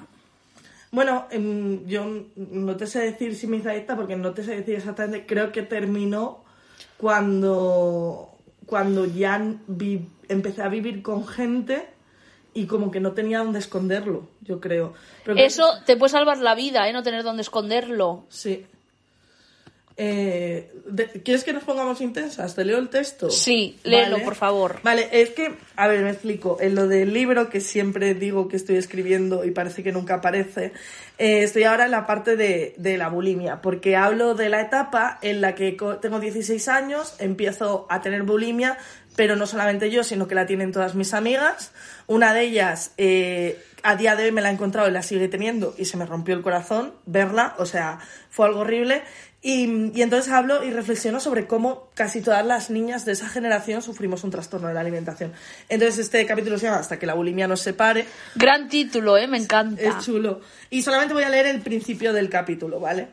Bueno, 0.92 1.26
em, 1.30 1.84
yo 1.86 2.06
no 2.36 2.76
te 2.76 2.86
sé 2.86 3.00
decir 3.00 3.34
si 3.34 3.46
me 3.48 3.56
hice 3.56 3.70
adicta 3.70 3.96
porque 3.96 4.14
no 4.16 4.32
te 4.32 4.44
sé 4.44 4.54
decir 4.56 4.76
exactamente. 4.76 5.26
Creo 5.26 5.50
que 5.50 5.62
terminó 5.62 6.44
cuando, 6.96 8.30
cuando 8.66 9.04
ya 9.04 9.42
vi- 9.66 10.08
empecé 10.28 10.62
a 10.62 10.68
vivir 10.68 11.02
con 11.02 11.26
gente 11.26 11.86
y 12.54 12.66
como 12.66 12.90
que 12.90 13.00
no 13.00 13.12
tenía 13.12 13.38
dónde 13.40 13.58
esconderlo, 13.58 14.28
yo 14.40 14.60
creo. 14.60 14.94
Pero 15.24 15.38
Eso 15.38 15.64
te 15.84 15.96
puede 15.96 16.10
salvar 16.10 16.38
la 16.38 16.54
vida, 16.54 16.88
¿eh? 16.88 16.92
No 16.92 17.02
tener 17.02 17.22
dónde 17.22 17.42
esconderlo. 17.42 18.24
sí. 18.28 18.64
Eh, 19.98 20.70
de- 20.88 21.06
¿Quieres 21.22 21.42
que 21.42 21.54
nos 21.54 21.64
pongamos 21.64 22.02
intensas? 22.02 22.54
¿Te 22.54 22.66
leo 22.66 22.76
el 22.76 22.90
texto? 22.90 23.30
Sí, 23.30 23.78
léelo, 23.82 24.18
por 24.22 24.34
favor. 24.34 24.78
Vale, 24.82 25.08
es 25.10 25.30
que, 25.30 25.54
a 25.74 25.88
ver, 25.88 26.02
me 26.02 26.10
explico. 26.10 26.58
En 26.60 26.74
lo 26.74 26.86
del 26.86 27.14
libro, 27.14 27.48
que 27.48 27.62
siempre 27.62 28.12
digo 28.14 28.46
que 28.46 28.56
estoy 28.56 28.76
escribiendo 28.76 29.42
y 29.46 29.52
parece 29.52 29.82
que 29.82 29.92
nunca 29.92 30.16
aparece, 30.16 30.74
eh, 31.16 31.44
estoy 31.44 31.64
ahora 31.64 31.86
en 31.86 31.92
la 31.92 32.04
parte 32.06 32.36
de, 32.36 32.74
de 32.76 32.98
la 32.98 33.08
bulimia, 33.08 33.62
porque 33.62 33.96
hablo 33.96 34.34
de 34.34 34.50
la 34.50 34.60
etapa 34.60 35.18
en 35.22 35.40
la 35.40 35.54
que 35.54 35.74
tengo 36.02 36.20
16 36.20 36.68
años, 36.68 37.14
empiezo 37.18 37.86
a 37.88 38.02
tener 38.02 38.24
bulimia, 38.24 38.76
pero 39.16 39.34
no 39.34 39.46
solamente 39.46 39.90
yo, 39.90 40.04
sino 40.04 40.28
que 40.28 40.34
la 40.34 40.46
tienen 40.46 40.72
todas 40.72 40.94
mis 40.94 41.14
amigas. 41.14 41.72
Una 42.06 42.34
de 42.34 42.42
ellas, 42.42 42.92
eh, 42.98 43.60
a 43.82 43.96
día 43.96 44.14
de 44.14 44.24
hoy 44.24 44.32
me 44.32 44.42
la 44.42 44.50
he 44.50 44.52
encontrado 44.52 44.88
y 44.88 44.92
la 44.92 45.02
sigue 45.02 45.28
teniendo 45.28 45.74
y 45.76 45.86
se 45.86 45.96
me 45.96 46.06
rompió 46.06 46.34
el 46.34 46.42
corazón 46.42 46.92
verla, 47.06 47.54
o 47.58 47.66
sea, 47.66 47.98
fue 48.30 48.46
algo 48.46 48.60
horrible. 48.60 49.02
Y, 49.42 49.92
y 49.94 50.02
entonces 50.02 50.32
hablo 50.32 50.64
y 50.64 50.70
reflexiono 50.70 51.20
sobre 51.20 51.46
cómo 51.46 51.88
casi 51.94 52.20
todas 52.20 52.44
las 52.44 52.68
niñas 52.68 53.04
de 53.04 53.12
esa 53.12 53.28
generación 53.28 53.80
sufrimos 53.80 54.24
un 54.24 54.30
trastorno 54.30 54.68
de 54.68 54.74
la 54.74 54.80
alimentación. 54.80 55.32
Entonces 55.68 55.98
este 55.98 56.26
capítulo 56.26 56.58
se 56.58 56.66
llama 56.66 56.78
Hasta 56.78 56.98
que 56.98 57.06
la 57.06 57.14
bulimia 57.14 57.46
nos 57.46 57.60
separe. 57.60 58.06
Gran 58.34 58.68
título, 58.68 59.16
¿eh? 59.16 59.28
Me 59.28 59.38
encanta. 59.38 59.80
Es 59.80 60.04
chulo. 60.04 60.40
Y 60.68 60.82
solamente 60.82 61.14
voy 61.14 61.22
a 61.22 61.28
leer 61.28 61.46
el 61.46 61.60
principio 61.60 62.12
del 62.12 62.28
capítulo, 62.28 62.80
¿vale? 62.80 63.08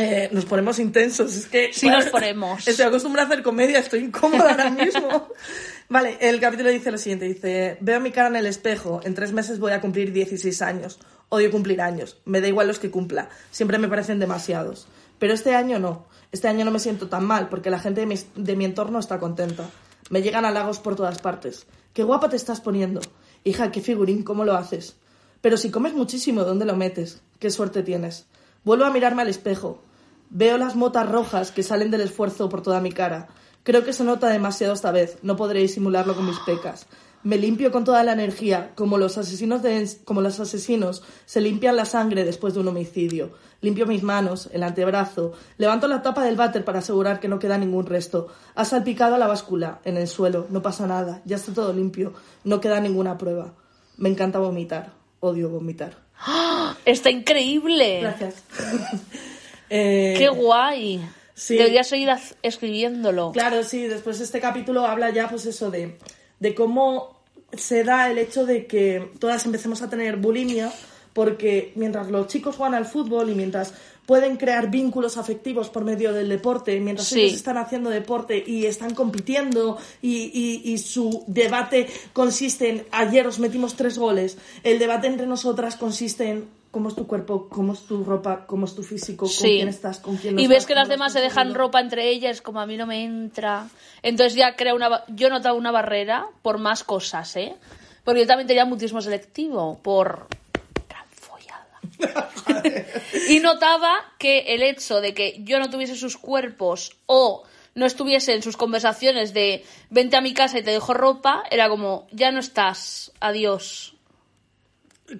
Eh, 0.00 0.28
nos 0.30 0.44
ponemos 0.44 0.78
intensos, 0.78 1.36
es 1.36 1.46
que... 1.46 1.72
Sí 1.72 1.88
nos 1.88 2.06
ponemos. 2.06 2.68
Estoy 2.68 2.86
acostumbrada 2.86 3.28
a 3.28 3.32
hacer 3.32 3.42
comedia, 3.42 3.80
estoy 3.80 4.04
incómoda 4.04 4.52
ahora 4.52 4.70
mismo. 4.70 5.28
Vale, 5.88 6.18
el 6.20 6.38
capítulo 6.38 6.70
dice 6.70 6.92
lo 6.92 6.98
siguiente, 6.98 7.24
dice, 7.24 7.78
veo 7.80 7.98
mi 7.98 8.12
cara 8.12 8.28
en 8.28 8.36
el 8.36 8.46
espejo, 8.46 9.00
en 9.02 9.14
tres 9.14 9.32
meses 9.32 9.58
voy 9.58 9.72
a 9.72 9.80
cumplir 9.80 10.12
16 10.12 10.62
años, 10.62 11.00
odio 11.30 11.50
cumplir 11.50 11.80
años, 11.80 12.18
me 12.26 12.40
da 12.40 12.46
igual 12.46 12.68
los 12.68 12.78
que 12.78 12.92
cumpla, 12.92 13.28
siempre 13.50 13.78
me 13.78 13.88
parecen 13.88 14.20
demasiados. 14.20 14.86
Pero 15.18 15.34
este 15.34 15.56
año 15.56 15.80
no, 15.80 16.06
este 16.30 16.46
año 16.46 16.64
no 16.64 16.70
me 16.70 16.78
siento 16.78 17.08
tan 17.08 17.24
mal 17.24 17.48
porque 17.48 17.70
la 17.70 17.80
gente 17.80 18.02
de 18.02 18.06
mi, 18.06 18.14
de 18.36 18.54
mi 18.54 18.66
entorno 18.66 19.00
está 19.00 19.18
contenta. 19.18 19.68
Me 20.10 20.22
llegan 20.22 20.44
halagos 20.44 20.78
por 20.78 20.94
todas 20.94 21.18
partes. 21.20 21.66
Qué 21.92 22.04
guapa 22.04 22.28
te 22.28 22.36
estás 22.36 22.60
poniendo. 22.60 23.00
Hija, 23.42 23.72
qué 23.72 23.80
figurín, 23.80 24.22
¿cómo 24.22 24.44
lo 24.44 24.54
haces? 24.54 24.94
Pero 25.40 25.56
si 25.56 25.72
comes 25.72 25.94
muchísimo, 25.94 26.44
¿dónde 26.44 26.66
lo 26.66 26.76
metes? 26.76 27.20
Qué 27.40 27.50
suerte 27.50 27.82
tienes. 27.82 28.26
Vuelvo 28.62 28.84
a 28.84 28.90
mirarme 28.90 29.22
al 29.22 29.28
espejo. 29.28 29.82
Veo 30.30 30.58
las 30.58 30.76
motas 30.76 31.10
rojas 31.10 31.52
que 31.52 31.62
salen 31.62 31.90
del 31.90 32.02
esfuerzo 32.02 32.48
por 32.48 32.62
toda 32.62 32.80
mi 32.80 32.92
cara. 32.92 33.28
Creo 33.62 33.84
que 33.84 33.92
se 33.92 34.04
nota 34.04 34.28
demasiado 34.28 34.74
esta 34.74 34.92
vez. 34.92 35.18
No 35.22 35.36
podré 35.36 35.60
disimularlo 35.60 36.14
con 36.14 36.26
mis 36.26 36.38
pecas. 36.40 36.86
Me 37.22 37.36
limpio 37.36 37.72
con 37.72 37.84
toda 37.84 38.04
la 38.04 38.12
energía, 38.12 38.70
como 38.76 38.96
los 38.96 39.18
asesinos 39.18 39.62
de, 39.62 39.88
como 40.04 40.20
los 40.20 40.38
asesinos 40.38 41.02
se 41.26 41.40
limpian 41.40 41.74
la 41.74 41.84
sangre 41.84 42.24
después 42.24 42.54
de 42.54 42.60
un 42.60 42.68
homicidio. 42.68 43.32
Limpio 43.60 43.86
mis 43.86 44.04
manos, 44.04 44.48
el 44.52 44.62
antebrazo, 44.62 45.32
levanto 45.56 45.88
la 45.88 46.00
tapa 46.00 46.22
del 46.22 46.36
váter 46.36 46.64
para 46.64 46.78
asegurar 46.78 47.18
que 47.18 47.26
no 47.26 47.40
queda 47.40 47.58
ningún 47.58 47.86
resto. 47.86 48.28
Ha 48.54 48.64
salpicado 48.64 49.16
a 49.16 49.18
la 49.18 49.26
báscula, 49.26 49.80
en 49.84 49.96
el 49.96 50.06
suelo, 50.06 50.46
no 50.50 50.62
pasa 50.62 50.86
nada, 50.86 51.22
ya 51.24 51.36
está 51.36 51.52
todo 51.52 51.72
limpio, 51.72 52.12
no 52.44 52.60
queda 52.60 52.80
ninguna 52.80 53.18
prueba. 53.18 53.52
Me 53.96 54.08
encanta 54.08 54.38
vomitar, 54.38 54.92
odio 55.18 55.48
vomitar. 55.48 55.96
Está 56.84 57.10
increíble. 57.10 58.00
Gracias. 58.00 58.44
Eh, 59.70 60.14
Qué 60.18 60.28
guay. 60.28 61.00
sí. 61.34 61.56
Deberías 61.56 61.86
seguir 61.88 62.08
escribiéndolo. 62.42 63.32
Claro, 63.32 63.62
sí, 63.62 63.86
después 63.86 64.20
este 64.20 64.40
capítulo 64.40 64.84
habla 64.86 65.10
ya, 65.10 65.28
pues 65.28 65.46
eso, 65.46 65.70
de, 65.70 65.96
de 66.40 66.54
cómo 66.54 67.16
se 67.52 67.84
da 67.84 68.10
el 68.10 68.18
hecho 68.18 68.44
de 68.46 68.66
que 68.66 69.10
todas 69.18 69.44
empecemos 69.46 69.80
a 69.82 69.88
tener 69.88 70.16
bulimia, 70.16 70.70
porque 71.12 71.72
mientras 71.76 72.08
los 72.10 72.26
chicos 72.28 72.56
juegan 72.56 72.74
al 72.74 72.84
fútbol 72.86 73.30
y 73.30 73.34
mientras 73.34 73.72
pueden 74.06 74.36
crear 74.38 74.70
vínculos 74.70 75.18
afectivos 75.18 75.68
por 75.68 75.84
medio 75.84 76.12
del 76.14 76.28
deporte, 76.30 76.78
mientras 76.80 77.08
Sí. 77.08 77.20
ellos 77.20 77.34
están 77.34 77.58
haciendo 77.58 77.90
deporte 77.90 78.42
y 78.46 78.64
están 78.64 78.94
compitiendo 78.94 79.76
y, 80.00 80.30
y- 80.32 80.72
y 80.72 80.78
su 80.78 81.24
debate 81.26 81.88
consiste 82.14 82.68
en 82.70 82.86
ayer 82.90 83.26
os 83.26 83.38
metimos 83.38 83.74
tres 83.76 83.98
goles, 83.98 84.38
el 84.62 84.78
debate 84.78 85.08
entre 85.08 85.26
nosotras 85.26 85.76
consiste 85.76 86.30
en 86.30 86.48
cómo 86.70 86.88
es 86.88 86.94
tu 86.94 87.06
cuerpo, 87.06 87.48
cómo 87.48 87.72
es 87.72 87.80
tu 87.80 88.04
ropa, 88.04 88.46
cómo 88.46 88.66
es 88.66 88.74
tu 88.74 88.82
físico, 88.82 89.26
con 89.26 89.28
Sí. 89.28 89.56
quién 89.56 89.68
estás, 89.68 90.00
con 90.00 90.16
quién 90.16 90.34
no 90.34 90.40
y 90.40 90.46
ves 90.46 90.58
estás, 90.58 90.66
que 90.66 90.74
las 90.74 90.88
demás 90.88 91.12
se 91.12 91.20
dejan 91.20 91.48
haciendo. 91.48 91.58
ropa 91.58 91.80
entre 91.80 92.08
ellas, 92.08 92.42
como 92.42 92.60
a 92.60 92.66
mí 92.66 92.76
no 92.76 92.86
me 92.86 93.04
entra. 93.04 93.68
Entonces 94.02 94.34
ya 94.34 94.54
crea 94.56 94.74
una... 94.74 95.04
Yo 95.08 95.30
notaba 95.30 95.56
una 95.56 95.70
barrera 95.70 96.26
por 96.42 96.58
más 96.58 96.84
cosas, 96.84 97.34
¿eh? 97.36 97.54
Porque 98.04 98.20
yo 98.20 98.26
también 98.26 98.46
tenía 98.46 98.64
mutismo 98.64 99.00
selectivo 99.00 99.78
por... 99.82 100.28
gran 100.88 101.06
follada. 101.10 101.80
y 103.28 103.40
notaba 103.40 103.92
que 104.18 104.40
el 104.54 104.62
hecho 104.62 105.00
de 105.00 105.14
que 105.14 105.40
yo 105.44 105.58
no 105.58 105.70
tuviese 105.70 105.96
sus 105.96 106.16
cuerpos 106.16 106.96
o 107.06 107.44
no 107.74 107.86
estuviese 107.86 108.34
en 108.34 108.42
sus 108.42 108.56
conversaciones 108.56 109.32
de 109.32 109.64
vente 109.88 110.16
a 110.16 110.20
mi 110.20 110.34
casa 110.34 110.58
y 110.58 110.62
te 110.62 110.72
dejo 110.72 110.94
ropa, 110.94 111.44
era 111.50 111.68
como, 111.68 112.08
ya 112.10 112.32
no 112.32 112.40
estás, 112.40 113.12
adiós. 113.20 113.94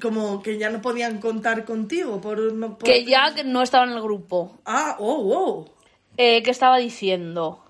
Como 0.02 0.42
que 0.42 0.58
ya 0.58 0.70
no 0.70 0.82
podían 0.82 1.18
contar 1.18 1.64
contigo 1.64 2.20
por... 2.20 2.52
No, 2.52 2.76
por- 2.78 2.88
Que 2.88 3.04
ya 3.04 3.30
no 3.44 3.62
estaba 3.62 3.84
en 3.84 3.92
el 3.92 4.02
grupo. 4.02 4.58
Ah, 4.66 4.96
oh, 4.98 5.22
wow. 5.22 5.70
Eh, 6.16 6.42
¿Qué 6.42 6.50
estaba 6.50 6.78
diciendo? 6.78 7.64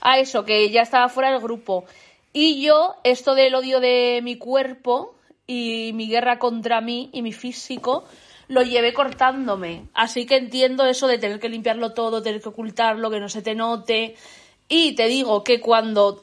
Ah, 0.00 0.18
eso, 0.18 0.44
que 0.44 0.70
ya 0.70 0.82
estaba 0.82 1.08
fuera 1.08 1.30
del 1.30 1.40
grupo. 1.40 1.84
Y 2.32 2.62
yo, 2.64 2.94
esto 3.04 3.34
del 3.34 3.54
odio 3.54 3.78
de 3.80 4.20
mi 4.22 4.36
cuerpo 4.36 5.14
y 5.46 5.92
mi 5.94 6.08
guerra 6.08 6.38
contra 6.38 6.80
mí 6.80 7.10
y 7.12 7.20
mi 7.22 7.32
físico, 7.32 8.04
lo 8.48 8.62
llevé 8.62 8.92
cortándome. 8.94 9.84
Así 9.92 10.24
que 10.26 10.36
entiendo 10.36 10.86
eso 10.86 11.06
de 11.08 11.18
tener 11.18 11.40
que 11.40 11.48
limpiarlo 11.48 11.92
todo, 11.92 12.22
tener 12.22 12.40
que 12.40 12.48
ocultarlo, 12.48 13.10
que 13.10 13.20
no 13.20 13.28
se 13.28 13.42
te 13.42 13.54
note. 13.54 14.16
Y 14.68 14.94
te 14.94 15.08
digo 15.08 15.44
que 15.44 15.60
cuando 15.60 16.22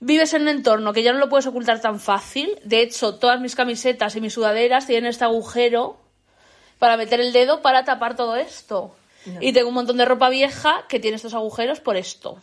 vives 0.00 0.34
en 0.34 0.42
un 0.42 0.48
entorno 0.48 0.92
que 0.92 1.02
ya 1.02 1.12
no 1.12 1.18
lo 1.18 1.28
puedes 1.28 1.46
ocultar 1.46 1.80
tan 1.80 2.00
fácil, 2.00 2.58
de 2.64 2.82
hecho, 2.82 3.16
todas 3.16 3.40
mis 3.40 3.54
camisetas 3.54 4.16
y 4.16 4.20
mis 4.20 4.34
sudaderas 4.34 4.86
tienen 4.86 5.10
este 5.10 5.24
agujero 5.24 5.96
para 6.78 6.96
meter 6.96 7.20
el 7.20 7.32
dedo 7.32 7.62
para 7.62 7.84
tapar 7.84 8.16
todo 8.16 8.36
esto. 8.36 8.94
Y 9.40 9.52
tengo 9.52 9.68
un 9.68 9.74
montón 9.74 9.98
de 9.98 10.06
ropa 10.06 10.30
vieja 10.30 10.86
que 10.88 11.00
tiene 11.00 11.16
estos 11.16 11.34
agujeros 11.34 11.80
por 11.80 11.96
esto. 11.96 12.38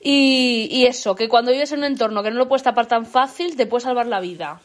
Y, 0.00 0.68
y 0.70 0.86
eso, 0.86 1.14
que 1.14 1.28
cuando 1.28 1.52
vives 1.52 1.72
en 1.72 1.80
un 1.80 1.84
entorno 1.84 2.22
que 2.22 2.30
no 2.30 2.36
lo 2.36 2.48
puedes 2.48 2.62
tapar 2.62 2.86
tan 2.86 3.04
fácil, 3.04 3.56
te 3.56 3.66
puede 3.66 3.84
salvar 3.84 4.06
la 4.06 4.20
vida. 4.20 4.62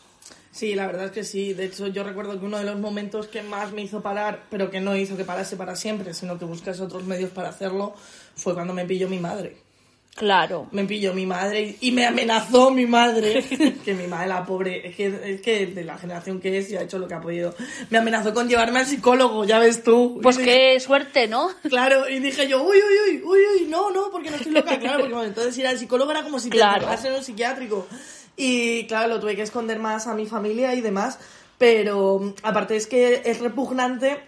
Sí, 0.52 0.76
la 0.76 0.86
verdad 0.86 1.06
es 1.06 1.12
que 1.12 1.24
sí. 1.24 1.54
De 1.54 1.66
hecho, 1.66 1.88
yo 1.88 2.04
recuerdo 2.04 2.40
que 2.40 2.46
uno 2.46 2.58
de 2.58 2.66
los 2.66 2.78
momentos 2.78 3.28
que 3.28 3.42
más 3.42 3.72
me 3.72 3.82
hizo 3.82 4.02
parar, 4.02 4.44
pero 4.50 4.70
que 4.70 4.82
no 4.82 4.96
hizo 4.96 5.18
que 5.18 5.24
parase 5.24 5.56
para 5.56 5.76
siempre, 5.76 6.14
sino 6.14 6.38
que 6.38 6.46
buscase 6.46 6.84
otros 6.84 7.06
medios 7.06 7.32
para 7.32 7.50
hacerlo, 7.50 7.96
fue 8.36 8.54
cuando 8.54 8.74
me 8.74 8.86
pilló 8.86 9.10
mi 9.10 9.20
madre. 9.20 9.58
Claro. 10.16 10.68
Me 10.72 10.84
pilló 10.86 11.14
mi 11.14 11.26
madre 11.26 11.78
y 11.80 11.92
me 11.94 12.06
amenazó 12.06 12.70
mi 12.70 12.86
madre. 12.86 13.44
que 13.86 13.94
mi 13.94 14.08
madre, 14.08 14.28
la 14.28 14.46
pobre, 14.46 14.88
es 14.90 14.96
que, 14.96 15.08
es 15.34 15.42
que 15.42 15.68
de 15.68 15.84
la 15.84 15.98
generación 15.98 16.40
que 16.42 16.58
es, 16.58 16.70
y 16.70 16.76
ha 16.76 16.82
hecho 16.82 17.00
lo 17.00 17.08
que 17.08 17.14
ha 17.14 17.22
podido. 17.22 17.56
Me 17.90 17.98
amenazó 17.98 18.34
con 18.34 18.48
llevarme 18.50 18.80
al 18.80 18.86
psicólogo, 18.86 19.46
ya 19.46 19.58
ves 19.60 19.84
tú. 19.84 20.20
Pues 20.22 20.38
Y 20.38 20.44
qué 20.44 20.80
suerte, 20.80 21.28
¿no? 21.28 21.50
Claro, 21.70 22.08
y 22.10 22.20
dije 22.20 22.48
yo, 22.48 22.62
uy, 22.62 22.78
uy, 22.78 23.10
uy, 23.16 23.22
uy, 23.24 23.40
uy, 23.62 23.68
no, 23.70 23.90
no, 23.92 24.12
porque 24.12 24.30
no 24.30 24.36
estoy 24.36 24.52
loca, 24.52 24.78
claro, 24.80 25.00
porque 25.00 25.14
bueno, 25.14 25.28
entonces 25.30 25.58
ir 25.58 25.66
al 25.66 25.80
psicólogo 25.80 26.12
era 26.12 26.24
como 26.24 26.40
si 26.40 26.50
te 26.50 26.58
Claro. 26.58 26.76
encerraras 26.76 27.06
en 27.06 27.14
un 27.14 27.24
psiquiátrico. 27.24 27.88
Y 28.36 28.86
claro, 28.88 29.08
lo 29.08 29.20
tuve 29.20 29.36
que 29.36 29.42
esconder 29.44 29.80
más 29.80 30.08
a 30.08 30.14
mi 30.14 30.26
familia 30.26 30.76
y 30.76 30.82
demás, 30.82 31.20
pero 31.58 32.34
aparte 32.44 32.76
es 32.76 32.86
que 32.86 33.22
es 33.26 33.40
repugnante 33.40 34.20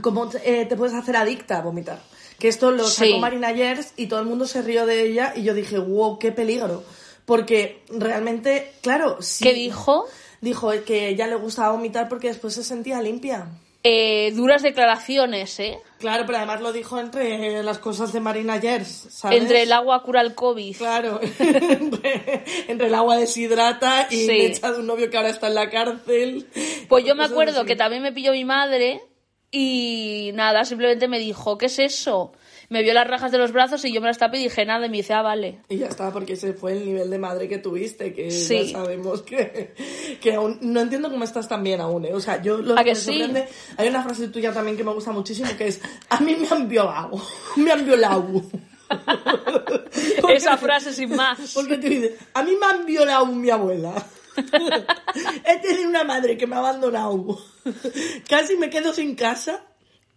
cómo 0.00 0.30
eh, 0.42 0.66
te 0.66 0.76
puedes 0.76 0.94
hacer 0.94 1.16
adicta 1.16 1.58
a 1.58 1.62
vomitar. 1.62 2.00
Que 2.38 2.48
esto 2.48 2.70
lo 2.70 2.84
sacó 2.84 3.10
Sí. 3.12 3.18
Marina 3.18 3.52
Yers 3.52 3.92
y 3.96 4.06
todo 4.06 4.20
el 4.20 4.26
mundo 4.26 4.46
se 4.46 4.62
rió 4.62 4.86
de 4.86 5.02
ella 5.06 5.32
y 5.34 5.42
yo 5.42 5.54
dije, 5.54 5.78
wow, 5.78 6.18
qué 6.18 6.30
peligro. 6.32 6.84
Porque 7.24 7.82
realmente, 7.88 8.72
claro, 8.80 9.18
sí. 9.20 9.44
¿Qué 9.44 9.52
dijo? 9.54 10.06
Dijo 10.40 10.70
que 10.86 11.08
ella 11.08 11.26
le 11.26 11.34
gustaba 11.34 11.72
vomitar 11.72 12.08
porque 12.08 12.28
después 12.28 12.54
se 12.54 12.62
sentía 12.64 13.02
limpia. 13.02 13.48
Eh, 13.84 14.32
duras 14.34 14.62
declaraciones, 14.62 15.58
¿eh? 15.60 15.78
Claro, 15.98 16.24
pero 16.26 16.38
además 16.38 16.60
lo 16.60 16.72
dijo 16.72 16.98
entre 16.98 17.62
las 17.62 17.78
cosas 17.78 18.12
de 18.12 18.20
Marina 18.20 18.56
Yers, 18.60 19.06
¿sabes? 19.10 19.40
Entre 19.40 19.62
el 19.62 19.72
agua 19.72 20.02
cura 20.02 20.20
el 20.20 20.34
COVID. 20.34 20.76
Claro, 20.76 21.20
entre, 21.38 22.44
entre 22.68 22.86
el 22.88 22.94
agua 22.94 23.16
deshidrata 23.16 24.08
y 24.10 24.16
Sí. 24.26 24.26
de 24.60 24.60
un 24.78 24.86
novio 24.86 25.10
que 25.10 25.16
ahora 25.16 25.30
está 25.30 25.46
en 25.48 25.54
la 25.54 25.70
cárcel. 25.70 26.46
Pues 26.88 27.04
yo 27.04 27.14
me 27.14 27.24
acuerdo 27.24 27.58
así. 27.60 27.66
que 27.66 27.76
también 27.76 28.02
me 28.02 28.12
pilló 28.12 28.32
mi 28.32 28.44
madre 28.44 29.00
y 29.50 30.30
nada, 30.34 30.64
simplemente 30.64 31.08
me 31.08 31.18
dijo, 31.18 31.56
¿qué 31.58 31.66
es 31.66 31.78
eso? 31.78 32.32
Me 32.68 32.82
vio 32.82 32.92
las 32.92 33.08
rajas 33.08 33.32
de 33.32 33.38
los 33.38 33.52
brazos 33.52 33.82
y 33.86 33.92
yo 33.94 34.00
me 34.02 34.08
las 34.08 34.18
tapé 34.18 34.38
y 34.38 34.42
dije 34.44 34.66
nada 34.66 34.84
y 34.86 34.90
me 34.90 34.98
dice, 34.98 35.14
ah, 35.14 35.22
vale. 35.22 35.60
Y 35.70 35.78
ya 35.78 35.86
está, 35.86 36.10
porque 36.12 36.34
ese 36.34 36.52
fue 36.52 36.72
el 36.72 36.84
nivel 36.84 37.08
de 37.08 37.18
madre 37.18 37.48
que 37.48 37.56
tuviste, 37.56 38.12
que 38.12 38.30
Sí. 38.30 38.66
ya 38.72 38.78
sabemos 38.80 39.22
que, 39.22 39.72
que 40.20 40.34
aún, 40.34 40.58
no 40.60 40.80
entiendo 40.80 41.10
cómo 41.10 41.24
estás 41.24 41.48
tan 41.48 41.62
bien 41.64 41.80
aún, 41.80 42.04
¿eh? 42.04 42.12
O 42.12 42.20
sea, 42.20 42.42
yo 42.42 42.58
lo 42.58 42.78
¿A 42.78 42.84
que 42.84 42.90
me 42.90 42.94
sí? 42.96 43.12
sorprende- 43.22 43.48
hay 43.78 43.88
una 43.88 44.02
frase 44.02 44.28
tuya 44.28 44.52
también 44.52 44.76
que 44.76 44.84
me 44.84 44.92
gusta 44.92 45.12
muchísimo, 45.12 45.48
que 45.56 45.68
es, 45.68 45.80
a 46.10 46.20
mí 46.20 46.36
me 46.36 46.46
han 46.46 46.68
violado, 46.68 47.18
me 47.56 47.72
han 47.72 47.86
violado. 47.86 48.42
Esa 50.28 50.56
frase 50.56 50.92
sin 50.92 51.14
más. 51.14 51.52
Porque 51.54 51.76
tú 51.78 51.88
dices, 51.88 52.12
a 52.34 52.42
mí 52.42 52.52
me 52.58 52.66
han 52.66 52.86
violado 52.86 53.26
mi 53.26 53.50
abuela. 53.50 53.94
He 55.44 55.58
tenido 55.58 55.88
una 55.88 56.04
madre 56.04 56.36
que 56.36 56.46
me 56.46 56.56
ha 56.56 56.58
abandonado. 56.58 57.38
Casi 58.28 58.56
me 58.56 58.70
quedo 58.70 58.92
sin 58.92 59.14
casa 59.14 59.64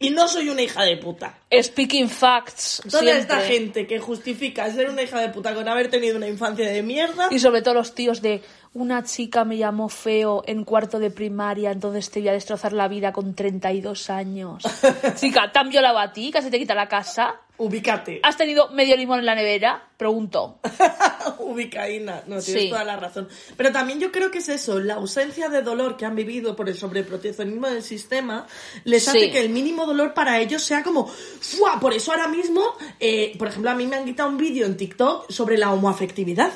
y 0.01 0.09
no 0.09 0.27
soy 0.27 0.49
una 0.49 0.63
hija 0.63 0.83
de 0.83 0.97
puta. 0.97 1.37
Speaking 1.53 2.09
facts. 2.09 2.81
Toda 2.89 3.03
siempre. 3.03 3.19
esta 3.19 3.39
gente 3.41 3.87
que 3.87 3.99
justifica 3.99 4.69
ser 4.71 4.89
una 4.89 5.03
hija 5.03 5.19
de 5.19 5.29
puta 5.29 5.53
con 5.53 5.67
haber 5.67 5.89
tenido 5.91 6.17
una 6.17 6.27
infancia 6.27 6.67
de 6.67 6.81
mierda. 6.81 7.27
Y 7.29 7.39
sobre 7.39 7.61
todo 7.61 7.75
los 7.75 7.93
tíos 7.93 8.21
de 8.21 8.41
una 8.73 9.03
chica 9.03 9.45
me 9.45 9.57
llamó 9.57 9.89
feo 9.89 10.43
en 10.47 10.63
cuarto 10.63 10.97
de 10.97 11.11
primaria, 11.11 11.71
entonces 11.71 12.09
te 12.09 12.19
voy 12.19 12.29
a 12.29 12.33
destrozar 12.33 12.73
la 12.73 12.87
vida 12.87 13.13
con 13.13 13.35
32 13.35 14.09
años. 14.09 14.63
Chica, 15.15 15.51
¿te 15.51 15.59
han 15.59 15.69
violado 15.69 15.99
a 15.99 16.11
ti? 16.11 16.31
¿Casi 16.31 16.49
te 16.49 16.57
quita 16.57 16.73
la 16.73 16.87
casa? 16.87 17.35
Ubícate. 17.61 18.21
¿Has 18.23 18.37
tenido 18.37 18.69
medio 18.69 18.97
limón 18.97 19.19
en 19.19 19.27
la 19.27 19.35
nevera? 19.35 19.87
Pregunto. 19.95 20.57
Ubicaína. 21.37 22.23
No, 22.25 22.39
tienes 22.41 22.63
Sí. 22.63 22.69
toda 22.69 22.83
la 22.83 22.95
razón. 22.97 23.27
Pero 23.55 23.71
también 23.71 23.99
yo 23.99 24.11
creo 24.11 24.31
que 24.31 24.39
es 24.39 24.49
eso, 24.49 24.79
la 24.79 24.95
ausencia 24.95 25.47
de 25.47 25.61
dolor 25.61 25.95
que 25.95 26.05
han 26.07 26.15
vivido 26.15 26.55
por 26.55 26.69
el 26.69 26.75
sobreproteccionismo 26.75 27.67
del 27.67 27.83
sistema, 27.83 28.47
les 28.83 29.07
hace 29.07 29.29
que 29.29 29.41
el 29.41 29.49
mínimo 29.49 29.85
dolor 29.85 30.15
para 30.15 30.39
ellos 30.39 30.63
sea 30.63 30.81
como, 30.81 31.05
¡fua! 31.05 31.79
Por 31.79 31.93
eso 31.93 32.11
ahora 32.11 32.27
mismo, 32.27 32.63
eh, 32.99 33.35
por 33.37 33.49
ejemplo, 33.49 33.69
a 33.69 33.75
mí 33.75 33.85
me 33.85 33.95
han 33.97 34.05
quitado 34.05 34.29
un 34.29 34.37
vídeo 34.37 34.65
en 34.65 34.75
TikTok 34.75 35.29
sobre 35.29 35.55
la 35.59 35.71
homoafectividad. 35.71 36.51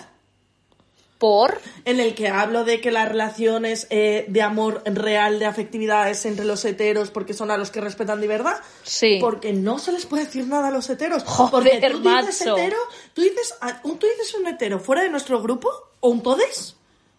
¿Por? 1.25 1.59
en 1.85 1.99
el 1.99 2.13
que 2.13 2.27
hablo 2.27 2.63
de 2.63 2.81
que 2.81 2.91
las 2.91 3.09
relaciones 3.09 3.87
eh, 3.89 4.25
de 4.27 4.41
amor 4.43 4.83
real, 4.85 5.39
de 5.39 5.47
afectividad, 5.47 6.07
es 6.09 6.23
entre 6.25 6.45
los 6.45 6.63
heteros 6.65 7.09
porque 7.09 7.33
son 7.33 7.49
a 7.49 7.57
los 7.57 7.71
que 7.71 7.81
respetan 7.81 8.21
de 8.21 8.27
verdad. 8.27 8.57
Sí. 8.83 9.17
Porque 9.19 9.51
no 9.51 9.79
se 9.79 9.91
les 9.91 10.05
puede 10.05 10.25
decir 10.25 10.45
nada 10.45 10.67
a 10.67 10.71
los 10.71 10.87
heteros. 10.87 11.23
Joder, 11.23 11.51
porque 11.51 11.89
tú 11.89 11.99
dices 11.99 12.41
macho. 12.41 12.57
hetero, 12.57 12.77
tú 13.13 13.21
dices, 13.21 13.55
tú 13.83 14.07
dices 14.07 14.35
un 14.39 14.47
hetero 14.47 14.79
fuera 14.79 15.01
de 15.01 15.09
nuestro 15.09 15.41
grupo 15.41 15.69
o 15.99 16.09
un 16.09 16.21
todes. 16.21 16.75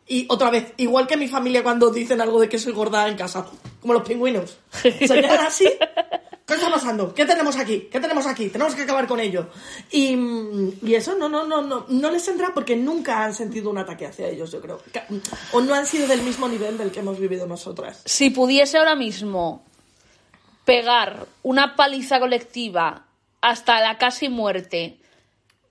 Y 0.07 0.27
otra 0.28 0.51
vez, 0.51 0.73
igual 0.77 1.09
que 1.09 1.16
mi 1.16 1.27
familia 1.27 1.65
cuando 1.65 1.91
dicen 1.91 2.20
algo 2.20 2.41
de 2.41 2.49
que 2.49 2.61
soy 2.61 2.73
gorda 2.73 3.09
en 3.09 3.16
casa, 3.16 3.45
como 3.81 3.93
los 3.93 4.07
pingüinos. 4.07 4.57
Se 4.70 4.93
quedan 4.93 5.47
así. 5.47 5.69
¿Qué 6.47 6.55
está 6.55 6.70
pasando? 6.70 7.12
¿Qué 7.12 7.27
tenemos 7.27 7.56
aquí? 7.56 7.89
¿Qué 7.90 7.98
tenemos 7.98 8.24
aquí? 8.27 8.48
Tenemos 8.51 8.74
que 8.77 8.82
acabar 8.82 9.09
con 9.09 9.18
ello. 9.18 9.48
Y, 9.90 10.14
mm, 10.16 10.78
y 10.82 10.94
eso 10.94 11.16
no, 11.16 11.28
no, 11.28 11.44
no, 11.44 11.60
no, 11.62 11.86
no 11.89 12.10
les 12.10 12.28
entra 12.28 12.55
porque 12.55 12.77
nunca 12.77 13.24
han 13.24 13.35
sentido 13.35 13.68
un 13.68 13.78
ataque 13.78 14.06
hacia 14.06 14.28
ellos, 14.28 14.52
yo 14.52 14.60
creo. 14.60 14.81
Ca- 14.93 15.06
O 15.52 15.60
no 15.60 15.74
han 15.74 15.86
sido 15.86 16.06
del 16.06 16.23
mismo 16.23 16.48
nivel 16.48 16.78
del 16.78 16.93
que 16.93 17.01
hemos 17.01 17.18
vivido 17.18 17.48
nosotras. 17.48 18.01
Si 18.05 18.31
pudiese 18.31 18.78
ahora 18.78 18.94
mismo 18.94 19.64
pegar 20.64 21.27
una 21.43 21.74
paliza 21.74 22.20
colectiva 22.20 23.06
hasta 23.40 23.81
la 23.81 23.98
casi 23.98 24.28
muerte, 24.28 24.98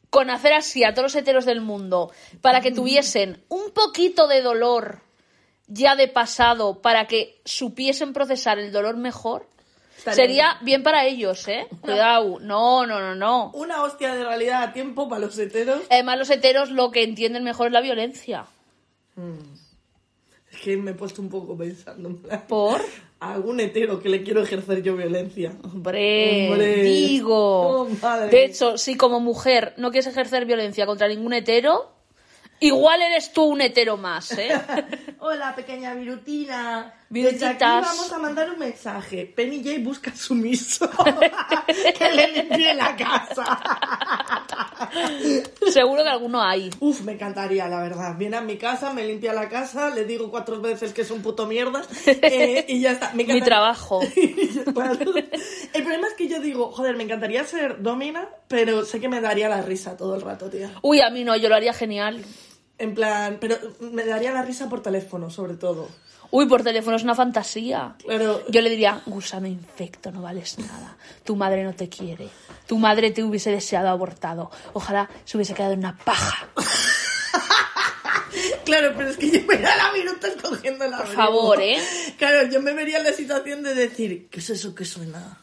con 0.10 0.30
hacer 0.30 0.54
así 0.54 0.84
a 0.84 0.94
todos 0.94 1.04
los 1.14 1.16
heteros 1.16 1.46
del 1.46 1.62
mundo, 1.62 2.12
para 2.42 2.60
que 2.62 2.72
tuviesen 2.72 3.44
un 3.50 3.72
poquito 3.72 4.28
de 4.28 4.42
dolor 4.42 5.00
ya 5.68 5.96
de 5.96 6.08
pasado, 6.10 6.82
para 6.82 7.08
que 7.08 7.42
supiesen 7.46 8.14
procesar 8.14 8.60
el 8.60 8.72
dolor 8.72 8.98
mejor, 8.98 9.48
Estaría 10.12 10.52
sería 10.52 10.58
bien 10.62 10.84
para 10.84 11.06
ellos, 11.06 11.48
¿eh? 11.48 11.68
Cuidado. 11.82 12.40
No, 12.40 12.86
no, 12.86 13.00
no, 13.00 13.16
no. 13.16 13.52
Una 13.54 13.84
hostia 13.84 14.14
de 14.14 14.24
realidad 14.24 14.64
a 14.64 14.74
tiempo 14.74 15.10
para 15.10 15.22
los 15.22 15.38
heteros. 15.38 15.82
Además, 15.90 16.20
los 16.20 16.30
heteros 16.30 16.72
lo 16.72 16.92
que 16.92 17.04
entienden 17.04 17.44
mejor 17.44 17.68
es 17.68 17.74
la 17.74 17.82
violencia. 17.82 18.46
Es 20.52 20.58
que 20.60 20.78
me 20.78 20.92
he 20.92 20.94
puesto 20.94 21.22
un 21.22 21.30
poco 21.30 21.58
pensando. 21.58 22.20
¿Por? 22.48 22.82
A 23.18 23.34
algún 23.34 23.62
hetero 23.62 24.02
que 24.02 24.10
le 24.10 24.24
quiero 24.24 24.44
ejercer 24.44 24.84
yo 24.84 24.98
violencia. 24.98 25.54
Hombre, 25.64 26.50
Hombre. 26.52 26.84
digo. 26.84 27.84
Oh, 27.84 27.90
madre. 28.02 28.30
de 28.30 28.44
hecho, 28.44 28.78
si 28.78 28.98
como 28.98 29.22
mujer 29.22 29.74
no 29.78 29.90
quieres 29.90 30.08
ejercer 30.08 30.46
violencia 30.46 30.86
contra 30.86 31.08
ningún 31.08 31.32
hetero, 31.32 31.96
igual 32.60 33.02
eres 33.02 33.32
tú 33.32 33.46
un 33.46 33.62
hetero 33.62 33.96
más, 33.96 34.32
¿eh? 34.38 34.50
Hola, 35.20 35.56
pequeña 35.56 35.94
virutina. 35.94 36.94
Desde 37.10 37.46
aquí 37.46 37.64
vamos 37.64 38.12
a 38.12 38.18
mandar 38.18 38.50
un 38.50 38.60
mensaje. 38.60 39.26
Penny 39.26 39.64
J 39.64 39.80
busca 39.82 40.16
sumiso. 40.16 40.90
que 41.98 42.12
le 42.12 42.32
limpie 42.32 42.74
la 42.74 42.96
casa. 42.96 43.60
Seguro 45.72 46.04
que 46.04 46.10
alguno 46.10 46.42
hay. 46.42 46.72
Uf, 46.80 47.02
me 47.02 47.14
encantaría, 47.14 47.68
la 47.68 47.82
verdad. 47.82 48.16
Viene 48.18 48.38
a 48.38 48.42
mi 48.42 48.58
casa, 48.58 48.92
me 48.92 49.06
limpia 49.06 49.34
la 49.34 49.50
casa, 49.50 49.90
le 49.92 50.06
digo 50.06 50.32
cuatro 50.32 50.60
veces 50.60 50.94
que 50.94 51.04
es 51.04 51.12
un 51.12 51.22
puto 51.22 51.46
mierda 51.46 51.84
eh, 52.06 52.66
y 52.68 52.82
ya 52.82 52.94
está. 52.94 53.14
Me 53.14 53.24
Mi 53.36 53.42
trabajo. 53.42 54.02
El 54.16 55.84
problema 55.84 56.08
es 56.08 56.14
que 56.18 56.28
yo 56.28 56.40
digo, 56.40 56.72
joder, 56.72 56.96
me 56.96 57.04
encantaría 57.04 57.44
ser 57.46 57.82
domina, 57.82 58.30
pero 58.48 58.84
sé 58.84 59.00
que 59.00 59.10
me 59.10 59.22
daría 59.22 59.48
la 59.48 59.62
risa 59.62 59.96
todo 59.96 60.16
el 60.16 60.22
rato, 60.22 60.50
tía. 60.50 60.72
Uy, 60.82 61.02
a 61.02 61.10
mí 61.10 61.24
no, 61.24 61.36
yo 61.36 61.50
lo 61.50 61.56
haría 61.56 61.74
genial. 61.74 62.24
En 62.78 62.94
plan, 62.94 63.38
pero 63.40 63.58
me 63.80 64.06
daría 64.06 64.34
la 64.34 64.42
risa 64.42 64.70
por 64.70 64.82
teléfono, 64.82 65.30
sobre 65.30 65.56
todo. 65.56 65.88
Uy, 66.36 66.48
por 66.48 66.64
teléfono 66.64 66.98
es 66.98 67.04
una 67.04 67.16
fantasía. 67.16 67.96
Claro. 67.98 68.44
Yo 68.50 68.62
le 68.62 68.70
diría, 68.70 69.02
gusano 69.06 69.48
infecto, 69.48 70.12
no 70.12 70.22
vales 70.22 70.60
nada. 70.60 70.98
Tu 71.24 71.34
madre 71.34 71.64
no 71.64 71.74
te 71.74 71.88
quiere. 71.88 72.28
Tu 72.68 72.78
madre 72.78 73.12
te 73.12 73.24
hubiese 73.24 73.52
deseado 73.52 73.88
abortado. 73.88 74.52
Ojalá 74.74 75.10
se 75.24 75.38
hubiese 75.38 75.54
quedado 75.54 75.72
en 75.74 75.80
una 75.80 75.98
paja. 75.98 76.50
Claro, 78.66 78.94
pero 78.98 79.10
es 79.10 79.18
que 79.18 79.30
yo 79.30 79.46
me 79.48 79.58
da 79.58 79.76
la 79.78 79.94
minuta 79.94 80.28
escogiendo 80.28 80.88
la 80.88 80.98
Por 80.98 81.08
favor, 81.08 81.62
¿eh? 81.62 81.78
Claro, 82.18 82.50
yo 82.50 82.62
me 82.62 82.74
vería 82.74 82.98
en 82.98 83.04
la 83.04 83.14
situación 83.14 83.62
de 83.62 83.76
decir, 83.76 84.28
¿qué 84.30 84.40
es 84.40 84.50
eso 84.50 84.74
que 84.74 84.84
suena? 84.84 85.38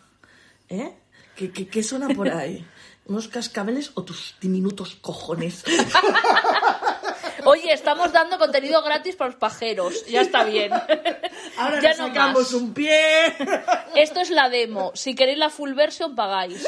¿Eh? 0.68 0.92
¿Qué, 1.36 1.52
qué, 1.52 1.68
qué 1.68 1.82
suena 1.82 2.08
por 2.08 2.28
ahí? 2.28 2.66
¿Unos 3.06 3.28
cascabeles 3.28 3.92
o 3.94 4.02
tus 4.02 4.34
diminutos 4.40 4.96
cojones? 4.96 5.62
Oye, 7.44 7.72
estamos 7.72 8.12
dando 8.12 8.38
contenido 8.38 8.82
gratis 8.82 9.16
para 9.16 9.30
los 9.30 9.38
pajeros. 9.38 10.06
Ya 10.06 10.22
está 10.22 10.44
bien. 10.44 10.72
Ahora 11.58 11.80
ya 11.80 11.90
nos 11.90 11.98
no 11.98 12.06
sacamos 12.08 12.42
más. 12.42 12.52
un 12.54 12.74
pie. 12.74 13.34
Esto 13.94 14.20
es 14.20 14.30
la 14.30 14.48
demo. 14.48 14.92
Si 14.94 15.14
queréis 15.14 15.38
la 15.38 15.50
full 15.50 15.74
version, 15.74 16.14
pagáis. 16.14 16.66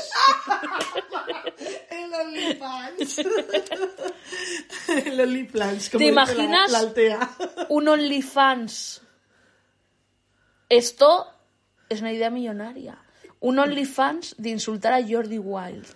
El 1.91 2.15
OnlyFans. 2.15 3.19
El 4.89 5.21
OnlyFans. 5.21 5.91
¿Te 5.91 6.07
imaginas? 6.07 6.71
La, 6.71 6.83
la. 6.83 7.67
Un 7.69 7.89
OnlyFans. 7.89 9.03
Esto 10.69 11.27
es 11.89 12.01
una 12.01 12.13
idea 12.13 12.31
millonaria. 12.31 12.99
Un 13.41 13.59
OnlyFans 13.59 14.37
de 14.39 14.51
insultar 14.51 14.93
a 14.93 15.07
Jordi 15.07 15.39
Wild. 15.39 15.87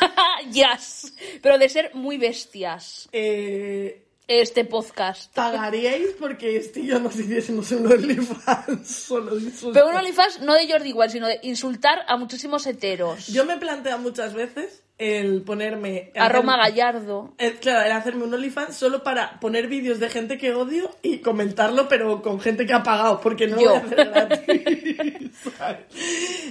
yes. 0.52 1.12
Pero 1.42 1.58
de 1.58 1.68
ser 1.68 1.94
muy 1.94 2.18
bestias. 2.18 3.08
Eh, 3.12 4.02
Este 4.28 4.64
podcast. 4.64 5.32
¿Pagaríais 5.34 6.14
porque 6.18 6.56
este 6.56 6.80
y 6.80 6.86
yo 6.86 6.98
nos 6.98 7.14
hiciésemos 7.16 7.70
un 7.70 7.86
OnlyFans 7.92 8.88
solo? 9.06 9.32
Pero 9.72 9.88
un 9.88 9.94
OnlyFans 9.94 10.40
no 10.40 10.54
de 10.54 10.68
Jordi 10.68 10.92
Wild, 10.92 11.12
sino 11.12 11.28
de 11.28 11.38
insultar 11.44 12.04
a 12.08 12.16
muchísimos 12.16 12.66
heteros. 12.66 13.28
Yo 13.28 13.44
me 13.44 13.54
he 13.54 13.58
planteado 13.58 14.00
muchas 14.00 14.34
veces 14.34 14.82
el 14.98 15.42
ponerme... 15.42 16.10
A 16.16 16.28
Roma 16.28 16.54
hacer- 16.54 16.74
Gallardo. 16.74 17.34
eh, 17.38 17.56
Claro, 17.60 17.84
el 17.84 17.92
hacerme 17.92 18.24
un 18.24 18.32
OnlyFans 18.34 18.74
solo 18.76 19.02
para 19.02 19.38
poner 19.40 19.66
vídeos 19.68 20.00
de 20.00 20.08
gente 20.08 20.38
que 20.38 20.54
odio 20.54 20.90
y 21.02 21.18
comentarlo, 21.18 21.86
pero 21.88 22.22
con 22.22 22.40
gente 22.40 22.64
que 22.66 22.72
ha 22.72 22.82
pagado, 22.82 23.20
porque 23.20 23.46
no 23.46 23.56
lo 23.56 23.62
Yo. 23.62 23.68
voy 23.68 23.76
a 23.78 24.22
hacer 24.22 25.30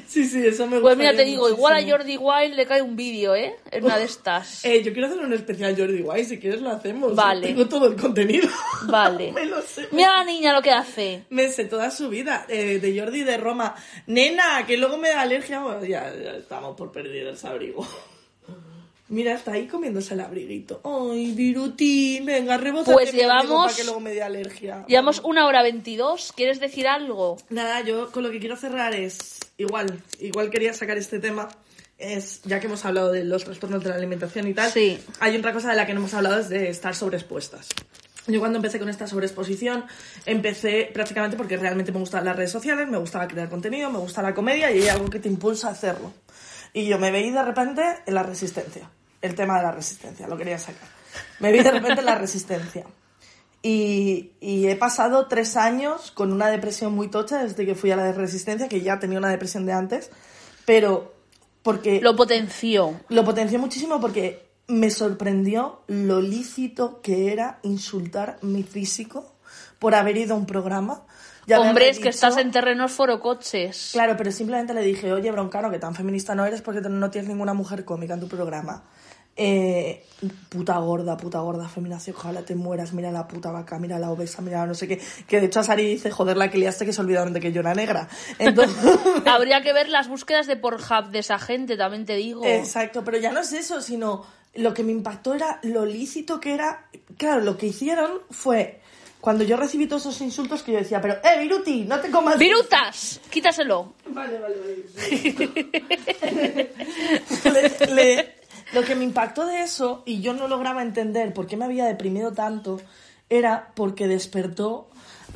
sí, 0.07 0.25
sí, 0.27 0.45
eso 0.45 0.67
me 0.67 0.77
gusta. 0.77 0.81
Pues 0.81 0.97
mira, 0.97 1.15
te 1.15 1.25
digo, 1.25 1.49
igual 1.49 1.73
a 1.75 1.89
Jordi 1.89 2.17
Wild 2.17 2.55
le 2.55 2.65
cae 2.65 2.81
un 2.81 2.95
vídeo, 2.95 3.35
¿eh? 3.35 3.55
En 3.71 3.83
una 3.85 3.97
de 3.97 4.05
estas. 4.05 4.63
Eh, 4.63 4.83
yo 4.83 4.93
quiero 4.93 5.07
hacer 5.07 5.19
un 5.19 5.33
especial 5.33 5.75
Jordi 5.77 6.01
White, 6.01 6.25
si 6.25 6.39
quieres 6.39 6.61
lo 6.61 6.69
hacemos. 6.69 7.15
Vale. 7.15 7.47
Tengo 7.47 7.67
todo 7.67 7.87
el 7.87 7.95
contenido. 7.95 8.47
Vale. 8.87 9.31
me 9.33 9.45
lo 9.45 9.61
sé. 9.61 9.87
Mira 9.91 10.13
a 10.15 10.17
la 10.19 10.25
niña 10.25 10.53
lo 10.53 10.61
que 10.61 10.71
hace. 10.71 11.23
Me 11.29 11.49
sé 11.49 11.65
toda 11.65 11.89
su 11.91 12.09
vida, 12.09 12.45
eh, 12.47 12.79
de 12.79 12.99
Jordi 12.99 13.23
de 13.23 13.37
Roma. 13.37 13.75
Nena, 14.07 14.65
que 14.67 14.77
luego 14.77 14.97
me 14.97 15.09
da 15.09 15.21
alergia. 15.21 15.59
Bueno, 15.61 15.83
ya, 15.83 16.13
ya 16.15 16.31
estamos 16.37 16.75
por 16.77 16.91
perder 16.91 17.27
el 17.27 17.37
abrigo. 17.47 17.87
Mira, 19.07 19.33
está 19.33 19.51
ahí 19.53 19.67
comiéndose 19.67 20.15
el 20.15 20.21
abriguito. 20.21 20.81
Ay, 20.83 21.31
Virutín, 21.33 22.25
venga, 22.25 22.57
rebótate 22.57 22.93
Pues 22.93 23.13
llevamos- 23.13 23.65
Para 23.67 23.75
que 23.75 23.83
luego 23.83 23.99
me 23.99 24.11
dé 24.13 24.23
alergia. 24.23 24.83
Llevamos 24.87 25.21
una 25.23 25.45
hora 25.45 25.61
veintidós. 25.61 26.31
¿Quieres 26.35 26.59
decir 26.59 26.87
algo? 26.87 27.37
Nada, 27.49 27.81
yo 27.81 28.11
con 28.11 28.23
lo 28.23 28.31
que 28.31 28.39
quiero 28.39 28.55
cerrar 28.55 28.95
es 28.95 29.37
igual, 29.57 30.01
igual 30.19 30.49
quería 30.49 30.73
sacar 30.73 30.97
este 30.97 31.19
tema. 31.19 31.49
Es, 31.99 32.41
ya 32.43 32.59
que 32.59 32.65
hemos 32.65 32.83
hablado 32.83 33.11
de 33.11 33.23
los 33.23 33.43
trastornos 33.45 33.83
de 33.83 33.89
la 33.89 33.95
alimentación 33.95 34.47
y 34.47 34.53
tal, 34.53 34.69
Sí. 34.71 34.99
hay 35.19 35.37
otra 35.37 35.53
cosa 35.53 35.69
de 35.69 35.75
la 35.77 35.85
que 35.85 35.93
no 35.93 35.99
hemos 36.01 36.13
hablado, 36.13 36.39
es 36.39 36.49
de 36.49 36.67
estar 36.69 36.93
sobreexpuestas. 36.95 37.69
Yo 38.27 38.39
cuando 38.39 38.57
empecé 38.57 38.79
con 38.79 38.89
esta 38.89 39.05
sobreexposición, 39.07 39.85
empecé 40.25 40.89
prácticamente 40.91 41.37
porque 41.37 41.57
realmente 41.57 41.91
me 41.91 41.99
gustaban 41.99 42.25
las 42.25 42.35
redes 42.35 42.51
sociales, 42.51 42.87
me 42.89 42.97
gustaba 42.97 43.27
crear 43.27 43.49
contenido, 43.49 43.91
me 43.91 43.99
gusta 43.99 44.21
la 44.23 44.33
comedia 44.33 44.71
y 44.71 44.81
hay 44.81 44.87
algo 44.89 45.09
que 45.11 45.19
te 45.19 45.29
impulsa 45.29 45.67
a 45.67 45.71
hacerlo. 45.71 46.11
Y 46.73 46.87
yo 46.87 46.97
me 46.99 47.11
veí 47.11 47.29
de 47.31 47.41
repente 47.43 47.81
en 48.05 48.13
la 48.15 48.23
resistencia, 48.23 48.89
el 49.25 49.35
tema 49.35 49.57
de 49.57 49.63
la 49.63 49.71
resistencia, 49.71 50.27
lo 50.27 50.37
quería 50.37 50.57
sacar. 50.59 50.87
Me 51.39 51.51
vi 51.51 51.59
de 51.59 51.71
repente 51.71 51.99
en 52.01 52.05
la 52.05 52.15
resistencia. 52.15 52.85
Y, 53.61 54.31
y 54.41 54.67
he 54.67 54.75
pasado 54.75 55.27
tres 55.27 55.57
años 55.57 56.11
con 56.11 56.31
una 56.31 56.49
depresión 56.49 56.93
muy 56.93 57.07
tocha 57.07 57.41
desde 57.43 57.65
que 57.65 57.73
fui 57.73 57.89
a 57.91 57.95
la 57.95 58.03
de 58.03 58.13
resistencia, 58.13 58.67
que 58.67 58.81
ya 58.81 58.99
tenía 58.99 59.17
una 59.17 59.29
depresión 59.29 59.65
de 59.65 59.73
antes, 59.73 60.11
pero 60.65 61.15
porque 61.63 61.99
Lo 62.01 62.15
potenció. 62.15 62.99
lo 63.09 63.23
potencié 63.25 63.57
muchísimo 63.57 63.99
porque 63.99 64.45
me 64.67 64.91
sorprendió 64.91 65.81
lo 65.87 66.21
lícito 66.21 67.01
que 67.01 67.31
era 67.33 67.59
insultar 67.63 68.37
mi 68.43 68.61
físico 68.61 69.33
por 69.79 69.95
haber 69.95 70.17
ido 70.17 70.35
a 70.35 70.37
un 70.37 70.45
programa. 70.45 71.01
Ya 71.47 71.59
Hombre, 71.59 71.89
es 71.89 71.97
que 71.97 72.05
dicho- 72.05 72.09
estás 72.27 72.37
en 72.37 72.51
terrenos 72.51 72.91
forocoches. 72.91 73.89
Claro, 73.93 74.15
pero 74.17 74.31
simplemente 74.31 74.73
le 74.75 74.81
dije, 74.81 75.11
oye, 75.11 75.31
broncano, 75.31 75.71
que 75.71 75.79
tan 75.79 75.95
feminista 75.95 76.35
no 76.35 76.45
eres 76.45 76.61
porque 76.61 76.81
no 76.81 77.09
tienes 77.11 77.29
ninguna 77.29 77.53
mujer 77.55 77.83
cómica 77.85 78.13
en 78.15 78.19
tu 78.19 78.27
programa. 78.27 78.83
Eh, 79.37 80.01
puta 80.47 80.77
gorda, 80.77 81.17
puta 81.17 81.39
gorda, 81.39 81.67
feminación, 81.67 82.15
ojalá 82.17 82.43
te 82.43 82.55
mueras, 82.55 82.93
mira 82.93 83.11
la 83.11 83.27
puta 83.27 83.51
vaca, 83.51 83.77
mira 83.79 83.99
la 83.99 84.09
obesa, 84.11 84.41
mira 84.41 84.59
la 84.59 84.67
no 84.67 84.73
sé 84.75 84.87
qué. 84.87 85.01
Que 85.27 85.41
de 85.41 85.47
hecho 85.47 85.59
a 85.59 85.63
Sari 85.63 85.85
dice, 85.85 86.09
joder, 86.09 86.37
la 86.37 86.49
que 86.49 86.57
liaste 86.57 86.85
que 86.85 86.93
se 86.93 87.01
olvidaron 87.01 87.33
de 87.33 87.41
que 87.41 87.51
yo 87.51 87.59
era 87.59 87.73
negra. 87.75 88.07
Entonces, 88.39 88.77
Habría 89.25 89.61
que 89.61 89.73
ver 89.73 89.89
las 89.89 90.07
búsquedas 90.07 90.47
de 90.47 90.55
Pornhub 90.55 91.09
de 91.11 91.19
esa 91.19 91.37
gente, 91.37 91.75
también 91.75 92.05
te 92.05 92.15
digo. 92.15 92.45
Exacto, 92.45 93.03
pero 93.03 93.17
ya 93.17 93.31
no 93.33 93.41
es 93.41 93.51
eso, 93.51 93.81
sino 93.81 94.25
lo 94.53 94.73
que 94.73 94.83
me 94.83 94.93
impactó 94.93 95.33
era 95.33 95.59
lo 95.63 95.85
lícito 95.85 96.39
que 96.39 96.53
era. 96.53 96.85
Claro, 97.17 97.41
lo 97.41 97.57
que 97.57 97.65
hicieron 97.67 98.21
fue 98.31 98.79
cuando 99.19 99.43
yo 99.43 99.57
recibí 99.57 99.87
todos 99.87 100.03
esos 100.03 100.21
insultos 100.21 100.61
que 100.63 100.71
yo 100.71 100.77
decía, 100.77 101.01
pero, 101.01 101.15
eh, 101.15 101.39
Viruti, 101.39 101.81
no 101.83 101.99
te 101.99 102.09
comas. 102.11 102.37
¡Virutas! 102.37 103.19
Quítaselo. 103.29 103.95
Vale, 104.07 104.39
vale, 104.39 104.55
vale. 104.59 104.85
Le- 107.45 107.93
le- 107.93 108.34
lo 108.75 108.83
que 108.83 108.93
me 108.95 109.03
impactó 109.03 109.45
de 109.47 109.63
eso, 109.63 110.03
y 110.05 110.21
yo 110.21 110.33
no 110.33 110.47
lograba 110.47 110.81
entender 110.83 111.33
por 111.33 111.47
qué 111.47 111.57
me 111.57 111.65
había 111.65 111.85
deprimido 111.85 112.33
tanto, 112.33 112.79
era 113.29 113.71
porque 113.73 114.07
despertó 114.07 114.87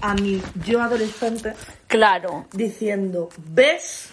a 0.02 0.14
mi 0.14 0.42
yo 0.66 0.82
adolescente 0.82 1.54
Claro. 1.88 2.46
diciendo, 2.54 3.30
¿ves 3.48 4.10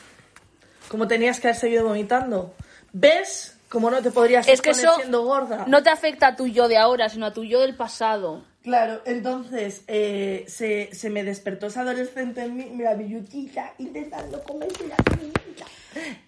cómo 0.88 1.06
tenías 1.06 1.40
que 1.40 1.48
haber 1.48 1.60
seguido 1.60 1.84
vomitando? 1.84 2.54
¿Ves 2.92 3.56
cómo 3.68 3.90
no 3.90 4.00
te 4.00 4.10
podrías 4.10 4.48
Es 4.48 4.62
que 4.62 4.70
eso 4.70 4.94
siendo 4.96 5.24
gorda? 5.24 5.64
no 5.66 5.82
te 5.82 5.90
afecta 5.90 6.28
a 6.28 6.36
tu 6.36 6.46
yo 6.46 6.68
de 6.68 6.78
ahora, 6.78 7.08
sino 7.08 7.26
a 7.26 7.32
tu 7.32 7.44
yo 7.44 7.60
del 7.60 7.74
pasado. 7.76 8.44
Claro, 8.62 9.02
entonces 9.04 9.82
eh, 9.86 10.44
se, 10.48 10.90
se 10.92 11.10
me 11.10 11.22
despertó 11.22 11.66
esa 11.66 11.82
adolescente 11.82 12.42
en 12.42 12.56
mí, 12.56 12.68
mira, 12.72 12.94
mi 12.94 13.08
yutita, 13.08 13.74
intentando 13.78 14.42
comerse 14.42 14.88
la 14.88 14.96
comidita. 14.96 15.66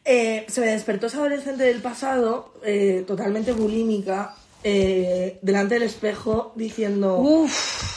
Eh, 0.05 0.47
se 0.49 0.61
me 0.61 0.69
despertó 0.69 1.07
esa 1.07 1.19
adolescente 1.19 1.65
del 1.65 1.81
pasado, 1.83 2.53
eh, 2.65 3.05
totalmente 3.07 3.53
bulímica, 3.53 4.35
eh, 4.65 5.39
delante 5.43 5.75
del 5.75 5.85
espejo, 5.85 6.53
diciendo... 6.57 7.19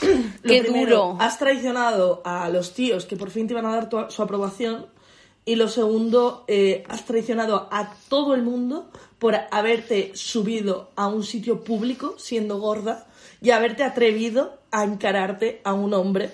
Qué 0.42 0.62
primero, 0.62 0.70
duro. 1.12 1.16
Has 1.20 1.38
traicionado 1.38 2.20
a 2.24 2.48
los 2.48 2.74
tíos 2.74 3.06
que 3.06 3.16
por 3.16 3.30
fin 3.30 3.46
te 3.46 3.54
iban 3.54 3.66
a 3.66 3.74
dar 3.74 3.88
tu- 3.88 4.10
su 4.10 4.22
aprobación. 4.22 4.86
Y 5.44 5.56
lo 5.56 5.66
segundo, 5.66 6.46
has 6.88 7.04
traicionado 7.04 7.68
a 7.72 7.94
todo 8.08 8.34
el 8.34 8.42
mundo 8.42 8.90
por 9.18 9.34
haberte 9.50 10.12
subido 10.14 10.90
a 10.94 11.08
un 11.08 11.24
sitio 11.24 11.64
público 11.64 12.14
siendo 12.16 12.58
gorda 12.60 13.08
y 13.40 13.50
haberte 13.50 13.82
atrevido 13.82 14.58
a 14.70 14.84
encararte 14.84 15.60
a 15.64 15.72
un 15.72 15.94
hombre. 15.94 16.30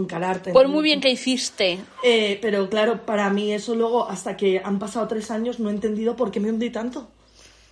Encararte. 0.00 0.52
Pues 0.52 0.66
¿no? 0.66 0.72
muy 0.72 0.82
bien 0.82 1.00
que 1.00 1.10
hiciste. 1.10 1.78
Eh, 2.02 2.38
pero 2.40 2.68
claro, 2.68 3.04
para 3.04 3.30
mí 3.30 3.52
eso 3.52 3.74
luego, 3.74 4.08
hasta 4.08 4.36
que 4.36 4.60
han 4.64 4.78
pasado 4.78 5.06
tres 5.08 5.30
años, 5.30 5.60
no 5.60 5.68
he 5.68 5.72
entendido 5.72 6.16
por 6.16 6.30
qué 6.30 6.40
me 6.40 6.50
hundí 6.50 6.70
tanto. 6.70 7.08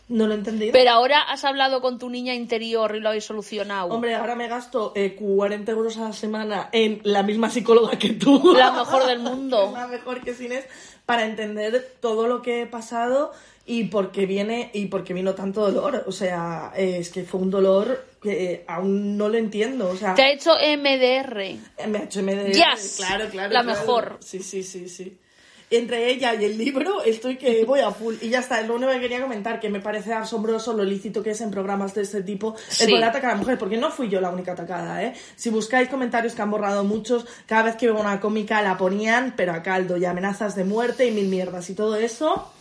No 0.09 0.29
lo 0.29 0.35
he 0.35 0.37
entendido. 0.37 0.73
Pero 0.73 0.91
ahora 0.91 1.21
has 1.23 1.45
hablado 1.45 1.81
con 1.81 1.99
tu 1.99 2.09
niña 2.09 2.33
interior 2.33 2.95
y 2.95 3.01
lo 3.01 3.09
habéis 3.09 3.25
solucionado. 3.25 3.89
Hombre, 3.89 4.15
ahora 4.15 4.37
me 4.37 4.47
gasto 4.47 4.93
eh, 4.95 5.17
40 5.17 5.73
euros 5.73 5.97
a 5.97 6.03
la 6.03 6.13
semana 6.13 6.69
en 6.71 7.01
la 7.03 7.25
misma 7.25 7.51
psicóloga 7.51 7.99
que 7.99 8.11
tú. 8.11 8.55
La 8.57 8.71
mejor 8.71 9.07
del 9.07 9.19
mundo. 9.19 9.73
la 9.75 9.89
mejor 9.89 10.21
que 10.21 10.31
Inés, 10.45 10.67
para 11.07 11.27
entender 11.27 11.97
todo 12.01 12.29
lo 12.29 12.41
que 12.41 12.63
he 12.63 12.67
pasado 12.67 13.33
y 13.69 13.85
por 13.85 14.13
qué 14.13 14.27
viene 14.27 14.71
y 14.75 14.87
por 14.87 15.03
qué 15.03 15.13
vino 15.13 15.35
tanto 15.35 15.71
dolor. 15.71 16.05
O 16.07 16.13
sea, 16.13 16.73
es 16.77 17.11
que 17.11 17.25
fue 17.25 17.41
un 17.41 17.51
dolor 17.51 18.07
que 18.23 18.65
aún 18.69 19.17
no 19.17 19.29
lo 19.29 19.37
entiendo. 19.39 19.89
O 19.89 19.97
sea, 19.97 20.15
Te 20.15 20.23
ha 20.23 20.31
hecho 20.31 20.53
MDR. 20.55 21.41
eh, 21.41 21.61
me 21.89 21.99
ha 21.99 22.03
hecho 22.05 22.23
MDR. 22.23 22.53
Yes, 22.53 22.95
claro, 22.99 23.29
claro. 23.29 23.53
la 23.53 23.63
claro. 23.63 23.81
mejor. 23.81 24.17
Sí, 24.21 24.41
sí, 24.41 24.63
sí, 24.63 24.89
sí. 24.89 25.19
Entre 25.69 26.09
ella 26.13 26.33
y 26.37 26.45
el 26.45 26.57
libro 26.57 27.03
estoy 27.03 27.37
que 27.39 27.65
voy 27.65 27.81
a 27.81 27.91
full. 27.91 28.15
Y 28.23 28.29
ya 28.29 28.39
está, 28.39 28.61
es 28.61 28.69
lo 28.69 28.77
único 28.77 28.93
que 28.93 29.01
quería 29.01 29.21
comentar, 29.21 29.59
que 29.59 29.69
me 29.69 29.81
parece 29.81 30.13
asombroso 30.13 30.73
lo 30.73 30.85
lícito 30.85 31.25
que 31.25 31.31
es 31.31 31.41
en 31.41 31.51
programas 31.51 31.93
de 31.93 32.03
este 32.03 32.23
tipo 32.23 32.55
Sí. 32.69 32.85
el 32.85 32.91
poder 32.91 33.05
atacar 33.07 33.31
a 33.31 33.35
la 33.35 33.41
mujer, 33.41 33.59
porque 33.59 33.77
no 33.77 33.91
fui 33.91 34.09
yo 34.09 34.21
la 34.21 34.31
única 34.31 34.53
atacada, 34.53 35.03
¿eh? 35.03 35.15
Si 35.35 35.51
buscáis 35.51 35.89
comentarios 35.89 36.35
que 36.37 36.43
han 36.43 36.53
borrado 36.53 36.85
muchos, 36.85 37.27
cada 37.47 37.65
vez 37.65 37.75
que 37.75 37.87
veo 37.87 37.99
una 38.01 38.21
cómica 38.21 38.63
la 38.63 38.79
ponían, 38.79 39.35
pero 39.37 39.55
a 39.55 39.63
caldo, 39.65 39.97
y 39.97 40.05
amenazas 40.05 40.55
de 40.55 40.63
muerte 40.63 41.05
y 41.07 41.11
mil 41.11 41.27
mierdas 41.27 41.69
y 41.69 41.75
todo 41.75 41.97
eso, 41.97 42.53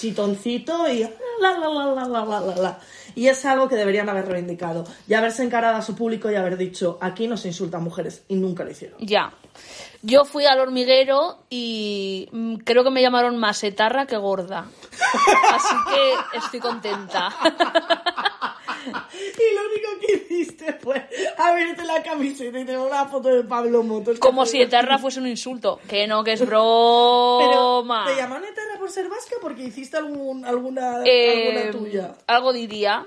chitoncito 0.00 0.88
y 0.88 1.00
la, 1.40 1.58
la, 1.58 1.68
la, 1.68 1.84
la, 1.94 2.24
la, 2.24 2.40
la, 2.40 2.56
la. 2.56 2.78
Y 3.14 3.28
es 3.28 3.44
algo 3.44 3.68
que 3.68 3.76
deberían 3.76 4.08
haber 4.08 4.26
reivindicado 4.26 4.84
y 5.06 5.14
haberse 5.14 5.44
encarado 5.44 5.76
a 5.76 5.82
su 5.82 5.94
público 5.94 6.30
y 6.30 6.36
haber 6.36 6.56
dicho, 6.56 6.98
aquí 7.00 7.26
no 7.26 7.36
se 7.36 7.48
insultan 7.48 7.82
mujeres 7.82 8.24
y 8.28 8.36
nunca 8.36 8.64
lo 8.64 8.70
hicieron. 8.70 8.98
Ya. 9.00 9.32
Yo 10.02 10.24
fui 10.24 10.46
al 10.46 10.60
hormiguero 10.60 11.40
y 11.50 12.28
mm, 12.32 12.56
creo 12.56 12.82
que 12.82 12.90
me 12.90 13.02
llamaron 13.02 13.36
más 13.36 13.62
etarra 13.62 14.06
que 14.06 14.16
gorda. 14.16 14.66
Así 15.52 15.74
que 15.92 16.38
estoy 16.38 16.60
contenta. 16.60 17.28
Y 18.86 19.54
lo 19.54 19.62
único 19.70 19.88
que 20.00 20.12
hiciste 20.16 20.72
fue 20.74 21.08
abrirte 21.36 21.84
la 21.84 22.02
camiseta 22.02 22.58
y 22.58 22.64
tener 22.64 22.78
una 22.78 23.06
foto 23.06 23.28
de 23.28 23.44
Pablo 23.44 23.82
Motos. 23.82 24.18
Como 24.18 24.46
si 24.46 24.60
etarra 24.60 24.98
fuese 24.98 25.20
un 25.20 25.26
insulto. 25.28 25.80
Que 25.88 26.06
no, 26.06 26.24
que 26.24 26.32
es 26.32 26.40
Pero, 26.40 26.50
broma. 26.50 28.06
¿te 28.06 28.16
llamaron 28.16 28.44
eterna 28.44 28.78
por 28.78 28.90
ser 28.90 29.08
vasca? 29.08 29.36
Porque 29.40 29.64
hiciste 29.64 29.96
algún, 29.96 30.44
alguna, 30.44 31.02
Eh, 31.04 31.58
alguna 31.58 31.70
tuya. 31.70 32.14
Algo 32.26 32.52
diría. 32.52 33.06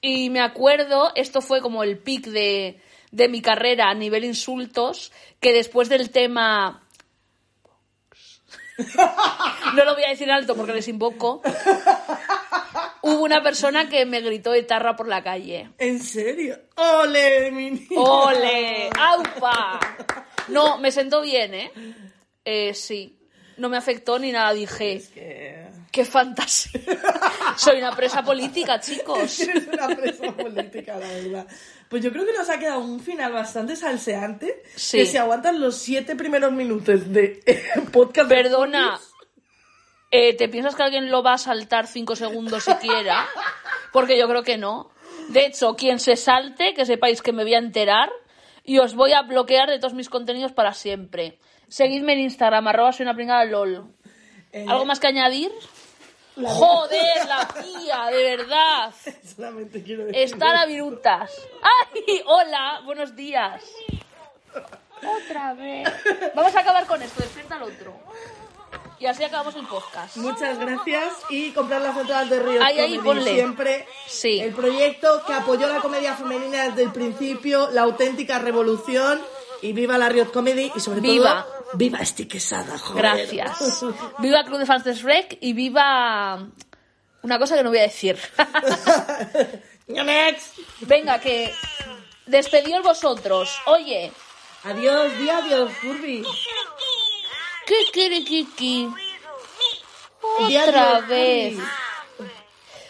Y 0.00 0.30
me 0.30 0.40
acuerdo, 0.40 1.10
esto 1.14 1.40
fue 1.40 1.60
como 1.60 1.82
el 1.82 1.98
pic 1.98 2.26
de, 2.26 2.80
de 3.10 3.28
mi 3.28 3.42
carrera 3.42 3.90
a 3.90 3.94
nivel 3.94 4.24
insultos, 4.24 5.12
que 5.40 5.52
después 5.52 5.88
del 5.88 6.10
tema... 6.10 6.82
No 9.74 9.84
lo 9.84 9.94
voy 9.94 10.04
a 10.04 10.10
decir 10.10 10.30
alto 10.30 10.54
porque 10.54 10.72
les 10.72 10.86
invoco. 10.88 11.42
Hubo 13.02 13.22
una 13.22 13.42
persona 13.42 13.88
que 13.88 14.04
me 14.06 14.20
gritó 14.20 14.54
etarra 14.54 14.96
por 14.96 15.08
la 15.08 15.22
calle. 15.22 15.70
¿En 15.78 16.02
serio? 16.02 16.58
¡Ole, 16.76 17.50
mi 17.50 17.70
niña! 17.70 18.00
¡Ole! 18.00 18.90
¡Aupa! 18.98 19.80
No, 20.48 20.78
me 20.78 20.90
sentó 20.90 21.20
bien, 21.22 21.54
¿eh? 21.54 21.72
Eh, 22.44 22.74
sí. 22.74 23.18
No 23.56 23.68
me 23.68 23.76
afectó 23.76 24.18
ni 24.18 24.32
nada. 24.32 24.52
Dije, 24.52 25.02
Que... 25.12 25.66
¡qué 25.90 26.04
fantasía! 26.04 26.80
Soy 27.56 27.78
una 27.78 27.94
presa 27.94 28.22
política, 28.22 28.80
chicos. 28.80 29.40
Eres 29.40 29.66
una 29.68 29.88
presa 29.88 30.32
política, 30.32 30.98
la 30.98 31.08
verdad. 31.08 31.46
Pues 31.88 32.02
yo 32.02 32.12
creo 32.12 32.24
que 32.24 32.32
nos 32.32 32.48
ha 32.50 32.58
quedado 32.58 32.80
un 32.80 33.00
final 33.00 33.32
bastante 33.32 33.74
salseante. 33.74 34.62
Sí. 34.76 34.98
Que 34.98 35.06
se 35.06 35.18
aguantan 35.18 35.60
los 35.60 35.76
siete 35.76 36.14
primeros 36.16 36.52
minutos 36.52 37.12
de 37.12 37.42
podcast. 37.92 38.28
Perdona, 38.28 39.00
eh, 40.10 40.34
¿te 40.36 40.48
piensas 40.48 40.74
que 40.74 40.82
alguien 40.82 41.10
lo 41.10 41.22
va 41.22 41.34
a 41.34 41.38
saltar 41.38 41.86
cinco 41.86 42.16
segundos 42.16 42.64
siquiera? 42.64 43.26
Porque 43.92 44.18
yo 44.18 44.28
creo 44.28 44.42
que 44.42 44.56
no. 44.58 44.90
De 45.28 45.46
hecho, 45.46 45.74
quien 45.76 45.98
se 46.00 46.16
salte, 46.16 46.74
que 46.74 46.86
sepáis 46.86 47.20
que 47.22 47.32
me 47.32 47.42
voy 47.42 47.54
a 47.54 47.58
enterar 47.58 48.10
y 48.64 48.78
os 48.78 48.94
voy 48.94 49.12
a 49.12 49.22
bloquear 49.22 49.68
de 49.68 49.78
todos 49.78 49.94
mis 49.94 50.08
contenidos 50.08 50.52
para 50.52 50.72
siempre. 50.72 51.38
Seguidme 51.68 52.14
en 52.14 52.20
Instagram, 52.20 52.66
arroba 52.68 52.92
soy 52.92 53.04
una 53.04 53.14
pringada 53.14 53.44
lol. 53.44 53.92
Eh, 54.52 54.64
¿Algo 54.68 54.86
más 54.86 55.00
que 55.00 55.08
añadir? 55.08 55.52
la- 56.36 56.50
Joder, 56.50 57.00
la 57.28 57.46
tía, 57.48 58.04
de 58.10 58.36
verdad. 58.36 58.94
Solamente 59.36 59.82
quiero 59.82 60.04
decir. 60.06 60.22
Está 60.22 60.52
la 60.54 60.64
virutas. 60.66 61.30
¡Ay! 61.62 62.22
Hola, 62.26 62.80
buenos 62.86 63.14
días. 63.14 63.62
Otra 65.02 65.54
vez. 65.54 65.88
Vamos 66.34 66.54
a 66.56 66.60
acabar 66.60 66.86
con 66.86 67.02
esto, 67.02 67.20
despierta 67.20 67.56
al 67.56 67.64
otro. 67.64 67.94
Y 69.00 69.06
así 69.06 69.22
acabamos 69.22 69.54
el 69.54 69.66
podcast. 69.66 70.16
Muchas 70.16 70.58
gracias 70.58 71.12
y 71.30 71.52
comprar 71.52 71.80
las 71.82 71.96
entradas 71.96 72.28
de 72.30 72.40
Río 72.40 72.62
Ahí, 72.64 72.78
ahí, 72.80 72.98
ponle. 72.98 73.32
Siempre 73.34 73.86
Sí. 74.08 74.40
el 74.40 74.52
proyecto 74.52 75.22
que 75.26 75.34
apoyó 75.34 75.68
la 75.68 75.80
comedia 75.80 76.14
femenina 76.16 76.64
desde 76.68 76.82
el 76.82 76.92
principio, 76.92 77.70
la 77.70 77.82
auténtica 77.82 78.40
revolución 78.40 79.20
y 79.62 79.72
viva 79.72 79.98
la 79.98 80.08
Riot 80.08 80.32
Comedy 80.32 80.72
y 80.74 80.80
sobre 80.80 81.00
Viva. 81.00 81.44
todo 81.44 81.58
viva 81.74 81.98
Esti 81.98 82.26
Quesada, 82.26 82.76
joder. 82.78 83.02
Gracias. 83.28 83.84
Viva 84.18 84.42
Club 84.44 84.58
de 84.58 84.66
Fans 84.66 84.82
de 84.84 84.94
Shrek 84.94 85.38
y 85.42 85.52
viva 85.52 86.48
una 87.22 87.38
cosa 87.38 87.56
que 87.56 87.62
no 87.62 87.68
voy 87.70 87.78
a 87.78 87.82
decir. 87.82 88.18
Venga, 90.80 91.20
que 91.20 91.54
despedíos 92.26 92.82
vosotros. 92.82 93.50
Oye, 93.66 94.10
Adiós, 94.64 95.16
di 95.18 95.30
adiós, 95.30 95.70
Furby. 95.80 96.24
Kikirikiki. 97.68 98.88
Otra 100.38 101.00
vez. 101.00 101.58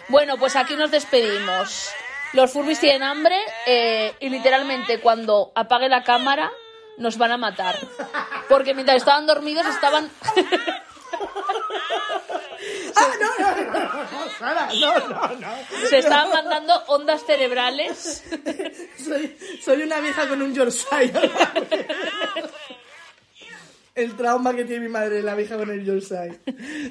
Bueno, 0.09 0.37
pues 0.39 0.55
aquí 0.55 0.77
nos 0.77 0.91
despedimos. 0.91 1.91
Los 2.33 2.53
Furbis 2.53 2.79
tienen 2.79 3.03
hambre 3.03 3.37
eh, 3.67 4.15
y 4.21 4.29
literalmente 4.29 5.01
cuando 5.01 5.51
apague 5.55 5.89
la 5.89 6.05
cámara 6.05 6.53
nos 6.97 7.19
van 7.19 7.33
a 7.33 7.37
matar. 7.37 7.77
Porque 8.49 8.75
mientras 8.75 8.99
estaban 8.99 9.27
dormidos 9.27 9.67
estaban... 9.67 10.11
Ah, 12.97 13.07
no, 13.21 13.39
no, 13.39 13.57
no, 13.57 14.05
no, 14.05 14.31
Sara, 14.39 14.69
no, 14.75 14.99
no, 15.09 15.35
no. 15.37 15.89
se 15.89 15.99
estaban 15.99 16.31
mandando 16.31 16.75
ondas 16.89 17.25
cerebrales. 17.25 18.25
Soy, 19.03 19.37
soy 19.65 19.83
una 19.83 20.01
vieja 20.01 20.29
con 20.29 20.43
un 20.43 20.55
Yorkshire. 20.55 21.13
El 23.99 24.15
trauma 24.17 24.55
que 24.55 24.65
tiene 24.65 24.83
mi 24.87 24.89
madre, 24.93 25.23
la 25.23 25.35
vieja 25.35 25.57
con 25.57 25.71
el 25.71 25.85
Yorkshire. 25.85 26.39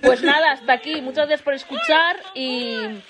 Pues 0.01 0.21
nada, 0.23 0.51
hasta 0.51 0.73
aquí. 0.73 1.01
Muchas 1.01 1.27
gracias 1.27 1.41
por 1.41 1.53
escuchar 1.53 2.17
y... 2.35 3.01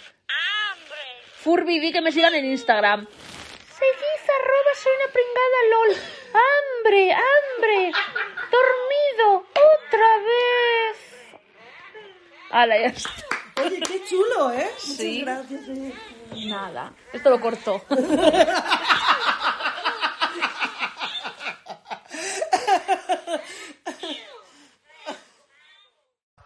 Furby, 1.40 1.80
di 1.80 1.92
que 1.92 2.02
me 2.02 2.12
sigan 2.12 2.36
en 2.36 2.46
Instagram. 2.46 3.08
Seguid 3.08 4.30
arroba 4.38 4.74
soy 4.76 4.92
una 5.02 5.08
pringada 5.14 5.60
lol. 5.72 5.92
¡Hambre, 6.48 7.14
hambre! 7.14 7.92
¡Dormido! 8.52 9.48
¡Otra 9.50 10.18
vez! 10.20 10.98
Hala, 12.52 12.80
ya 12.80 12.88
está. 12.88 13.10
Oye, 13.66 13.80
qué 13.80 14.04
chulo, 14.08 14.52
¿eh? 14.52 14.70
Sí. 14.78 15.22
Gracias. 15.22 15.62
eh. 15.70 15.94
Nada. 16.48 16.94
Esto 17.14 17.30
lo 17.32 17.40
corto. 17.42 17.84